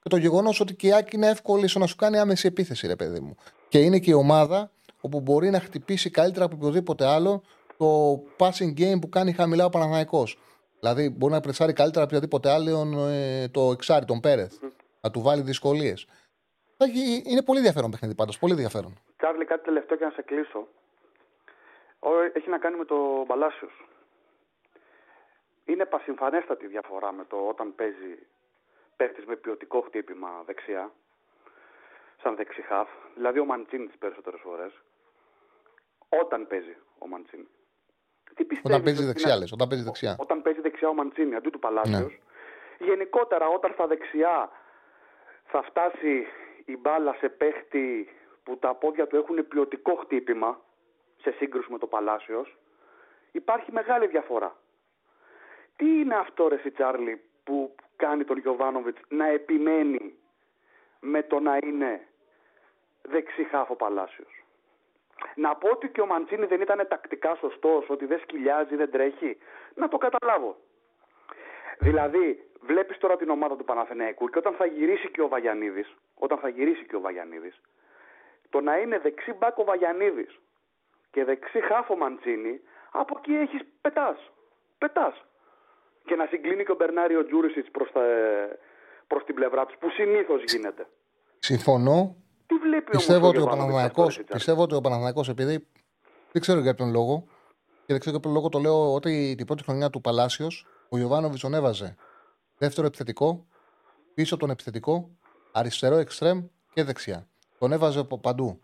και 0.03 0.09
το 0.09 0.16
γεγονός 0.16 0.61
ότι 0.61 0.74
και 0.74 0.86
η 0.86 0.92
ΑΕΚ 0.92 1.12
είναι 1.12 1.26
εύκολη 1.28 1.68
στο 1.68 1.78
να 1.78 1.86
σου 1.86 1.96
κάνει 1.96 2.18
άμεση 2.18 2.46
επίθεση, 2.46 2.86
ρε 2.86 2.96
παιδί 2.96 3.20
μου. 3.20 3.36
Και 3.68 3.78
είναι 3.78 3.98
και 3.98 4.11
η 4.11 4.14
ομάδα 4.14 4.70
όπου 5.01 5.20
μπορεί 5.20 5.51
να 5.51 5.61
χτυπήσει 5.61 6.11
καλύτερα 6.11 6.44
από 6.44 6.57
οποιοδήποτε 6.57 7.07
άλλο 7.07 7.42
το 7.76 8.12
passing 8.38 8.78
game 8.78 9.01
που 9.01 9.09
κάνει 9.09 9.32
χαμηλά 9.32 9.64
ο 9.64 9.68
Παναθηναϊκός. 9.68 10.38
Δηλαδή 10.80 11.09
μπορεί 11.09 11.32
να 11.32 11.40
πρεσάρει 11.40 11.72
καλύτερα 11.72 12.05
από 12.05 12.14
οποιοδήποτε 12.16 12.51
άλλο 12.51 13.07
ε, 13.09 13.48
το 13.48 13.70
εξάρι, 13.70 14.05
τον 14.05 14.20
Πέρεθ. 14.20 14.53
Να 15.01 15.11
του 15.11 15.20
βάλει 15.20 15.42
δυσκολίες. 15.42 16.07
Είναι 17.24 17.42
πολύ 17.42 17.58
ενδιαφέρον 17.58 17.90
παιχνίδι 17.90 18.14
πάντως. 18.14 18.38
Πολύ 18.38 18.52
ενδιαφέρον. 18.52 18.98
Τσάρλι, 19.16 19.44
κάτι 19.44 19.64
τελευταίο 19.64 19.96
και 19.96 20.04
να 20.04 20.10
σε 20.10 20.22
κλείσω. 20.22 20.68
Ο- 21.98 22.22
Έχει 22.32 22.48
να 22.48 22.58
κάνει 22.58 22.76
με 22.76 22.84
το 22.84 23.24
Μπαλάσιος. 23.26 23.84
Είναι 25.64 25.84
πασυμφανέστατη 25.84 26.64
η 26.64 26.68
διαφορά 26.68 27.12
με 27.12 27.24
το 27.24 27.36
όταν 27.36 27.74
παίζει 27.74 28.18
παίχτης 28.96 29.24
με 29.24 29.36
ποιοτικό 29.36 29.80
χτύπημα 29.80 30.42
δεξιά, 30.46 30.92
σαν 32.22 32.36
δεξιχάφ, 32.36 32.88
δηλαδή 33.14 33.38
ο 33.38 33.44
Μαντσίνη 33.44 33.86
τις 33.86 33.98
περισσότερες 33.98 34.40
φορές, 34.42 34.72
όταν 36.08 36.46
παίζει 36.46 36.76
ο 36.98 37.06
Μαντσίνη. 37.08 37.48
Τι 38.34 38.44
πιστεύεις 38.44 38.64
Όταν 38.70 38.82
παίζει 38.82 38.98
ότι 38.98 39.06
δεξιά, 39.08 39.30
είναι- 39.30 39.38
λες. 39.40 39.52
Όταν 39.52 39.68
παίζει 39.68 39.84
δεξιά. 39.84 40.16
όταν 40.18 40.42
παίζει 40.42 40.60
δεξιά 40.60 40.88
ο 40.88 40.94
Μαντσίνη 40.94 41.34
αντί 41.34 41.50
του 41.50 41.58
Παλάσιος. 41.58 42.00
Ναι. 42.78 42.86
Γενικότερα 42.86 43.46
όταν 43.48 43.70
στα 43.72 43.86
δεξιά 43.86 44.50
θα 45.46 45.62
φτάσει 45.62 46.26
η 46.70 46.76
μπάλα 46.80 47.12
σε 47.12 47.28
παίχτη 47.28 48.08
που 48.42 48.58
τα 48.58 48.74
πόδια 48.74 49.06
του 49.06 49.16
έχουν 49.16 49.48
ποιοτικό 49.48 49.94
χτύπημα 49.94 50.60
σε 51.22 51.30
σύγκρουση 51.30 51.72
με 51.72 51.78
το 51.78 51.86
Παλάσιος, 51.86 52.56
υπάρχει 53.32 53.72
μεγάλη 53.72 54.06
διαφορά. 54.06 54.56
Τι 55.76 55.86
είναι 55.86 56.14
αυτό 56.14 56.48
ρε 56.48 56.54
εσύ, 56.54 56.70
Τσάρλι 56.70 57.22
που 57.44 57.74
κάνει 57.96 58.24
τον 58.24 58.38
Γιωβάνοβιτς 58.38 59.00
να 59.08 59.26
επιμένει 59.26 60.14
με 61.00 61.22
το 61.22 61.40
να 61.40 61.58
είναι 61.62 62.06
δεξί 63.02 63.44
χάφο 63.44 63.74
Παλάσιος; 63.74 64.44
Να 65.34 65.56
πω 65.56 65.68
ότι 65.68 65.88
και 65.88 66.00
ο 66.00 66.06
Μαντσίνη 66.06 66.46
δεν 66.46 66.60
ήταν 66.60 66.86
τακτικά 66.88 67.34
σωστός, 67.34 67.88
ότι 67.88 68.06
δεν 68.06 68.20
σκυλιάζει, 68.20 68.76
δεν 68.76 68.90
τρέχει. 68.90 69.38
Να 69.74 69.88
το 69.88 69.98
καταλάβω. 69.98 70.56
Δηλαδή, 71.80 72.44
βλέπεις 72.60 72.98
τώρα 72.98 73.16
την 73.16 73.30
ομάδα 73.30 73.56
του 73.56 73.64
Παναθηναϊκού 73.64 74.28
και 74.28 74.38
όταν 74.38 74.54
θα 74.54 74.66
γυρίσει 74.66 75.10
και 75.10 75.22
ο 75.22 75.28
Βαγιανίδης, 75.28 75.94
όταν 76.14 76.38
θα 76.38 76.48
γυρίσει 76.48 76.84
και 76.86 76.96
ο 76.96 77.00
Βαγιανίδης, 77.00 77.60
το 78.50 78.60
να 78.60 78.78
είναι 78.78 78.98
δεξί 78.98 79.32
μπακ 79.32 79.58
ο 79.58 79.64
Βαγιανίδης 79.64 80.38
και 81.10 81.24
δεξί 81.24 81.60
χάφο 81.60 81.96
Μαντσίνη, 81.96 82.60
από 82.90 83.14
εκεί 83.18 83.32
έχεις 83.32 83.60
πετάς. 83.80 84.30
Πετάς. 84.78 85.24
Και 86.04 86.14
να 86.14 86.26
συγκλίνει 86.26 86.64
και 86.64 86.72
ο 86.72 86.74
Μπερνάριο 86.74 87.26
Τζούρισιτς 87.26 87.70
προς, 87.70 87.92
τα, 87.92 88.02
προς 89.06 89.24
την 89.24 89.34
πλευρά 89.34 89.66
τους, 89.66 89.76
που 89.78 89.90
συνήθως 89.90 90.42
γίνεται. 90.42 90.86
Συμφωνώ. 91.38 92.16
Τι 92.46 92.54
βλέπει 92.54 92.90
Πιστεύω 92.90 93.18
όμως 93.18 93.28
ότι 93.28 93.38
ο 93.38 93.40
Γιωβάνοβιτς 93.40 93.84
αυτό, 93.84 94.02
Παναθηναϊκός, 94.02 94.16
ρε 94.16 94.22
Τσάρλι; 94.22 94.36
πιστεύω 94.36 94.62
ότι 94.62 94.74
ο 94.74 94.80
Παναθηναϊκός 94.80 95.28
επειδή 95.28 95.66
δεν 96.32 96.42
ξέρω 96.42 96.60
για 96.60 96.74
ποιον 96.74 96.90
λόγο 96.90 97.24
και 97.86 97.92
δεν 97.92 97.98
ξέρω 97.98 98.16
για 98.16 98.20
ποιον 98.20 98.34
λόγο 98.34 98.48
το 98.48 98.58
λέω 98.58 98.94
ότι 98.94 99.34
την 99.36 99.46
πρώτη 99.46 99.62
χρονιά 99.62 99.90
του 99.90 100.00
Παλάσιος 100.00 100.66
ο 100.93 100.99
Ιωβάνοβιτς 100.99 101.41
τον 101.41 101.54
έβαζε 101.54 101.96
δεύτερο 102.58 102.87
επιθετικό, 102.87 103.46
πίσω 104.14 104.37
τον 104.37 104.50
επιθετικό, 104.50 105.11
αριστερό 105.53 105.96
εξτρέμ 105.96 106.45
και 106.75 106.84
δεξιά. 106.84 107.26
Τον 107.58 107.72
έβαζε 107.72 107.99
από 107.99 108.18
παντού. 108.18 108.61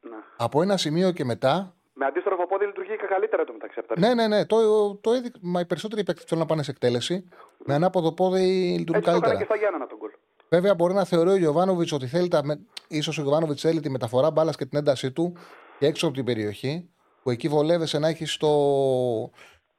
Ναι. 0.00 0.10
Από 0.36 0.62
ένα 0.62 0.76
σημείο 0.76 1.10
και 1.12 1.24
μετά. 1.24 1.74
Με 1.92 2.06
αντίστροφο 2.06 2.46
πόδι 2.46 2.66
λειτουργεί 2.66 2.96
και 2.96 3.06
καλύτερα 3.08 3.44
το 3.44 3.52
μεταξύ 3.52 3.78
από 3.78 3.88
τα 3.88 3.94
Ναι, 3.98 4.14
ναι, 4.14 4.26
ναι. 4.28 4.44
Το, 4.46 4.94
το 4.94 5.12
έδειξε. 5.12 5.38
Μα 5.42 5.60
οι 5.60 5.66
περισσότεροι 5.66 6.02
παίκτες 6.04 6.24
θέλουν 6.24 6.42
να 6.42 6.48
πάνε 6.48 6.62
σε 6.62 6.70
εκτέλεση. 6.70 7.28
Με 7.64 7.74
ανάποδο 7.74 8.12
πόδι 8.12 8.40
λειτουργούν 8.78 8.94
Έτσι 8.94 9.10
το 9.10 9.10
έκανε 9.10 9.20
καλύτερα. 9.20 9.38
και 9.38 9.44
στα 9.44 9.56
Γιάννενα 9.56 9.86
τον 9.86 9.98
γκολ. 9.98 10.10
Βέβαια, 10.48 10.74
μπορεί 10.74 10.94
να 10.94 11.04
θεωρεί 11.04 11.30
ο 11.30 11.36
Γιωβάνοβιτ 11.36 11.92
ότι 11.92 12.06
θέλει 12.06 12.28
τα. 12.28 12.44
με- 12.44 12.60
ίσως 12.88 13.18
ο 13.18 13.22
Γιωβάνοβιτ 13.22 13.58
θέλει 13.60 13.80
τη 13.80 13.90
μεταφορά 13.90 14.30
μπάλας 14.30 14.56
και 14.56 14.66
την 14.66 14.78
έντασή 14.78 15.12
του 15.12 15.36
και 15.78 15.86
έξω 15.86 16.06
από 16.06 16.14
την 16.14 16.24
περιοχή, 16.24 16.90
που 17.22 17.30
εκεί 17.30 17.48
βολεύεσαι 17.48 17.98
να 17.98 18.08
έχεις 18.08 18.36
το, 18.36 18.48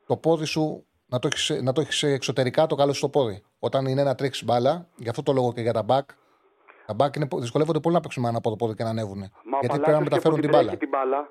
το 0.06 0.18
πόδι 0.18 0.46
σου 0.46 0.86
να 1.06 1.20
το 1.20 1.28
έχεις 1.28 1.50
να 1.62 1.72
το 1.72 1.82
έχεις 1.82 2.04
εξωτερικά 2.04 2.66
το 2.68 2.76
καλό 2.76 2.94
στο 2.94 3.10
πόδι. 3.10 3.44
Όταν 3.60 3.86
είναι 3.86 4.04
να 4.04 4.16
τρέξεις 4.16 4.44
μπάλα, 4.44 4.88
γι' 4.96 5.10
αυτό 5.10 5.24
το 5.24 5.34
λόγο 5.34 5.54
και 5.54 5.62
για 5.62 5.74
τα 5.74 5.86
back. 5.88 6.06
Τα 6.86 6.96
back 7.00 7.16
είναι, 7.16 7.28
δυσκολεύονται 7.36 7.80
πολύ 7.80 7.96
να 7.96 8.02
παίξουν 8.02 8.24
με 8.24 8.30
ένα 8.30 8.42
πόδι 8.42 8.74
και 8.76 8.84
να 8.84 8.90
ανέβουν. 8.90 9.18
Μα 9.18 9.58
Γιατί 9.60 9.78
ο 9.78 9.80
πρέπει 9.80 9.80
να 9.80 9.82
Παλάσιος 9.82 9.98
και 9.98 10.04
μεταφέρουν 10.04 10.36
που 10.36 10.42
την 10.42 10.50
την 10.50 10.60
μπάλα. 10.60 10.64
τρέχει 10.68 10.78
την 10.78 10.90
μπάλα, 10.90 11.30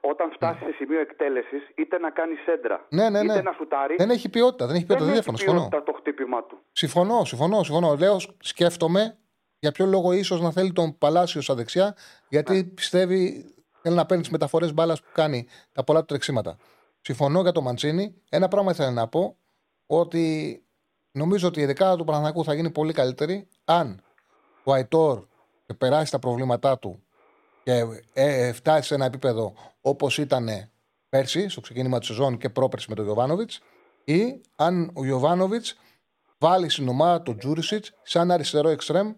όταν 0.00 0.30
φτάσει 0.32 0.58
σε 0.64 0.72
σημείο 0.78 1.00
εκτέλεσης, 1.00 1.62
είτε 1.76 1.98
να 1.98 2.10
κάνει 2.10 2.34
σέντρα, 2.44 2.86
Ναι, 2.88 3.08
ναι, 3.10 3.22
ναι. 3.22 3.32
είτε 3.32 3.42
να 3.42 3.52
σουτάρει, 3.52 3.94
Δεν 3.98 4.10
έχει 4.10 4.28
ποιότητα. 4.28 4.66
Δεν 4.66 4.74
έχει 4.76 4.86
ποιότητα. 4.86 5.06
Δεν, 5.06 5.14
έχει 5.14 5.22
διαφωνώ. 5.22 5.36
Συμφωνώ. 5.38 5.68
ποιότητα 5.68 5.92
το 5.92 5.98
χτύπημά 5.98 6.42
του. 6.44 6.58
Συμφωνώ, 6.72 7.24
συμφωνώ, 7.24 7.62
συμφωνώ. 7.62 7.94
Λέω, 7.96 8.16
σκέφτομαι 8.40 9.16
για 9.58 9.72
ποιο 9.72 9.86
λόγο 9.86 10.12
ίσως 10.12 10.40
να 10.40 10.50
θέλει 10.50 10.72
τον 10.72 10.98
Παλάσιος 10.98 11.44
στα 11.44 11.54
δεξιά, 11.54 11.96
γιατί 12.28 12.52
Ναι. 12.54 12.62
πιστεύει 12.64 13.44
θέλει 13.82 13.96
να 13.96 14.06
παίρνει 14.06 14.22
τις 14.22 14.32
μεταφορές 14.32 14.74
μπάλας 14.74 15.00
που 15.02 15.08
κάνει 15.12 15.46
τα 15.72 15.84
πολλά 15.84 16.00
του 16.00 16.06
τρεξίματα. 16.06 16.56
Συμφωνώ 17.06 17.40
για 17.40 17.52
το 17.52 17.62
Μαντσίνη. 17.62 18.14
Ένα 18.28 18.48
πράγμα 18.48 18.70
ήθελα 18.70 18.90
να 18.90 19.08
πω 19.08 19.36
ότι 19.86 20.64
νομίζω 21.12 21.48
ότι 21.48 21.60
η 21.60 21.64
δεκάδα 21.64 21.96
του 21.96 22.04
Παναθηναϊκού 22.04 22.44
θα 22.44 22.54
γίνει 22.54 22.70
πολύ 22.70 22.92
καλύτερη 22.92 23.48
αν 23.64 24.02
ο 24.64 24.72
Αϊτόρ 24.72 25.24
περάσει 25.78 26.10
τα 26.10 26.18
προβλήματά 26.18 26.78
του 26.78 27.02
και 27.62 27.72
ε, 28.12 28.46
ε, 28.48 28.52
φτάσει 28.52 28.88
σε 28.88 28.94
ένα 28.94 29.04
επίπεδο 29.04 29.54
όπως 29.80 30.18
ήταν 30.18 30.48
πέρσι, 31.08 31.48
στο 31.48 31.60
ξεκίνημα 31.60 31.98
της 31.98 32.08
σεζόν 32.08 32.38
και 32.38 32.48
πρόπερση 32.48 32.86
με 32.88 32.94
τον 32.94 33.04
Γιωβάνοβιτς, 33.04 33.60
ή 34.04 34.40
αν 34.56 34.90
ο 34.94 35.04
Γιωβάνοβιτς 35.04 35.76
βάλει 36.38 36.68
στην 36.68 36.88
ομάδα 36.88 37.22
του 37.22 37.36
Τζούρισιτς 37.36 37.92
σαν 38.02 38.30
αριστερό 38.30 38.68
εξτρέμ, 38.68 39.12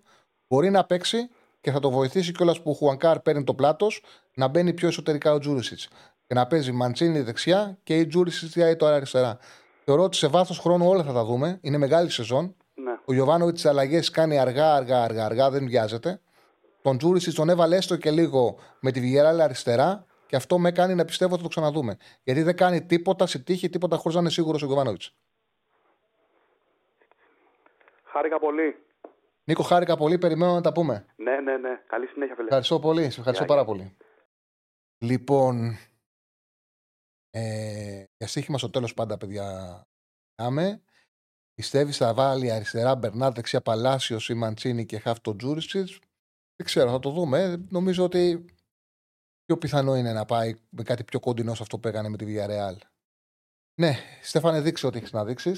μπορεί 0.49 0.71
να 0.71 0.85
παίξει 0.85 1.31
και 1.61 1.71
θα 1.71 1.81
το 1.81 1.91
βοηθήσει 1.91 2.33
κιόλας 2.33 2.63
που 2.63 2.71
ο 2.71 2.75
Χουανκάρ 2.75 3.21
παίρνει 3.21 3.45
το 3.45 3.55
πλάτος 3.55 4.03
να 4.35 4.49
μπαίνει 4.49 4.73
πιο 4.73 4.89
εσωτερικά 4.89 5.33
ο 5.33 5.39
Τζούριτσιτς. 5.39 5.89
Και 6.29 6.35
να 6.35 6.47
παίζει 6.47 6.73
Μαντσίνι 6.73 7.21
δεξιά 7.21 7.79
και 7.83 7.99
ή 7.99 8.07
Τζούριτσιτς 8.07 8.57
ή 8.57 8.77
τώρα 8.77 8.95
αριστερά. 8.95 9.39
Θεωρώ 9.85 10.03
ότι 10.03 10.17
σε 10.17 10.27
βάθος 10.27 10.59
χρόνου 10.59 10.89
όλα 10.89 11.03
θα 11.03 11.13
τα 11.13 11.25
δούμε. 11.25 11.59
Είναι 11.63 11.79
μεγάλη 11.79 12.11
σεζόν. 12.11 12.57
Ναι. 12.75 12.99
Ο 13.05 13.13
Γιοβάνοβιτς 13.13 13.61
τις 13.61 13.71
αλλαγές 13.71 14.11
κάνει 14.11 14.39
αργά, 14.39 14.75
αργά, 14.75 15.03
αργά, 15.03 15.25
αργά, 15.25 15.51
δεν 15.51 15.67
βιάζεται. 15.67 16.21
Τον 16.83 16.99
Τζούριτσιτς 16.99 17.35
τον 17.35 17.49
έβαλε 17.49 17.77
έστω 17.77 17.97
και 17.97 18.11
λίγο 18.11 18.59
με 18.81 18.91
τη 18.91 19.01
Villarreal 19.01 19.43
αριστερά 19.43 20.07
και 20.27 20.37
αυτό 20.37 20.59
με 20.59 20.73
κάνει 20.73 20.95
να 20.95 21.05
πιστεύω 21.05 21.33
ότι 21.33 21.43
θα 21.43 21.49
το 21.49 21.55
ξαναδούμε. 21.55 21.97
Γιατί 22.23 22.43
δεν 22.43 22.57
κάνει 22.57 22.83
τίποτα 22.83 23.27
στην 23.27 23.39
τύχη, 23.39 23.69
τίποτα 23.69 23.97
χωρίς 23.97 24.15
να 24.15 24.21
είναι 24.21 24.31
σίγουρος 24.31 24.63
ο 24.63 24.67
Γιοβάνοβιτς. 24.67 25.15
Χάρηκα 28.05 28.39
πολύ. 28.39 28.77
Νίκο, 29.45 29.63
χάρηκα 29.63 29.97
πολύ. 29.97 30.19
Περιμένω 30.19 30.55
να 30.55 30.61
τα 30.61 30.73
πούμε. 30.73 31.07
Ναι, 31.17 31.41
ναι, 31.41 31.57
ναι. 31.57 31.81
Καλή 31.87 32.07
συνέχεια, 32.07 32.35
φίλε. 32.35 32.47
Ευχαριστώ 32.47 32.79
πολύ. 32.79 33.11
Σε 33.11 33.19
ευχαριστώ 33.19 33.45
Γεια, 33.45 33.55
πάρα 33.55 33.65
πολύ. 33.65 33.97
Λοιπόν, 34.99 35.79
ε, 37.31 38.05
για 38.17 38.27
στοίχημα 38.27 38.59
στο 38.59 38.71
τέλος 38.71 38.95
πάντα, 38.95 39.17
παιδιά, 39.17 39.83
άμε. 40.35 40.83
Πιστεύει 41.55 41.93
θα 41.93 42.15
βάλει 42.15 42.51
αριστερά 42.51 42.95
Μπερνάρ, 42.95 43.33
δεξιά 43.33 43.61
Παλάσιο 43.61 44.19
ή 44.29 44.35
Μαντσίνη 44.35 44.87
και 44.87 44.99
χάφ 44.99 45.21
τον 45.21 45.39
Τζούρισιτ. 45.39 45.89
Δεν 46.57 46.67
ξέρω, 46.67 46.91
θα 46.91 46.99
το 46.99 47.11
δούμε. 47.11 47.67
Νομίζω 47.69 48.05
ότι 48.05 48.45
πιο 49.45 49.59
πιθανό 49.59 49.97
είναι 49.97 50.13
να 50.13 50.25
πάει 50.25 50.55
με 50.71 50.83
κάτι 50.83 51.05
πιο 51.05 51.21
κοντινό 51.21 51.55
σε 51.55 51.63
αυτό 51.63 51.79
που 51.79 51.89
έκανε 51.89 52.09
με 52.09 52.17
τη 52.17 52.25
Villarreal. 52.29 52.77
Ναι, 53.81 53.97
Στέφανε, 54.23 54.61
δείξε 54.61 54.87
ό,τι 54.87 54.99
έχει 54.99 55.15
να 55.15 55.25
δείξει. 55.25 55.55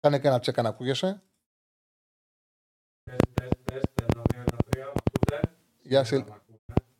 Κάνε 0.00 0.18
και 0.18 0.28
ένα 0.28 0.38
τσέκα 0.40 0.62
να 0.62 0.68
ακούγεσαι. 0.68 1.22
Τεστ, 3.02 3.20
τεστ, 3.34 3.54
τεστ, 3.64 4.00
ένα, 4.00 4.22
δύο, 4.32 4.40
ένα, 4.40 4.56
τρία, 4.70 4.86
μ' 4.86 4.98
ακούτε? 5.06 5.56
Γεια 5.82 6.02
Δεν 6.02 6.06
σα. 6.06 6.16
μ' 6.16 6.20
ακούτε. 6.20 6.39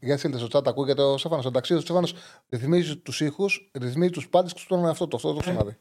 Για 0.02 0.18
στείλτε 0.18 0.39
στο 0.39 0.59
chat, 0.59 0.66
ακούγεται 0.66 1.02
ο 1.02 1.18
Στέφανος. 1.18 1.47
Εντάξει, 1.47 1.74
ο 1.74 1.81
Στέφανος 1.81 2.14
ρυθμίζει 2.48 2.97
τους 2.97 3.20
ήχους, 3.20 3.70
ρυθμίζει 3.74 4.10
τους 4.10 4.28
πάντες 4.28 4.52
και 4.52 4.59
στον 4.59 4.85
εαυτό 4.85 5.09
του. 5.09 5.16
Αυτό 5.16 5.28
το 5.28 5.39
έχω 5.39 5.40
ξαναδεί. 5.51 5.77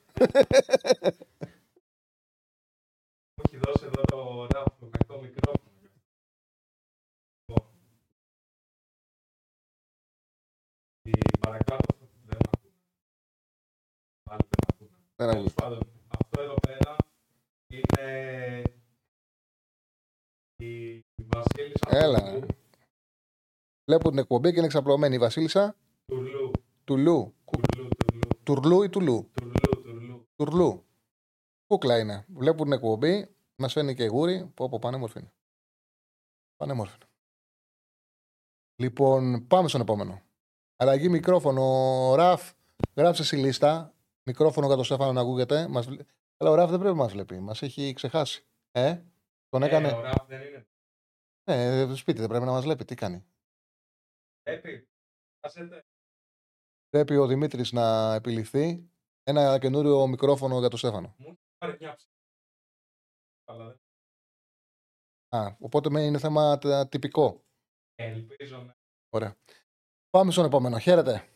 Μου 3.36 3.44
έχει 3.46 3.58
δώσει 3.58 3.86
εδώ 3.86 4.02
το 4.02 4.48
ράφ, 4.52 4.66
το 4.80 4.90
κακό 4.98 5.22
μικρόφωνο. 5.22 5.68
Η 11.02 11.12
παρακάτω 11.40 11.96
δεν 12.26 12.38
μ' 12.46 12.50
ακούτε. 12.54 12.76
Πάλι 14.24 14.42
δεν 14.50 14.60
μ' 14.62 14.74
ακούτε. 14.74 14.96
Δεν 15.16 15.28
Τέλος 15.28 15.34
ακούγεται. 15.36 15.62
πάντων, 15.62 15.80
αυτό 16.08 16.42
εδώ 16.42 16.54
πέρα 16.60 16.96
είναι 17.68 18.62
η 20.56 21.06
Βασίλισσα 21.16 21.88
Έλα. 21.90 22.32
Τουρλού. 22.34 22.48
Βλέπουν 23.90 24.10
την 24.12 24.20
εκπομπή 24.20 24.50
και 24.50 24.58
είναι 24.58 24.66
εξαπλωμένη 24.66 25.16
η 25.16 25.18
Βασίλισσα 25.18 25.76
Τουρλού, 26.06 26.52
Τουλού. 26.84 27.36
Κου- 27.46 27.62
Τουρλού, 27.76 27.88
Τουρλού, 27.98 28.30
Τουρλού 28.44 28.84
ή 28.84 28.90
Τουλού. 28.90 29.30
Τουρλού, 29.34 29.82
Τουρλού. 29.84 30.28
Τουρλού. 30.36 30.86
Κούκλα 31.68 32.00
είναι. 32.00 32.26
Βλέπουν 32.34 32.64
την 32.64 32.74
εκπομπή, 32.74 33.36
μα 33.56 33.68
φαίνει 33.68 33.96
και 33.96 34.06
γούρι. 34.06 34.52
Πω, 34.54 34.70
πω, 34.70 34.80
πανέμορφη 34.80 35.20
είναι. 35.20 35.32
Πανέμορφη. 36.56 36.96
είναι. 36.96 37.06
Λοιπόν, 38.76 39.48
πάμε 39.48 39.68
στον 39.68 39.82
επόμενο. 39.82 40.22
Αλλαγή 40.76 41.10
μικρόφωνο. 41.10 41.64
Ραφ, 42.16 42.52
γράψε 42.96 43.24
στη 43.24 43.36
λίστα. 43.38 43.94
Μικρόφωνο 44.24 44.68
για 44.68 44.76
τον 44.76 44.86
Στέφανο 44.86 45.12
να 45.12 45.22
ακούγεται. 45.22 45.68
Μας... 45.68 45.86
βλέ- 45.86 46.06
Αλλά 46.38 46.50
ο 46.50 46.56
Ραφ 46.56 46.70
δεν 46.70 46.80
πρέπει 46.80 46.96
να 46.96 47.04
μας 47.04 47.12
βλέπει. 47.12 47.40
Μας 47.40 47.62
έχει 47.62 47.94
ξεχάσει. 47.94 48.46
Ε, 48.72 49.02
τον 49.50 49.64
έκανε. 49.64 49.88
Ε, 49.88 49.92
ο 49.94 50.02
ράφ 50.02 50.26
δεν 50.28 50.42
είναι. 50.42 50.68
Ναι, 51.44 51.96
σπίτι 51.96 52.20
δεν 52.20 52.30
πρέπει 52.30 52.46
να 52.46 52.52
μας 52.52 52.64
βλέπει. 52.64 52.86
Τι 52.86 52.96
κάνει. 52.96 53.24
Πρέπει. 54.50 54.88
Άσετε. 55.40 55.86
Πρέπει 56.90 57.16
ο 57.16 57.28
Δημήτρης 57.28 57.72
να 57.72 58.14
επιληφθεί. 58.14 58.90
Ένα 59.24 59.60
καινούριο 59.60 60.08
μικρόφωνο 60.08 60.60
για 60.60 60.70
τον 60.70 60.80
Στέφανο. 60.80 61.16
Μου 61.18 61.28
έχει 61.28 61.38
πάρει 61.58 61.78
μια 61.80 61.94
ψυχή. 61.96 62.12
Αλλά 63.46 63.66
δεν 63.68 63.80
Α, 65.42 65.56
οπότε 65.60 65.90
με- 65.90 66.02
είναι 66.02 66.18
θέμα 66.20 66.58
τα- 66.58 66.88
τυπικό. 66.88 67.44
ελπίζω 67.96 68.58
ναι. 68.62 68.74
Ωραία. 69.10 69.36
Πάμε 70.10 70.32
στον 70.32 70.46
επόμενο. 70.46 70.80
Χαίρετε. 70.80 71.30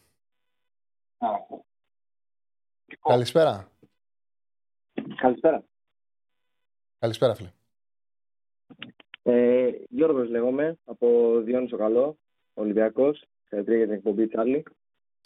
Καλησπέρα. 3.02 3.72
Καλησπέρα. 5.16 5.64
Καλησπέρα, 7.00 7.36
φίλε. 7.36 7.52
Ε, 9.24 9.70
Γιώργος 9.90 10.30
λέγομαι, 10.30 10.78
από 10.86 11.40
Διόνυσο 11.42 11.78
Καλό, 11.78 12.18
Ολυμπιακός, 12.54 13.24
συγχαρητήρια 13.40 13.78
για 13.78 13.88
την 13.88 13.96
εκπομπή 13.96 14.28
Τσάρλι. 14.28 14.64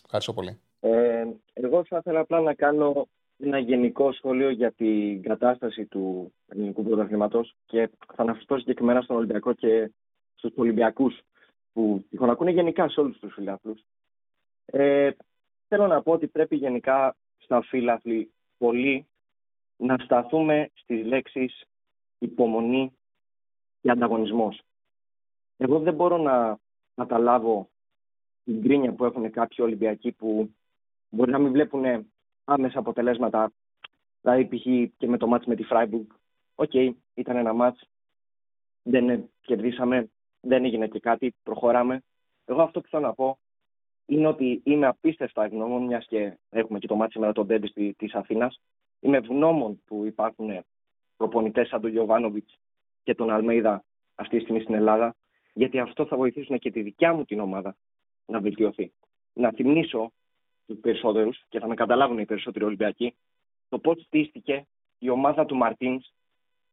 Ευχαριστώ 0.04 0.34
πολύ. 0.34 0.60
Ε, 0.80 1.28
εγώ 1.54 1.86
θα 1.86 1.98
ήθελα 1.98 2.20
απλά 2.20 2.42
να 2.42 2.54
κάνω 2.54 3.08
ένα 3.40 3.58
γενικό 3.58 4.12
σχόλιο 4.12 4.50
για 4.50 4.72
την 4.72 5.22
κατάσταση 5.22 5.86
του 5.86 6.34
ελληνικού 6.48 6.84
πρωταθλήματος 6.84 7.56
και 7.66 7.90
θα 8.16 8.22
αναφερθώ 8.22 8.58
συγκεκριμένα 8.58 9.02
στον 9.02 9.16
Ολυμπιακό 9.16 9.54
και 9.54 9.92
στους 10.36 10.52
Ολυμπιακούς 10.56 11.20
που 11.74 12.06
τυχόν 12.10 12.30
ακούνε 12.30 12.52
γενικά 12.52 12.90
σε 12.90 13.00
όλους 13.00 13.20
τους 13.20 13.34
φιλάθλους. 13.34 13.82
Ε, 14.66 15.10
θέλω 15.68 15.88
να 15.88 16.02
πω 16.02 16.12
ότι 16.12 16.28
πρέπει 16.28 16.56
γενικά 16.56 17.16
στα 17.38 17.62
φίλαθλοι 17.62 18.32
πολύ 18.58 19.06
να 19.78 19.98
σταθούμε 19.98 20.70
στις 20.74 21.06
λέξεις 21.06 21.64
υπομονή 22.18 22.92
και 23.82 23.92
ανταγωνισμός. 23.92 24.62
Εγώ 25.58 25.80
δεν 25.80 25.94
μπορώ 25.94 26.18
να 26.18 26.60
καταλάβω 26.98 27.70
την 28.44 28.62
γκρίνια 28.62 28.94
που 28.94 29.06
έχουν 29.06 29.32
κάποιοι 29.32 29.58
Ολυμπιακοί 29.60 30.12
που 30.12 30.52
μπορεί 31.10 31.32
να 31.32 31.40
μην 31.40 31.52
βλέπουν 31.52 31.84
άμεσα 32.44 32.80
αποτελέσματα. 32.80 33.52
Δηλαδή, 34.22 34.46
π.χ. 34.46 34.64
και 34.98 35.08
με 35.08 35.18
το 35.18 35.28
ματς 35.28 35.46
με 35.46 35.56
τη 35.56 35.64
Φράιμπουργκ. 35.64 36.06
Οκ, 36.56 36.74
ήταν 37.14 37.36
ένα 37.36 37.54
ματς. 37.54 37.90
Δεν 38.84 39.10
ε, 39.10 39.30
κερδίσαμε. 39.42 40.10
Δεν 40.42 40.66
έγινε 40.66 40.88
και 40.88 41.00
κάτι. 41.00 41.36
Προχωράμε. 41.44 42.04
Εγώ 42.46 42.62
αυτό 42.62 42.82
που 42.82 42.88
θέλω 42.88 43.06
να 43.06 43.14
πω 43.14 43.38
είναι 44.06 44.28
ότι 44.28 44.62
είμαι 44.64 44.88
απίστευτα 44.88 45.44
ευγνώμων, 45.44 45.86
μιας 45.86 46.06
και 46.06 46.38
έχουμε 46.50 46.80
και 46.80 46.88
το 46.88 46.96
ματς 46.96 47.12
σήμερα 47.12 47.32
το 47.32 47.46
ντέρμπι 47.46 47.94
της 47.94 48.14
Αθήνας. 48.14 48.62
Είμαι 49.00 49.18
ευγνώμων 49.18 49.82
που 49.86 50.06
υπάρχουν 50.06 50.66
προπονητές 51.18 51.68
σαν 51.68 51.82
τον 51.82 51.90
Γιοβάνοβιτς 51.90 52.60
και 53.04 53.16
τον 53.16 53.30
Αλμέιδα 53.30 53.84
αυτή 54.16 54.38
τη 54.38 54.44
στιγμή 54.44 54.62
στην 54.62 54.74
Ελλάδα, 54.74 55.16
γιατί 55.58 55.80
αυτό 55.80 56.06
θα 56.06 56.18
βοηθήσουν 56.18 56.60
και 56.60 56.72
τη 56.72 56.82
δικιά 56.82 57.14
μου 57.14 57.26
την 57.26 57.40
ομάδα 57.40 57.76
να 58.26 58.40
βελτιωθεί. 58.40 58.92
Να 59.34 59.52
θυμίσω 59.52 60.12
τους 60.68 60.78
περισσότερους 60.80 61.44
και 61.50 61.60
θα 61.60 61.68
με 61.68 61.76
καταλάβουν 61.76 62.20
οι 62.20 62.26
περισσότεροι 62.26 62.66
Ολυμπιακοί 62.66 63.16
το 63.70 63.80
πώς 63.80 64.02
στήστηκε 64.02 64.68
η 65.00 65.10
ομάδα 65.10 65.46
του 65.46 65.56
Μαρτίνς 65.56 66.14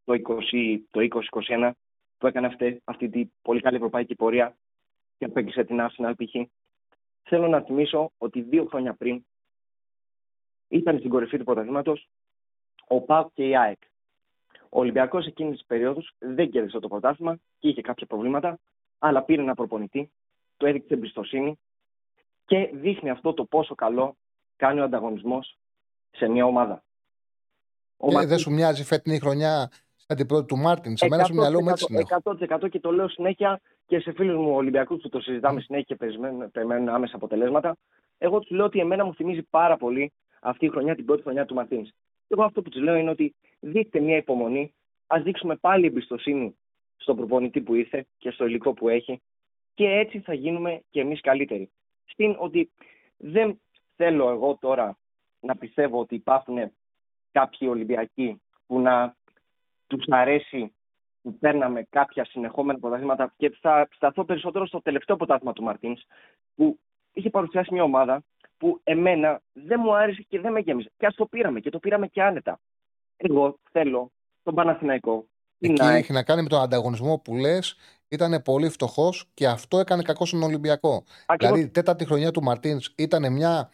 το 0.05 0.15
20 0.53 0.79
το 0.91 1.09
2021 1.49 1.71
που 2.19 2.27
έκανε 2.27 2.47
αυτή, 2.47 2.81
αυτή 2.85 3.09
την 3.09 3.31
πολύ 3.43 3.61
καλή 3.61 3.77
ευρωπαϊκή 3.77 4.15
πορεία 4.15 4.57
και 5.19 5.25
απέκλεισε 5.25 5.65
την 5.65 5.79
Arsenal 5.81 6.13
π.χ. 6.17 6.35
Θέλω 7.23 7.49
να 7.49 7.61
θυμίσω 7.61 8.13
ότι 8.19 8.41
δύο 8.41 8.65
χρόνια 8.65 8.95
πριν 8.95 9.25
ήταν 10.69 10.99
στην 10.99 11.11
κορυφή 11.11 11.39
του 11.39 11.45
πρωταθλήματος 11.45 12.09
ο 12.87 13.01
ΠΑΟΚ 13.01 13.33
και 13.35 13.49
η 13.49 13.57
ΑΕΚ. 13.57 13.79
Ο 14.77 14.81
Ολυμπιακός 14.81 15.27
εκείνης 15.27 15.57
της 15.57 15.67
περίοδους 15.67 16.15
δεν 16.19 16.51
κέρδισε 16.51 16.79
το 16.79 16.89
πρωτάθλημα 16.89 17.37
και 17.59 17.69
είχε 17.69 17.81
κάποια 17.81 18.07
προβλήματα, 18.07 18.59
αλλά 18.99 19.23
πήρε 19.23 19.43
ένα 19.43 19.55
προπονητή, 19.55 20.11
του 20.57 20.67
έδειξε 20.67 20.95
εμπιστοσύνη 20.95 21.59
και 22.45 22.71
δείχνει 22.73 23.11
αυτό 23.11 23.33
το 23.35 23.45
πόσο 23.45 23.75
καλό 23.75 24.17
κάνει 24.57 24.81
ο 24.81 24.85
ανταγωνισμός 24.85 25.57
σε 26.11 26.29
μια 26.29 26.45
ομάδα. 26.45 26.85
Ο 27.97 28.07
Και 28.07 28.13
Μαρτίν- 28.13 28.29
δεν 28.31 28.39
σου 28.39 28.51
μοιάζει 28.53 28.85
φετινή 28.85 29.19
χρονιά 29.19 29.71
σαν 29.97 30.17
την 30.17 30.27
πρώτη 30.27 30.47
του 30.47 30.57
Μάρτιν; 30.57 30.97
Σε 30.97 31.07
μένα 31.09 31.25
στο 31.25 31.35
μυαλό 31.35 31.63
μου 31.63 31.69
έτσι 31.69 31.85
την 31.87 31.97
έχω. 31.97 32.07
100% 32.09 32.69
και 32.69 32.81
το 32.81 32.91
λέω 32.93 33.09
συνέχεια 33.09 33.61
και 33.87 33.99
σε 33.99 34.13
φίλους 34.13 34.37
μου 34.37 34.55
Ολυμπιακούς 34.55 35.03
που 35.03 35.09
το 35.09 35.21
συζητάμε 35.21 35.61
συνέχεια 35.61 35.87
και 35.87 35.97
περιμένουν, 35.97 36.51
περιμένουν 36.51 36.89
άμεσα 36.89 37.17
αποτελέσματα. 37.17 37.77
Εγώ 38.19 38.39
τους 38.39 38.51
λέω 38.51 38.65
ότι 38.65 38.79
εμένα 38.79 39.05
μου 39.05 39.15
θυμίζει 39.15 39.43
πάρα 39.43 39.77
πολύ 39.77 40.13
αυτή 40.41 40.67
η 40.67 40.69
χρονιά, 40.69 40.95
την 40.95 41.05
πρώτη 41.05 41.23
χρονιά 41.23 41.45
του 41.45 41.55
Μαρτίνς. 41.55 41.91
Εγώ 42.29 42.43
αυτό 42.43 42.63
που 42.63 42.71
τους 42.71 42.83
λέω 42.83 42.95
είναι 42.95 43.11
ότι 43.11 43.35
δείξτε 43.61 44.01
μια 44.01 44.17
υπομονή, 44.17 44.75
ας 45.07 45.23
δείξουμε 45.23 45.57
πάλι 45.57 45.87
εμπιστοσύνη 45.87 46.57
στον 46.97 47.17
προπονητή 47.17 47.61
που 47.61 47.75
ήρθε 47.75 48.07
και 48.19 48.31
στο 48.31 48.47
υλικό 48.47 48.73
που 48.73 48.89
έχει 48.89 49.21
και 49.75 49.91
έτσι 49.91 50.21
θα 50.21 50.35
γίνουμε 50.35 50.83
και 50.91 51.01
εμείς 51.01 51.21
καλύτεροι. 51.21 51.71
Στην 52.05 52.37
ότι 52.39 52.71
δεν 53.17 53.61
θέλω 53.97 54.31
εγώ 54.31 54.57
τώρα 54.61 54.99
να 55.41 55.57
πιστεύω 55.57 55.99
ότι 55.99 56.15
υπάρχουν 56.15 56.73
κάποιοι 57.33 57.69
Ολυμπιακοί 57.71 58.41
που 58.67 58.81
να 58.81 59.17
τους 59.87 60.05
αρέσει 60.09 60.75
που 61.23 61.39
παίρναμε 61.39 61.87
κάποια 61.91 62.25
συνεχόμενα 62.25 62.79
πρωταθλήματα 62.79 63.35
και 63.37 63.57
θα 63.61 63.89
σταθώ 63.95 64.25
περισσότερο 64.25 64.67
στο 64.67 64.83
τελευταίο 64.83 65.17
πρωτάθλημα 65.17 65.53
του 65.53 65.63
Μαρτίνς, 65.63 66.03
που 66.55 66.79
είχε 67.13 67.31
παρουσιάσει 67.31 67.73
μια 67.73 67.83
ομάδα 67.83 68.23
που 68.57 68.81
εμένα 68.85 69.41
δεν 69.53 69.81
μου 69.83 69.97
άρεσε 69.97 70.25
και 70.29 70.41
δεν 70.41 70.53
με 70.53 70.61
γέμισε. 70.61 70.91
Και 70.97 71.07
ας 71.07 71.15
το 71.15 71.27
πήραμε 71.27 71.61
και 71.61 71.71
το 71.71 71.79
πήραμε 71.79 72.07
και 72.07 72.23
άνετα. 72.23 72.61
Εγώ 73.17 73.59
θέλω 73.71 74.13
τον 74.43 74.55
Παναθηναϊκό. 74.55 75.27
την 75.59 75.71
Εκεί 75.71 75.83
ΑΕΚ, 75.83 76.03
έχει 76.03 76.13
να 76.13 76.23
κάνει 76.23 76.43
με 76.43 76.49
τον 76.49 76.61
ανταγωνισμό 76.61 77.19
που 77.19 77.35
λες. 77.35 77.77
Ήταν 78.09 78.43
πολύ 78.43 78.69
φτωχός 78.69 79.31
και 79.35 79.47
αυτό 79.47 79.79
έκανε 79.79 80.03
κακό 80.03 80.27
στον 80.27 80.43
Ολυμπιακό. 80.43 81.05
ακριβώς. 81.27 81.55
Δηλαδή, 81.55 81.61
η 81.61 81.73
τέταρτη 81.73 82.05
χρονιά 82.05 82.31
του 82.31 82.43
Μαρτίνς 82.43 82.93
ήταν 82.97 83.33
μια 83.33 83.71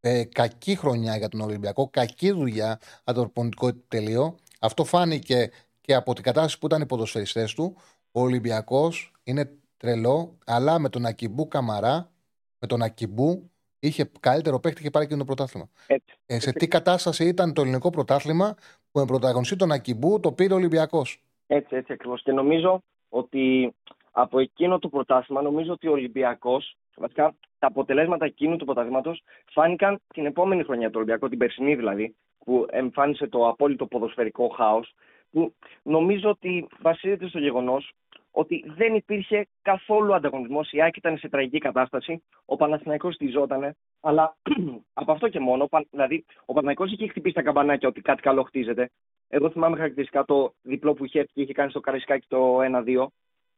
ε, 0.00 0.24
κακή 0.24 0.76
χρονιά 0.76 1.16
για 1.16 1.28
τον 1.28 1.40
Ολυμπιακό, 1.40 1.88
κακή 1.88 2.30
δουλειά 2.30 2.80
από 3.04 3.18
το 3.18 3.20
προπονητικό 3.20 3.68
επιτελείο. 3.68 4.36
Αυτό 4.60 4.84
φάνηκε 4.84 5.50
και 5.80 5.94
από 5.94 6.14
την 6.14 6.24
κατάσταση 6.24 6.58
που 6.58 6.66
ήταν 6.66 6.82
οι 6.82 6.86
ποδοσφαιριστές 6.86 7.54
του. 7.54 7.76
Ο 8.12 8.20
Ολυμπιακός 8.20 9.12
είναι 9.22 9.52
τρελό, 9.76 10.38
αλλά 10.46 10.78
με 10.78 10.88
τον 10.88 11.06
Ακιμπού 11.06 11.48
Καμαρά, 11.48 12.10
με 12.58 12.66
τον 12.66 12.82
Ακιμπού, 12.82 13.50
είχε 13.80 14.10
καλύτερο 14.20 14.60
παίχτη 14.60 14.82
και 14.82 14.90
πάρει 14.90 15.06
και 15.06 15.16
το 15.16 15.24
πρωτάθλημα. 15.24 15.68
Έτσι. 15.86 16.14
Ε, 16.26 16.40
σε 16.40 16.52
τι 16.52 16.68
κατάσταση 16.68 17.24
ήταν 17.24 17.52
το 17.52 17.60
ελληνικό 17.60 17.90
πρωτάθλημα 17.90 18.54
που 18.92 19.00
με 19.00 19.04
πρωταγωνιστή 19.04 19.56
τον 19.56 19.72
Ακιμπού 19.72 20.20
το 20.20 20.32
πήρε 20.32 20.52
ο 20.52 20.56
Ολυμπιακός; 20.56 21.22
Έτσι, 21.46 21.76
έτσι 21.76 21.92
ακριβώς. 21.92 22.22
Και 22.22 22.32
νομίζω 22.32 22.82
ότι 23.08 23.74
από 24.10 24.38
εκείνο 24.38 24.78
το 24.78 24.88
πρωτάθλημα, 24.88 25.42
νομίζω 25.42 25.72
ότι 25.72 25.88
ο 25.88 25.92
Ολυμπιακός, 25.92 26.76
βασικά 26.96 27.34
τα 27.58 27.66
αποτελέσματα 27.66 28.24
εκείνου 28.24 28.56
του 28.56 28.64
πρωταθλήματος 28.64 29.22
φάνηκαν 29.52 30.00
την 30.14 30.26
επόμενη 30.26 30.62
χρονιά 30.62 30.86
του 30.86 30.94
Ολυμπιακού, 30.96 31.28
την 31.28 31.38
περσινή 31.38 31.74
δηλαδή, 31.74 32.14
που 32.44 32.66
εμφάνισε 32.70 33.26
το 33.26 33.48
απόλυτο 33.48 33.86
ποδοσφαιρικό 33.86 34.48
χάος, 34.48 34.94
που 35.30 35.54
νομίζω 35.82 36.28
ότι 36.28 36.66
βασίζεται 36.80 37.28
στο 37.28 37.38
γεγονός 37.38 37.92
ότι 38.30 38.64
δεν 38.76 38.94
υπήρχε 38.94 39.46
καθόλου 39.62 40.14
ανταγωνισμός. 40.14 40.72
Η 40.72 40.82
Άκη 40.82 40.98
ήταν 40.98 41.18
σε 41.18 41.28
τραγική 41.28 41.58
κατάσταση, 41.58 42.22
ο 42.44 42.56
Παναθηναϊκός 42.56 43.16
τη 43.16 43.28
ζώτανε, 43.28 43.76
αλλά 44.00 44.36
από 45.00 45.12
αυτό 45.12 45.28
και 45.28 45.40
μόνο, 45.40 45.68
δηλαδή 45.90 46.24
ο 46.40 46.52
Παναθηναϊκός 46.52 46.92
είχε 46.92 47.08
χτυπήσει 47.08 47.34
τα 47.34 47.42
καμπανάκια 47.42 47.88
ότι 47.88 48.00
κάτι 48.00 48.22
καλό 48.22 48.42
χτίζεται. 48.42 48.90
Εγώ 49.28 49.50
θυμάμαι 49.50 49.76
χαρακτηριστικά 49.76 50.24
το 50.24 50.54
διπλό 50.62 50.94
που 50.94 51.04
είχε, 51.04 51.28
είχε 51.32 51.52
κάνει 51.52 51.70
στο 51.70 51.80
Καρισκάκι 51.80 52.26
το 52.28 52.58
1-2, 52.60 53.06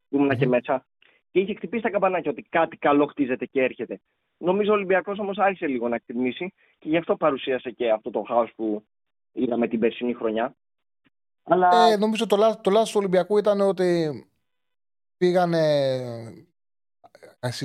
που 0.09 0.17
ήμουν 0.17 0.37
και 0.37 0.47
μέσα. 0.47 0.87
Και 1.31 1.41
είχε 1.41 1.55
χτυπήσει 1.55 1.83
τα 1.83 1.91
καμπανάκια 1.91 2.31
ότι 2.31 2.43
κάτι 2.43 2.77
καλό 2.77 3.07
χτίζεται 3.07 3.47
και 3.47 3.63
έρχεται. 3.63 4.01
Νομίζω 4.39 4.71
ο 4.71 4.75
Ολυμπιακός 4.75 5.19
όμως 5.19 5.39
άρχισε 5.39 5.67
λίγο 5.67 5.89
να 5.89 5.95
εκτιμήσει 5.95 6.53
και 6.79 6.89
γι' 6.89 6.97
αυτό 6.97 7.17
παρουσίασε 7.17 7.71
και 7.71 7.91
αυτό 7.91 8.11
το 8.11 8.23
χάος 8.23 8.53
που 8.57 8.85
είδαμε 9.33 9.69
την 9.69 9.79
περσινή 9.79 10.15
χρονιά. 10.15 10.55
Αλλά... 11.43 11.69
Ε, 11.93 11.97
νομίζω 11.97 12.27
το, 12.27 12.37
λάθο 12.37 12.61
το 12.61 12.71
λάθος 12.71 12.91
του 12.91 12.99
Ολυμπιακού 12.99 13.39
ήταν 13.39 13.61
ότι 13.61 14.11
πήγανε, 15.23 15.65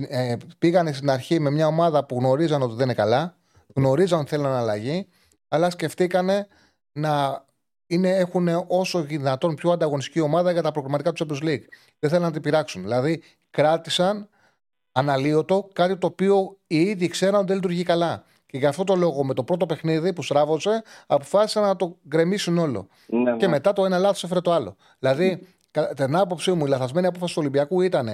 ε, 0.08 0.36
πήγανε 0.60 0.94
στην 0.94 1.10
αρχή 1.10 1.40
με 1.40 1.50
μια 1.50 1.68
ομάδα 1.68 2.06
που 2.06 2.18
γνωρίζαν 2.18 2.62
ότι 2.62 2.74
δεν 2.74 2.84
είναι 2.84 2.94
καλά, 2.94 3.38
γνωρίζαν 3.76 4.20
ότι 4.20 4.30
θέλουν 4.30 4.46
αλλαγή, 4.46 5.08
αλλά 5.48 5.70
σκεφτήκανε 5.70 6.48
να 6.92 7.46
είναι, 7.88 8.10
έχουν 8.10 8.66
όσο 8.68 9.02
δυνατόν 9.02 9.56
πιο 9.56 9.72
ανταγωνιστική 9.72 10.20
ομάδα 10.20 10.52
για 10.52 10.62
τα 10.62 10.72
προγραμματικά 10.72 11.14
του 11.14 11.26
Champions 11.26 11.44
League. 11.44 11.64
Δεν 12.00 12.10
θέλουν 12.10 12.26
να 12.26 12.32
την 12.32 12.42
πειράξουν. 12.42 12.82
Δηλαδή, 12.82 13.24
κράτησαν 13.50 14.30
αναλύωτο 14.92 15.70
κάτι 15.74 15.98
το 15.98 16.08
οποίο 16.08 16.58
οι 16.68 16.82
ίδιοι 16.82 17.08
ξέραν 17.08 17.36
ότι 17.36 17.46
δεν 17.46 17.56
λειτουργεί 17.56 17.84
καλά. 17.84 18.24
Και 18.46 18.58
γι' 18.58 18.66
αυτό 18.66 18.84
το 18.84 18.96
λόγο 18.96 19.24
με 19.24 19.34
το 19.34 19.44
πρώτο 19.44 19.66
παιχνίδι 19.66 20.14
που 20.14 20.24
στράβωσε, 20.24 20.84
αποφάσισαν 21.08 21.64
να 21.64 21.76
το 21.76 21.98
γκρεμίσουν 22.08 22.58
όλο. 22.58 22.88
Ναι, 23.08 23.38
Και 23.38 23.46
ναι. 23.46 23.52
μετά 23.52 23.74
το 23.74 23.86
ένα 23.86 23.98
λάθος 23.98 24.24
έφερε 24.24 24.42
το 24.42 24.52
άλλο. 24.52 24.76
Δηλαδή, 25.00 25.28
κατά 25.30 25.48
την 25.96 26.16
άποψή 26.16 26.52
μου, 26.52 26.66
η 26.66 26.70
λαθασμένη 26.70 27.08
απόφαση 27.08 27.34
του 27.34 27.40
Ολυμπιακού 27.42 27.82
ήταν 27.82 28.08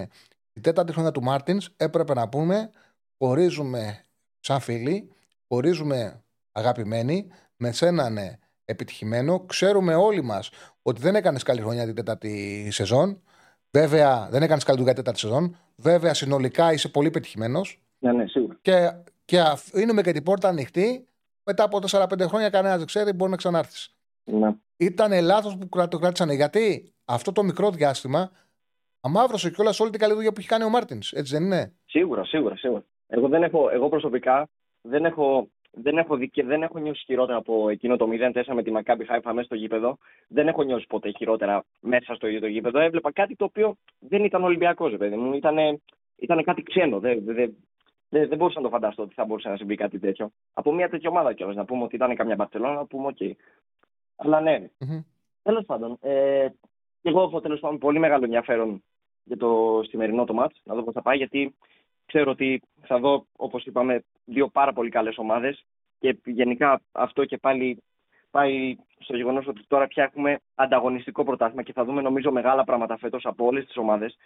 η 0.53 0.59
τέταρτη 0.61 0.91
χρονιά 0.91 1.11
του 1.11 1.21
Μάρτινς. 1.23 1.69
Έπρεπε 1.77 2.13
να 2.13 2.29
πούμε, 2.29 2.69
χωρίζουμε 3.17 4.03
σαν 4.39 4.59
φίλοι, 4.59 5.11
χωρίζουμε 5.47 6.23
αγαπημένοι, 6.51 7.27
με 7.57 7.71
σέναν 7.71 8.17
επιτυχημένο. 8.65 9.45
Ξέρουμε 9.45 9.95
όλοι 9.95 10.23
μας 10.23 10.49
ότι 10.81 11.01
δεν 11.01 11.15
έκανες 11.15 11.43
καλή 11.43 11.61
χρονιά 11.61 11.85
την 11.85 11.95
τέταρτη 11.95 12.67
σεζόν. 12.71 13.21
Βέβαια, 13.71 14.27
δεν 14.31 14.43
έκανες 14.43 14.63
καλή 14.63 14.77
δουλειά 14.77 14.93
την 14.93 15.03
τέταρτη 15.03 15.27
σεζόν. 15.27 15.57
Βέβαια, 15.75 16.13
συνολικά 16.13 16.73
είσαι 16.73 16.89
πολύ 16.89 17.09
πετυχημένος. 17.09 17.81
Ναι, 17.99 18.11
ναι, 18.11 18.27
σίγουρα. 18.27 18.57
Και, 18.61 18.91
και 19.25 19.39
αφ- 19.39 19.73
είναι 19.77 20.01
και 20.01 20.11
την 20.11 20.23
πόρτα 20.23 20.47
ανοιχτή. 20.47 21.05
Μετά 21.43 21.63
από 21.63 21.79
4-5 21.79 22.27
χρόνια, 22.27 22.49
κανένας 22.49 22.77
δεν 22.77 22.85
ξέρει, 22.85 23.11
μπορεί 23.13 23.31
να 23.31 23.37
ξανάρθεις. 23.37 23.95
Ναι. 24.23 24.55
Ήταν 24.83 25.23
λάθος 25.23 25.57
που 25.57 25.69
κρά- 25.69 25.87
το 25.87 25.97
κράτησαν. 25.97 26.29
Γιατί 26.29 26.93
αυτό 27.05 27.31
το 27.31 27.43
μικρό 27.43 27.69
διάστημα 27.71 28.31
αμάβρωσε 29.01 29.51
κιόλας 29.51 29.79
όλη 29.79 29.89
την 29.89 29.99
καλή 29.99 30.13
δουλειά 30.13 30.31
που 30.31 30.39
έχει 30.39 30.47
κάνει 30.47 30.63
ο 30.63 30.69
Μάρτινς. 30.69 31.11
Έτσι 31.11 31.33
δεν 31.33 31.43
είναι; 31.43 31.73
Σίγουρα, 31.85 32.23
σίγουρα, 32.25 32.55
σίγουρα. 32.55 32.83
Εγώ, 33.07 33.27
δεν 33.27 33.43
έχω, 33.43 33.69
εγώ 33.69 33.89
προσωπικά 33.89 34.49
δεν 34.81 35.05
έχω, 35.05 35.47
δεν, 35.71 35.97
έχω 35.97 36.15
δει 36.15 36.29
και 36.29 36.43
δεν 36.43 36.63
έχω 36.63 36.79
νιώσει 36.79 37.03
χειρότερα 37.05 37.37
από 37.37 37.69
εκείνο 37.69 37.97
το 37.97 38.07
0-4 38.33 38.43
με 38.53 38.63
τη 38.63 38.71
Μακάμπι 38.71 39.05
Χάιφα 39.05 39.33
μέσα 39.33 39.45
στο 39.45 39.55
γήπεδο. 39.55 39.97
Δεν 40.27 40.47
έχω 40.47 40.63
νιώσει 40.63 40.85
ποτέ 40.87 41.11
χειρότερα 41.17 41.65
μέσα 41.79 42.15
στο 42.15 42.27
ίδιο 42.27 42.39
το 42.39 42.47
γήπεδο. 42.47 42.79
Έβλεπα 42.79 43.11
κάτι 43.11 43.35
το 43.35 43.45
οποίο 43.45 43.75
δεν 43.99 44.23
ήταν 44.23 44.43
Ολυμπιακός, 44.43 44.97
παιδί 44.97 45.15
μου. 45.15 45.33
Ήταν, 45.33 45.81
ήταν 46.15 46.43
κάτι 46.43 46.63
ξένο. 46.63 46.99
Δεν, 46.99 47.23
δεν, 47.25 47.55
δεν, 48.09 48.27
δεν 48.27 48.37
μπορούσα 48.37 48.59
να 48.59 48.65
το 48.65 48.71
φανταστώ 48.71 49.01
ότι 49.03 49.13
θα 49.13 49.25
μπορούσε 49.25 49.49
να 49.49 49.57
συμβεί 49.57 49.75
κάτι 49.75 49.99
τέτοιο. 49.99 50.31
Από 50.53 50.73
μια 50.73 50.89
τέτοια 50.89 51.09
ομάδα 51.09 51.33
κιόλας. 51.33 51.55
Να 51.55 51.65
πούμε 51.65 51.83
ότι 51.83 51.95
ήταν 51.95 52.15
καμιά 52.15 52.35
Μπαρσελόνα, 52.35 52.73
να 52.73 52.85
πούμε 52.85 53.07
οκ. 53.07 53.17
Αλλά 54.23 54.41
ναι, 54.41 54.69
Μμμ. 54.79 55.01
Τέλος 55.43 55.65
πάντων, 55.65 55.97
ε, 56.01 56.47
και 57.01 57.09
εγώ 57.09 57.21
έχω 57.21 57.41
τέλος 57.41 57.59
πάντων 57.59 57.77
πολύ 57.77 57.99
μεγάλο 57.99 58.23
ενδιαφέρον 58.23 58.83
για 59.23 59.37
το 59.37 59.81
σημερινό 59.87 60.23
το 60.23 60.33
ματς, 60.33 60.61
να 60.63 60.75
δω 60.75 60.83
πώς 60.83 60.93
θα 60.93 61.01
πάει, 61.01 61.17
γιατί 61.17 61.55
ξέρω 62.05 62.31
ότι 62.31 62.61
θα 62.81 62.99
δω, 62.99 63.25
όπως 63.35 63.65
είπαμε, 63.65 64.03
δύο 64.25 64.47
πάρα 64.47 64.73
πολύ 64.73 64.89
καλές 64.89 65.17
ομάδες 65.17 65.65
και 65.99 66.17
γενικά 66.25 66.81
αυτό 66.91 67.25
και 67.25 67.37
πάλι 67.37 67.83
πάει 68.31 68.77
στο 68.99 69.15
γεγονός 69.15 69.47
ότι 69.47 69.61
τώρα 69.67 69.87
πια 69.87 70.03
έχουμε 70.03 70.39
ανταγωνιστικό 70.55 71.23
πρωτάθλημα 71.23 71.63
και 71.63 71.73
θα 71.73 71.83
δούμε 71.83 72.01
νομίζω 72.01 72.31
μεγάλα 72.31 72.63
πράγματα 72.63 72.97
φέτος 72.97 73.25
από 73.25 73.45
όλες 73.45 73.65
τις 73.65 73.77
ομάδες. 73.77 74.17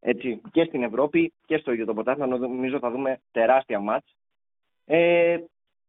Έτσι, 0.00 0.40
και 0.52 0.64
στην 0.64 0.82
Ευρώπη 0.82 1.32
και 1.46 1.56
στο 1.56 1.72
ίδιο 1.72 1.84
το 1.84 1.94
πρωτάθλημα. 1.94 2.38
Νομίζω 2.38 2.78
θα 2.78 2.90
δούμε 2.90 3.20
τεράστια 3.30 3.80
μάτς. 3.80 4.14
Ε, 4.86 5.38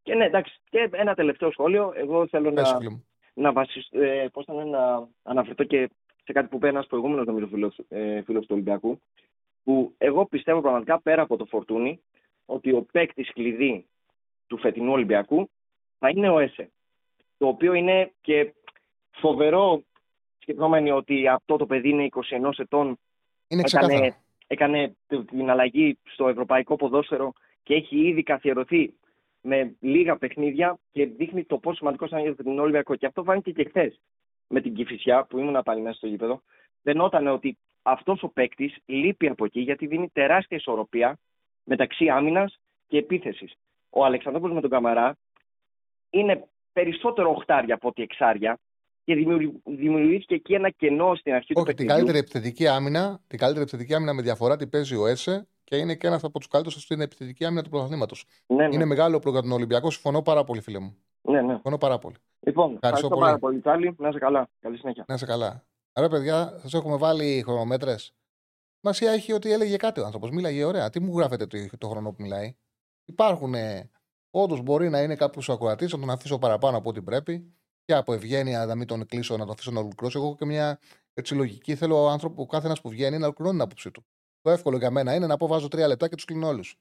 και 0.04 0.16
ναι, 0.16 0.26
εντάξει, 0.26 0.60
και 0.70 0.90
ένα 0.92 1.14
τελευταίο 1.14 1.52
σχόλιο. 1.52 1.94
Εγώ 1.96 2.28
θέλω 2.28 2.52
Πες, 2.52 2.72
να, 2.72 2.78
φίλε 2.78 2.90
μου. 2.90 3.06
Να, 3.34 3.52
βασισ... 3.52 3.88
ε, 3.92 4.28
πώς 4.34 4.46
θα 4.46 4.54
είναι, 4.54 4.64
να 4.64 5.08
αναφερθώ 5.24 5.64
και 5.64 5.90
σε 6.24 6.34
κάτι 6.34 6.48
που 6.48 6.56
είπε 6.56 6.68
ένας 6.68 6.88
προηγούμενος 6.88 7.26
νομίζω 7.26 7.48
φίλος, 7.48 7.80
ε, 7.88 8.22
φίλος 8.22 8.42
του 8.42 8.52
Ολυμπιακού. 8.52 9.02
Που 9.64 9.94
εγώ 9.98 10.26
πιστεύω 10.26 10.62
πραγματικά 10.62 11.02
πέρα 11.02 11.22
από 11.22 11.38
το 11.38 11.46
φορτούνι 11.46 12.02
ότι 12.46 12.72
ο 12.72 12.86
παίκτης 12.92 13.34
κλειδί 13.34 13.86
του 14.48 14.58
φετινού 14.58 14.92
Ολυμπιακού 14.92 15.50
θα 16.00 16.10
είναι 16.10 16.30
ο 16.30 16.40
ΕΣΕ. 16.40 16.70
Το 17.38 17.48
οποίο 17.48 17.74
είναι 17.74 18.12
και 18.22 18.54
φοβερό 19.12 19.84
σκεφτόμενοι 20.40 20.92
ότι 20.92 21.28
αυτό 21.28 21.58
το 21.58 21.66
παιδί 21.66 21.90
είναι 21.90 22.08
21 22.12 22.52
ετών 22.58 23.00
Είναι 23.48 23.62
ξεκάθαρο. 23.62 23.96
έκανε, 23.96 24.16
έκανε 24.48 24.96
την 25.26 25.50
αλλαγή 25.50 25.98
στο 26.04 26.28
ευρωπαϊκό 26.28 26.76
ποδόσφαιρο 26.76 27.34
και 27.64 27.74
έχει 27.74 28.08
ήδη 28.08 28.24
καθιερωθεί 28.24 28.94
με 29.42 29.76
λίγα 29.80 30.18
παιχνίδια 30.18 30.80
και 30.92 31.06
δείχνει 31.06 31.44
το 31.44 31.58
πόσο 31.58 31.76
σημαντικό 31.78 32.06
ήταν 32.06 32.22
για 32.22 32.36
τον 32.36 32.60
Ολυμπιακό. 32.60 32.96
Και 32.96 33.06
αυτό 33.06 33.24
φάνηκε 33.24 33.52
και 33.52 33.64
χθες 33.68 34.00
με 34.48 34.62
την 34.62 34.74
Κυφυσιά 34.74 35.26
που 35.30 35.38
ήμουν 35.40 35.62
πάλι 35.66 35.82
μέσα 35.82 35.96
στο 35.98 36.08
γήπεδο. 36.08 36.42
Φαινόταν 36.84 37.28
ότι 37.28 37.58
αυτός 37.82 38.24
ο 38.24 38.28
παίκτης 38.30 38.76
λείπει 38.86 39.28
από 39.28 39.46
εκεί 39.46 39.60
γιατί 39.60 39.88
δίνει 39.88 40.10
τεράστια 40.14 40.58
ισορροπία 40.58 41.18
μεταξύ 41.64 42.08
άμυνας 42.10 42.60
και 42.88 42.98
επίθεσης. 42.98 43.54
Ο 43.90 44.06
Αλεξανδρόπουλος 44.06 44.56
με 44.56 44.62
τον 44.62 44.70
Καμαρά 44.70 45.18
είναι 46.10 46.48
περισσότερο 46.74 47.30
οχτάρια 47.30 47.76
από 47.76 47.88
ότι 47.88 48.02
εξάρια 48.02 48.60
και 49.04 49.16
δημιουργη- 49.16 49.62
δημιουργήθηκε 49.66 50.36
εκεί 50.36 50.54
ένα 50.54 50.70
κενό 50.70 51.16
στην 51.16 51.34
αρχή 51.34 51.54
του 51.54 51.62
Όχι, 51.62 51.74
την 51.74 51.76
παιχνιδιού. 51.76 51.96
καλύτερη 51.96 52.18
επιθετική 52.18 52.68
άμυνα, 52.68 53.20
την 53.28 53.40
καλύτερη 53.40 53.64
επιθετική 53.64 53.94
άμυνα 53.94 54.14
με 54.14 54.22
διαφορά 54.22 54.56
την 54.56 54.70
παίζει 54.70 54.96
ο 54.96 55.08
ΕΣΕ 55.08 55.48
και 55.70 55.78
είναι 55.78 55.96
και 55.96 56.08
ένα 56.08 56.20
από 56.24 56.40
τους 56.40 56.48
καλύτερους 56.48 56.84
στην 56.84 57.02
επιθετική 57.02 57.46
άμυνα 57.46 57.64
του 57.64 57.70
πρωταθλήματος. 57.70 58.26
Ναι, 58.48 58.68
ναι. 58.68 58.76
Είναι 58.76 58.86
μεγάλο 58.86 59.20
προ 59.20 59.32
για 59.32 59.42
τον 59.42 59.52
Ολυμπιακό. 59.52 59.92
Συμφωνώ 59.92 60.22
πάρα 60.22 60.44
πολύ, 60.44 60.62
φίλε 60.62 60.80
μου. 60.80 60.98
ναι, 61.22 61.42
ναι. 61.42 61.54
Συμφωνώ 61.54 61.78
πάρα 61.78 61.98
πολύ. 62.00 62.16
Λοιπόν, 62.40 62.74
ευχαριστώ, 62.74 63.08
πολύ. 63.08 63.22
πάρα 63.22 63.40
πολύ, 63.40 63.60
Τσάλι. 63.60 63.96
Να 63.98 64.08
είσαι 64.08 64.20
καλά. 64.20 64.50
Καλή 64.60 64.78
συνέχεια. 64.78 65.06
Να 65.08 65.14
είσαι 65.14 65.26
καλά. 65.26 65.66
Άρα, 65.94 66.08
παιδιά, 66.10 66.58
σας 66.62 66.74
έχουμε 66.74 66.98
βάλει 66.98 67.42
χρονομέτρες. 67.46 68.14
Σημασία 68.80 69.12
έχει 69.12 69.34
ότι 69.34 69.52
έλεγε 69.52 69.76
κάτι 69.76 70.00
ο 70.00 70.06
άνθρωπος. 70.06 70.30
Μίλαγε 70.30 70.64
ωραία. 70.64 70.90
Τι 70.90 71.00
μου 71.00 71.18
γράφετε 71.18 71.46
το, 71.46 71.58
το 71.78 71.88
χρόνο 71.88 72.10
που 72.10 72.22
μιλάει. 72.22 72.56
Υπάρχουν. 73.06 73.54
Όντως 74.32 74.62
μπορεί 74.62 74.90
να 74.90 75.02
είναι 75.02 75.16
κάποιος 75.16 75.50
ακροατής, 75.50 75.94
να 75.94 76.00
τον 76.00 76.10
αφήσω 76.10 76.40
παραπάνω 76.40 76.78
από 76.78 76.90
ό,τι 76.90 77.02
πρέπει. 77.02 77.54
Και 77.86 77.94
από 77.94 78.14
ευγένεια 78.14 78.66
να 78.66 78.76
μην 78.76 78.88
τον 78.88 79.06
κλείσω, 79.06 79.38
να 79.38 79.44
τον 79.44 79.54
αφήσω 79.54 79.72
να 79.72 79.80
ολοκληρώσει. 79.80 80.18
Εγώ 80.18 80.26
έχω 80.28 80.36
και 80.36 80.46
μια 80.46 80.80
έτσι 81.14 81.36
λογική. 81.36 81.76
Θέλω 81.76 82.04
ο 82.04 82.10
άνθρωπο, 82.10 82.42
ο 82.42 82.46
κάθε 82.46 82.66
ένας 82.66 82.82
που 82.82 82.90
βγαίνει 82.90 83.18
να 83.18 83.24
ολοκληρώνει 83.24 83.56
την 83.56 83.66
άποψή 83.66 83.92
του. 83.92 84.06
Το 84.42 84.50
εύκολο 84.50 84.78
για 84.78 84.92
μένα 84.92 85.16
είναι 85.16 85.28
να 85.28 85.38
πω 85.38 85.48
βάζω 85.48 85.68
τρία 85.68 85.88
λεπτά 85.88 86.08
και 86.08 86.16
τους 86.16 86.26
κλείνω 86.26 86.48
όλους. 86.48 86.80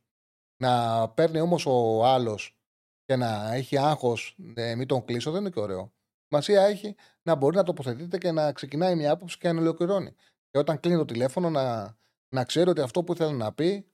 Να 0.62 1.09
παίρνει 1.09 1.40
όμως 1.40 1.66
ο 1.66 2.05
άλλος 2.05 2.56
και 3.05 3.16
να 3.16 3.55
έχει 3.55 3.78
άγχος, 3.78 4.36
ε, 4.55 4.74
μην 4.74 4.86
τον 4.86 5.05
κλείσω, 5.05 5.30
δεν 5.30 5.40
είναι 5.40 5.51
και 5.51 5.60
ωραίο. 5.60 5.93
Σημασία 6.28 6.62
έχει 6.62 6.94
να 7.22 7.35
μπορεί 7.35 7.56
να 7.56 7.62
τοποθετείται 7.62 8.18
και 8.18 8.32
να 8.32 8.52
ξεκινάει 8.52 8.97
μια 8.97 9.12
άποψη 9.12 9.39
και 9.39 9.52
να 9.52 9.60
ολοκληρώνει. 9.60 10.14
Και 10.51 10.59
όταν 10.59 10.80
κλείνει 10.80 10.97
το 10.97 11.05
τηλέφωνο 11.05 11.51
να, 11.51 11.97
να 12.28 12.44
ξέρει 12.44 12.70
ότι 12.70 12.80
αυτό 12.80 13.05
που 13.05 13.12
ήθελε 13.12 13.32
να 13.32 13.52
πει 13.52 13.86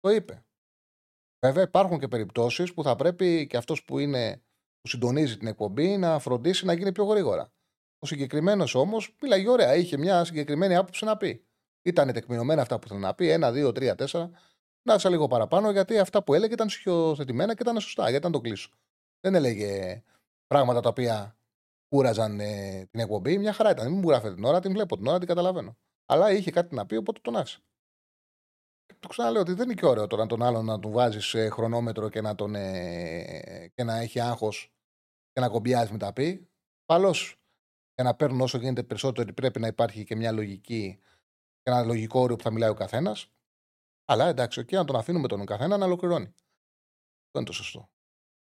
το 0.00 0.10
είπε. 0.10 0.44
Βέβαια, 1.46 1.62
υπάρχουν 1.62 1.98
και 1.98 2.08
περιπτώσεις 2.08 2.74
που 2.74 2.82
θα 2.82 2.96
πρέπει 2.96 3.46
και 3.46 3.56
αυτός 3.56 3.84
που, 3.84 3.98
είναι, 3.98 4.42
που 4.80 4.88
συντονίζει 4.88 5.36
την 5.36 5.46
εκπομπή 5.46 5.96
να 5.96 6.18
φροντίσει 6.18 6.66
να 6.66 6.72
γίνει 6.72 6.92
πιο 6.92 7.04
γρήγορα. 7.04 7.52
Ο 7.98 8.06
συγκεκριμένος 8.06 8.74
όμως 8.74 9.16
μίλαγε 9.22 9.48
ωραία, 9.48 9.74
είχε 9.74 9.96
μια 9.96 10.24
συγκεκριμένη 10.24 10.76
άποψη 10.76 11.04
να 11.04 11.16
πει. 11.16 11.45
Ήταν 11.86 12.12
τεκμηριωμένα 12.12 12.62
αυτά 12.62 12.78
που 12.78 12.82
ήθελε 12.86 13.00
να 13.00 13.14
πει, 13.14 13.30
ένα, 13.30 13.52
δύο, 13.52 13.72
τρία, 13.72 13.94
τέσσερα. 13.94 14.30
Να 14.82 14.94
είσαι 14.94 15.08
λίγο 15.08 15.26
παραπάνω, 15.26 15.70
γιατί 15.70 15.98
αυτά 15.98 16.22
που 16.22 16.34
έλεγε 16.34 16.52
ήταν 16.52 16.68
σιωθετημένα 16.68 17.54
και 17.54 17.62
ήταν 17.62 17.80
σωστά, 17.80 18.02
γιατί 18.02 18.16
ήταν 18.16 18.32
το 18.32 18.40
κλείσω. 18.40 18.70
Δεν 19.20 19.34
έλεγε 19.34 20.02
πράγματα 20.46 20.80
τα 20.80 20.88
οποία 20.88 21.36
κούραζαν 21.88 22.40
ε, 22.40 22.86
την 22.90 23.00
εκπομπή. 23.00 23.38
Μια 23.38 23.52
χαρά 23.52 23.70
ήταν. 23.70 23.90
Μην 23.90 23.98
μου 23.98 24.08
γράφετε 24.08 24.34
την 24.34 24.44
ώρα, 24.44 24.60
την 24.60 24.72
βλέπω 24.72 24.96
την 24.96 25.06
ώρα, 25.06 25.18
την 25.18 25.26
καταλαβαίνω. 25.26 25.76
Αλλά 26.06 26.32
είχε 26.32 26.50
κάτι 26.50 26.74
να 26.74 26.86
πει, 26.86 26.96
οπότε 26.96 27.20
τον 27.22 27.36
άφησε. 27.36 27.60
Το 28.98 29.08
ξαναλέω 29.08 29.40
ότι 29.40 29.52
δεν 29.52 29.64
είναι 29.64 29.74
και 29.74 29.86
ωραίο 29.86 30.06
τώρα 30.06 30.26
τον 30.26 30.42
άλλον 30.42 30.64
να 30.64 30.78
του 30.78 30.90
βάζεις 30.90 31.34
χρονόμετρο 31.50 32.08
και 32.08 32.20
να, 32.20 32.34
τον, 32.34 32.54
ε, 32.54 33.70
και 33.74 33.84
να 33.84 33.96
έχει 33.96 34.20
άγχος 34.20 34.72
και 35.32 35.40
να 35.40 35.48
κομπιάζει 35.48 35.92
με 35.92 35.98
τα 35.98 36.12
πει. 36.12 36.48
Παλώ 36.84 37.14
για 37.94 38.04
να 38.04 38.14
παίρνουν 38.14 38.40
όσο 38.40 38.58
γίνεται 38.58 38.82
περισσότερο 38.82 39.32
πρέπει 39.32 39.60
να 39.60 39.66
υπάρχει 39.66 40.04
και 40.04 40.16
μια 40.16 40.32
λογική 40.32 40.98
και 41.00 41.15
ένα 41.70 41.84
λογικό 41.84 42.20
όριο 42.20 42.36
που 42.36 42.42
θα 42.42 42.50
μιλάει 42.50 42.70
ο 42.70 42.74
καθένας. 42.74 43.30
Αλλά 44.04 44.26
εντάξει, 44.28 44.64
και 44.64 44.76
να 44.76 44.84
τον 44.84 44.96
αφήνουμε 44.96 45.28
τον 45.28 45.46
καθένα 45.46 45.76
να 45.76 45.84
ολοκληρώνει. 45.84 46.26
Αυτό 47.26 47.38
είναι 47.38 47.44
το 47.46 47.52
σωστό. 47.52 47.90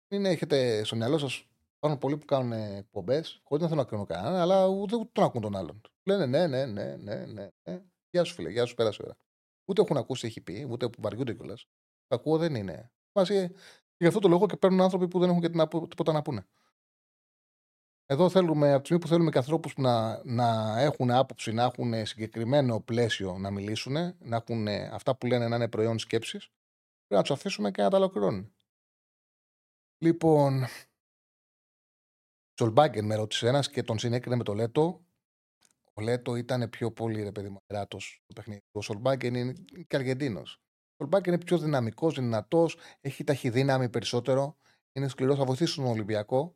Μην 0.07 0.25
έχετε 0.25 0.83
στο 0.83 0.95
μυαλό 0.95 1.17
σας 1.17 1.47
Υπάρχουν 1.83 2.01
πολλοί 2.01 2.17
που 2.17 2.25
κάνουν 2.25 2.51
εκπομπές, 2.51 3.41
χωρίς 3.43 3.63
να 3.63 3.69
θέλουν 3.69 3.83
να 3.83 3.89
κρίνουν 3.89 4.05
κανέναν, 4.05 4.35
αλλά 4.35 4.67
ούτε, 4.67 4.95
ούτε 4.95 5.09
τον 5.11 5.23
ακούν 5.23 5.41
τον 5.41 5.55
άλλον. 5.55 5.81
Λένε 6.03 6.25
ναι, 6.25 6.47
ναι, 6.47 6.65
ναι, 6.65 6.95
ναι, 6.95 7.25
ναι. 7.25 7.47
ναι. 7.63 7.81
Γεια 8.09 8.23
σου, 8.23 8.33
φίλε, 8.33 8.49
γεια 8.49 8.65
σου, 8.65 8.75
πέρασε 8.75 8.99
η 9.01 9.05
ώρα. 9.05 9.17
Ούτε 9.65 9.81
έχουν 9.81 9.97
ακούσει 9.97 10.21
τι 10.21 10.27
έχει 10.27 10.41
πει, 10.41 10.67
ούτε 10.69 10.89
που 10.89 11.01
βαριούνται 11.01 11.33
κιόλας. 11.33 11.67
Το 12.07 12.15
ακούω 12.15 12.37
δεν 12.37 12.55
είναι. 12.55 12.91
Μαζί, 13.11 13.51
γι' 13.97 14.07
αυτό 14.07 14.19
το 14.19 14.27
λόγο 14.27 14.45
και 14.45 14.57
παίρνουν 14.57 14.81
άνθρωποι 14.81 15.07
που 15.07 15.19
δεν 15.19 15.29
έχουν 15.29 15.41
και 15.41 15.49
τίποτα 15.87 16.11
να 16.11 16.21
πούνε. 16.21 16.45
Εδώ 18.13 18.29
θέλουμε, 18.29 18.71
από 18.71 18.79
τη 18.79 18.85
στιγμή 18.85 19.03
που 19.03 19.09
θέλουμε 19.09 19.31
και 19.31 19.37
ανθρώπους 19.37 19.77
να, 19.77 20.21
να 20.23 20.79
έχουν 20.79 21.11
άποψη, 21.11 21.51
να 21.51 21.63
έχουν 21.63 22.05
συγκεκριμένο 22.05 22.79
πλαίσιο 22.79 23.37
να 23.37 23.51
μιλήσουν, 23.51 23.93
να 24.19 24.35
έχουν 24.35 24.67
αυτά 24.67 25.15
που 25.15 25.25
λένε 25.25 25.47
να 25.47 25.55
είναι 25.55 25.67
προϊόν 25.67 25.99
σκέψης, 25.99 26.49
πρέπει 27.07 27.15
να 27.15 27.21
τους 27.21 27.31
αφήσουμε 27.31 27.71
και 27.71 27.81
να 27.81 27.89
τα 27.89 27.97
ολοκληρώνουν. 27.97 28.53
Λοιπόν, 29.97 30.65
Τζολμπάγκεν 32.53 33.05
με 33.05 33.15
ρώτησε 33.15 33.47
ένας 33.47 33.69
και 33.69 33.83
τον 33.83 33.99
συνέκρινε 33.99 34.35
με 34.35 34.43
το 34.43 34.53
Λέτο. 34.53 35.05
Ο 35.93 36.01
Λέτο 36.01 36.35
ήταν 36.35 36.69
πιο 36.69 36.91
πολύ 36.91 37.23
ρε 37.23 37.31
παιδί 37.31 37.49
μου 37.49 37.57
το 38.25 38.33
παιχνίδι. 38.35 38.61
Ο 38.71 38.81
Σολμπάγκεν 38.81 39.35
είναι 39.35 39.53
και 39.87 39.95
Αργεντίνος. 39.95 40.61
Ο 40.91 40.95
Σολμπάγκεν 40.97 41.33
είναι 41.33 41.43
πιο 41.43 41.57
δυναμικός, 41.57 42.13
δυνατός, 42.13 42.77
έχει 43.01 43.23
ταχυδύναμη 43.23 43.89
περισσότερο. 43.89 44.57
Είναι 44.91 45.07
σκληρός, 45.07 45.37
θα 45.37 45.45
βοηθήσει 45.45 45.75
τον 45.75 45.85
Ολυμπιακό 45.85 46.55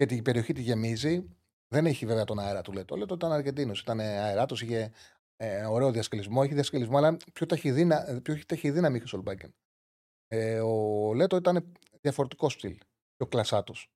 και 0.00 0.06
την 0.06 0.22
περιοχή 0.22 0.52
τη 0.52 0.62
γεμίζει. 0.62 1.28
Δεν 1.68 1.86
έχει 1.86 2.06
βέβαια 2.06 2.24
τον 2.24 2.38
αέρα 2.38 2.62
του 2.62 2.72
Λέτο. 2.72 2.94
Ο 2.94 2.98
Λέτο 2.98 3.14
ήταν 3.14 3.32
Αργεντίνος, 3.32 3.80
ήταν 3.80 4.00
αεράτος, 4.00 4.62
είχε 4.62 4.92
ε, 5.36 5.64
ωραίο 5.64 5.90
διασκελισμό. 5.90 6.40
Έχει 6.44 6.54
διασκελισμό, 6.54 6.96
αλλά 6.96 7.16
πιο, 7.32 7.46
ταχυδύνα, 7.46 8.20
πιο 8.22 8.44
ταχυδύναμη 8.46 8.96
είχε 8.96 9.04
ο 9.04 9.08
Σολμπάγκεν. 9.08 9.54
Ε, 10.28 10.60
ο 10.60 11.14
Λέτο 11.14 11.36
ήταν 11.36 11.72
διαφορετικό 12.00 12.48
στυλ, 12.48 12.78
πιο 13.16 13.26
κλασάτος. 13.26 13.90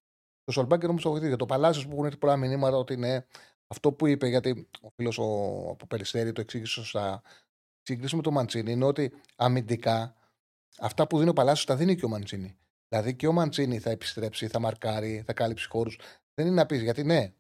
Το 0.45 0.53
Σολμπάγκερ 0.53 0.89
όμως 0.89 1.03
το 1.03 1.09
βοηθήσει. 1.09 1.29
Για 1.29 1.39
το 1.39 1.47
Παλάσιος 1.47 1.87
που 1.87 1.93
έχουν 1.93 2.05
έρθει 2.05 2.19
πολλά 2.19 2.37
μηνύματα 2.37 2.77
ότι 2.77 2.93
είναι 2.93 3.27
αυτό 3.67 3.93
που 3.93 4.07
είπε, 4.07 4.27
γιατί 4.27 4.69
ο 4.81 4.91
φίλος 4.91 5.19
από 5.19 5.87
Περιστέρη 5.89 6.33
το 6.33 6.41
εξήγησε 6.41 6.73
σωστά. 6.73 7.23
Συγκρίσουμε 7.83 8.17
με 8.17 8.23
το 8.23 8.31
Μαντσίνη 8.31 8.73
είναι 8.73 8.85
ότι 8.85 9.13
αμυντικά 9.37 10.15
αυτά 10.79 11.07
που 11.07 11.19
δίνει 11.19 11.31
ο 11.31 11.33
Παλάσιος 11.33 11.67
τα 11.67 11.77
δίνει 11.77 11.97
και 11.97 12.05
ο 12.05 12.09
Μαντσίνη. 12.09 12.59
Δηλαδή 12.95 13.15
και 13.15 13.27
ο 13.27 13.33
Μαντσίνη 13.33 13.79
θα 13.79 13.91
επιστρέψει, 13.91 14.49
θα 14.49 14.59
μαρκάρει, 14.59 15.23
θα 15.27 15.33
κάλυψει 15.33 15.69
χώρους. 15.69 15.99
Δεν 16.35 16.47
είναι 16.47 16.55
να 16.55 16.67
πεις 16.67 16.83
γιατί 16.83 17.05
ναι. 17.05 17.33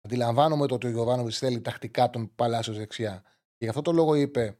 Αντιλαμβάνομαι 0.00 0.66
το 0.66 0.74
ότι 0.74 0.86
ο 0.86 0.90
Γιωβάνοβιτς 0.90 1.38
θέλει 1.38 1.60
τακτικά 1.60 2.10
τον 2.10 2.34
Παλάσιος 2.34 2.76
δεξιά. 2.76 3.22
Και 3.24 3.64
γι' 3.64 3.68
αυτό 3.68 3.82
το 3.82 3.92
λόγο 3.92 4.14
είπε 4.14 4.58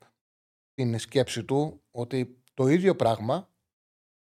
την 0.75 0.99
σκέψη 0.99 1.45
του 1.45 1.83
ότι 1.91 2.43
το 2.55 2.69
ίδιο 2.69 2.97
πράγμα 2.97 3.49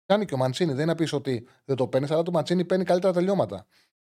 κάνει 0.05 0.25
και 0.25 0.33
ο 0.33 0.37
Μαντσίνη. 0.37 0.71
Δεν 0.71 0.81
είναι 0.81 0.91
να 0.91 0.95
πεις 0.95 1.13
ότι 1.13 1.47
δεν 1.65 1.75
το 1.75 1.87
παίρνεις, 1.87 2.11
αλλά 2.11 2.23
το 2.23 2.31
Μαντσίνη 2.31 2.65
παίρνει 2.65 2.83
καλύτερα 2.83 3.13
τελειώματα. 3.13 3.65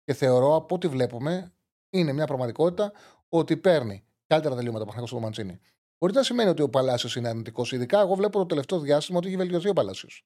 Και 0.04 0.14
θεωρώ 0.14 0.56
από 0.56 0.76
ό,τι 0.76 0.88
βλέπουμε 0.88 1.54
είναι 1.90 2.14
μια 2.14 2.26
πραγματικότητα 2.26 2.92
ότι 3.30 3.58
παίρνει 3.58 4.06
καλύτερα 4.28 4.56
τελειώματα 4.56 4.86
από 4.98 5.06
το 5.06 5.20
Μαντσίνη. 5.20 5.60
Μπορεί 5.98 6.14
να 6.14 6.24
σημαίνει 6.24 6.50
ότι 6.50 6.62
ο 6.62 6.70
Παλάσιος 6.70 7.16
είναι 7.16 7.28
αρνητικός. 7.30 7.72
Ειδικά, 7.72 8.00
εγώ 8.00 8.16
βλέπω 8.16 8.38
το 8.38 8.46
τελευταίο 8.46 8.80
διάστημα 8.80 9.18
ότι 9.18 9.28
έχει 9.28 9.38
βελτιωθεί 9.38 9.70
ο 9.70 9.74
Παλάσιος. 9.74 10.26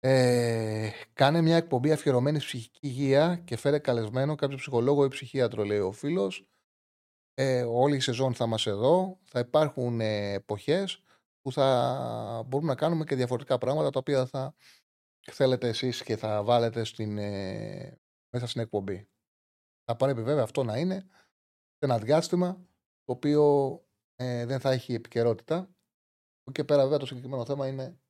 Ε, 0.00 0.90
κάνε 1.12 1.40
μια 1.40 1.56
εκπομπή 1.56 1.92
αφιερωμένης 1.92 2.42
στη 2.42 2.56
ψυχική 2.56 2.86
υγεία 2.86 3.36
και 3.36 3.56
φέρε 3.56 3.78
καλεσμένο 3.78 4.34
κάποιο 4.34 4.56
ψυχολόγο 4.56 5.04
ή 5.04 5.08
ψυχίατρο, 5.08 5.64
λέει 5.64 5.78
ο 5.78 5.92
φίλος. 5.92 6.48
Ε, 7.34 7.62
όλη 7.62 7.96
η 7.96 8.00
σεζόν 8.00 8.34
θα 8.34 8.44
είμαστε 8.44 8.70
εδώ. 8.70 9.18
Θα 9.24 9.38
υπάρχουν 9.38 10.00
ε, 10.00 10.32
εποχές 10.32 11.02
που 11.40 11.52
θα 11.52 12.42
μπορούμε 12.46 12.70
να 12.70 12.76
κάνουμε 12.76 13.04
και 13.04 13.14
διαφορετικά 13.14 13.58
πράγματα 13.58 13.90
τα 13.90 13.98
οποία 13.98 14.26
θα 14.26 14.54
θέλετε 15.32 15.68
εσείς 15.68 16.02
και 16.02 16.16
θα 16.16 16.42
βάλετε 16.42 16.84
στην, 16.84 17.18
ε, 17.18 18.00
μέσα 18.32 18.46
στην 18.46 18.60
εκπομπή. 18.60 19.08
Θα 19.84 19.96
πρέπει 19.96 20.22
βέβαια 20.22 20.42
αυτό 20.42 20.64
να 20.64 20.78
είναι 20.78 21.06
σε 21.78 21.84
ένα 21.84 21.98
διάστημα 21.98 22.66
το 23.04 23.12
οποίο 23.12 23.44
ε, 24.14 24.46
δεν 24.46 24.60
θα 24.60 24.70
έχει 24.70 24.94
επικαιρότητα. 24.94 25.70
Και 26.52 26.64
πέρα 26.64 26.82
βέβαια 26.82 26.98
το 26.98 27.06
συγκεκριμένο 27.06 27.44
θέμα 27.44 27.68
είναι 27.68 28.00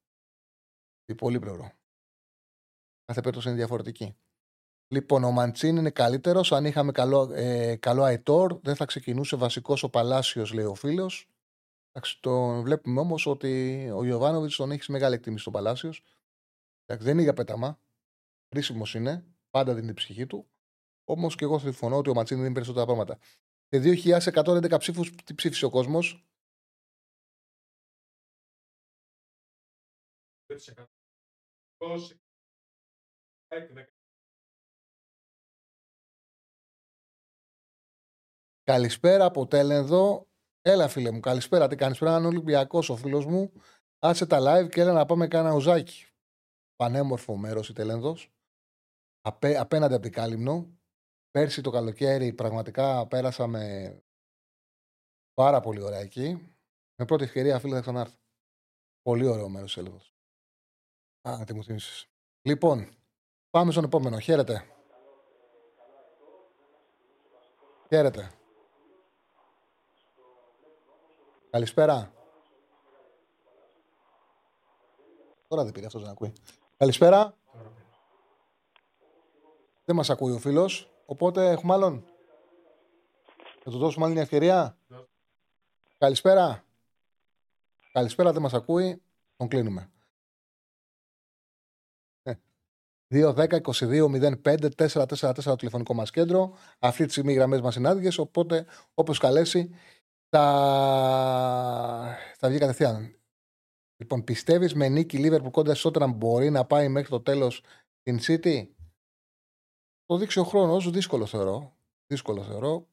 πολύ 1.15 1.39
πλευρό. 1.39 1.73
Κάθε 3.05 3.21
περίπτωση 3.21 3.49
είναι 3.49 3.57
διαφορετική. 3.57 4.17
Λοιπόν, 4.89 5.25
ο 5.25 5.31
Μαντσίν 5.31 5.77
είναι 5.77 5.91
καλύτερος. 5.91 6.53
Αν 6.53 6.65
είχαμε 6.65 6.93
καλό, 6.93 7.33
ε, 7.33 7.77
καλό 7.77 8.03
Αϊτόρ, 8.03 8.59
δεν 8.63 8.77
θα 8.77 8.85
ξεκινούσε 8.85 9.37
βασικός 9.37 9.83
ο 9.83 9.91
Παλάσιος, 9.91 10.53
λέει 10.53 10.65
ο 10.65 10.75
φίλος. 10.75 11.29
Τον 12.21 12.63
βλέπουμε 12.63 13.01
όμως 13.01 13.27
ότι 13.27 13.91
ο 13.95 14.05
Ιωβάνοβιτς 14.05 14.57
τον 14.57 14.71
έχει 14.71 14.93
μεγάλη 14.93 15.15
εκτίμηση 15.15 15.41
στον 15.41 15.53
Παλάσιος. 15.53 16.03
Δεν 16.85 17.09
είναι 17.09 17.23
για 17.23 17.33
πέταμα. 17.33 17.81
Χρήσιμος 18.49 18.95
είναι. 18.95 19.25
Πάντα 19.51 19.75
δίνει 19.75 19.87
την 19.87 19.95
ψυχή 19.95 20.27
του. 20.27 20.51
Όμως 21.05 21.35
και 21.35 21.45
εγώ 21.45 21.59
συμφωνώ 21.59 21.97
ότι 21.97 22.11
ο 22.11 22.15
Ματσίνη 22.15 22.41
δίνει 22.43 22.55
περισσότερα 22.55 22.85
πράγματα. 22.85 23.19
Σε 23.69 23.79
2.111 23.79 24.79
ψήφους, 24.79 25.15
τι 25.25 25.35
ψήφισε 25.35 25.65
ο 25.65 25.71
κόσμος; 25.71 26.27
Καλησπέρα 38.63 39.25
από 39.25 39.47
Τέλενδο. 39.47 40.29
Έλα, 40.61 40.89
φίλε 40.89 41.11
μου, 41.11 41.21
καλησπέρα. 41.21 41.69
Τι 41.69 41.77
κάνεις, 41.77 41.99
πέρα, 41.99 42.19
είναι 42.19 42.27
Ολυμπιακός 42.27 42.89
ο 42.89 42.97
φίλος 42.97 43.27
μου. 43.27 43.53
Άσε 43.99 44.27
τα 44.27 44.39
live 44.41 44.69
και 44.71 44.81
έλα 44.81 44.93
να 44.93 45.07
πάμε 45.07 45.29
κάνα 45.29 45.55
ουζάκι. 45.55 46.07
Πανέμορφο 46.77 47.37
μέρος 47.37 47.69
η 47.69 47.73
Τελένδο. 47.73 48.17
Απέ, 49.21 49.59
απέναντι 49.59 49.95
από 49.95 50.03
την 50.03 50.13
Κάλυμνο. 50.13 50.79
Πέρσι 51.31 51.63
το 51.63 51.71
καλοκαίρι 51.71 52.33
πραγματικά 52.33 53.07
πέρασαμε 53.07 53.95
πάρα 55.35 55.61
πολύ 55.61 55.81
ωραία 55.81 56.01
εκεί. 56.01 56.57
Με 56.99 57.05
πρώτη 57.05 57.25
ευκαιρία, 57.25 57.59
φίλε, 57.59 57.75
θα 57.75 57.81
ξανάρθω. 57.81 58.19
Πολύ 59.03 59.27
ωραίο 59.27 59.49
μέρος 59.49 59.75
τη 59.75 59.81
Έλβο. 59.81 60.16
Α, 61.29 61.45
τι 61.45 61.55
μου 61.55 61.65
θύμισε. 61.65 62.07
Λοιπόν, 62.43 62.89
πάμε 63.51 63.73
στον 63.73 63.85
επόμενο. 63.85 64.19
Χαίρετε. 64.19 64.67
Χαίρετε. 67.89 68.31
Καλησπέρα. 71.51 72.13
Τώρα 75.49 75.65
δεν 75.65 75.73
πήρε 75.73 75.87
αυτός 75.87 76.03
να 76.03 76.11
ακούει. 76.11 76.33
Καλησπέρα. 76.77 77.37
Δεν 79.85 79.97
μας 79.97 80.11
ακούει 80.11 80.33
ο 80.33 80.39
φίλος. 80.39 80.91
Οπότε 81.07 81.51
έχουμε 81.51 81.73
άλλον. 81.75 82.05
Θα 83.63 83.71
του 83.71 83.79
δώσουμε 83.79 84.05
άλλη 84.05 84.15
μια 84.15 84.23
ευκαιρία. 84.23 84.79
Καλησπέρα. 85.99 86.65
Καλησπέρα, 87.93 88.33
δεν 88.33 88.43
μας 88.43 88.55
ακούει. 88.55 89.03
Τον 89.37 89.49
κλείνουμε. 89.49 89.91
2-10-22-05-444 93.15 95.45
το 95.45 95.57
τηλεφωνικό 95.57 95.95
μας 95.95 96.11
κέντρο. 96.11 96.57
Αυτή 96.79 97.05
τη 97.05 97.11
στιγμή 97.11 97.33
οι 97.33 97.35
γραμμές 97.35 97.61
μας 97.61 97.77
είναι 97.77 97.89
άδειες. 97.89 98.19
Οπότε, 98.19 98.67
όπως 98.95 99.19
καλέσει, 99.19 99.71
θα, 100.29 100.43
θα 102.37 102.49
βγει 102.49 102.59
κατευθείαν. 102.59 103.11
Λοιπόν, 103.97 104.25
πιστεύεις 104.25 104.75
με 104.75 104.89
νίκη 104.89 105.19
Λίβερπουλ 105.19 105.51
κοντά 105.51 105.75
Σότραμ 105.75 106.13
μπορεί 106.13 106.51
να 106.51 106.65
πάει 106.65 106.89
μέχρι 106.89 107.09
το 107.09 107.21
τέλος 107.21 107.63
την 108.03 108.19
City; 108.23 108.69
Το 110.05 110.17
δείξει 110.17 110.39
ο 110.39 110.45
χρόνος, 110.45 110.91
δύσκολο 110.91 111.27
θεωρώ. 111.27 111.77
Δύσκολο 112.07 112.43
θεωρώ. 112.43 112.87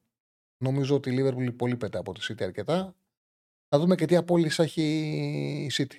Νομίζω 0.64 0.94
ότι 0.94 1.10
η 1.10 1.12
Λίβερπουλ 1.12 1.48
πολύ 1.48 1.76
πέτα 1.76 1.98
από 1.98 2.12
τη 2.12 2.26
City 2.28 2.42
αρκετά. 2.42 2.96
Να 3.68 3.78
δούμε 3.78 3.94
και 3.94 4.06
τι 4.06 4.16
απόλυση 4.16 4.62
έχει 4.62 4.82
η 5.64 5.70
City. 5.72 5.98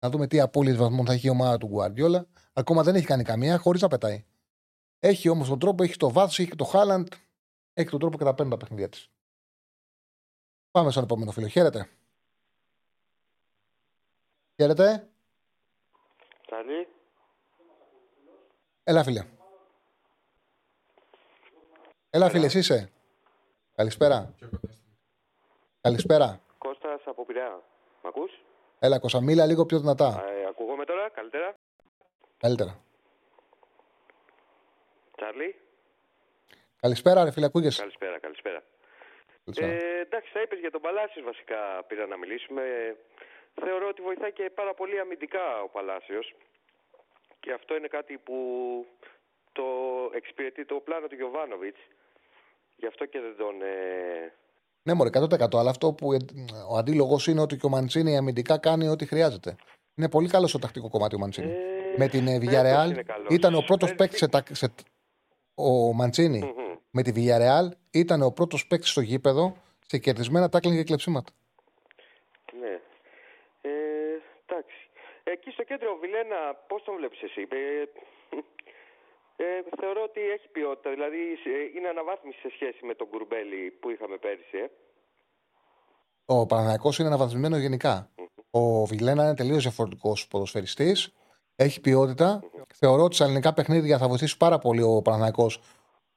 Να 0.00 0.10
δούμε 0.10 0.26
τι 0.26 0.40
απόλυση 0.40 0.76
βαθμών 0.76 1.06
θα 1.06 1.12
έχει 1.12 1.26
η 1.26 1.30
ομάδα 1.30 1.58
του 1.58 1.70
Guardiola. 1.74 2.22
Ακόμα 2.58 2.82
δεν 2.82 2.94
έχει 2.94 3.06
κάνει 3.06 3.22
καμία 3.22 3.58
χωρίς 3.58 3.82
να 3.82 3.88
πετάει. 3.88 4.24
Έχει 5.00 5.28
όμως 5.28 5.48
τον 5.48 5.58
τρόπο, 5.58 5.82
έχει 5.82 5.96
το 5.96 6.10
βάθος, 6.10 6.38
έχει 6.38 6.56
το 6.56 6.64
Χάλαντ. 6.64 7.06
Έχει 7.74 7.88
τον 7.90 7.98
τρόπο 7.98 8.18
και 8.18 8.24
τα 8.24 8.34
παίρνει 8.34 8.50
τα 8.50 8.56
παιχνίδια 8.56 8.88
της. 8.88 9.10
Πάμε 10.70 10.90
στον 10.90 11.02
επόμενο 11.02 11.30
φίλο. 11.30 11.46
Χαίρετε. 11.46 11.88
Χαίρετε. 14.56 15.08
Καλή. 16.46 16.88
Έλα, 18.84 19.02
φίλε. 19.04 19.24
Έλα, 22.10 22.30
φίλε, 22.30 22.46
εσύ 22.46 22.58
είσαι. 22.58 22.90
Καλησπέρα. 23.74 24.34
Καλησπέρα. 25.80 26.40
Κώστας 26.58 27.02
από 27.04 27.24
Πειραιά. 27.24 27.62
Μ' 28.02 28.06
ακούς; 28.06 28.30
Έλα, 28.78 28.98
Κώστα, 28.98 29.20
μίλα 29.20 29.46
λίγο 29.46 29.66
πιο 29.66 29.80
δυνατά. 29.80 30.24
Ε, 30.28 30.46
ακούγομαι 30.48 30.84
τώρα, 30.84 31.10
καλύτερα; 31.10 31.57
Καλύτερα. 32.38 32.80
Τσάρλι. 35.16 35.54
Καλησπέρα, 36.80 37.24
ρε 37.24 37.30
φίλε, 37.30 37.46
ακούγεσαι; 37.46 37.80
Καλησπέρα, 37.80 38.18
καλησπέρα. 38.18 38.62
Ε, 39.56 40.00
εντάξει, 40.00 40.30
θα 40.32 40.40
είπες 40.40 40.58
για 40.58 40.70
τον 40.70 40.80
Παλάσιος 40.80 41.24
βασικά 41.24 41.84
πήρα 41.86 42.06
να 42.06 42.16
μιλήσουμε. 42.16 42.62
Θεωρώ 43.54 43.88
ότι 43.88 44.02
βοηθάει 44.02 44.32
και 44.32 44.50
πάρα 44.54 44.74
πολύ 44.74 44.98
αμυντικά 45.00 45.62
ο 45.62 45.68
Παλάσιος. 45.68 46.34
Και 47.40 47.52
αυτό 47.52 47.76
είναι 47.76 47.88
κάτι 47.88 48.18
που 48.18 48.36
το 49.52 49.64
εξυπηρετεί 50.14 50.64
το 50.64 50.74
πλάνο 50.74 51.06
του 51.06 51.14
Γιωβάνοβιτς. 51.14 51.80
Γι' 52.76 52.86
αυτό 52.86 53.06
και 53.06 53.20
δεν 53.20 53.36
τον... 53.36 53.62
Ε... 53.62 54.32
Ναι, 54.82 54.94
μωρέ, 54.94 55.10
100%. 55.12 55.58
Αλλά 55.58 55.70
αυτό 55.70 55.92
που 55.92 56.12
ε, 56.12 56.16
ο 56.70 56.76
αντίλογος 56.76 57.26
είναι 57.26 57.40
ότι 57.40 57.56
και 57.56 57.66
ο 57.66 57.68
Μαντσίνη 57.68 58.16
αμυντικά 58.16 58.58
κάνει 58.58 58.88
ό,τι 58.88 59.06
χρειάζεται. 59.06 59.56
Είναι 59.94 60.08
πολύ 60.08 60.28
καλός 60.28 60.50
στο 60.50 60.58
τακτικό 60.58 60.88
κομμάτι 60.88 61.14
ο 61.14 61.18
Μαντσίνη. 61.18 61.50
Ε, 61.50 61.77
με 61.98 62.08
την 62.08 62.26
φέτος 62.26 62.42
Villarreal 62.48 62.90
είναι 62.90 63.02
καλός. 63.02 63.26
ήταν 63.34 63.54
ο 63.54 63.60
πρώτος 63.60 63.94
Πέρσι- 63.94 63.96
παίκτης 63.96 64.18
σε, 64.18 64.28
τα- 64.28 64.42
σε- 64.54 64.74
Ο 65.54 65.92
Μαντσίνη 65.92 66.38
Μμμ. 66.38 66.76
με 66.90 67.02
τη 67.02 67.12
Villarreal 67.16 67.68
ήταν 67.90 68.22
ο 68.22 68.30
πρώτος 68.30 68.66
παίκτης 68.66 68.90
στο 68.90 69.00
γήπεδο 69.00 69.56
σε 69.86 69.98
κερδισμένα 69.98 70.48
τάκλινγκ 70.48 70.76
και 70.76 70.84
κλεψίματα. 70.84 71.32
Ναι. 72.60 72.80
Ε, 73.60 73.70
εντάξει. 74.46 74.76
Εκεί 75.24 75.50
στο 75.50 75.62
κέντρο, 75.64 75.90
ο 75.90 75.96
Βιλένα, 76.00 76.54
πώς 76.68 76.82
τον 76.84 76.94
βλέπεις 76.96 77.22
εσύ; 77.22 77.40
Ε, 77.50 77.82
ε, 79.44 79.62
θεωρώ 79.80 80.02
ότι 80.02 80.20
έχει 80.20 80.48
ποιότητα. 80.48 80.90
Δηλαδή 80.90 81.16
ε, 81.16 81.78
είναι 81.78 81.88
αναβάθμιση 81.88 82.38
σε 82.38 82.50
σχέση 82.54 82.84
με 82.86 82.94
τον 82.94 83.08
Κουρμπέλη 83.10 83.70
που 83.80 83.90
είχαμε 83.90 84.16
πέρυσι. 84.16 84.56
Ε. 84.58 84.66
Ο 86.24 86.46
Παναθηναϊκός 86.46 86.98
είναι 86.98 87.08
αναβαθμισμένο 87.08 87.56
γενικά. 87.56 88.10
Ο 88.50 88.84
Βιλένα 88.84 89.22
είναι 89.24 89.34
τελείως 89.34 89.62
διαφορετικός 89.62 90.28
ποδοσφαιριστής. 90.28 91.14
Έχει 91.60 91.80
ποιότητα. 91.80 92.40
Θεωρώ 92.74 93.02
ότι 93.04 93.14
στα 93.14 93.24
ελληνικά 93.24 93.52
παιχνίδια 93.54 93.98
θα 93.98 94.08
βοηθήσει 94.08 94.36
πάρα 94.36 94.58
πολύ 94.58 94.82
ο 94.82 95.02
Παναθηναϊκός 95.02 95.60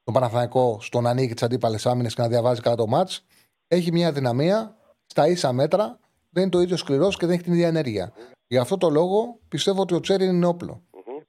τον 0.03 0.13
Παναθηναϊκό 0.13 0.77
στο 0.81 1.01
να 1.01 1.09
ανοίγει 1.09 1.33
τις 1.33 1.43
αντίπαλες 1.43 1.85
άμυνες 1.85 2.13
και 2.15 2.21
να 2.21 2.27
διαβάζει 2.27 2.61
καλά 2.61 2.75
το 2.75 2.87
μάτς. 2.87 3.25
Έχει 3.67 3.91
μια 3.91 4.11
δυναμία 4.11 4.77
στα 5.05 5.27
ίσα 5.27 5.53
μέτρα. 5.53 5.99
Δεν 6.29 6.43
είναι 6.43 6.51
το 6.51 6.61
ίδιο 6.61 6.77
σκληρός 6.77 7.17
και 7.17 7.25
δεν 7.25 7.35
έχει 7.35 7.43
την 7.43 7.53
ίδια 7.53 7.67
ενέργεια. 7.67 8.13
Γι' 8.47 8.57
αυτό 8.57 8.77
το 8.77 8.89
λόγο 8.89 9.39
πιστεύω 9.47 9.81
ότι 9.81 9.93
ο 9.93 9.99
Τσέρι 9.99 10.25
είναι 10.25 10.45
όπλο. 10.45 10.81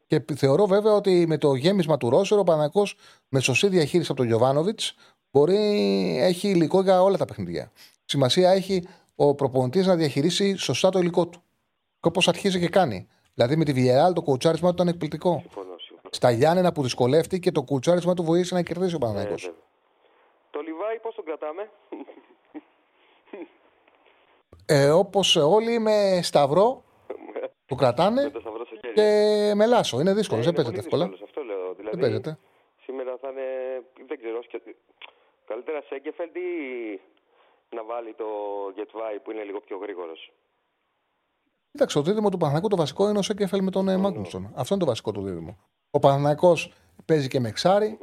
Και 0.06 0.20
πι- 0.20 0.38
θεωρώ 0.38 0.66
βέβαια 0.66 0.92
ότι 0.92 1.24
με 1.28 1.38
το 1.38 1.54
γέμισμα 1.54 1.96
του 1.96 2.10
Ρώσερο 2.10 2.40
ο 2.40 2.44
Παναθηναϊκός 2.44 2.96
με 3.28 3.40
σωστή 3.40 3.68
διαχείριση 3.68 4.10
από 4.10 4.20
τον 4.20 4.26
Γιωβάνοβιτς 4.26 4.94
μπορεί 5.30 5.56
έχει 6.20 6.48
υλικό 6.48 6.82
για 6.82 7.02
όλα 7.02 7.16
τα 7.16 7.24
παιχνίδια. 7.24 7.70
Σημασία 8.04 8.50
έχει 8.50 8.86
ο 9.14 9.34
προπονητής 9.34 9.86
να 9.86 9.96
διαχειρίσει 9.96 10.56
σωστά 10.56 10.88
το 10.90 10.98
υλικό 10.98 11.26
του. 11.26 11.42
Και 12.00 12.08
όπως 12.08 12.28
αρχίζει 12.28 12.60
και 12.60 12.68
κάνει. 12.68 13.06
Δηλαδή 13.34 13.56
με 13.56 13.64
τη 13.64 13.72
Villarreal 13.76 14.14
το 14.14 14.22
κουτσάρισμα 14.22 14.68
του 14.68 14.74
ήταν 14.74 14.88
εκπληκτικό. 14.88 15.38
Συμφωνώ, 15.40 15.78
συμφωνώ. 15.78 16.08
Στα 16.10 16.30
Γιάννενα 16.30 16.72
που 16.72 16.82
δυσκολεύτηκε 16.82 17.38
και 17.38 17.50
το 17.52 17.62
κουτσάρισμα 17.62 18.14
του 18.14 18.22
βοήθησε 18.22 18.54
να 18.54 18.62
κερδίσει 18.62 18.94
ο 18.94 18.96
Ε, 18.96 19.00
Παναθηναϊκός. 19.00 19.42
βέβαια. 19.42 19.60
το 20.50 20.60
Λιβάη 20.60 20.98
πώς 20.98 21.14
τον 21.14 21.24
κρατάμε; 21.24 21.70
Ε, 24.66 24.90
Όπως 24.90 25.36
όλοι 25.36 25.78
με 25.78 26.20
σταυρό 26.22 26.82
του 27.68 27.74
κρατάνε 27.74 28.22
με 28.22 28.30
το 28.30 28.40
σταυρό 28.40 28.64
στο 28.66 28.76
χέρι. 28.80 28.94
και 28.94 29.52
με 29.54 29.66
λάσο. 29.66 30.00
Είναι 30.00 30.14
δύσκολο, 30.14 30.40
Ε, 30.40 30.44
δεν 30.44 30.54
είναι 30.54 30.62
παίζεται 30.62 30.88
πολύ 30.88 31.04
εύκολα. 31.04 31.04
δύσκολος, 31.08 31.28
Αυτό 31.28 31.42
λέω. 31.42 31.74
Δηλαδή, 31.74 31.96
Δεν 31.96 32.00
παίζεται. 32.04 32.38
Σήμερα 32.84 33.16
θα 33.20 33.28
είναι, 33.30 33.46
δεν 34.06 34.18
ξέρω, 34.18 34.42
σκε- 34.42 34.76
καλύτερα 35.46 35.82
Σέγκεφελντ 35.88 36.36
ή 36.36 36.50
να 37.76 37.82
βάλει 37.84 38.12
το 38.14 38.26
Γετβάη 38.76 39.18
που 39.20 39.30
είναι 39.30 39.42
λίγο 39.42 39.60
πιο 39.60 39.76
γρήγορος. 39.78 40.32
Κοίταξε, 41.72 41.96
το 41.98 42.02
δίδυμο 42.04 42.28
του 42.28 42.36
Παναθηναϊκού 42.36 42.68
το 42.68 42.76
βασικό 42.76 43.08
είναι 43.08 43.18
ο 43.18 43.22
Σέκεφελ 43.22 43.62
με 43.62 43.70
τον 43.70 43.88
ε, 43.88 43.96
Μάγνουσον. 43.96 44.50
Αυτό 44.54 44.74
είναι 44.74 44.82
το 44.82 44.88
βασικό 44.88 45.12
του 45.12 45.22
δίδυμο. 45.22 45.58
Ο 45.90 45.98
Παναθηναϊκός 45.98 46.72
παίζει 47.04 47.28
και 47.28 47.40
με 47.40 47.48
εξάρι. 47.48 47.98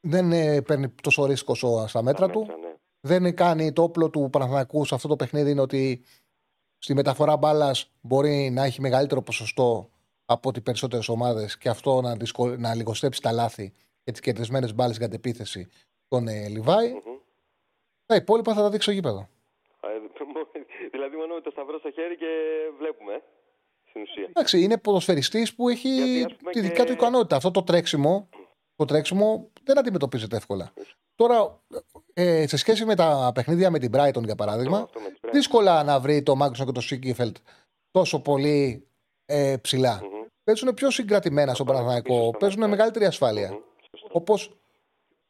Δεν 0.00 0.32
ε, 0.32 0.60
παίρνει 0.62 0.88
τόσο 0.88 1.24
ρίσκος 1.24 1.58
στο- 1.58 1.84
στα 1.88 2.02
μέτρα 2.02 2.28
του. 2.28 2.40
Μέτρα, 2.40 2.56
ναι. 2.56 2.74
Δεν 3.00 3.34
κάνει 3.36 3.72
το 3.72 3.82
όπλο 3.82 4.10
του 4.10 4.28
Παναθηναϊκού 4.32 4.84
σε 4.84 4.94
αυτό 4.94 5.08
το 5.08 5.16
παιχνίδι 5.16 5.50
είναι 5.50 5.60
ότι 5.60 6.02
στη 6.78 6.94
μεταφορά 6.94 7.36
μπάλας 7.36 7.90
μπορεί 8.00 8.50
να 8.50 8.64
έχει 8.64 8.80
μεγαλύτερο 8.80 9.22
ποσοστό 9.22 9.90
από 10.24 10.52
τις 10.52 10.62
περισσότερες 10.62 11.08
ομάδες 11.08 11.58
και 11.58 11.68
αυτό 11.68 12.00
να, 12.00 12.16
δυσκολ... 12.16 12.56
να 12.58 12.74
λιγοστέψει 12.74 13.20
τα 13.22 13.32
λάθη 13.32 13.72
και 14.04 14.10
τις 14.10 14.20
κερδισμένες 14.20 14.74
μπάλες 14.74 14.96
για 14.96 15.06
την 15.06 15.16
επίθεση 15.16 15.68
των 16.08 16.28
ε, 16.28 16.48
Λιβάη. 16.48 16.92
Τα 18.06 18.14
υπόλοιπα 18.14 18.54
θα 18.54 18.60
τα 18.60 18.66
δείξει 18.70 18.82
στο 18.82 18.90
γήπεδο. 18.92 19.28
Α, 21.00 21.04
ε, 21.04 21.08
δηλαδή 21.08 21.16
μόνο 21.16 21.34
με 21.34 21.40
το 21.40 21.50
σταυρό 21.50 21.78
στο 21.78 21.90
χέρι 21.90 22.16
και 22.16 22.26
βλέπουμε, 22.78 23.12
ε, 23.14 23.20
στην 23.88 24.02
ουσία. 24.02 24.24
Εντάξει, 24.28 24.62
είναι 24.62 24.78
ποδοσφαιριστής 24.78 25.54
που 25.54 25.68
έχει 25.68 25.88
Γιατί, 25.88 26.24
ας 26.24 26.36
πούμε, 26.38 26.50
τη 26.52 26.60
και- 26.60 26.66
δικιά 26.68 26.84
του 26.84 26.92
ικανότητα. 26.92 27.36
Αυτό 27.36 27.50
το 27.50 27.62
τρέξιμο, 27.62 28.28
το 28.76 28.84
τρέξιμο 28.84 29.50
δεν 29.64 29.78
αντιμετωπίζεται 29.78 30.36
εύκολα. 30.36 30.72
Τώρα, 31.14 31.60
ε, 32.12 32.46
σε 32.46 32.56
σχέση 32.56 32.84
με 32.84 32.94
τα 32.94 33.30
παιχνίδια 33.34 33.70
με 33.70 33.78
την 33.78 33.90
Brighton, 33.94 34.24
για 34.24 34.34
παράδειγμα, 34.34 34.78
Αυτό 34.78 35.00
με 35.00 35.08
τις 35.08 35.18
Brighton. 35.22 35.30
δύσκολα 35.32 35.82
να 35.84 36.00
βρει 36.00 36.22
το 36.22 36.34
Μάγκουσον 36.36 36.66
και 36.66 36.72
το 36.72 36.80
Σίκιφελτ 36.80 37.36
τόσο 37.90 38.20
πολύ 38.20 38.86
ε, 39.26 39.56
ψηλά. 39.60 40.00
Παίζουν 40.44 40.74
πιο 40.74 40.90
συγκρατημένα 40.90 41.54
στον 41.54 41.66
Παναθηναϊκό, 41.66 42.30
παίζουν 42.38 42.60
με 42.60 42.66
μεγαλύτερη 42.66 43.04
ασφάλεια. 43.04 43.58
Όπως 44.10 44.48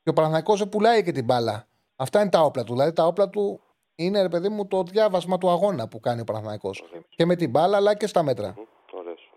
και 0.03 0.11
ο 0.11 0.13
Παναθηναϊκός 0.13 0.59
δεν 0.59 0.69
πουλάει 0.69 1.03
και 1.03 1.13
την 1.13 1.25
μπάλα. 1.25 1.69
Αυτά 1.97 2.21
είναι 2.21 2.31
τα 2.31 2.41
όπλα 2.41 2.65
του. 2.65 2.73
Δηλαδή 2.73 2.93
τα 2.93 3.07
όπλα 3.07 3.29
του 3.29 3.61
είναι, 3.99 4.23
ρε 4.23 4.29
παιδί 4.29 4.49
μου, 4.49 4.67
το 4.67 4.83
διάβασμα 4.83 5.39
του 5.39 5.51
αγώνα 5.51 5.89
που 5.89 6.01
κάνει 6.01 6.21
ο 6.21 6.25
Παναθηναϊκός. 6.25 6.85
Και 7.09 7.25
με 7.27 7.37
την 7.37 7.51
μπάλα, 7.51 7.77
αλλά 7.77 7.97
και 7.97 8.07
στα 8.07 8.23
μέτρα. 8.23 8.55
Ωραίος. 8.93 9.33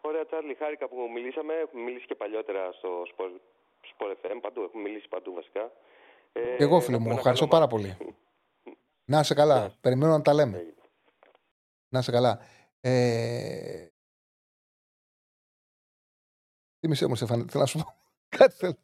Ωραία, 0.00 0.26
Τσάρλι, 0.26 0.54
χάρηκα 0.54 0.88
που 0.88 0.96
μιλήσαμε. 1.14 1.54
Έχουμε 1.54 1.82
μιλήσει 1.82 2.06
και 2.06 2.14
παλιότερα 2.14 2.72
στο 2.72 3.02
Sport, 3.02 3.40
Sport 3.92 4.10
FM, 4.10 4.38
παντού. 4.40 4.62
Έχουμε 4.62 4.82
μιλήσει 4.82 5.08
παντού 5.08 5.34
βασικά. 5.34 5.72
Ε, 6.32 6.56
Και 6.56 6.62
εγώ, 6.62 6.80
φίλε 6.80 6.92
να 6.92 6.98
μου, 6.98 7.04
πούμε 7.04 7.18
ευχαριστώ 7.18 7.44
ένα 7.44 7.54
πάρα 7.54 7.66
καλό 7.66 7.66
πολύ. 7.66 7.96
Να 9.04 9.20
είσαι 9.20 9.34
καλά. 9.34 9.76
Περιμένω 9.80 10.12
να 10.12 10.22
τα 10.22 10.34
λέμε. 10.34 10.58
Έγινε. 10.58 10.74
Να 11.88 11.98
είσαι 11.98 12.10
καλά. 12.12 12.40
Ε... 12.80 13.88
Τι 16.78 16.88
μισέ 16.88 17.06
μου, 17.06 17.14
Στεφάνη, 17.14 17.44
θέλω 17.48 17.60
να 17.60 17.66
σου 17.66 17.78
πω. 17.78 17.94
Κάτι 18.38 18.54
θέλω. 18.54 18.76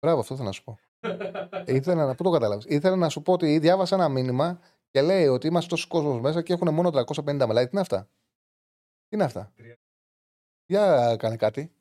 Μπράβο, 0.00 0.20
αυτό 0.20 0.34
θέλω 0.34 0.46
να 0.46 0.52
σου 0.52 0.64
πω. 0.64 0.78
Ήθελα 1.66 2.06
να, 2.06 2.14
πού 2.14 2.22
το 2.22 2.30
κατάλαβες; 2.30 2.64
Ήθελα 2.68 2.96
να 2.96 3.08
σου 3.08 3.22
πω 3.22 3.32
ότι 3.32 3.58
διάβασα 3.58 3.94
ένα 3.94 4.08
μήνυμα 4.08 4.60
και 4.90 5.02
λέει 5.02 5.26
ότι 5.26 5.46
είμαστε 5.46 5.68
τόσος 5.68 5.86
κόσμος 5.86 6.20
μέσα 6.20 6.42
και 6.42 6.52
έχουν 6.52 6.74
μόνο 6.74 6.90
350 6.90 7.46
μελάι. 7.46 7.64
Τι 7.64 7.70
είναι 7.72 7.80
αυτά; 7.80 8.08
Τι 9.08 9.16
είναι 9.16 9.24
αυτά; 9.24 9.52
Για 10.66 11.16
κάνε 11.18 11.36
κάτι. 11.36 11.72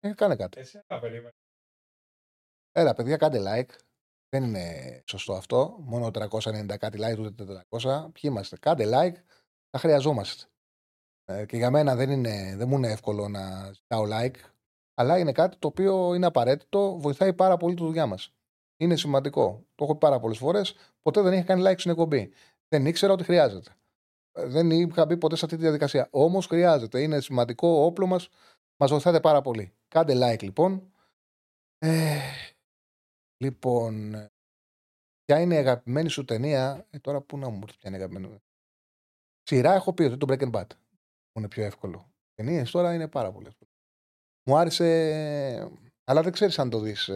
Ε, 0.00 0.12
κάνε 0.14 0.36
κάτι. 0.36 0.60
Εσύ 0.60 0.80
να 0.86 0.98
περίμενε. 1.00 1.32
Έλα, 2.72 2.94
παιδιά, 2.94 3.16
κάντε 3.16 3.38
like. 3.46 3.74
Δεν 4.28 4.44
είναι 4.44 5.02
σωστό 5.06 5.32
αυτό. 5.32 5.76
Μόνο 5.78 6.06
390 6.06 6.76
κάτι 6.78 6.98
like, 7.00 7.18
ούτε 7.18 7.64
400. 7.68 8.10
Ποιοι 8.12 8.22
είμαστε; 8.22 8.56
Κάντε 8.56 8.84
like. 8.86 9.16
Τα 9.70 9.78
χρειαζόμαστε. 9.78 10.46
Ε, 11.24 11.46
και 11.46 11.56
για 11.56 11.70
μένα 11.70 11.94
δεν, 11.96 12.10
είναι, 12.10 12.54
δεν 12.56 12.68
μου 12.68 12.76
είναι 12.76 12.90
εύκολο 12.92 13.28
να 13.28 13.72
ζητάω 13.72 14.04
like. 14.10 14.36
Αλλά 14.94 15.18
είναι 15.18 15.32
κάτι 15.32 15.56
το 15.56 15.68
οποίο 15.68 16.14
είναι 16.14 16.26
απαραίτητο. 16.26 16.96
Βοηθάει 16.98 17.34
πάρα 17.34 17.56
πολύ 17.56 17.74
τη 17.74 17.82
δουλειά 17.82 18.06
μας. 18.06 18.34
Είναι 18.76 18.96
σημαντικό. 18.96 19.64
Το 19.74 19.84
έχω 19.84 19.92
πει 19.92 19.98
πάρα 19.98 20.20
πολλές 20.20 20.38
φορές. 20.38 20.74
Ποτέ 21.02 21.20
δεν 21.20 21.32
είχα 21.32 21.42
κάνει 21.42 21.62
like 21.66 21.78
στην 21.78 21.90
εκπομπή. 21.90 22.32
Δεν 22.68 22.86
ήξερα 22.86 23.12
ότι 23.12 23.24
χρειάζεται. 23.24 23.70
Ε, 24.32 24.46
Δεν 24.46 24.70
είχα 24.70 25.06
μπει 25.06 25.16
ποτέ 25.16 25.36
σε 25.36 25.44
αυτή 25.44 25.56
τη 25.56 25.62
διαδικασία. 25.62 26.08
Όμως 26.10 26.46
χρειάζεται. 26.46 27.02
Είναι 27.02 27.20
σημαντικό 27.20 27.68
όπλο 27.68 28.06
μας. 28.06 28.28
Μας 28.76 28.90
βοηθάτε 28.90 29.20
πάρα 29.20 29.42
πολύ. 29.42 29.72
Κάντε 29.88 30.14
like 30.16 30.42
λοιπόν. 30.42 30.92
Ε, 31.78 32.18
λοιπόν, 33.36 34.14
ε, 34.14 34.30
ποια 35.24 35.40
είναι 35.40 35.54
η 35.54 35.58
αγαπημένη 35.58 36.08
σου 36.08 36.24
ταινία; 36.24 36.86
Ε, 36.90 36.98
τώρα 36.98 37.20
πού 37.20 37.38
να 37.38 37.48
μου 37.48 37.60
έρθει 37.62 37.78
ποια 37.78 37.90
είναι 37.90 37.98
η 37.98 38.02
αγαπημένη 38.02 38.32
μου. 38.32 38.42
Σειρά 39.42 39.74
έχω 39.74 39.92
πει 39.92 40.02
ότι 40.02 40.16
το 40.16 40.26
Breaking 40.30 40.50
Bad. 40.50 40.66
Μου 41.32 41.38
είναι 41.38 41.48
πιο 41.48 41.64
εύκολο. 41.64 42.12
Ταινίες 42.34 42.70
τώρα 42.70 42.94
είναι 42.94 43.08
πάρα 43.08 43.32
πολλές. 43.32 43.52
Μου 44.44 44.56
άρεσε. 44.56 45.70
Αλλά 46.04 46.22
δεν 46.22 46.32
ξέρεις 46.32 46.58
αν 46.58 46.70
το 46.70 46.78
δεις 46.78 47.10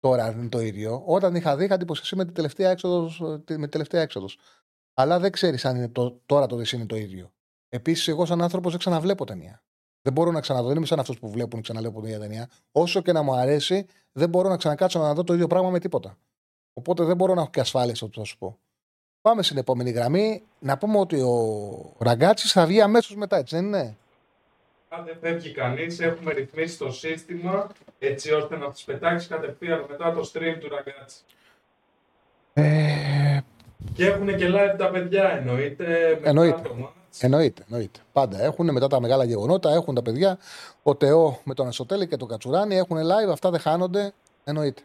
τώρα 0.00 0.24
αν 0.24 0.38
είναι 0.38 0.48
το 0.48 0.60
ίδιο. 0.60 1.02
Όταν 1.06 1.34
είχα 1.34 1.56
δει, 1.56 1.64
είχα 1.64 1.74
εντυπωσιαστεί 1.74 2.16
με 2.16 2.24
την 2.24 2.34
τελευταία 2.34 2.70
έξοδος. 2.70 3.20
Με 3.20 3.38
την 3.46 3.68
τελευταία 3.68 4.00
έξοδος. 4.00 4.38
Αλλά 4.94 5.18
δεν 5.18 5.30
ξέρεις 5.30 5.64
αν 5.64 5.76
είναι 5.76 5.88
το, 5.88 6.20
τώρα 6.26 6.46
το 6.46 6.56
δεις 6.56 6.72
είναι 6.72 6.86
το 6.86 6.96
ίδιο. 6.96 7.32
Επίσης, 7.68 8.08
εγώ 8.08 8.26
σαν 8.26 8.42
άνθρωπος 8.42 8.70
δεν 8.70 8.80
ξαναβλέπω 8.80 9.24
ταινία. 9.24 9.62
Δεν 10.02 10.12
μπορώ 10.12 10.30
να 10.30 10.40
ξαναδώ. 10.40 10.68
Δεν 10.68 10.76
είμαι 10.76 10.86
σαν 10.86 11.00
αυτούς 11.00 11.18
που 11.18 11.30
βλέπουν 11.30 11.60
και 11.60 11.60
ξαναβλέπουν 11.60 12.02
την 12.02 12.10
ίδια 12.10 12.20
ταινία. 12.20 12.50
Όσο 12.72 13.02
και 13.02 13.12
να 13.12 13.22
μου 13.22 13.34
αρέσει, 13.34 13.86
δεν 14.12 14.28
μπορώ 14.28 14.48
να 14.48 14.56
ξανακάτσω 14.56 14.98
να 14.98 15.14
δω 15.14 15.24
το 15.24 15.34
ίδιο 15.34 15.46
πράγμα 15.46 15.70
με 15.70 15.78
τίποτα. 15.78 16.18
Οπότε 16.72 17.04
δεν 17.04 17.16
μπορώ 17.16 17.34
να 17.34 17.40
έχω 17.40 17.50
και 17.50 17.60
ασφάλεια 17.60 17.94
σε 17.94 18.04
αυτό 18.04 18.20
θα 18.20 18.26
σου 18.26 18.38
πω. 18.38 18.58
Πάμε 19.20 19.42
στην 19.42 19.56
επόμενη 19.56 19.90
γραμμή. 19.90 20.42
Να 20.58 20.78
πούμε 20.78 20.98
ότι 20.98 21.20
ο 21.20 21.96
Ραγκάτσης 21.98 22.52
θα 22.52 22.66
βγει 22.66 22.80
αμέσως 22.80 23.16
μετά, 23.16 23.36
έτσι 23.36 23.56
δεν 23.56 23.64
είναι; 23.64 23.96
Αν 24.88 25.04
δεν 25.04 25.16
φεύγει 25.20 25.52
κανείς, 25.52 26.00
έχουμε 26.00 26.32
ρυθμίσει 26.32 26.78
το 26.78 26.92
σύστημα 26.92 27.66
έτσι 27.98 28.32
ώστε 28.32 28.56
να 28.56 28.70
τους 28.70 28.82
πετάξεις 28.82 29.28
κατευθείαν 29.28 29.86
μετά 29.88 30.12
το 30.12 30.20
stream 30.32 30.56
του 30.60 30.68
ραγκάτσι. 30.68 31.20
Ε, 32.54 33.38
Και 33.94 34.06
έχουν 34.06 34.36
και 34.36 34.48
live 34.48 34.74
τα 34.78 34.90
παιδιά, 34.90 35.30
εννοείται. 35.30 35.86
μετά 36.14 36.28
Εννοείται. 36.28 36.60
το 36.62 36.74
match. 36.82 37.18
εννοείται, 37.20 37.64
εννοείται. 37.70 38.00
Πάντα 38.12 38.42
έχουν 38.42 38.72
μετά 38.72 38.86
τα 38.86 39.00
μεγάλα 39.00 39.24
γεγονότα, 39.24 39.70
έχουν 39.70 39.94
τα 39.94 40.02
παιδιά. 40.02 40.38
Ο 40.82 40.96
Τεό 40.96 41.40
με 41.44 41.54
τον 41.54 41.66
Ασοτέλη 41.66 42.08
και 42.08 42.16
τον 42.16 42.28
Κατσουράνη 42.28 42.76
έχουν 42.76 42.96
live, 42.96 43.32
αυτά 43.32 43.50
δεν 43.50 43.60
χάνονται. 43.60 44.12
Εννοείται. 44.44 44.82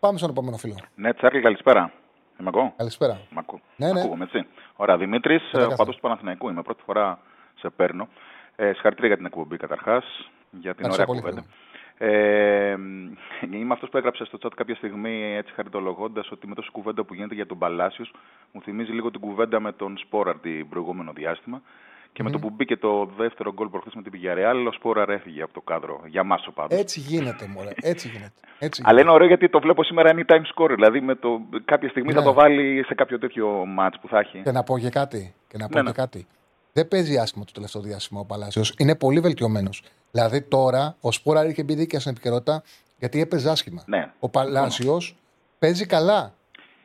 Πάμε 0.00 0.18
στον 0.18 0.30
επόμενο 0.30 0.56
φίλο. 0.56 0.74
Ναι, 0.94 1.14
Τσάρλι, 1.14 1.40
καλησπέρα. 1.40 1.92
Είμαι 2.40 2.50
εγώ. 2.54 2.72
Καλησπέρα. 2.76 3.20
Μ' 3.30 3.38
ακού. 3.38 3.60
Ναι, 3.76 3.92
ναι. 3.92 4.00
Ακούγομαι, 4.00 4.24
έτσι. 4.24 4.46
Ωραία, 4.76 4.96
Δημήτρης, 4.96 5.42
Καταρχάς. 5.52 5.76
παδό 5.76 5.90
του 5.92 6.00
Παναθηναϊκού 6.00 6.48
είμαι. 6.48 6.62
Πρώτη 6.62 6.82
φορά 6.86 7.18
σε 7.58 7.70
παίρνω. 7.76 8.08
Ε, 8.56 8.72
συγχαρητήρια 8.72 9.08
για 9.08 9.16
την 9.16 9.26
εκπομπή 9.26 9.56
καταρχάς, 9.56 10.04
για 10.50 10.74
την 10.74 10.84
Ευχαριστώ 10.86 10.92
ωραία 10.92 11.06
πολύ, 11.06 11.20
κουβέντα. 11.20 11.40
φίλε. 11.40 11.62
Ε, 11.98 12.76
είμαι 13.58 13.72
αυτός 13.72 13.88
που 13.88 13.96
έγραψε 13.96 14.24
στο 14.24 14.38
chat 14.42 14.50
κάποια 14.56 14.74
στιγμή 14.74 15.34
έτσι 15.36 15.52
χαριτολογώντας 15.54 16.30
ότι 16.30 16.46
με 16.46 16.54
τόση 16.54 16.70
κουβέντα 16.70 17.04
που 17.04 17.14
γίνεται 17.14 17.34
για 17.34 17.46
τον 17.46 17.58
Παλάσιος 17.58 18.14
μου 18.52 18.60
θυμίζει 18.62 18.92
λίγο 18.92 19.10
την 19.10 19.20
κουβέντα 19.20 19.60
με 19.60 19.72
τον 19.72 19.98
Σπόραρ 19.98 20.38
την 20.38 20.68
προηγούμενο 20.68 21.12
διάστημα. 21.12 21.62
Και 22.12 22.22
με 22.22 22.30
το 22.30 22.38
που 22.38 22.50
μπήκε 22.50 22.76
το 22.76 23.10
δεύτερο 23.16 23.52
γκολ 23.52 23.68
προχθές 23.68 23.94
με 23.94 24.02
την 24.02 24.10
Πηγιαρεάλ, 24.12 24.66
ο 24.66 24.72
Σπόραρ 24.72 25.10
έφυγε 25.10 25.42
από 25.42 25.52
το 25.52 25.60
κάδρο. 25.60 26.00
Για 26.06 26.24
μάσο 26.24 26.50
πάντως. 26.52 26.78
Έτσι 26.78 27.00
γίνεται, 27.00 27.46
μωρέ. 27.46 27.70
Έτσι 27.74 28.08
γίνεται. 28.08 28.32
Έτσι 28.58 28.82
Αλλά 28.84 29.00
είναι 29.00 29.10
ωραίο 29.10 29.26
γιατί 29.26 29.48
το 29.48 29.60
βλέπω 29.60 29.82
σήμερα 29.84 30.14
anytime 30.14 30.42
score. 30.54 30.70
Δηλαδή 30.74 31.00
με 31.00 31.14
το, 31.14 31.40
κάποια 31.64 31.88
στιγμή 31.88 32.08
Ναι. 32.12 32.18
θα 32.18 32.22
το 32.22 32.32
βάλει 32.32 32.84
σε 32.86 32.94
κάποιο 32.94 33.18
τέτοιο 33.18 33.64
match 33.78 33.94
που 34.00 34.08
θα 34.08 34.18
έχει. 34.18 34.42
Και 34.42 34.50
να 34.50 34.62
πω 34.62 34.78
και 34.78 34.88
κάτι. 34.88 35.34
Και 35.48 35.56
να 35.58 35.68
πω 35.68 35.74
Ναι, 35.74 35.80
και 35.82 35.86
ναι. 35.86 35.92
κάτι. 35.92 36.26
Δεν 36.76 36.88
παίζει 36.88 37.18
άσχημα 37.18 37.44
το 37.44 37.52
τελευταίο 37.52 37.82
διάστημα 37.82 38.20
ο 38.20 38.24
Παλάσιος. 38.24 38.74
Είναι 38.78 38.94
πολύ 38.94 39.20
βελτιωμένος. 39.20 39.82
Δηλαδή 40.10 40.42
τώρα 40.42 40.96
ο 41.00 41.12
Σπόρα 41.12 41.46
είχε 41.46 41.62
μπει 41.62 41.74
δίκαια 41.74 42.00
στην 42.00 42.12
επικαιρότητα 42.12 42.62
γιατί 42.98 43.20
έπαιζε 43.20 43.50
άσχημα. 43.50 43.82
Ναι. 43.86 44.12
Ο 44.18 44.28
Παλάσιος 44.28 45.16
παίζει 45.58 45.86
καλά. 45.86 46.34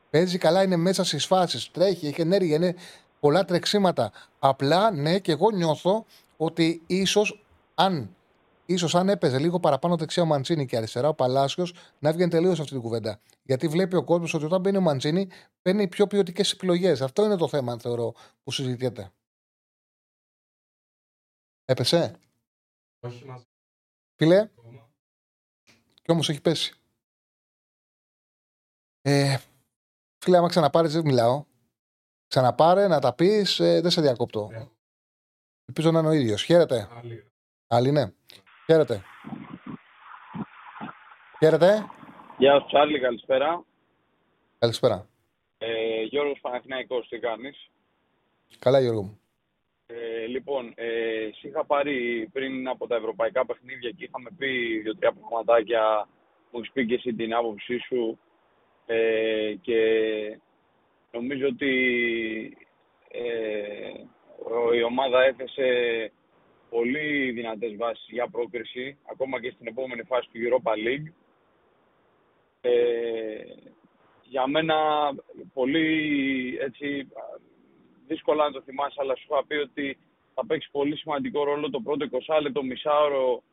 Παίζει 0.09 0.37
καλά, 0.37 0.63
είναι 0.63 0.75
μέσα 0.75 1.03
στις 1.03 1.25
φάσεις. 1.25 1.71
Τρέχει, 1.71 2.07
έχει 2.07 2.21
ενέργεια, 2.21 2.55
είναι 2.55 2.75
πολλά 3.19 3.45
τρεξίματα. 3.45 4.11
Απλά 4.39 4.91
ναι, 4.91 5.19
και 5.19 5.31
εγώ 5.31 5.51
νιώθω 5.51 6.05
ότι 6.37 6.81
ίσως 6.87 7.43
αν. 7.75 8.15
Ίσως 8.65 8.95
αν 8.95 9.09
έπαιζε 9.09 9.39
λίγο 9.39 9.59
παραπάνω 9.59 9.95
δεξιά 9.95 10.23
ο 10.23 10.25
Μαντσίνη 10.25 10.65
και 10.65 10.77
αριστερά 10.77 11.07
ο 11.07 11.13
Παλάσιος 11.13 11.73
να 11.99 12.09
έβγαινε 12.09 12.29
τελείως 12.29 12.59
αυτή 12.59 12.71
την 12.71 12.81
κουβέντα. 12.81 13.19
Γιατί 13.43 13.67
βλέπει 13.67 13.95
ο 13.95 14.03
κόσμος 14.03 14.33
ότι 14.33 14.45
όταν 14.45 14.61
μπαίνει 14.61 14.77
ο 14.77 14.81
Μαντσίνη 14.81 15.27
παίρνει 15.61 15.87
πιο 15.87 16.07
ποιοτικές 16.07 16.51
επιλογές. 16.51 17.01
Αυτό 17.01 17.25
είναι 17.25 17.35
το 17.35 17.47
θέμα, 17.47 17.77
θεωρώ, 17.79 18.13
που 18.43 18.51
συζητιέται. 18.51 19.11
Έπεσε; 21.69 22.15
Όχι 22.99 23.25
μαζί. 23.25 23.45
Φίλε, 24.15 24.49
και 26.01 26.11
όμως 26.11 26.29
έχει 26.29 26.41
πέσει. 26.41 26.73
Ε, 29.01 29.37
φίλε, 30.23 30.37
άμα 30.37 30.47
ξαναπάρεις, 30.47 30.93
δεν 30.93 31.05
μιλάω. 31.05 31.45
Ξαναπάρε 32.27 32.87
να 32.87 32.99
τα 32.99 33.13
πεις, 33.13 33.55
δεν 33.57 33.89
σε 33.89 34.01
διακόπτω. 34.01 34.47
Ναι. 34.51 34.67
Ελπίζω 35.65 35.91
να 35.91 35.99
είναι 35.99 36.07
ο 36.07 36.11
ίδιος. 36.11 36.43
Χαίρετε. 36.43 36.89
Άλλη. 36.91 37.31
Άλλη, 37.67 37.91
ναι. 37.91 38.11
Χαίρετε. 38.65 39.03
Χαίρετε. 41.39 41.85
Γεια 42.37 42.59
σου 42.59 42.65
Τσάρλι, 42.65 42.99
καλησπέρα. 42.99 43.65
Καλησπέρα. 44.59 45.07
Ε, 45.57 46.01
Γιώργος 46.03 46.39
Παναθηναϊκός, 46.41 47.07
τι 47.07 47.19
κάνεις; 47.19 47.69
Καλά, 48.59 48.79
Γιώργο 48.79 49.01
μου. 49.01 49.19
Ε, 49.91 50.25
λοιπόν, 50.25 50.73
ε, 50.75 51.29
σε 51.39 51.47
είχα 51.47 51.65
πάρει 51.65 52.29
πριν 52.33 52.67
από 52.67 52.87
τα 52.87 52.95
ευρωπαϊκά 52.95 53.45
παιχνίδια 53.45 53.89
και 53.89 54.03
είχαμε 54.03 54.29
πει 54.37 54.79
δύο-τρία 54.83 55.11
πραγματάκια, 55.13 56.07
μου 56.51 56.59
έχεις 56.59 56.71
πει 56.71 56.85
και 56.85 56.93
εσύ 56.93 57.13
την 57.13 57.33
άποψή 57.33 57.77
σου 57.77 58.19
ε, 58.85 59.53
και 59.61 59.79
νομίζω 61.11 61.47
ότι 61.47 61.73
ε, 63.11 63.91
ο- 64.53 64.73
η 64.73 64.83
ομάδα 64.83 65.23
έθεσε 65.23 65.67
πολύ 66.69 67.31
δυνατές 67.31 67.75
βάσεις 67.75 68.07
για 68.09 68.27
πρόκριση, 68.29 68.97
ακόμα 69.11 69.41
και 69.41 69.51
στην 69.51 69.67
επόμενη 69.67 70.03
φάση 70.03 70.29
του 70.31 70.39
Europa 70.49 70.71
League. 70.73 71.11
Ε, 72.61 73.43
για 74.23 74.47
μένα 74.47 74.75
πολύ 75.53 76.57
έτσι 76.61 77.07
δύσκολα 78.10 78.44
να 78.44 78.52
το 78.52 78.61
θυμάσαι, 78.61 78.98
αλλά 79.02 79.15
σου 79.15 79.27
είχα 79.30 79.45
πει 79.45 79.56
ότι 79.56 79.98
θα 80.34 80.45
παίξει 80.45 80.69
πολύ 80.72 80.98
σημαντικό 80.98 81.44
ρόλο 81.44 81.69
το 81.69 81.80
πρώτο 81.81 82.06
20 82.27 82.41
λεπτό 82.41 82.64
μισάωρο 82.64 83.44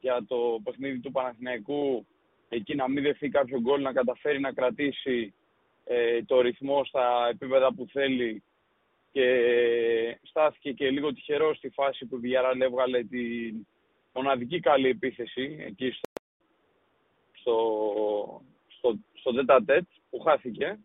για 0.00 0.24
το 0.28 0.60
παιχνίδι 0.64 0.98
του 1.00 1.10
Παναθηναϊκού 1.10 2.06
εκεί 2.48 2.74
να 2.74 2.88
μην 2.88 3.02
δεχθεί 3.02 3.28
κάποιο 3.28 3.60
γκολ, 3.60 3.82
να 3.82 3.92
καταφέρει 3.92 4.40
να 4.40 4.52
κρατήσει 4.52 5.34
ε, 5.84 6.22
το 6.22 6.40
ρυθμό 6.40 6.84
στα 6.84 7.28
επίπεδα 7.30 7.74
που 7.74 7.86
θέλει 7.92 8.42
και 9.12 9.26
στάθηκε 10.22 10.72
και 10.72 10.90
λίγο 10.90 11.12
τυχερό 11.12 11.54
στη 11.54 11.68
φάση 11.68 12.06
που 12.06 12.16
η 12.16 12.20
Villarreal 12.24 12.60
έβγαλε 12.60 13.04
τη 13.04 13.52
μοναδική 14.12 14.60
καλή 14.60 14.88
επίθεση 14.88 15.64
εκεί 15.66 15.90
στο, 15.90 16.10
στο, 17.32 18.42
στο, 18.68 18.98
στο 19.12 19.32
τέτα-τέτ 19.32 19.84
που 20.10 20.20
χάθηκε. 20.20 20.78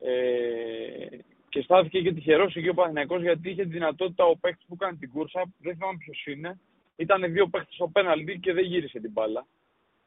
Ε, 0.00 1.16
και 1.48 1.62
στάθηκε 1.62 2.00
και 2.00 2.12
τυχερός 2.12 2.56
εκεί 2.56 2.68
ο 2.68 2.74
Παναθηναϊκός 2.74 3.22
γιατί 3.22 3.50
είχε 3.50 3.62
τη 3.62 3.68
δυνατότητα 3.68 4.24
ο 4.24 4.36
παίκτης 4.36 4.66
που 4.68 4.76
έκανε 4.80 4.96
την 4.96 5.10
κούρσα, 5.10 5.42
δεν 5.58 5.74
θυμάμαι 5.74 5.98
ποιος 5.98 6.26
είναι, 6.26 6.58
ήταν 6.96 7.32
δύο 7.32 7.48
παίκτες 7.48 7.74
στο 7.74 7.88
πέναλτι 7.88 8.38
και 8.38 8.52
δεν 8.52 8.64
γύρισε 8.64 9.00
την 9.00 9.10
μπάλα. 9.10 9.46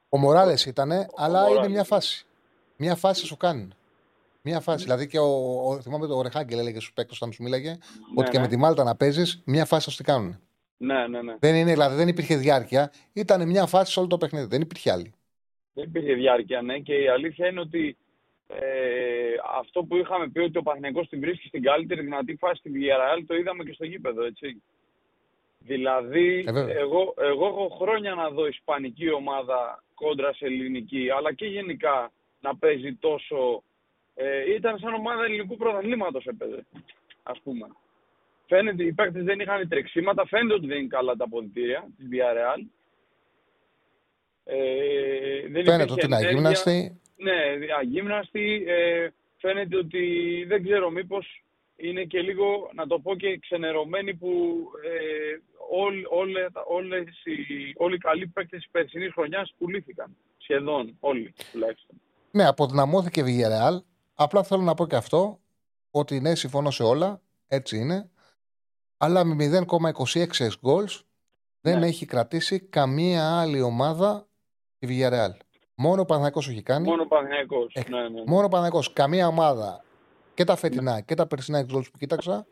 Ο 0.09 0.17
Μοράλες 0.17 0.65
ήταν, 0.65 0.91
αλλά 1.15 1.39
είναι 1.39 1.49
Μοράλες. 1.49 1.71
μια 1.71 1.83
φάση. 1.83 2.25
Μια 2.77 2.95
φάση 2.95 3.25
σου 3.25 3.37
κάνει. 3.37 3.67
Μια 4.41 4.59
φάση. 4.59 4.83
Δηλαδή 4.83 5.07
και 5.07 5.19
ο, 5.19 5.67
ο, 5.67 5.81
θυμάμαι 5.81 6.07
το 6.07 6.21
Ρεχάγκελ 6.21 6.59
έλεγε 6.59 6.79
στους 6.79 6.93
παίκτες 6.93 7.17
όταν 7.17 7.29
τους 7.29 7.39
μίλαγε 7.39 7.77
ότι 8.15 8.29
και 8.29 8.37
ναι. 8.37 8.43
με 8.43 8.49
τη 8.49 8.57
Μάλτα 8.57 8.83
να 8.83 8.95
παίζεις, 8.95 9.41
μια 9.45 9.65
φάση 9.65 9.83
θα 9.83 9.89
σου 9.89 9.95
την 9.95 10.05
κάνουν. 10.05 10.39
Ναι, 10.77 11.07
ναι, 11.07 11.21
ναι. 11.21 11.35
Δεν, 11.39 11.55
είναι, 11.55 11.71
δηλαδή, 11.71 11.95
δεν 11.95 12.07
υπήρχε 12.07 12.35
διάρκεια. 12.35 12.91
Ήταν 13.13 13.47
μια 13.47 13.65
φάση 13.65 13.91
σε 13.91 13.99
όλο 13.99 14.07
το 14.07 14.17
παιχνίδι. 14.17 14.45
Δεν 14.45 14.61
υπήρχε 14.61 14.91
άλλη. 14.91 15.13
Δεν 15.73 15.83
υπήρχε 15.83 16.13
διάρκεια, 16.13 16.61
ναι. 16.61 16.79
Και 16.79 16.93
η 16.93 17.07
αλήθεια 17.07 17.47
είναι 17.47 17.59
ότι 17.59 17.97
ε, 18.47 19.33
αυτό 19.59 19.83
που 19.83 19.95
είχαμε 19.97 20.29
πει 20.29 20.39
ότι 20.39 20.57
ο 20.57 20.61
Παναθηναϊκός 20.61 21.07
την 21.09 21.19
βρίσκει 21.19 21.47
στην 21.47 21.63
καλύτερη 21.63 22.01
δυνατή 22.01 22.35
φάση 22.35 22.55
στη 22.59 22.71
Villarreal 22.75 23.23
το 23.27 23.35
είδαμε 23.35 23.63
και 23.63 23.73
στο 23.73 23.85
γήπεδο, 23.85 24.23
έτσι. 24.23 24.61
Δηλαδή, 25.59 26.43
Ε, 26.47 26.51
βέβαια. 26.51 26.77
εγώ, 26.79 27.13
εγώ 27.17 27.45
έχω 27.47 27.77
χρόνια 27.81 28.13
να 28.13 28.29
δω 28.29 28.47
ισπανική 28.47 29.11
ομάδα 29.11 29.83
κόντρα 29.93 30.33
σε 30.33 30.45
ελληνική, 30.45 31.09
αλλά 31.17 31.33
και 31.33 31.45
γενικά 31.45 32.11
να 32.39 32.55
παίζει 32.55 32.93
τόσο... 32.95 33.63
Ε, 34.15 34.53
ήταν 34.53 34.79
σαν 34.79 34.93
ομάδα 34.93 35.23
ελληνικού 35.23 35.57
πρωταθλήματος 35.57 36.25
έπαιζε, 36.25 36.65
ας 37.23 37.39
πούμε. 37.43 37.67
Φαίνεται, 38.47 38.83
οι 38.83 38.93
παίκτες 38.93 39.23
δεν 39.23 39.39
είχαν 39.39 39.67
τρεξίματα, 39.69 40.25
φαίνεται 40.25 40.53
ότι 40.53 40.67
δεν 40.67 40.77
είναι 40.77 40.87
καλά 40.87 41.15
τα 41.15 41.23
αποδητήρια 41.23 41.87
της 41.97 42.07
Villarreal. 42.11 42.61
Ε, 44.43 44.55
δεν 45.41 45.63
Φαίνεται 45.63 45.71
υπήρχε 45.73 45.93
ότι 45.93 46.05
είναι 46.05 46.15
ενέργεια. 46.15 46.29
αγύμναστη. 46.29 47.01
Ναι, 47.15 47.33
αγύμναστη. 47.79 48.63
Ε, 48.67 49.07
φαίνεται 49.37 49.77
ότι 49.77 50.03
δεν 50.47 50.63
ξέρω 50.63 50.89
μήπως 50.89 51.43
είναι 51.75 52.03
και 52.03 52.19
λίγο, 52.21 52.69
να 52.73 52.87
το 52.87 52.99
πω 52.99 53.15
και 53.15 53.37
ξενερωμένοι 53.37 54.13
που 54.15 54.29
ε, 54.83 55.37
όλ, 55.71 55.93
όλε, 56.09 56.45
όλες 56.67 57.03
οι, 57.23 57.73
όλοι 57.75 57.95
οι 57.95 57.97
καλοί 57.97 58.27
παίκτες 58.27 58.59
της 58.61 58.69
περσινής 58.71 59.11
χρονιάς 59.13 59.53
πουλήθηκαν. 59.57 60.17
Σχεδόν 60.37 60.97
όλοι 60.99 61.33
τουλάχιστον. 61.51 62.01
Ναι, 62.31 62.45
αποδυναμώθηκε 62.47 63.19
η 63.19 63.23
Villarreal. 63.27 63.77
Απλά 64.13 64.43
θέλω 64.43 64.61
να 64.61 64.73
πω 64.73 64.87
και 64.87 64.95
αυτό, 64.95 65.39
ότι 65.91 66.19
ναι, 66.19 66.35
συμφωνώ 66.35 66.71
σε 66.71 66.83
όλα, 66.83 67.21
έτσι 67.47 67.77
είναι. 67.77 68.09
Αλλά 68.97 69.23
με 69.23 69.65
0,26 69.67 70.47
goals 70.61 71.01
δεν 71.61 71.79
Ναι. 71.79 71.87
έχει 71.87 72.05
κρατήσει 72.05 72.59
καμία 72.59 73.39
άλλη 73.41 73.61
ομάδα 73.61 74.27
τη 74.79 74.87
Villarreal. 74.89 75.31
Μόνο 75.83 76.01
ο 76.01 76.05
Παναθηναϊκός 76.05 76.47
έχει 76.49 76.61
κάνει. 76.63 76.87
Μόνο 76.87 77.01
ο 77.01 77.07
Παναθηναϊκός. 77.07 77.73
Ε, 77.73 77.81
ναι, 77.89 78.01
ναι. 78.01 78.21
Μόνο 78.25 78.45
ο 78.45 78.49
Παναθηναϊκός. 78.49 78.93
Καμία 78.93 79.27
ομάδα 79.27 79.83
και 80.33 80.43
τα 80.43 80.55
φετινά 80.55 81.01
και 81.01 81.15
τα 81.15 81.27
περσινά 81.27 81.65
goals 81.65 81.91
που 81.91 81.97
κοίταξα, 81.97 82.45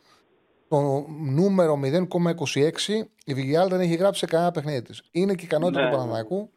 το 0.70 1.06
νούμερο 1.20 1.80
0,26 1.84 3.06
η 3.26 3.34
Villarreal 3.38 3.70
δεν 3.70 3.80
έχει 3.80 3.95
γράψει 3.95 4.20
σε 4.20 4.26
κανένα 4.26 4.52
παιχνίδι 4.52 4.82
της. 4.82 5.03
Είναι 5.12 5.34
και 5.34 5.41
η 5.41 5.45
ικανότητα 5.45 5.80
Ναι, 5.80 5.86
του 5.86 5.91
ναι. 5.91 5.98
Παναθηναϊκού 5.98 6.52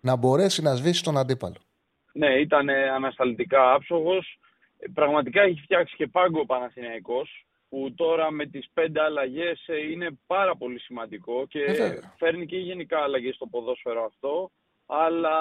να 0.00 0.16
μπορέσει 0.16 0.62
να 0.62 0.74
σβήσει 0.74 1.02
τον 1.02 1.16
αντίπαλο. 1.18 1.56
Ναι, 2.12 2.34
ήταν 2.40 2.68
ε, 2.68 2.88
ανασταλτικά 2.90 3.72
άψογος. 3.72 4.38
Ε, 4.78 4.86
Πραγματικά 4.94 5.42
έχει 5.42 5.60
φτιάξει 5.60 5.96
και 5.96 6.06
πάγκο 6.06 6.40
ο 6.40 6.46
Παναθηναϊκός 6.46 7.46
που 7.68 7.94
τώρα 7.96 8.30
με 8.30 8.46
τις 8.46 8.68
πέντε 8.72 9.00
αλλαγές 9.02 9.64
ε, 9.66 9.90
είναι 9.90 10.08
πάρα 10.26 10.56
πολύ 10.56 10.80
σημαντικό 10.80 11.46
και 11.46 11.60
Ε, 11.60 11.72
βέβαια. 11.72 12.14
φέρνει 12.18 12.46
και 12.46 12.56
γενικά 12.56 12.98
αλλαγές 12.98 13.34
στο 13.34 13.46
ποδόσφαιρο 13.46 14.04
αυτό. 14.04 14.50
Αλλά 14.90 15.38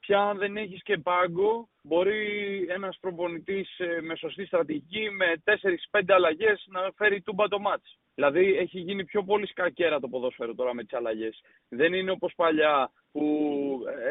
πια 0.00 0.20
αν 0.20 0.38
δεν 0.38 0.56
έχεις 0.56 0.82
και 0.82 0.98
πάγκο 0.98 1.68
μπορεί 1.82 2.66
ένας 2.68 2.98
προπονητής 3.00 3.78
ε, 3.78 4.00
με 4.00 4.16
σωστή 4.16 4.46
στρατηγική 4.46 5.10
με 5.10 5.42
4-5 5.90 6.02
αλλαγές 6.06 6.66
να 6.70 6.80
φέρει 6.96 7.20
τούμπα 7.20 7.48
το 7.48 7.58
μάτς. 7.58 7.98
Δηλαδή 8.14 8.56
έχει 8.56 8.80
γίνει 8.80 9.04
πιο 9.04 9.22
πολύ 9.22 9.46
σκακέρα 9.46 10.00
το 10.00 10.08
ποδόσφαιρο 10.08 10.54
τώρα 10.54 10.74
με 10.74 10.82
τις 10.82 10.98
αλλαγές. 10.98 11.40
Δεν 11.68 11.92
είναι 11.92 12.10
όπως 12.10 12.32
παλιά 12.36 12.90
που 13.12 13.24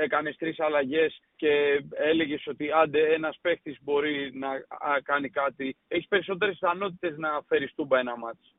έκανες 0.02 0.36
τρεις 0.36 0.60
αλλαγές 0.60 1.20
και 1.36 1.84
έλεγες 1.90 2.48
ότι 2.48 2.72
άντε 2.72 3.14
ένας 3.14 3.38
παίχτης 3.42 3.78
μπορεί 3.82 4.32
να 4.34 4.50
α, 4.50 5.02
κάνει 5.04 5.30
κάτι. 5.30 5.76
Έχεις 5.88 6.08
περισσότερες 6.08 6.58
πιθανότητες 6.60 7.18
να 7.18 7.42
φέρεις 7.48 7.74
τούμπα 7.76 8.00
ένα 8.00 8.18
μάτς. 8.18 8.56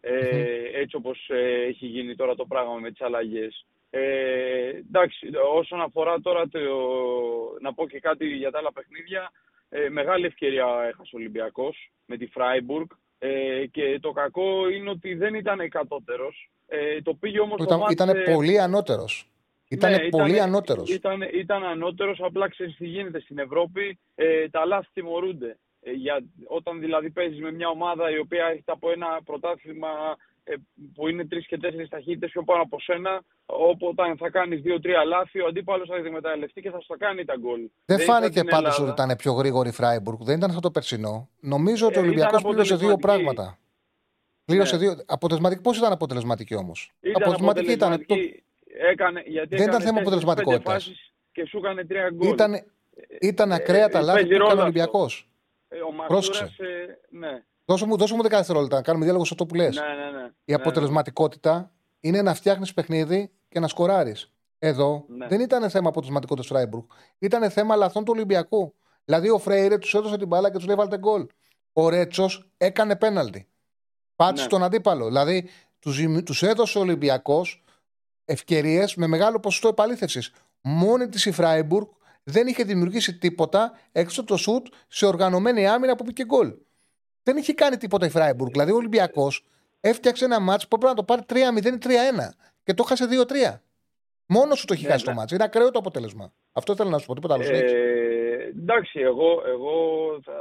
Ε, 0.00 0.80
έτσι 0.80 0.96
όπως 0.96 1.28
ε, 1.28 1.62
έχει 1.62 1.86
γίνει 1.86 2.16
τώρα 2.16 2.34
το 2.34 2.44
πράγμα 2.44 2.74
με 2.74 2.90
τις 2.90 3.00
αλλαγές. 3.00 3.66
Ε, 3.94 4.68
εντάξει, 4.88 5.30
όσον 5.54 5.80
αφορά 5.80 6.20
τώρα 6.20 6.48
το, 6.48 6.60
να 7.60 7.74
πω 7.74 7.88
και 7.88 8.00
κάτι 8.00 8.26
για 8.26 8.50
τα 8.50 8.58
άλλα 8.58 8.72
παιχνίδια, 8.72 9.32
Ε, 9.74 9.88
μεγάλη 9.88 10.26
ευκαιρία 10.26 10.64
έχασε 10.64 11.10
ο 11.14 11.18
Ολυμπιακός 11.18 11.90
με 12.06 12.16
τη 12.16 12.26
Φράιμπουργκ. 12.26 12.86
Ε, 13.18 13.66
και 13.66 13.98
το 14.00 14.12
κακό 14.12 14.68
είναι 14.68 14.90
ότι 14.90 15.14
δεν 15.14 15.34
ήταν 15.34 15.68
κατώτερος. 15.68 16.50
Ε, 16.66 17.02
το 17.02 17.14
πήγε 17.14 17.40
όμως 17.40 17.58
Ήταν, 17.60 17.68
το 17.68 17.78
μάτς, 17.78 17.92
ήταν 17.92 18.08
ε, 18.08 18.22
πολύ 18.34 18.60
ανώτερος. 18.60 19.26
Ήταν 19.68 19.90
ναι, 19.90 20.08
πολύ 20.08 20.40
ανώτερος. 20.40 20.90
Ήταν, 20.90 21.22
ήταν 21.32 21.64
ανώτερος, 21.64 22.20
απλά 22.20 22.48
ξέρεις 22.48 22.76
τι 22.76 22.86
γίνεται 22.86 23.20
στην 23.20 23.38
Ευρώπη, 23.38 23.98
ε, 24.14 24.48
τα 24.48 24.66
λάθη 24.66 24.88
τιμωρούνται. 24.92 25.58
Ε, 25.82 25.90
για, 25.90 26.24
όταν 26.46 26.80
δηλαδή 26.80 27.10
παίζεις 27.10 27.40
με 27.40 27.52
μια 27.52 27.68
ομάδα 27.68 28.10
η 28.10 28.18
οποία 28.18 28.46
έχει 28.46 28.62
από 28.64 28.90
ένα 28.90 29.20
πρωτάθλημα 29.24 29.88
ε, 29.88 30.31
που 30.94 31.08
είναι 31.08 31.26
τρεις 31.26 31.46
και 31.46 31.58
τέσσερις 31.58 31.88
ταχύτητες 31.88 32.30
πιο 32.30 32.42
πάνω 32.42 32.62
από 32.62 32.80
σένα, 32.80 33.22
όπου 33.46 33.86
όταν 33.86 34.16
θα 34.16 34.30
κάνεις 34.30 34.60
δύο-τρία 34.62 35.04
λάθη, 35.04 35.40
ο 35.40 35.46
αντίπαλος 35.46 35.88
θα 35.88 35.96
εκμεταλλευτεί 35.96 36.60
και 36.60 36.70
θα 36.70 36.80
σου 36.80 36.86
τα 36.86 36.96
κάνει 36.96 37.24
τα 37.24 37.34
γκολ. 37.38 37.60
Δεν 37.84 37.98
ήταν 38.00 38.14
φάνηκε 38.14 38.38
στην 38.38 38.50
πάντως 38.50 38.74
Ελλάδα. 38.78 38.92
ότι 38.92 39.02
ήταν 39.02 39.16
πιο 39.16 39.32
γρήγορη 39.32 39.68
η 39.68 39.72
Φράιμπουργκ. 39.72 40.18
Δεν 40.22 40.36
ήταν 40.36 40.48
αυτό 40.48 40.60
το 40.60 40.70
περσινό. 40.70 41.28
Νομίζω 41.40 41.86
ότι 41.86 41.98
ο 41.98 42.00
Ε, 42.00 42.02
ήταν 42.02 42.10
Ολυμπιακός 42.12 42.42
πλήρωσε 42.42 42.76
δύο 42.76 42.92
αποτελεσματική. 42.92 43.24
πράγματα. 43.34 43.58
Πλήρωσε 44.44 44.76
Ναι. 44.76 44.80
δύο. 44.82 44.96
Αποτελεσματική. 45.06 45.60
Πώς 45.62 45.78
ήταν 45.78 45.92
αποτελεσματική 45.92 46.54
όμως; 46.54 46.90
Ήταν 47.00 47.22
Αποτελεσματική 47.22 47.72
ήταν. 47.72 47.88
Το... 47.90 47.94
αποτελεσματική. 47.94 48.42
Έκανε, 48.90 49.22
γιατί 49.26 49.56
Δεν 49.56 49.66
ήταν 49.66 49.68
έκανε 49.68 49.84
θέμα 49.84 49.98
τέσσερις, 49.98 50.22
αποτελεσματικότητας. 50.22 50.84
πέντε 50.84 50.94
φάσεις 50.94 51.12
Και 51.32 51.46
σου 51.46 51.58
έκανε 51.58 51.84
τρία 51.84 52.10
γκολ. 52.10 52.28
Ήταν, 52.28 52.52
ήταν 53.20 53.52
ακραία 53.52 53.88
τα 53.88 53.98
ε, 53.98 54.02
λάθη 54.02 54.12
παίζει 54.20 54.28
που 54.28 54.34
έκανε 54.34 54.48
ρόλο 54.50 54.60
ο 54.60 54.64
Ολυμπιακός. 54.64 55.28
Ε, 55.68 55.76
ο 55.78 56.04
Πρόσεξε. 56.06 56.42
Μασούρας, 56.42 56.70
ε, 56.70 56.98
ναι. 57.10 57.42
Δώσε 57.64 57.86
μου, 57.86 57.96
δώσε 57.96 58.14
μου 58.14 58.22
10 58.22 58.28
δευτερόλεπτα 58.28 58.76
να 58.76 58.82
κάνουμε 58.82 59.04
διάλογο 59.04 59.24
σε 59.24 59.30
αυτό 59.32 59.46
που 59.46 59.54
λες. 59.54 59.74
Ναι, 59.76 59.82
ναι, 59.82 60.10
ναι. 60.20 60.24
Η 60.26 60.32
Ναι, 60.44 60.54
αποτελεσματικότητα 60.54 61.72
είναι 62.00 62.22
να 62.22 62.34
φτιάχνεις 62.34 62.74
παιχνίδι 62.74 63.30
και 63.48 63.60
να 63.60 63.68
σκοράρεις. 63.68 64.32
Εδώ 64.58 65.04
Ναι. 65.08 65.26
δεν 65.26 65.40
ήταν 65.40 65.70
θέμα 65.70 65.88
αποτελεσματικότητα 65.88 66.46
του 66.48 66.54
Φράιμπουργκ. 66.54 66.84
Ήταν 67.18 67.50
θέμα 67.50 67.76
λαθών 67.76 68.04
του 68.04 68.12
Ολυμπιακού. 68.14 68.74
Δηλαδή 69.04 69.30
ο 69.30 69.38
Φρέιρε 69.38 69.78
τους 69.78 69.94
έδωσε 69.94 70.16
την 70.16 70.26
μπάλα 70.26 70.50
και 70.50 70.56
τους 70.56 70.66
λέει 70.66 70.76
βάλτε 70.76 70.98
γκολ. 70.98 71.26
Ο 71.72 71.88
Ρέτσος 71.88 72.50
έκανε 72.56 72.96
πέναλτι. 72.96 73.46
Πάτησε 74.16 74.42
Ναι. 74.44 74.50
τον 74.50 74.62
αντίπαλο. 74.62 75.06
Δηλαδή 75.06 75.48
τους 75.78 76.00
τους 76.24 76.42
έδωσε 76.42 76.78
ο 76.78 76.80
Ολυμπιακός 76.80 77.64
ευκαιρίες 78.24 78.94
με 78.94 79.06
μεγάλο 79.06 79.40
ποσοστό 79.40 79.68
επαλήθευσης. 79.68 80.32
Μόνη 80.60 81.08
της 81.08 81.26
η 81.26 81.32
Φράιμπουργκ 81.32 81.86
δεν 82.22 82.46
είχε 82.46 82.64
δημιουργήσει 82.64 83.18
τίποτα 83.18 83.72
έξω 83.92 84.20
από 84.20 84.28
το 84.30 84.36
σουτ 84.36 84.66
σε 84.88 85.06
οργανωμένη 85.06 85.66
άμυνα 85.66 85.94
που 85.96 86.04
πήγε 86.04 86.24
γκολ. 86.24 86.54
Δεν 87.22 87.36
είχε 87.36 87.52
κάνει 87.52 87.76
τίποτα 87.76 88.06
η 88.06 88.10
Φράιμπουργκ. 88.10 88.50
Δηλαδή 88.50 88.72
ο 88.72 88.76
Ολυμπιακός 88.76 89.44
έφτιαξε 89.80 90.24
ένα 90.24 90.40
μάτσο 90.40 90.68
που 90.68 90.76
έπρεπε 90.76 90.94
να 90.94 90.98
το 90.98 91.04
πάρει 91.04 91.22
3-0 91.62 91.64
ή 91.66 91.78
3-1 91.82 91.88
και 92.64 92.74
το 92.74 92.82
χάσε 92.82 93.06
2-3. 93.52 93.58
Μόνος 94.26 94.58
σου 94.58 94.66
το 94.66 94.72
έχει 94.72 94.84
Ναι, 94.84 94.90
χάσει 94.90 95.04
ναι. 95.06 95.12
το 95.12 95.18
μάτσο. 95.18 95.34
Είναι 95.34 95.44
ακραίο 95.44 95.70
το 95.70 95.78
αποτέλεσμα. 95.78 96.32
Αυτό 96.52 96.74
θέλω 96.74 96.90
να 96.90 96.98
σου 96.98 97.06
πω. 97.06 97.14
Τίποτα 97.14 97.34
άλλο. 97.34 97.42
συνέχισε. 97.42 97.76
Ε, 97.76 98.48
εντάξει, 98.48 99.00
εγώ, 99.00 99.42
εγώ 99.46 99.74
θα, 100.24 100.32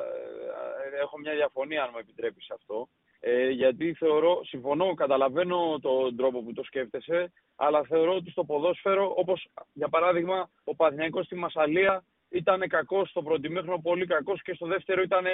έχω 1.01 1.19
μια 1.19 1.33
διαφωνία, 1.33 1.83
αν 1.83 1.89
μου 1.93 1.99
επιτρέπεις 1.99 2.49
αυτό. 2.51 2.89
Ε, 3.19 3.49
γιατί 3.49 3.93
θεωρώ, 3.93 4.41
συμφωνώ, 4.43 4.93
καταλαβαίνω 4.93 5.79
τον 5.81 6.15
τρόπο 6.15 6.41
που 6.43 6.53
το 6.53 6.63
σκέφτεσαι, 6.63 7.31
αλλά 7.55 7.83
θεωρώ 7.83 8.15
ότι 8.15 8.31
στο 8.31 8.43
ποδόσφαιρο, 8.43 9.13
όπως 9.17 9.47
για 9.73 9.89
παράδειγμα 9.89 10.49
ο 10.63 10.75
Παθηναϊκός 10.75 11.25
στη 11.25 11.35
Μασαλία 11.35 12.03
ήταν 12.31 12.67
κακός 12.67 13.09
στο 13.09 13.21
πρώτο 13.21 13.47
ημίχρονο, 13.47 13.79
πολύ 13.81 14.05
κακός 14.05 14.41
και 14.41 14.53
στο 14.53 14.67
δεύτερο 14.67 15.01
ήταν 15.01 15.25
ε, 15.25 15.29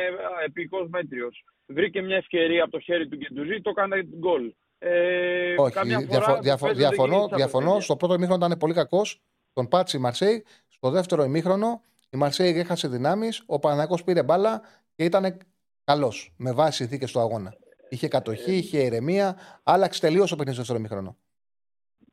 επικός 0.46 0.88
μέτριος. 0.90 1.44
Βρήκε 1.66 2.02
μια 2.02 2.16
ευκαιρία 2.16 2.62
από 2.64 2.72
το 2.72 2.80
χέρι 2.80 3.08
του 3.08 3.16
Γκεντουζή, 3.18 3.62
το 3.62 3.70
έκανε 3.70 4.04
γκολ. 4.18 4.54
Ε, 4.80 5.54
Όχι, 5.58 5.74
καμιά 5.74 5.98
διαφο- 6.00 6.24
φορά 6.26 6.40
διαφο- 6.40 6.66
παίζονται 6.66 6.84
και 6.90 6.96
διαφωνώ. 6.96 7.28
στα 7.28 7.36
διαφωνώ. 7.36 7.60
παιχνίδια. 7.64 7.82
Στο 7.84 7.96
πρώτο 7.96 8.14
ημίχρονο 8.14 8.46
ήταν 8.46 8.58
πολύ 8.58 8.74
κακός. 8.74 9.22
Τον 9.54 9.68
πάτησε 9.68 9.98
η 9.98 10.00
Μαρσέη. 10.00 10.46
Στο 10.68 10.90
δεύτερο 10.90 11.24
ημίχρονο 11.24 11.82
η 12.10 12.18
Μαρσέη 12.18 12.60
έχασε 12.60 12.88
δυνάμεις. 12.88 13.44
Ο 13.46 13.60
Παναγιώ 13.60 13.98
πήρε 14.06 14.24
μπάλα 14.24 14.62
και 14.96 15.04
ήταν 15.04 15.38
καλός 15.84 16.34
με 16.38 16.52
βάση 16.54 16.72
συνθήκες 16.78 17.12
του 17.12 17.20
αγώνα. 17.20 17.54
Είχε 17.90 18.08
κατοχή, 18.08 18.54
είχε 18.56 18.80
ηρεμία. 18.84 19.38
Άλλαξε 19.64 20.00
τελείως 20.02 20.32
ο 20.32 20.36
παιχνίδι 20.36 20.64
στο 20.64 20.74
δεύτερο 20.74 20.80
ημίχρονο. 20.80 21.18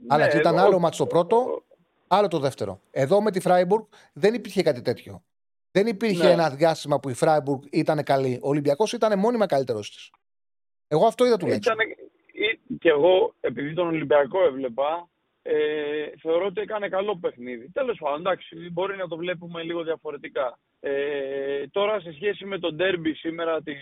Άλλαξε. 0.08 0.38
Ήταν 0.38 0.52
Ναι, 0.54 0.58
εγώ- 0.60 0.68
άλλο 0.68 0.78
μάτσο 0.78 0.98
το 1.04 1.06
πρώτο, 1.06 1.64
άλλο 2.08 2.28
το 2.28 2.38
δεύτερο. 2.38 2.80
Εδώ 2.90 3.22
με 3.22 3.30
τη 3.30 3.40
Φράιμπουργκ 3.40 3.84
δεν 4.12 4.34
υπήρχε 4.34 4.62
κάτι 4.62 4.82
τέτοιο. 4.82 5.22
Δεν 5.70 5.86
υπήρχε 5.86 6.24
Ναι. 6.24 6.30
ένα 6.30 6.50
διάστημα 6.50 7.00
που 7.00 7.08
η 7.08 7.14
Φράιμπουργκ 7.14 7.62
ήταν 7.70 8.02
καλή. 8.02 8.38
Ο 8.42 8.48
Ολυμπιακός 8.48 8.92
ήταν 8.92 9.18
μόνιμα 9.18 9.46
καλύτερος 9.46 9.90
της. 9.90 10.10
Εγώ 10.88 11.06
αυτό 11.06 11.26
είδα 11.26 11.36
τουλάχιστον. 11.36 11.74
Ήταν, 11.74 11.96
και 12.78 12.88
εγώ, 12.88 13.34
επειδή 13.40 13.74
τον 13.74 13.86
Ολυμπιακό 13.86 14.44
έβλεπα, 14.44 15.08
ε, 15.42 15.54
θεωρώ 16.20 16.46
ότι 16.46 16.60
έκανε 16.60 16.88
καλό 16.88 17.16
παιχνίδι. 17.16 17.70
Τέλος 17.72 17.98
πάντων, 17.98 18.20
εντάξει, 18.20 18.70
μπορεί 18.72 18.96
να 18.96 19.08
το 19.08 19.16
βλέπουμε 19.16 19.62
λίγο 19.62 19.82
διαφορετικά. 19.82 20.58
Ε, 20.80 21.66
τώρα, 21.70 22.00
σε 22.00 22.12
σχέση 22.12 22.44
με 22.44 22.58
τον 22.58 22.74
ντέρμπι 22.74 23.14
σήμερα 23.14 23.62
τη, 23.62 23.72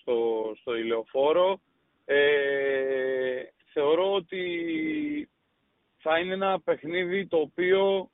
στο, 0.00 0.16
στο 0.60 0.76
ηλεοφόρο, 0.76 1.60
ε, 2.04 3.42
θεωρώ 3.72 4.12
ότι 4.14 4.40
θα 6.02 6.18
είναι 6.18 6.32
ένα 6.32 6.60
παιχνίδι 6.60 7.26
το 7.26 7.36
οποίο 7.36 8.10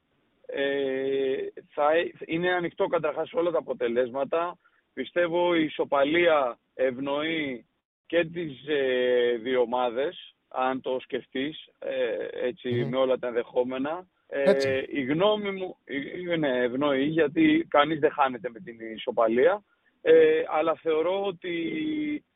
ε, 0.47 1.37
θα 1.75 1.93
ε- 1.93 2.13
είναι 2.27 2.53
ανοιχτό 2.53 2.87
καταρχάς 2.87 3.29
σε 3.29 3.37
όλα 3.37 3.51
τα 3.51 3.59
αποτελέσματα. 3.59 4.59
Πιστεύω 4.93 5.55
η 5.55 5.65
ισοπαλία 5.65 6.59
ευνοεί 6.75 7.67
και 8.07 8.25
τις 8.25 8.67
ε, 8.69 9.37
δύο 9.43 9.61
ομάδες, 9.61 10.35
αν 10.49 10.81
το 10.81 10.99
σκεφτείς, 11.01 11.69
ε, 11.79 12.47
έτσι, 12.47 12.69
Μμμ. 12.69 12.89
με 12.89 12.97
όλα 12.97 13.19
τα 13.19 13.27
ενδεχόμενα. 13.27 14.07
Ε, 14.29 14.51
Έτσι. 14.51 14.87
η 14.89 15.03
γνώμη 15.03 15.51
μου 15.51 15.77
ε, 15.85 16.37
ναι, 16.37 16.63
ευνοεί, 16.63 17.05
γιατί 17.05 17.67
κανείς 17.69 17.99
δεν 17.99 18.11
χάνεται 18.11 18.51
με 18.51 18.61
την 18.61 18.77
ισοπαλία. 18.95 19.65
Ε, 20.03 20.43
αλλά 20.49 20.75
θεωρώ 20.75 21.25
ότι 21.25 21.55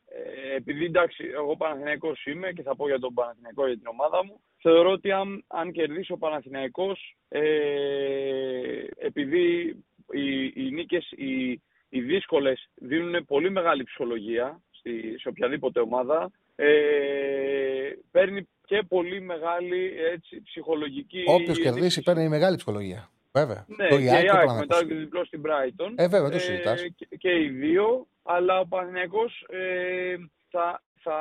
επειδή 0.55 0.85
εντάξει, 0.85 1.23
εγώ 1.33 1.55
Παναθηναϊκός 1.57 2.25
είμαι 2.25 2.51
και 2.51 2.61
θα 2.61 2.75
πω 2.75 2.87
για 2.87 2.99
τον 2.99 3.13
Παναθηναϊκό 3.13 3.67
για 3.67 3.77
την 3.77 3.87
ομάδα 3.87 4.25
μου, 4.25 4.39
θεωρώ 4.61 4.91
ότι 4.91 5.11
αν, 5.11 5.43
αν 5.47 5.71
κερδίσει 5.71 6.11
ο 6.11 6.17
Παναθηναϊκός, 6.17 7.15
ε, 7.29 7.41
επειδή 8.97 9.75
οι, 10.11 10.45
οι 10.55 10.71
νίκες, 10.71 11.11
οι, 11.11 11.61
οι 11.89 12.01
δύσκολες 12.01 12.69
δίνουν 12.75 13.25
πολύ 13.25 13.51
μεγάλη 13.51 13.83
ψυχολογία 13.83 14.61
στη, 14.71 15.15
σε 15.19 15.27
οποιαδήποτε 15.27 15.79
ομάδα, 15.79 16.31
ε, 16.55 16.67
παίρνει 18.11 18.47
και 18.65 18.83
πολύ 18.87 19.21
μεγάλη 19.21 19.91
έτσι, 20.13 20.41
ψυχολογική... 20.41 21.23
Όποιος 21.27 21.59
κερδίσει 21.59 22.01
παίρνει 22.01 22.29
μεγάλη 22.29 22.55
ψυχολογία. 22.55 23.09
Βέβαια. 23.33 23.65
Ναι, 23.67 23.87
το 23.87 23.95
και 23.95 24.01
η 24.01 24.05
Ιάκ 24.05 24.21
και 24.23 24.29
ο 24.29 24.37
ΑΕΚ 24.37 24.45
Παναθηναϊκός. 24.47 24.79
μετά 24.79 24.93
το 24.93 24.99
διπλό 24.99 25.25
στην 25.25 25.41
Brighton. 25.45 25.93
Ε, 25.95 26.07
βέβαια, 26.07 26.29
το 26.29 26.39
συζητάς. 26.39 26.81
και, 26.95 27.07
και 27.17 27.29
οι 27.39 27.47
δύο, 27.49 28.07
αλλά 28.23 28.59
ο 28.59 28.65
Παναθηναϊκός 28.65 29.45
ε, 29.49 30.15
θα, 30.49 30.81
θα, 31.03 31.15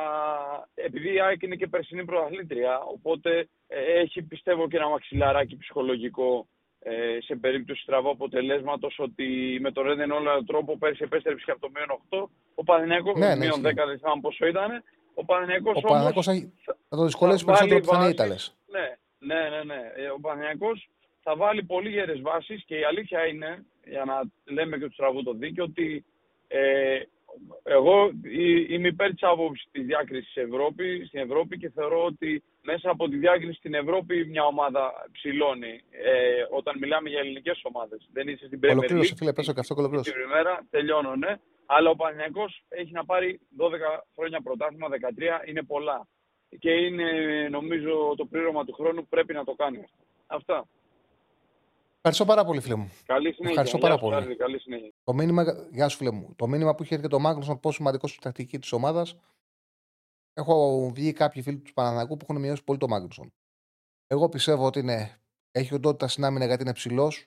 επειδή 0.74 1.14
η 1.14 1.20
ΑΕΚ 1.20 1.42
είναι 1.42 1.56
και 1.56 1.66
περσινή 1.66 2.04
πρωταθλήτρια, 2.04 2.80
οπότε 2.80 3.48
ε, 3.68 4.00
έχει 4.00 4.22
πιστεύω 4.22 4.68
και 4.68 4.76
ένα 4.76 4.88
μαξιλαράκι 4.88 5.56
ψυχολογικό 5.56 6.46
ε, 6.82 7.18
σε 7.20 7.34
περίπτωση 7.36 7.82
στραβού 7.82 8.10
αποτελέσματος 8.10 8.98
ότι 8.98 9.58
με 9.60 9.72
τον 9.72 9.84
Ρέντεν 9.86 10.10
όλο 10.10 10.44
τρόπο 10.44 10.78
πέρσι 10.78 11.02
επέστρεψε 11.04 11.44
και 11.44 11.50
από 11.50 11.60
το 11.60 11.70
μείον 11.74 12.00
8. 12.10 12.28
Ο 12.54 12.64
Παναθηναϊκός, 12.64 13.14
Ναι, 13.18 13.28
ναι, 13.28 13.36
μείον 13.36 13.60
10 13.60 13.64
ισχύει. 13.64 13.74
δεν 13.86 13.98
θυμάμαι 13.98 14.20
πόσο 14.20 14.46
ήταν. 14.46 14.82
Ο 15.14 15.24
Παναθηναϊκός 15.24 15.74
Ο 15.76 15.80
όμως 15.84 15.90
Παναγιώ 15.90 16.22
θα 16.88 16.96
το 16.96 17.04
δυσκολεύσει 17.04 17.44
θα 17.44 17.52
περισσότερο 17.52 17.68
βάλει 17.68 17.74
από 17.74 17.86
το 17.86 17.92
θα 17.92 18.02
είναι 18.02 18.10
οι 18.10 18.14
βάσεις. 18.14 18.46
Ήταλε. 18.56 18.84
Ναι, 18.84 18.86
ναι, 19.34 19.48
ναι, 19.48 19.64
ναι. 19.64 19.80
Ε, 20.02 20.08
Ο 20.08 20.20
Παναθηναϊκός 20.20 20.88
θα 21.30 21.36
βάλει 21.36 21.62
πολύ 21.62 21.90
γερές 21.90 22.20
βάσεις 22.20 22.64
και 22.64 22.76
η 22.78 22.84
αλήθεια 22.84 23.26
είναι, 23.26 23.64
για 23.84 24.04
να 24.04 24.16
λέμε 24.54 24.78
και 24.78 24.84
τους 24.84 24.94
στραβού 24.94 25.22
το 25.22 25.32
δίκιο, 25.32 25.64
ότι 25.64 26.04
ε, 26.48 27.00
εγώ 27.62 27.96
ε, 28.06 28.74
είμαι 28.74 28.88
υπέρ 28.88 29.10
της 29.10 29.22
άποψης 29.22 29.68
της 29.70 29.84
διάκρισης 29.84 30.36
Ευρώπη, 30.36 31.04
στην 31.06 31.20
Ευρώπη 31.20 31.58
και 31.58 31.70
θεωρώ 31.70 32.04
ότι 32.04 32.42
μέσα 32.62 32.90
από 32.90 33.08
τη 33.08 33.16
διάκριση 33.16 33.58
στην 33.58 33.74
Ευρώπη 33.74 34.26
μια 34.26 34.44
ομάδα 34.44 34.92
ψηλώνει. 35.12 35.80
Ε, 35.90 36.44
όταν 36.50 36.78
μιλάμε 36.78 37.08
για 37.08 37.20
ελληνικές 37.20 37.60
ομάδες. 37.62 38.08
Δεν 38.12 38.28
είσαι 38.28 38.46
στην 38.46 38.58
Premier 38.62 38.70
Ολοκλήρωσε, 38.70 39.12
League. 39.12 39.18
φίλε, 39.18 39.32
πέσω 39.32 39.52
και 39.52 39.60
αυτό 39.60 39.74
και 39.74 39.80
ολοκλήρωσε. 39.80 40.12
Την 40.12 40.22
ημέρα, 40.22 40.66
τελειώνω, 40.70 41.16
ναι. 41.16 41.32
Αλλά 41.66 41.90
ο 41.90 41.96
Παναθηναϊκός 41.96 42.62
έχει 42.68 42.92
να 42.92 43.04
πάρει 43.04 43.40
12 43.58 43.70
χρόνια 44.14 44.40
πρωτάθλημα, 44.40 44.88
13, 45.44 45.48
είναι 45.48 45.62
πολλά. 45.62 46.08
Και 46.58 46.70
είναι 46.70 47.08
νομίζω 47.50 48.14
το 48.16 48.24
πλήρωμα 48.24 48.64
του 48.64 48.72
χρόνου 48.72 49.06
πρέπει 49.08 49.32
να 49.32 49.44
το 49.44 49.54
κάνει 49.54 49.78
αυτό. 49.78 50.02
Αυτά. 50.26 50.66
Ευχαριστώ 52.02 52.24
πάρα 52.24 52.44
πολύ, 52.44 52.60
φίλε 52.60 52.74
μου. 52.74 52.90
Καλή 53.04 53.32
συνέχεια. 53.32 53.48
Ευχαριστώ 53.48 53.76
Γεια 53.76 53.88
πάρα 53.88 53.98
σου, 54.00 54.04
πολύ. 54.04 54.16
Άρη, 54.16 54.36
Καλή 54.36 54.58
συνέχεια. 54.58 54.92
Το 55.04 55.14
μήνυμα, 55.14 55.44
γεια 55.72 55.88
σου, 55.88 55.96
φίλε 55.96 56.10
μου. 56.10 56.34
Το 56.36 56.46
μήνυμα 56.46 56.74
που 56.74 56.82
είχε 56.82 56.94
έρθει 56.94 57.06
και 57.06 57.12
το 57.12 57.20
Μάγνουσον, 57.20 57.60
πόσο 57.60 57.76
σημαντικό 57.76 58.06
είναι 58.06 58.16
η 58.18 58.22
τακτική 58.22 58.58
της 58.58 58.72
ομάδας. 58.72 59.16
Έχω 60.32 60.90
βγει 60.94 61.12
κάποιοι 61.12 61.42
φίλοι 61.42 61.58
του 61.58 61.72
Παναναναϊκού 61.72 62.16
που 62.16 62.26
έχουν 62.28 62.40
μειώσει 62.40 62.64
πολύ 62.64 62.78
το 62.78 62.88
Μάγνουσον. 62.88 63.32
Εγώ 64.06 64.28
πιστεύω 64.28 64.66
ότι 64.66 64.78
είναι, 64.78 65.20
έχει 65.50 65.74
οντότητα 65.74 66.08
στην 66.08 66.24
άμυνα 66.24 66.44
γιατί 66.44 66.62
είναι 66.62 66.72
ψηλός. 66.72 67.26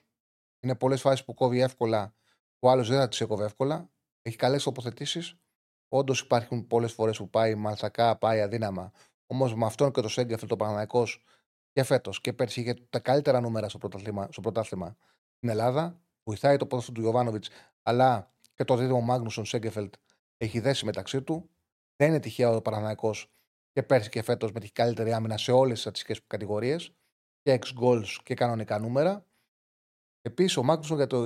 Είναι 0.60 0.76
πολλές 0.76 1.00
φάσεις 1.00 1.24
που 1.24 1.34
κόβει 1.34 1.60
εύκολα, 1.60 2.14
που 2.58 2.68
άλλος 2.68 2.88
δεν 2.88 2.98
θα 2.98 3.08
τις 3.08 3.20
έκοβε 3.20 3.44
εύκολα. 3.44 3.90
Έχει 4.22 4.36
καλές 4.36 4.62
τοποθετήσεις. 4.62 5.36
Όντως 5.88 6.20
υπάρχουν 6.20 6.66
πολλές 6.66 6.92
φορές 6.92 7.18
που 7.18 7.30
πάει 7.30 7.54
μαλθακά, 7.54 8.18
πάει 8.18 8.40
αδύναμα. 8.40 8.92
Όμως 9.26 9.54
με 9.54 9.66
αυτόν 9.66 9.92
και 9.92 10.00
το 10.00 10.08
Σέγκεφελ, 10.08 10.48
το 10.48 10.56
Παναναναϊκό 10.56 11.06
και 11.74 11.82
φέτος 11.82 12.20
και 12.20 12.32
πέρσι 12.32 12.60
είχε 12.60 12.74
τα 12.90 12.98
καλύτερα 12.98 13.40
νούμερα 13.40 13.68
στο 13.68 13.78
πρωτάθλημα, 13.78 14.28
στο 14.30 14.40
πρωτάθλημα 14.40 14.96
στην 15.36 15.48
Ελλάδα. 15.48 16.00
βοηθάει 16.24 16.56
το 16.56 16.66
ποδόσφαιρο 16.66 16.96
του 16.96 17.02
Γιωβάνοβιτς, 17.02 17.48
αλλά 17.82 18.32
και 18.54 18.64
το 18.64 18.76
δίδυμο 18.76 19.00
Μάγνουσον 19.00 19.44
Σέγκεφελτ 19.44 19.94
έχει 20.36 20.60
δέσει 20.60 20.84
μεταξύ 20.84 21.22
του. 21.22 21.50
Δεν 21.96 22.08
είναι 22.08 22.20
τυχαίο 22.20 22.56
ο 22.56 22.62
Παναναναϊκό 22.62 23.14
και 23.72 23.82
πέρσι 23.82 24.08
και 24.08 24.22
φέτος 24.22 24.52
με 24.52 24.60
τη 24.60 24.70
καλύτερη 24.70 25.12
άμυνα 25.12 25.38
σε 25.38 25.52
όλες 25.52 25.72
τις 25.72 25.80
στατιστικές 25.80 26.20
κατηγορίες 26.26 26.94
και 27.42 27.58
ex 27.60 27.82
goals 27.82 28.06
και 28.22 28.34
κανονικά 28.34 28.78
νούμερα. 28.78 29.26
Επίσης, 30.22 30.56
ο 30.56 30.62
Μάγνουσον 30.62 30.96
για 30.96 31.06
το. 31.06 31.18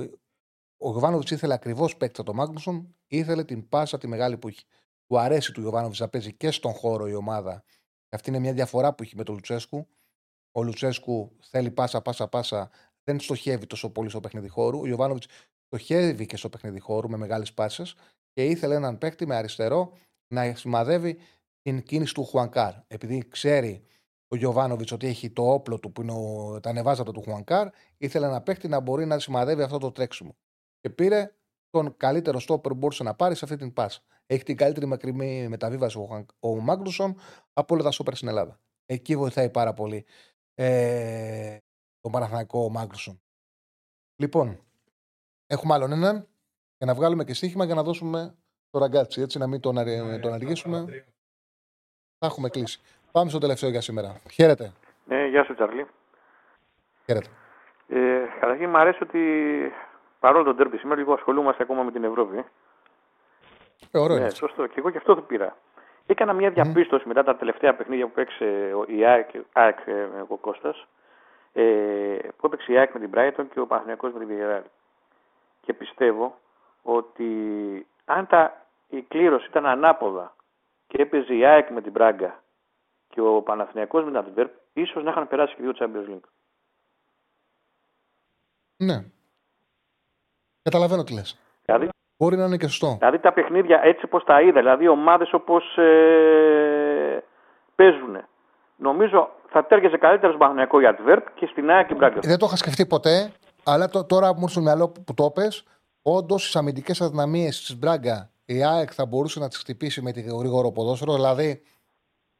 Ο 0.81 0.89
Γιωβάνοβιτς 0.89 1.31
ήθελε 1.31 1.53
ακριβώς 1.53 1.97
παίκτη 1.97 2.23
το 2.23 2.33
Μάγνουσον, 2.33 2.95
ήθελε 3.07 3.43
την 3.43 3.69
πάσα 3.69 3.97
τη 3.97 4.07
μεγάλη 4.07 4.37
που 4.37 4.47
έχει. 4.47 4.65
Του 5.05 5.19
αρέσει 5.19 5.51
του 5.51 5.61
Γιωβάνοβιτς 5.61 5.99
να 5.99 6.09
παίζει 6.09 6.33
και 6.33 6.51
στον 6.51 6.73
χώρο 6.73 7.07
η 7.07 7.13
ομάδα. 7.13 7.63
Αυτή 8.09 8.29
είναι 8.29 8.39
μια 8.39 8.53
διαφορά 8.53 8.93
που 8.93 9.03
έχει 9.03 9.15
με 9.15 9.23
τον 9.23 9.35
Λουτσέσκου. 9.35 9.87
Ο 10.51 10.63
Λουτσέσκου 10.63 11.31
θέλει 11.39 11.71
πάσα, 11.71 12.01
πάσα, 12.01 12.27
πάσα. 12.27 12.69
Δεν 13.03 13.19
στοχεύει 13.19 13.67
τόσο 13.67 13.89
πολύ 13.89 14.09
στο 14.09 14.19
παιχνίδι 14.19 14.47
χώρου. 14.47 14.79
Ο 14.79 14.85
Γιωβάνοβιτ 14.85 15.23
στοχεύει 15.65 16.25
και 16.25 16.37
στο 16.37 16.49
παιχνίδι 16.49 16.79
χώρου 16.79 17.09
με 17.09 17.17
μεγάλες 17.17 17.53
πάσες 17.53 17.95
και 18.33 18.45
ήθελε 18.45 18.75
έναν 18.75 18.97
παίκτη 18.97 19.25
με 19.25 19.35
αριστερό 19.35 19.93
να 20.33 20.55
σημαδεύει 20.55 21.17
την 21.61 21.83
κίνηση 21.83 22.13
του 22.13 22.25
Χουανκάρ. 22.25 22.73
Επειδή 22.87 23.27
ξέρει 23.29 23.83
ο 24.27 24.35
Γιωβάνοβιτς 24.35 24.91
ότι 24.91 25.07
έχει 25.07 25.29
το 25.29 25.51
όπλο 25.51 25.79
του 25.79 25.91
που 25.91 26.01
είναι 26.01 26.11
ο, 26.11 26.59
τα 26.59 26.69
ανεβάζατα 26.69 27.11
του 27.11 27.21
Χουανκάρ, 27.21 27.67
ήθελε 27.97 28.25
ένα 28.25 28.41
παίκτη 28.41 28.67
να 28.67 28.79
μπορεί 28.79 29.05
να 29.05 29.19
σημαδεύει 29.19 29.61
αυτό 29.61 29.77
το 29.77 29.91
τρέξιμο. 29.91 30.35
Και 30.79 30.89
πήρε 30.89 31.31
τον 31.69 31.97
καλύτερο 31.97 32.39
στόπερ 32.39 32.71
που 32.71 32.77
μπορούσε 32.77 33.03
να 33.03 33.13
πάρει 33.13 33.35
σε 33.35 33.45
αυτή 33.45 33.57
την 33.57 33.73
πάσα. 33.73 34.01
Έχει 34.25 34.43
την 34.43 34.57
καλύτερη 34.57 34.85
μακρινή 34.85 35.47
μεταβίβαση 35.47 35.97
ο, 35.97 36.25
ο 36.39 36.59
Μάγνουσον 36.59 37.15
από 37.53 37.73
όλα 37.73 37.83
τα 37.83 37.91
στόπερ 37.91 38.15
στην 38.15 38.27
Ελλάδα. 38.27 38.59
Εκεί 38.85 39.15
βοηθάει 39.15 39.49
πάρα 39.49 39.73
πολύ 39.73 40.05
ε, 40.61 41.57
τον 42.01 42.11
Παναθηναϊκό 42.11 42.69
Μάγνουσον. 42.69 43.21
Λοιπόν, 44.15 44.59
έχουμε 45.47 45.73
άλλον 45.73 45.91
έναν 45.91 46.27
για 46.77 46.87
να 46.87 46.93
βγάλουμε 46.93 47.23
και 47.23 47.33
στοίχημα 47.33 47.65
για 47.65 47.75
να 47.75 47.83
δώσουμε 47.83 48.35
το 48.69 48.79
ραγκάτσι, 48.79 49.21
έτσι 49.21 49.37
να 49.37 49.47
μην 49.47 49.59
τον, 49.59 49.73
ναι, 49.73 50.19
τον 50.19 50.33
αργήσουμε. 50.33 50.85
Θα 52.17 52.25
έχουμε 52.25 52.49
κλείσει. 52.49 52.81
Πάμε 53.11 53.29
στο 53.29 53.39
τελευταίο 53.39 53.69
για 53.69 53.81
σήμερα. 53.81 54.21
Χαίρετε. 54.31 54.73
Ναι, 55.05 55.25
γεια 55.25 55.43
σου 55.43 55.53
Τσαρλί. 55.53 55.87
Χαίρετε. 57.05 57.29
Ε, 57.87 58.25
καταρχήν 58.39 58.69
μου 58.69 58.77
αρέσει 58.77 59.03
ότι 59.03 59.19
παρόλο 60.19 60.43
τον 60.43 60.55
τέρπι 60.55 60.77
σήμερα 60.77 60.99
λίγο 60.99 61.13
ασχολούμαστε 61.13 61.63
ακόμα 61.63 61.83
με 61.83 61.91
την 61.91 62.03
Ευρώπη. 62.03 62.45
Ε, 63.91 63.99
ωραίο 63.99 64.17
ναι, 64.17 64.29
σωστό. 64.29 64.67
Και 64.67 64.79
εγώ 64.79 64.89
και 64.89 64.97
αυτό 64.97 65.15
το 65.15 65.21
πήρα. 65.21 65.57
Έκανα 66.11 66.33
μια 66.33 66.49
διαπίστωση 66.49 67.03
mm. 67.05 67.07
μετά 67.07 67.23
τα 67.23 67.35
τελευταία 67.35 67.75
παιχνίδια 67.75 68.07
που 68.07 68.19
έπαιξε 68.19 68.73
η 68.87 69.05
ΑΕΚ, 69.05 69.29
ΑΕΚ 69.53 69.79
ε, 69.85 70.07
ο 70.27 70.35
Κώστας, 70.35 70.87
ε, 71.53 71.63
που 72.37 72.45
έπαιξε 72.45 72.71
η 72.71 72.77
ΑΕΚ 72.77 72.93
με 72.93 72.99
την 72.99 73.09
Brighton 73.13 73.45
και 73.53 73.59
ο 73.59 73.67
Παναθηναϊκός 73.67 74.13
με 74.13 74.19
την 74.19 74.27
Villarreal. 74.31 74.63
Και 75.61 75.73
πιστεύω 75.73 76.39
ότι 76.81 77.27
αν 78.05 78.27
τα, 78.27 78.65
η 78.89 79.01
κλήρωση 79.01 79.47
ήταν 79.47 79.65
ανάποδα 79.65 80.35
και 80.87 81.01
έπαιζε 81.01 81.35
η 81.35 81.45
ΑΕΚ 81.45 81.69
με 81.69 81.81
την 81.81 81.91
Μπράγκα 81.91 82.43
και 83.09 83.21
ο 83.21 83.41
Παναθηναϊκός 83.41 84.03
με 84.03 84.09
την 84.09 84.19
Αντβέρπ, 84.19 84.51
ίσως 84.73 85.03
να 85.03 85.09
είχαν 85.09 85.27
περάσει 85.27 85.55
και 85.55 85.61
δύο 85.61 85.73
Champions 85.79 86.09
League. 86.13 86.29
Ναι. 88.75 89.03
Καταλαβαίνω 90.61 91.03
τι 91.03 91.13
λες. 91.13 91.39
Δηλαδή, 92.19 92.35
Μπορεί 92.35 92.35
να 92.35 92.43
είναι 92.43 92.57
και 92.57 92.67
σωστό. 92.67 92.95
Δηλαδή 92.99 93.19
τα 93.19 93.33
παιχνίδια 93.33 93.79
έτσι 93.83 94.05
όπως 94.05 94.23
τα 94.23 94.41
είδα, 94.41 94.59
δηλαδή 94.59 94.87
ομάδες 94.87 95.33
όπως 95.33 95.77
ε, 95.77 97.23
παίζουν. 97.75 98.17
Νομίζω 98.75 99.29
θα 99.49 99.65
τέργεζε 99.65 99.97
καλύτερο 99.97 100.27
στον 100.27 100.39
Παναθηναϊκό 100.39 100.79
για 100.79 100.89
Αντβέρπ 100.89 101.25
και 101.35 101.45
στην 101.45 101.69
ΑΕΚ 101.69 101.87
και 101.87 101.93
Μπράγκα. 101.93 102.19
Δεν 102.21 102.37
το 102.37 102.45
είχα 102.45 102.55
σκεφτεί 102.55 102.85
ποτέ, 102.85 103.31
αλλά 103.63 103.89
το, 103.89 104.05
τώρα 104.05 104.33
που 104.33 104.39
μου 104.39 104.47
στο 104.47 104.61
μυαλό 104.61 104.89
που 104.89 105.13
το 105.13 105.31
πες, 105.31 105.63
όντως 106.01 106.51
τι 106.51 106.59
αμυντικές 106.59 107.01
αδυναμίες 107.01 107.59
της 107.59 107.79
Μπράγκα 107.79 108.29
η 108.45 108.63
ΑΕΚ 108.63 108.89
θα 108.93 109.05
μπορούσε 109.05 109.39
να 109.39 109.47
τις 109.47 109.57
χτυπήσει 109.57 110.01
με 110.01 110.11
τη 110.11 110.21
γρήγορο 110.21 110.71
ποδόσφαιρο. 110.71 111.13
Δηλαδή, 111.13 111.61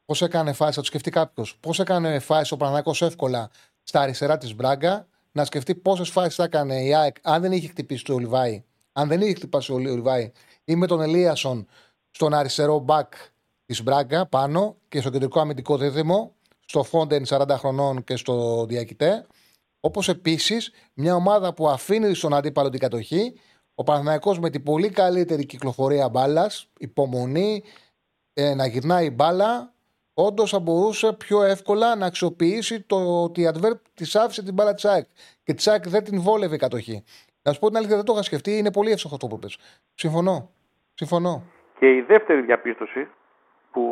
πώς 0.05 0.21
έκανε 0.21 0.53
φάση, 0.53 0.73
θα 0.73 0.79
το 0.79 0.85
σκεφτεί 0.85 1.11
κάποιος, 1.11 1.57
πώς 1.59 1.79
έκανε 1.79 2.19
φάση 2.19 2.53
ο 2.53 2.57
Παναγιώ 2.57 3.07
εύκολα 3.07 3.49
στα 3.83 4.01
αριστερά 4.01 4.37
της 4.37 4.55
Μπράγκα, 4.55 5.07
να 5.31 5.45
σκεφτεί 5.45 5.75
πόσες 5.75 6.09
φάσεις 6.09 6.35
θα 6.35 6.43
έκανε 6.43 6.75
η 6.75 6.95
ΑΕΚ 6.95 7.15
αν 7.23 7.41
δεν 7.41 7.51
είχε 7.51 7.67
χτυπήσει 7.67 8.03
το 8.03 8.13
Ολιβάη, 8.13 8.63
αν 8.91 9.07
δεν 9.07 9.21
είχε 9.21 9.33
χτυπήσει 9.33 9.71
ο 9.71 9.75
Ολιβάη 9.75 10.31
ή 10.63 10.75
με 10.75 10.87
τον 10.87 11.01
Ελίασον 11.01 11.67
στον 12.11 12.33
αριστερό 12.33 12.79
μπακ 12.79 13.13
της 13.65 13.83
Μπράγκα 13.83 14.25
πάνω 14.25 14.75
και 14.87 15.01
στο 15.01 15.09
κεντρικό 15.09 15.39
αμυντικό 15.39 15.77
δίδυμο, 15.77 16.35
στο 16.65 16.83
Φόντεν 16.83 17.23
40 17.27 17.45
χρονών 17.49 18.03
και 18.03 18.15
στο 18.15 18.65
Διακητέ. 18.65 19.25
Όπως 19.79 20.09
επίσης 20.09 20.71
μια 20.93 21.15
ομάδα 21.15 21.53
που 21.53 21.69
αφήνει 21.69 22.13
στον 22.13 22.33
αντίπαλο 22.33 22.69
την 22.69 22.79
κατοχή 22.79 23.33
ο 23.79 23.83
Παναθηναϊκός 23.83 24.39
με 24.39 24.49
την 24.49 24.63
πολύ 24.63 24.89
καλύτερη 24.89 25.45
κυκλοφορία 25.45 26.09
μπάλας, 26.09 26.67
υπομονή, 26.79 27.63
ε, 28.33 28.53
να 28.53 28.65
γυρνάει 28.65 29.09
μπάλα, 29.09 29.73
όντως 30.13 30.49
θα 30.49 30.59
μπορούσε 30.59 31.13
πιο 31.13 31.43
εύκολα 31.43 31.95
να 31.95 32.05
αξιοποιήσει 32.05 32.81
το 32.81 33.23
ότι 33.23 33.41
η 33.41 33.49
Adverb 33.53 33.79
της 33.93 34.15
άφησε 34.15 34.43
την 34.43 34.53
μπάλα 34.53 34.73
της 34.73 34.85
ΑΕΚ. 34.85 35.07
Και 35.43 35.53
της 35.53 35.67
ΑΕΚ 35.67 35.89
δεν 35.89 36.03
την 36.03 36.21
βόλευε 36.21 36.55
η 36.55 36.57
κατοχή. 36.57 37.03
Να 37.49 37.55
σου 37.55 37.61
πω 37.61 37.67
την 37.67 37.77
αλήθεια, 37.77 37.95
δεν 37.95 38.05
το 38.05 38.13
είχα 38.13 38.23
σκεφτεί, 38.23 38.57
είναι 38.57 38.71
πολύ 38.71 38.91
εύστοχο 38.91 39.15
αυτό 39.15 39.27
που 39.27 39.39
πες. 39.39 39.57
Συμφωνώ. 39.95 40.49
Συμφωνώ. 40.93 41.43
Και 41.79 41.87
η 41.89 42.01
δεύτερη 42.01 42.41
διαπίστωση 42.41 43.07
που 43.71 43.83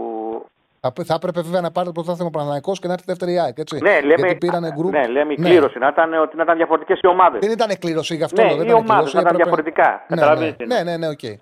θα, 0.80 0.92
θα 1.04 1.14
έπρεπε 1.14 1.42
βέβαια 1.42 1.62
να 1.62 1.72
πάρει 1.72 1.88
το 1.88 1.92
πρωτάθλημα 1.92 2.30
Παναναναϊκό 2.30 2.72
και 2.82 2.88
να 2.88 2.94
έρθει 2.94 3.06
δεύτερη 3.08 3.40
ΑΕΚ. 3.40 3.58
Έτσι. 3.58 3.80
Ναι, 3.82 4.02
λέμε, 4.02 4.14
Γιατί 4.16 4.36
πήρανε 4.36 4.72
γκρουπ. 4.76 4.92
Ναι, 4.92 5.08
λέμε 5.08 5.34
η 5.34 5.36
ναι. 5.40 5.50
κλήρωση. 5.50 5.80
Να 5.80 5.88
ήταν, 5.88 6.14
ότι 6.14 6.36
να 6.36 6.44
ήταν 6.44 6.56
διαφορετικές 6.58 7.00
οι 7.02 7.08
ομάδες. 7.08 7.40
Δεν 7.40 7.52
ήταν 7.52 7.78
κλήρωση 7.80 8.16
γι' 8.16 8.24
αυτό. 8.24 8.44
Ναι, 8.44 8.56
δεν 8.56 8.68
οι 8.68 8.74
ομάδες 8.74 9.14
να 9.14 9.22
ήταν 9.22 9.36
διαφορετικά. 9.36 10.06
Ναι, 10.08 10.26
ναι, 10.26 10.56
ναι, 10.66 10.84
ναι, 10.84 10.98
ναι, 10.98 11.08
okay. 11.08 11.36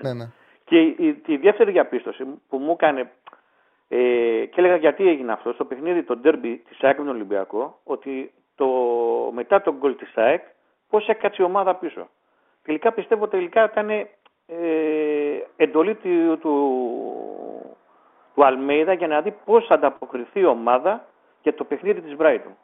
ναι, 0.00 0.12
ναι. 0.12 0.26
Και 0.64 0.78
η, 0.80 1.22
η, 1.26 1.36
δεύτερη 1.36 1.70
διαπίστωση 1.70 2.24
που 2.48 2.56
μου 2.56 2.72
έκανε 2.72 3.10
ε, 3.88 3.98
και 4.50 4.60
έλεγα 4.60 4.76
γιατί 4.76 5.08
έγινε 5.08 5.32
αυτό 5.32 5.52
στο 5.52 5.64
παιχνίδι 5.64 6.02
το 6.02 6.16
ντέρμπι 6.16 6.62
της 6.68 6.78
ΑΕΚ 6.80 6.98
με 6.98 7.04
τον 7.04 7.14
Ολυμπιακό, 7.14 7.80
ότι 7.84 8.32
το, 8.54 8.66
μετά 9.34 9.62
τον 9.62 9.76
γκολ 9.78 9.96
της 9.96 10.16
ΑΕΚ, 10.16 10.42
πώς 10.92 11.08
έκατσε 11.08 11.42
η 11.42 11.44
ομάδα 11.44 11.74
πίσω. 11.74 12.08
Τελικά 12.62 12.92
πιστεύω 12.92 13.28
τελικά 13.28 13.64
ήταν 13.64 13.90
ε, 13.90 14.06
εντολή 15.56 15.94
του, 15.94 16.38
του, 16.40 16.54
του 18.34 18.44
Αλμέιδα 18.44 18.92
για 18.92 19.06
να 19.06 19.20
δει 19.20 19.30
πώς 19.44 19.66
θα 19.66 19.74
ανταποκριθεί 19.74 20.40
η 20.40 20.44
ομάδα 20.44 21.06
για 21.42 21.54
το 21.54 21.64
παιχνίδι 21.64 22.00
της 22.00 22.16
Brighton. 22.18 22.54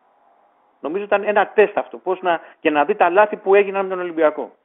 Νομίζω 0.81 1.05
ήταν 1.05 1.23
ένα 1.25 1.53
τεστ 1.53 1.79
αυτό, 1.79 1.99
πώς 1.99 2.21
να, 2.23 2.41
και 2.61 2.71
να 2.71 2.85
δει 2.85 2.95
τα 2.95 3.11
λάθη 3.11 3.37
που 3.37 3.55
έγιναν 3.55 3.85
με 3.85 3.91
τον 3.91 4.01
Ολυμπιακό. 4.01 4.57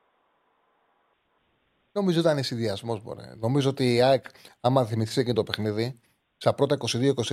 Νομίζω 1.92 2.20
ήταν 2.20 2.44
συνδυασμός, 2.44 3.04
μπορεί. 3.04 3.22
Νομίζω 3.40 3.70
ότι 3.70 3.96
η 3.96 4.02
ΑΕΚ, 4.02 4.26
άμα 4.62 4.86
θυμηθείς 4.86 5.24
και 5.24 5.34
το 5.34 5.44
παιχνίδι, 5.44 6.00
στα 6.38 6.54
πρώτα 6.54 6.78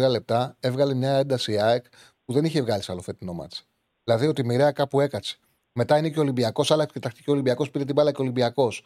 22-23 0.06 0.10
λεπτά 0.10 0.56
έβγαλε 0.60 0.94
μια 0.94 1.12
ένταση 1.12 1.52
η 1.52 1.60
ΑΕΚ 1.60 1.84
που 2.24 2.32
δεν 2.32 2.44
είχε 2.44 2.62
βγάλει 2.62 2.82
σε 2.82 2.92
άλλο 2.92 3.00
φετινό 3.00 3.32
μάτς. 3.32 3.68
Δηλαδή 4.04 4.26
ότι 4.26 4.44
μοιραία 4.44 4.72
κάπου 4.72 5.00
έκατσε. 5.00 5.38
Μετά 5.72 5.98
είναι 5.98 6.08
και 6.08 6.18
ο 6.18 6.22
Ολυμπιακός, 6.22 6.70
άλλαξε 6.70 6.92
και 6.92 7.00
τακτική 7.00 7.30
ο 7.30 7.32
Ολυμπιακός, 7.32 7.70
πήρε 7.70 7.84
την 7.84 7.94
μπάλα 7.94 8.10
και 8.10 8.20
ο 8.20 8.24
Ολυμπιακός. 8.24 8.84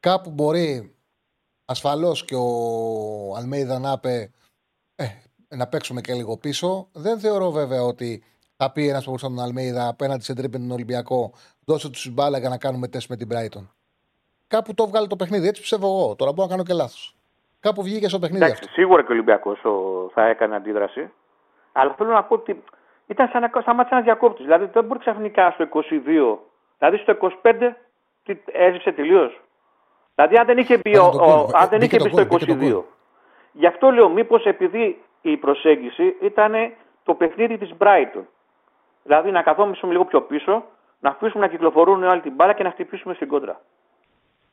Κάπου 0.00 0.30
μπορεί 0.30 0.94
ασφαλώς 1.64 2.24
και 2.24 2.34
ο 2.34 3.36
Αλμέιδα 3.36 3.78
να 3.78 3.92
είπε 3.92 4.30
ε, 4.96 5.04
να 5.48 5.66
παίξουμε 5.66 6.00
και 6.00 6.12
λίγο 6.12 6.36
πίσω. 6.36 6.88
Δεν 6.92 7.18
θεωρώ 7.18 7.50
βέβαια 7.50 7.82
ότι 7.82 8.22
θα 8.56 8.72
πει 8.72 8.88
ένας 8.88 9.04
που 9.04 9.14
τον 9.20 9.40
Αλμέιδα 9.40 9.88
απέναντι 9.88 10.22
σε 10.24 10.34
τρίπεν 10.34 10.60
τον 10.60 10.70
Ολυμπιακό, 10.70 11.32
δώσε 11.64 11.90
τους 11.90 12.10
μπάλα 12.10 12.38
για 12.38 12.48
να 12.48 12.58
κάνουμε 12.58 12.88
τεστ 12.88 13.10
με 13.10 13.16
την 13.16 13.28
Brighton. 13.32 13.66
Κάπου 14.46 14.74
το 14.74 14.86
βγάλε 14.86 15.06
το 15.06 15.16
παιχνίδι, 15.16 15.48
έτσι 15.48 15.60
πιστεύω 15.60 15.86
εγώ. 15.86 16.14
Τώρα 16.16 16.32
μπορώ 16.32 16.48
να 16.48 16.52
κάνω 16.54 16.64
και 16.64 16.72
λάθος. 16.72 17.16
Κάπου 17.60 17.82
βγήκε 17.82 18.08
στο 18.08 18.18
παιχνίδι 18.18 18.44
Εντάξει, 18.44 18.60
αυτό. 18.64 18.74
Σίγουρα 18.74 19.02
και 19.02 19.10
ο 19.10 19.14
Ολυμπιακός 19.14 19.60
θα 20.14 20.26
έκανε 20.26 20.56
αντίδραση. 20.56 21.10
Αλλά 21.72 21.94
θέλω 21.94 22.10
να 22.10 22.24
πω 22.24 22.34
ότι 22.34 22.64
ήταν 23.06 23.28
σαν 23.32 23.40
να 23.40 23.60
σταμάτησε 23.60 23.94
ένας 23.94 24.04
διακόπτης. 24.04 24.44
Δηλαδή 24.44 24.64
δεν 24.72 24.84
μπορεί 24.84 24.98
ξαφνικά 24.98 25.50
στο 25.50 25.68
22, 25.72 26.38
δηλαδή 26.78 26.96
στο 26.96 27.16
25 27.42 27.72
έζησε 28.52 28.92
τελείως. 28.92 29.40
Δηλαδή, 30.14 30.36
αν 30.36 30.46
δεν 30.46 30.58
είχε 30.58 30.78
μπει, 30.78 30.96
ο, 30.96 31.04
ο, 31.04 31.50
αν 31.52 31.68
δεν 31.68 31.80
είχε 31.80 31.96
μπει 32.02 32.08
στο 32.08 32.26
22. 32.30 32.82
Γι' 33.52 33.66
αυτό 33.66 33.90
λέω, 33.90 34.08
μήπως 34.08 34.44
επειδή 34.44 35.02
η 35.20 35.36
προσέγγιση 35.36 36.16
ήταν 36.20 36.54
το 37.02 37.14
παιχνίδι 37.14 37.58
της 37.58 37.70
Brighton. 37.78 38.24
Δηλαδή, 39.02 39.30
να 39.30 39.42
καθόμαστε 39.42 39.86
λίγο 39.86 40.04
πιο 40.04 40.22
πίσω, 40.22 40.64
να 41.00 41.10
αφήσουμε 41.10 41.44
να 41.46 41.50
κυκλοφορούν 41.52 42.02
όλοι 42.02 42.20
την 42.20 42.34
μπάλα 42.34 42.52
και 42.52 42.62
να 42.62 42.70
χτυπήσουμε 42.70 43.14
στην 43.14 43.28
κόντρα. 43.28 43.60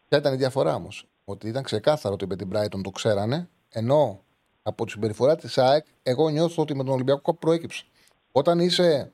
Ποια 0.09 0.17
ήταν 0.17 0.33
η 0.33 0.37
διαφορά 0.37 0.75
όμως; 0.75 1.07
Ότι 1.25 1.47
ήταν 1.47 1.63
ξεκάθαρο 1.63 2.13
ότι 2.13 2.27
με 2.27 2.35
την 2.35 2.49
Brighton 2.53 2.81
το 2.83 2.89
ξέρανε, 2.89 3.49
ενώ 3.69 4.23
από 4.63 4.85
τη 4.85 4.91
συμπεριφορά 4.91 5.35
της 5.35 5.57
ΑΕΚ, 5.57 5.85
εγώ 6.03 6.29
νιώθω 6.29 6.61
ότι 6.61 6.75
με 6.75 6.83
τον 6.83 6.93
Ολυμπιακό 6.93 7.33
προέκυψε. 7.33 7.85
Όταν 8.31 8.59
είσαι, 8.59 9.11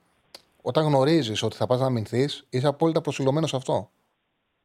όταν 0.61 0.85
γνωρίζεις 0.85 1.43
ότι 1.43 1.55
θα 1.55 1.65
πας 1.65 1.79
να 1.79 1.85
αμυνθείς, 1.85 2.45
είσαι 2.49 2.67
απόλυτα 2.67 3.01
προσιλωμένος 3.01 3.49
σε 3.49 3.55
αυτό. 3.55 3.89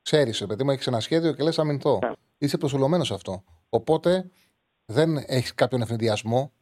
Ξέρεις, 0.03 0.45
παιδί 0.47 0.65
μου, 0.65 0.71
έχεις 0.71 0.87
ένα 0.87 1.01
σχέδιο 1.01 1.33
και 1.33 1.43
λες 1.43 1.59
αμυνθώ. 1.59 1.99
Yeah. 2.03 2.13
Είσαι 2.39 2.59
προσιλωμένος 2.59 3.07
σε 3.07 3.15
αυτό. 3.15 3.45
Οπότε 3.69 4.31
δεν 4.85 5.17
έχεις 5.27 5.55
κάποιον 5.55 5.83
ευνηδιασμό 5.83 6.53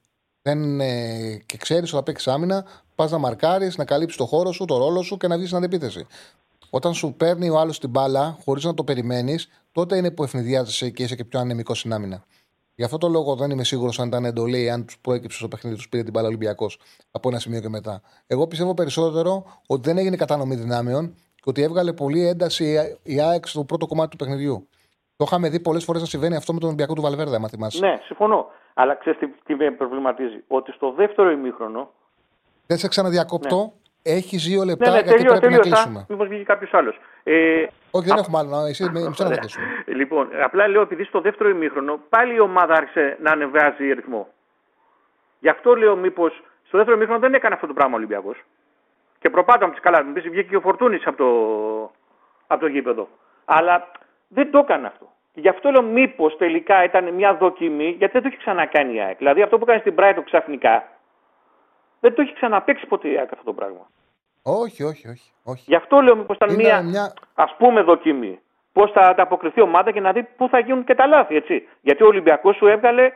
δεν, 0.42 0.80
ε, 0.80 1.42
και 1.46 1.56
ξέρεις 1.56 1.88
ότι 1.88 1.96
θα 1.96 2.02
παίξεις 2.02 2.28
άμυνα, 2.28 2.64
πας 2.94 3.10
να 3.10 3.18
μαρκάρεις, 3.18 3.76
να 3.76 3.84
καλύψεις 3.84 4.18
το 4.18 4.26
χώρο 4.26 4.52
σου, 4.52 4.64
το 4.64 4.78
ρόλο 4.78 5.02
σου 5.02 5.16
και 5.16 5.26
να 5.26 5.36
βγεις 5.36 5.46
στην 5.48 5.64
αντεπίθεση. 5.64 6.06
Όταν 6.70 6.94
σου 6.94 7.14
παίρνει 7.16 7.48
ο 7.48 7.58
άλλος 7.58 7.78
την 7.80 7.90
μπάλα 7.90 8.38
χωρίς 8.44 8.64
να 8.64 8.74
το 8.74 8.84
περιμένεις, 8.84 9.48
τότε 9.72 9.96
είναι 9.96 10.10
που 10.10 10.22
ευνηδιάζεσαι 10.22 10.90
και 10.90 11.02
είσαι 11.02 11.16
και 11.16 11.24
πιο 11.24 11.40
ανεμικός 11.40 11.78
στην 11.78 11.92
άμυνα. 11.92 12.24
Γι' 12.78 12.84
αυτό 12.84 12.98
το 12.98 13.08
λόγο 13.08 13.36
δεν 13.36 13.50
είμαι 13.50 13.64
σίγουρος 13.64 14.00
αν 14.00 14.08
ήταν 14.08 14.24
εντολή, 14.24 14.70
αν 14.70 14.84
τους 14.86 14.98
προέκυψε 14.98 15.38
στο 15.38 15.48
παιχνίδι, 15.48 15.76
τους 15.76 15.88
πήρε 15.88 16.02
την 16.02 16.12
μπάλα 16.12 16.26
Ολυμπιακός 16.26 16.78
από 17.10 17.28
ένα 17.28 17.38
σημείο 17.38 17.60
και 17.60 17.68
μετά. 17.68 18.00
Εγώ 18.26 18.46
πιστεύω 18.46 18.74
περισσότερο 18.74 19.44
ότι 19.66 19.88
δεν 19.88 19.98
έγινε 19.98 20.16
κατανομή 20.16 20.54
δυνάμεων 20.54 21.14
και 21.34 21.44
ότι 21.44 21.62
έβγαλε 21.62 21.92
πολύ 21.92 22.26
ένταση 22.26 22.96
η 23.02 23.20
ΑΕΚ 23.20 23.46
στο 23.46 23.64
πρώτο 23.64 23.86
κομμάτι 23.86 24.10
του 24.10 24.16
παιχνιδιού. 24.16 24.68
Το 25.16 25.24
είχαμε 25.26 25.48
δει 25.48 25.60
πολλές 25.60 25.84
φορές 25.84 26.00
να 26.00 26.06
συμβαίνει 26.06 26.36
αυτό 26.36 26.52
με 26.52 26.58
τον 26.58 26.68
Ολυμπιακό 26.68 26.94
του 26.94 27.02
Βαλβέρδε, 27.02 27.36
αν 27.36 27.48
θυμάσαι. 27.48 27.86
Ναι, 27.86 27.98
συμφωνώ. 28.04 28.46
Αλλά 28.74 28.94
ξέρεις 28.94 29.18
τι, 29.18 29.26
τι 29.44 29.54
με 29.54 29.70
προβληματίζει. 29.70 30.44
Ότι 30.48 30.72
στο 30.72 30.92
δεύτερο 30.96 31.30
ημίχρονο. 31.30 31.90
Δεν 32.66 32.78
σε 32.78 32.88
ξαναδιακόπτω. 32.88 33.56
Ναι. 33.56 33.72
Έχεις 34.14 34.44
δύο 34.44 34.64
λεπτά 34.64 34.90
ναι, 34.90 34.96
ναι, 34.96 35.02
γιατί 35.02 35.22
τελείω, 35.22 35.38
πρέπει 35.38 35.54
να 35.54 35.58
κλείσουμε. 35.58 36.06
Μήπως 36.08 36.28
βγει 36.28 36.42
κάποιος 36.42 36.74
άλλος. 36.74 37.00
Ε, 37.22 37.66
Όχι, 37.90 38.06
δεν 38.06 38.16
α... 38.16 38.18
έχουμε 38.18 38.38
άλλο. 38.38 38.66
Εσύ 38.66 38.90
με 38.90 39.00
να 39.00 39.36
κλείσουμε. 39.36 39.66
Λοιπόν, 39.86 40.28
απλά 40.42 40.68
λέω 40.68 40.80
επειδή 40.80 41.04
στο 41.04 41.20
δεύτερο 41.20 41.48
ημίχρονο 41.48 42.00
πάλι 42.08 42.34
η 42.34 42.40
ομάδα 42.40 42.74
άρχισε 42.74 43.16
να 43.20 43.30
ανεβάζει 43.30 43.92
ρυθμό. 43.92 44.28
Γι' 45.40 45.48
αυτό 45.48 45.74
λέω 45.74 45.96
μήπως 45.96 46.42
στο 46.66 46.76
δεύτερο 46.76 46.96
ημίχρονο 46.96 47.20
δεν 47.20 47.34
έκανε 47.34 47.54
αυτό 47.54 47.66
το 47.66 47.72
πράγμα 47.72 47.94
ο 47.94 47.96
Ολυμπιακός. 47.96 48.44
Και 49.18 49.30
προπάτω 49.30 49.64
από 49.64 49.74
τι 49.74 49.80
καλά. 49.80 50.02
Μην 50.02 50.14
βγήκε 50.14 50.42
και 50.42 50.56
ο 50.56 50.60
Φορτούνης 50.60 51.06
από 51.06 51.16
το, 51.16 51.30
από 52.46 52.60
το 52.60 52.66
γήπεδο. 52.66 53.08
Αλλά 53.44 53.90
δεν 54.28 54.50
το 54.50 54.58
έκανε 54.58 54.86
αυτό. 54.86 55.12
Γι' 55.34 55.48
αυτό 55.48 55.70
λέω 55.70 55.82
μήπως 55.82 56.36
τελικά 56.36 56.84
ήταν 56.84 57.14
μια 57.14 57.34
δοκιμή, 57.34 57.88
γιατί 57.98 58.12
δεν 58.12 58.22
το 58.22 58.28
έχει 58.28 58.36
ξανακάνει 58.36 58.94
η 58.94 59.00
ΑΕΚ. 59.00 59.16
Δηλαδή 59.18 59.42
αυτό 59.42 59.58
που 59.58 59.64
έκανε 59.64 59.80
στην 59.80 59.94
Brighton 59.98 60.22
ξαφνικά, 60.24 60.88
δεν 62.00 62.14
το 62.14 62.22
έχει 62.22 62.32
ξαναπέξει 62.32 62.86
ποτέ 62.86 63.08
η 63.08 63.18
ΑΕΚ 63.18 63.32
αυτό 63.32 63.44
το 63.44 63.52
πράγμα. 63.52 63.86
Όχι, 64.42 64.82
όχι, 64.82 65.08
όχι. 65.08 65.30
όχι. 65.42 65.64
Γι' 65.66 65.74
αυτό 65.74 66.00
λέω 66.00 66.16
μήπως 66.16 66.36
ήταν 66.36 66.54
μια, 66.54 66.82
μια... 66.82 67.14
ας 67.34 67.54
πούμε 67.58 67.82
δοκιμή. 67.82 68.40
Πώς 68.72 68.90
θα 68.90 69.00
ανταποκριθεί 69.00 69.60
η 69.60 69.62
ομάδα 69.62 69.92
και 69.92 70.00
να 70.00 70.12
δει 70.12 70.22
πού 70.22 70.48
θα 70.48 70.58
γίνουν 70.58 70.84
και 70.84 70.94
τα 70.94 71.06
λάθη, 71.06 71.34
έτσι. 71.36 71.68
Γιατί 71.80 72.02
ο 72.02 72.06
Ολυμπιακός 72.06 72.56
σου 72.56 72.66
έβγαλε 72.66 73.12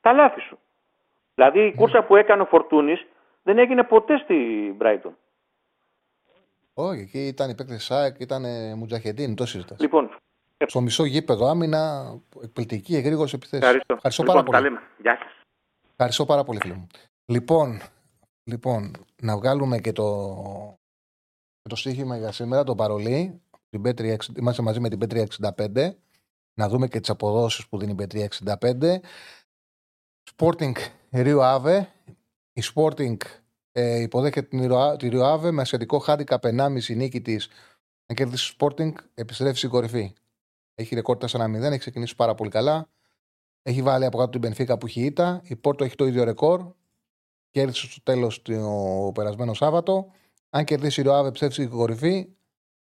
τα 0.00 0.12
λάθη 0.12 0.40
σου. 0.40 0.58
Δηλαδή 1.34 1.66
η 1.66 1.74
κούρσα 1.74 2.02
που 2.02 2.16
έκανε 2.16 2.42
ο 2.42 2.44
Φορτούνης 2.44 3.06
δεν 3.42 3.58
έγινε 3.58 3.82
ποτέ 3.82 4.18
στην 4.18 4.76
Brighton. 4.80 5.12
Όχι, 6.74 7.00
εκεί 7.00 7.26
ήταν 7.26 7.50
η 7.50 7.54
παίκτη 7.54 7.78
ΣΑΕΚ, 7.78 8.20
ήταν 8.20 8.42
Μουτζαχεντίν, 8.76 9.34
το 9.34 9.46
συζητάς. 9.46 9.80
Λοιπόν, 9.80 10.10
στο 10.66 10.80
μισό 10.80 11.04
γήπεδο 11.04 11.46
άμυνα, 11.46 12.12
εκπληκτική 12.42 12.96
εγρήγορη 12.96 13.30
επιθέση. 13.34 13.62
Ευχαριστώ. 13.62 13.94
Ευχαριστώ 13.94 14.22
λοιπόν, 14.22 14.44
πάρα 14.44 14.62
πολύ. 14.62 14.78
Γεια 14.98 15.18
σας. 15.22 15.32
Ευχαριστώ 15.90 16.24
πάρα 16.24 16.44
πολύ, 16.44 16.58
φίλε 16.62 16.74
μου. 16.74 16.86
Λοιπόν, 17.26 17.80
λοιπόν, 18.44 18.92
να 19.22 19.36
βγάλουμε 19.36 19.78
και 19.78 19.92
το, 19.92 20.34
το 21.62 21.76
στοίχημα 21.76 22.16
για 22.16 22.32
σήμερα, 22.32 22.64
το 22.64 22.74
παρολί. 22.74 23.40
Την 23.70 24.18
είμαστε 24.38 24.62
μαζί 24.62 24.80
με 24.80 24.88
την 24.88 24.98
P365. 25.02 25.90
Να 26.54 26.68
δούμε 26.68 26.88
και 26.88 27.00
τις 27.00 27.10
αποδόσεις 27.10 27.68
που 27.68 27.78
δίνει 27.78 27.92
η 27.92 27.96
P365. 27.98 28.96
Sporting 30.36 30.72
Rio 31.10 31.38
Ave. 31.38 31.86
Η 32.52 32.62
Sporting 32.74 33.16
ε, 33.72 34.00
υποδέχεται 34.00 34.46
την 34.46 34.68
Rio 35.00 35.34
Ave 35.34 35.50
με 35.50 35.60
ασιατικό 35.60 36.02
handicap 36.06 36.38
1,5 36.40 36.96
νίκη 36.96 37.20
της. 37.20 37.48
Αν 38.06 38.16
κερδίσει 38.16 38.56
Sporting, 38.58 38.92
επιστρέφει 39.14 39.56
στην 39.56 39.70
κορυφή. 39.70 40.12
Έχει 40.74 40.94
ρεκόρ 40.94 41.16
4-0, 41.20 41.54
έχει 41.54 41.78
ξεκινήσει 41.78 42.16
πάρα 42.16 42.34
πολύ 42.34 42.50
καλά. 42.50 42.88
Έχει 43.62 43.82
βάλει 43.82 44.04
από 44.04 44.18
κάτω 44.18 44.30
την 44.30 44.40
Πενφύκα 44.40 44.78
που 44.78 44.86
έχει 44.86 45.04
ήττα. 45.04 45.40
Η 45.44 45.56
Πόρτο 45.56 45.84
έχει 45.84 45.94
το 45.94 46.06
ίδιο 46.06 46.24
ρεκόρ. 46.24 46.72
Κέρδισε 47.50 47.86
στο 47.86 48.02
τέλος 48.02 48.42
το 48.42 49.10
περασμένο 49.14 49.54
Σάββατο. 49.54 50.10
Αν 50.50 50.64
κερδίσει 50.64 51.00
η 51.00 51.04
Ροάβε, 51.04 51.30
ψεύσει 51.30 51.62
στην 51.62 51.76
κορυφή. 51.76 52.28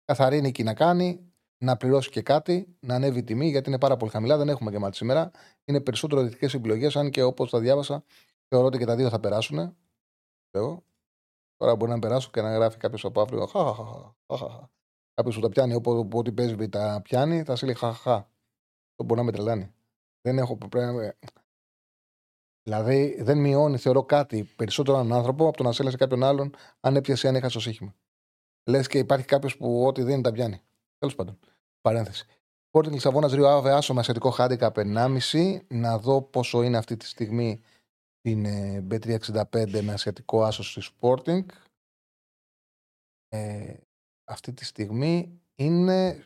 Καθαρή 0.05 0.41
νίκη 0.41 0.63
να 0.63 0.75
κάνει. 0.75 1.33
Να 1.59 1.77
πληρώσει 1.77 2.11
και 2.11 2.23
κάτι. 2.23 2.77
Να 2.81 2.95
ανέβει 2.95 3.19
η 3.19 3.25
τιμή 3.25 3.49
γιατί 3.49 3.69
είναι 3.69 3.79
πάρα 3.79 3.97
πολύ 3.97 4.11
χαμηλά. 4.11 4.37
Δεν 4.37 4.49
έχουμε 4.49 4.71
και 4.71 4.79
μάτι 4.79 4.97
σήμερα. 4.97 5.31
Είναι 5.65 5.81
περισσότερο 5.81 6.23
δυτικέ 6.23 6.57
επιλογές. 6.57 6.97
Αν 6.97 7.11
και 7.11 7.23
όπως 7.23 7.51
τα 7.51 7.61
διάβασα, 7.61 8.05
θεωρώ 8.49 8.67
ότι 8.67 8.79
και 8.79 8.85
τα 8.85 8.97
δύο 8.97 9.09
θα 9.09 9.21
περάσουν. 9.21 9.77
Τώρα 11.57 11.77
μπορεί 11.77 11.91
να 11.91 11.99
περάσω 11.99 12.31
και 12.31 12.41
να 12.41 12.53
γράφει 12.53 12.79
κάποιος 12.79 13.05
από 13.05 13.21
αύριο. 13.21 13.47
Κάποιος 15.15 15.35
που 15.35 15.41
τα 15.41 15.49
πιάνει 15.49 15.75
όπου 15.75 16.09
ό,τι 16.13 16.33
παίζει 16.33 16.69
τα 16.69 17.01
πιάνει, 17.03 17.43
θα 17.43 17.57
σε 17.57 17.65
λέει 17.65 17.75
χαχαχά. 17.75 18.15
Αυτό 18.15 19.05
μπορεί 19.05 19.21
να 19.21 19.27
με 19.27 19.33
τρελάνει. 19.33 19.75
Δεν 20.21 20.39
έχω 20.39 20.57
πρέπει 20.57 21.13
Δηλαδή 22.65 23.23
δεν 23.23 23.39
μειώνει, 23.39 23.77
θεωρώ 23.77 24.05
κάτι 24.05 24.45
περισσότερο 24.45 24.99
έναν 24.99 25.13
άνθρωπο 25.13 25.49
από 25.49 25.57
το 25.57 25.63
να 25.63 25.73
σε 25.73 25.91
σε 25.91 25.97
κάποιον 25.97 26.23
άλλον 26.23 26.55
αν 26.81 26.97
έπιασε 26.97 27.29
αν 27.29 27.37
έχασε 27.37 27.55
το 27.55 27.61
σύγχυμα. 27.61 27.95
Λες 28.65 28.87
και 28.87 28.99
υπάρχει 28.99 29.27
κάποιος 29.27 29.57
που 29.57 29.87
ό,τι 29.87 30.03
δίνει 30.03 30.23
τα 30.23 30.33
πιάνει. 30.33 30.61
Τέλος 30.99 31.15
πάντων. 31.15 31.39
Παρένθεση. 31.81 32.27
Πόρτη 32.71 32.91
Λισαβόνας 32.91 33.33
Ρίο 33.33 33.49
Άβε 33.49 33.73
Άσο 33.73 33.95
με 33.95 34.01
ασιατικό 34.01 34.31
χάντικα 34.31 34.73
1,5. 34.75 35.61
Να 35.69 35.99
δω 35.99 36.23
πόσο 36.23 36.63
είναι 36.63 36.77
αυτή 36.77 36.97
τη 36.97 37.07
στιγμή 37.07 37.61
την 38.21 38.47
B365 38.91 39.81
με 39.83 39.93
ασιατικό 39.93 40.43
άσο 40.43 40.63
στη 40.63 40.83
Sporting. 41.01 41.45
Ε, 43.29 43.75
αυτή 44.25 44.53
τη 44.53 44.65
στιγμή 44.65 45.41
είναι. 45.55 46.25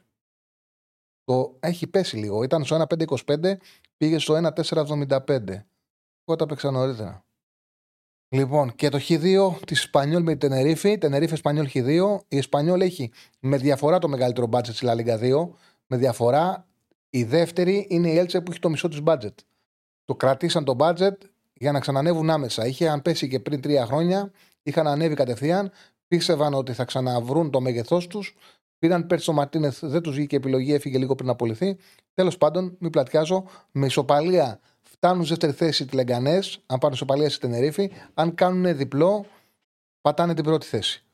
Το... 1.24 1.56
Έχει 1.60 1.86
πέσει 1.86 2.16
λίγο. 2.16 2.42
Ήταν 2.42 2.64
στο 2.64 2.84
1,525, 2.88 3.56
πήγε 3.96 4.18
στο 4.18 4.52
1,475. 4.54 5.62
Εγώ 6.28 6.36
τα 6.36 6.46
παίξα 6.46 6.70
νωρίτερα. 6.70 7.24
Λοιπόν, 8.28 8.74
και 8.74 8.88
το 8.88 8.98
Χ2 9.08 9.50
της 9.66 9.78
Ισπανιόλ 9.78 10.22
με 10.22 10.30
την 10.30 10.50
Τενερίφη. 10.50 10.98
Τενερίφη 10.98 11.32
Ισπανιόλ 11.32 11.68
Χ2. 11.74 12.18
Η 12.28 12.36
Ισπανιόλ 12.36 12.80
έχει 12.80 13.10
με 13.40 13.56
διαφορά 13.56 13.98
το 13.98 14.08
μεγαλύτερο 14.08 14.46
μπάτζετ 14.46 14.74
στη 14.74 14.84
Λαλίγκα 14.84 15.18
2. 15.22 15.48
Με 15.86 15.96
διαφορά 15.96 16.66
η 17.10 17.24
δεύτερη 17.24 17.86
είναι 17.90 18.10
η 18.10 18.18
Έλτσε 18.18 18.40
που 18.40 18.50
έχει 18.50 18.60
το 18.60 18.68
μισό 18.68 18.88
της 18.88 19.00
μπάτζετ. 19.00 19.38
Το 20.04 20.14
κρατήσαν 20.14 20.64
το 20.64 20.74
μπάτζετ 20.74 21.22
για 21.52 21.72
να 21.72 21.80
ξανανεύουν 21.80 22.30
άμεσα. 22.30 22.66
Είχε 22.66 22.88
αν 22.88 23.02
πέσει 23.02 23.28
και 23.28 23.40
πριν 23.40 23.60
τρία 23.60 23.86
χρόνια, 23.86 24.30
είχαν 24.62 24.86
ανέβει 24.86 25.14
κατευθείαν 25.14 25.70
πίστευαν 26.08 26.54
ότι 26.54 26.72
θα 26.72 26.84
ξαναβρούν 26.84 27.50
το 27.50 27.60
μέγεθός 27.60 28.06
τους. 28.06 28.36
Πήραν 28.78 29.06
πέρσι 29.06 29.30
ο 29.30 29.32
Μαρτίνεθ, 29.32 29.84
δεν 29.84 30.02
τους 30.02 30.14
βγήκε 30.14 30.36
επιλογή, 30.36 30.74
έφυγε 30.74 30.98
λίγο 30.98 31.14
πριν 31.14 31.26
να 31.26 31.32
απολυθεί. 31.32 31.76
Τέλος 32.14 32.38
πάντων, 32.38 32.76
μην 32.78 32.90
πλατιάζω, 32.90 33.44
με 33.72 33.86
ισοπαλία 33.86 34.60
φτάνουν 34.98 35.24
σε 35.24 35.28
δεύτερη 35.28 35.52
θέση 35.52 35.82
οι 35.82 35.94
Λεγκανέ, 35.94 36.38
αν 36.66 36.78
πάρουν 36.78 36.92
ισοπαλία 36.92 37.30
στη 37.30 37.40
Τενερίφη. 37.40 37.92
Αν 38.14 38.34
κάνουν 38.34 38.76
διπλό, 38.76 39.26
πατάνε 40.00 40.34
την 40.34 40.44
πρώτη 40.44 40.66
θέση. 40.66 41.04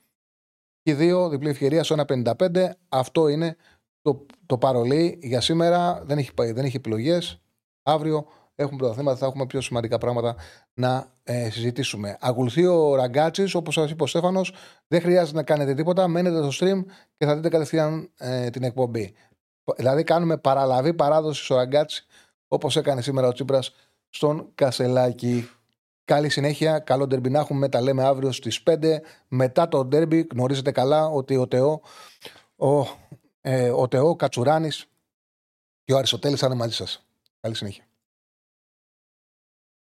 Και 0.82 0.94
δύο, 0.94 1.28
διπλή 1.28 1.48
ευκαιρία 1.48 1.85
στο 1.85 2.05
1,55. 2.09 2.70
Αυτό 2.89 3.28
είναι 3.28 3.56
το, 4.02 4.27
το 4.47 4.59
παρολί 4.59 5.19
για 5.23 5.40
σήμερα. 5.40 6.02
Δεν 6.05 6.19
έχει, 6.19 6.31
δεν 6.36 6.65
έχει 6.65 6.77
επιλογές. 6.77 7.40
Αύριο 7.82 8.27
έχουμε 8.55 8.78
πρωταθλήματα, 8.78 9.16
θα 9.16 9.27
έχουμε 9.27 9.47
πιο 9.47 9.61
σημαντικά 9.61 9.98
πράγματα 9.98 10.36
να 10.74 11.12
ε, 11.23 11.51
συζητήσουμε. 11.51 12.16
Ακολουθεί 12.20 12.66
ο 12.66 12.94
Ραγκάτσης, 12.94 13.55
όπως 13.55 13.74
σας 13.74 13.90
είπε 13.90 14.02
ο 14.02 14.06
Στέφανος, 14.06 14.52
δεν 14.86 15.01
χρειάζεται 15.01 15.36
να 15.36 15.43
κάνετε 15.43 15.74
τίποτα. 15.74 16.09
Μένετε 16.09 16.51
στο 16.51 16.66
stream 16.66 16.85
και 17.16 17.27
θα 17.27 17.35
δείτε 17.35 17.48
κατευθείαν 17.48 18.11
ε, 18.19 18.51
την 18.51 18.62
εκπομπή. 18.62 19.15
Δηλαδή, 19.77 20.02
κάνουμε 20.02 20.36
παραλαβή 20.36 20.94
παράδοση 20.94 21.44
στο 21.44 21.55
Ραγκάτση, 21.55 22.06
όπως 22.55 22.76
έκανε 22.76 23.02
σήμερα 23.02 23.28
ο 23.28 23.32
Τσίπρας 23.32 23.74
στον 24.09 24.48
Κασελάκη. 24.55 25.48
Καλή 26.05 26.28
συνέχεια, 26.28 26.78
καλό 26.78 27.06
ντερμπι 27.06 27.31
να 27.31 27.39
έχουμε. 27.39 27.68
Τα 27.68 27.81
λέμε 27.81 28.05
αύριο 28.05 28.32
στις 28.32 28.62
5. 28.62 29.01
Μετά 29.28 29.68
το 29.68 29.85
ντερμπι, 29.85 30.26
γνωρίζετε 30.32 30.70
καλά 30.70 31.06
ότι 31.06 31.36
ο 31.36 31.48
Τεό, 31.48 31.81
ο, 32.56 32.86
ε, 33.40 33.70
ο 33.70 33.89
Τεό 33.89 34.16
Κατσουράνης 34.16 34.86
και 35.85 35.93
ο 35.93 35.97
Αριστοτέλης 35.97 36.40
θα 36.40 36.47
είναι 36.47 36.55
μαζί 36.55 36.74
σας. 36.74 37.06
Καλή 37.40 37.55
συνέχεια. 37.55 37.85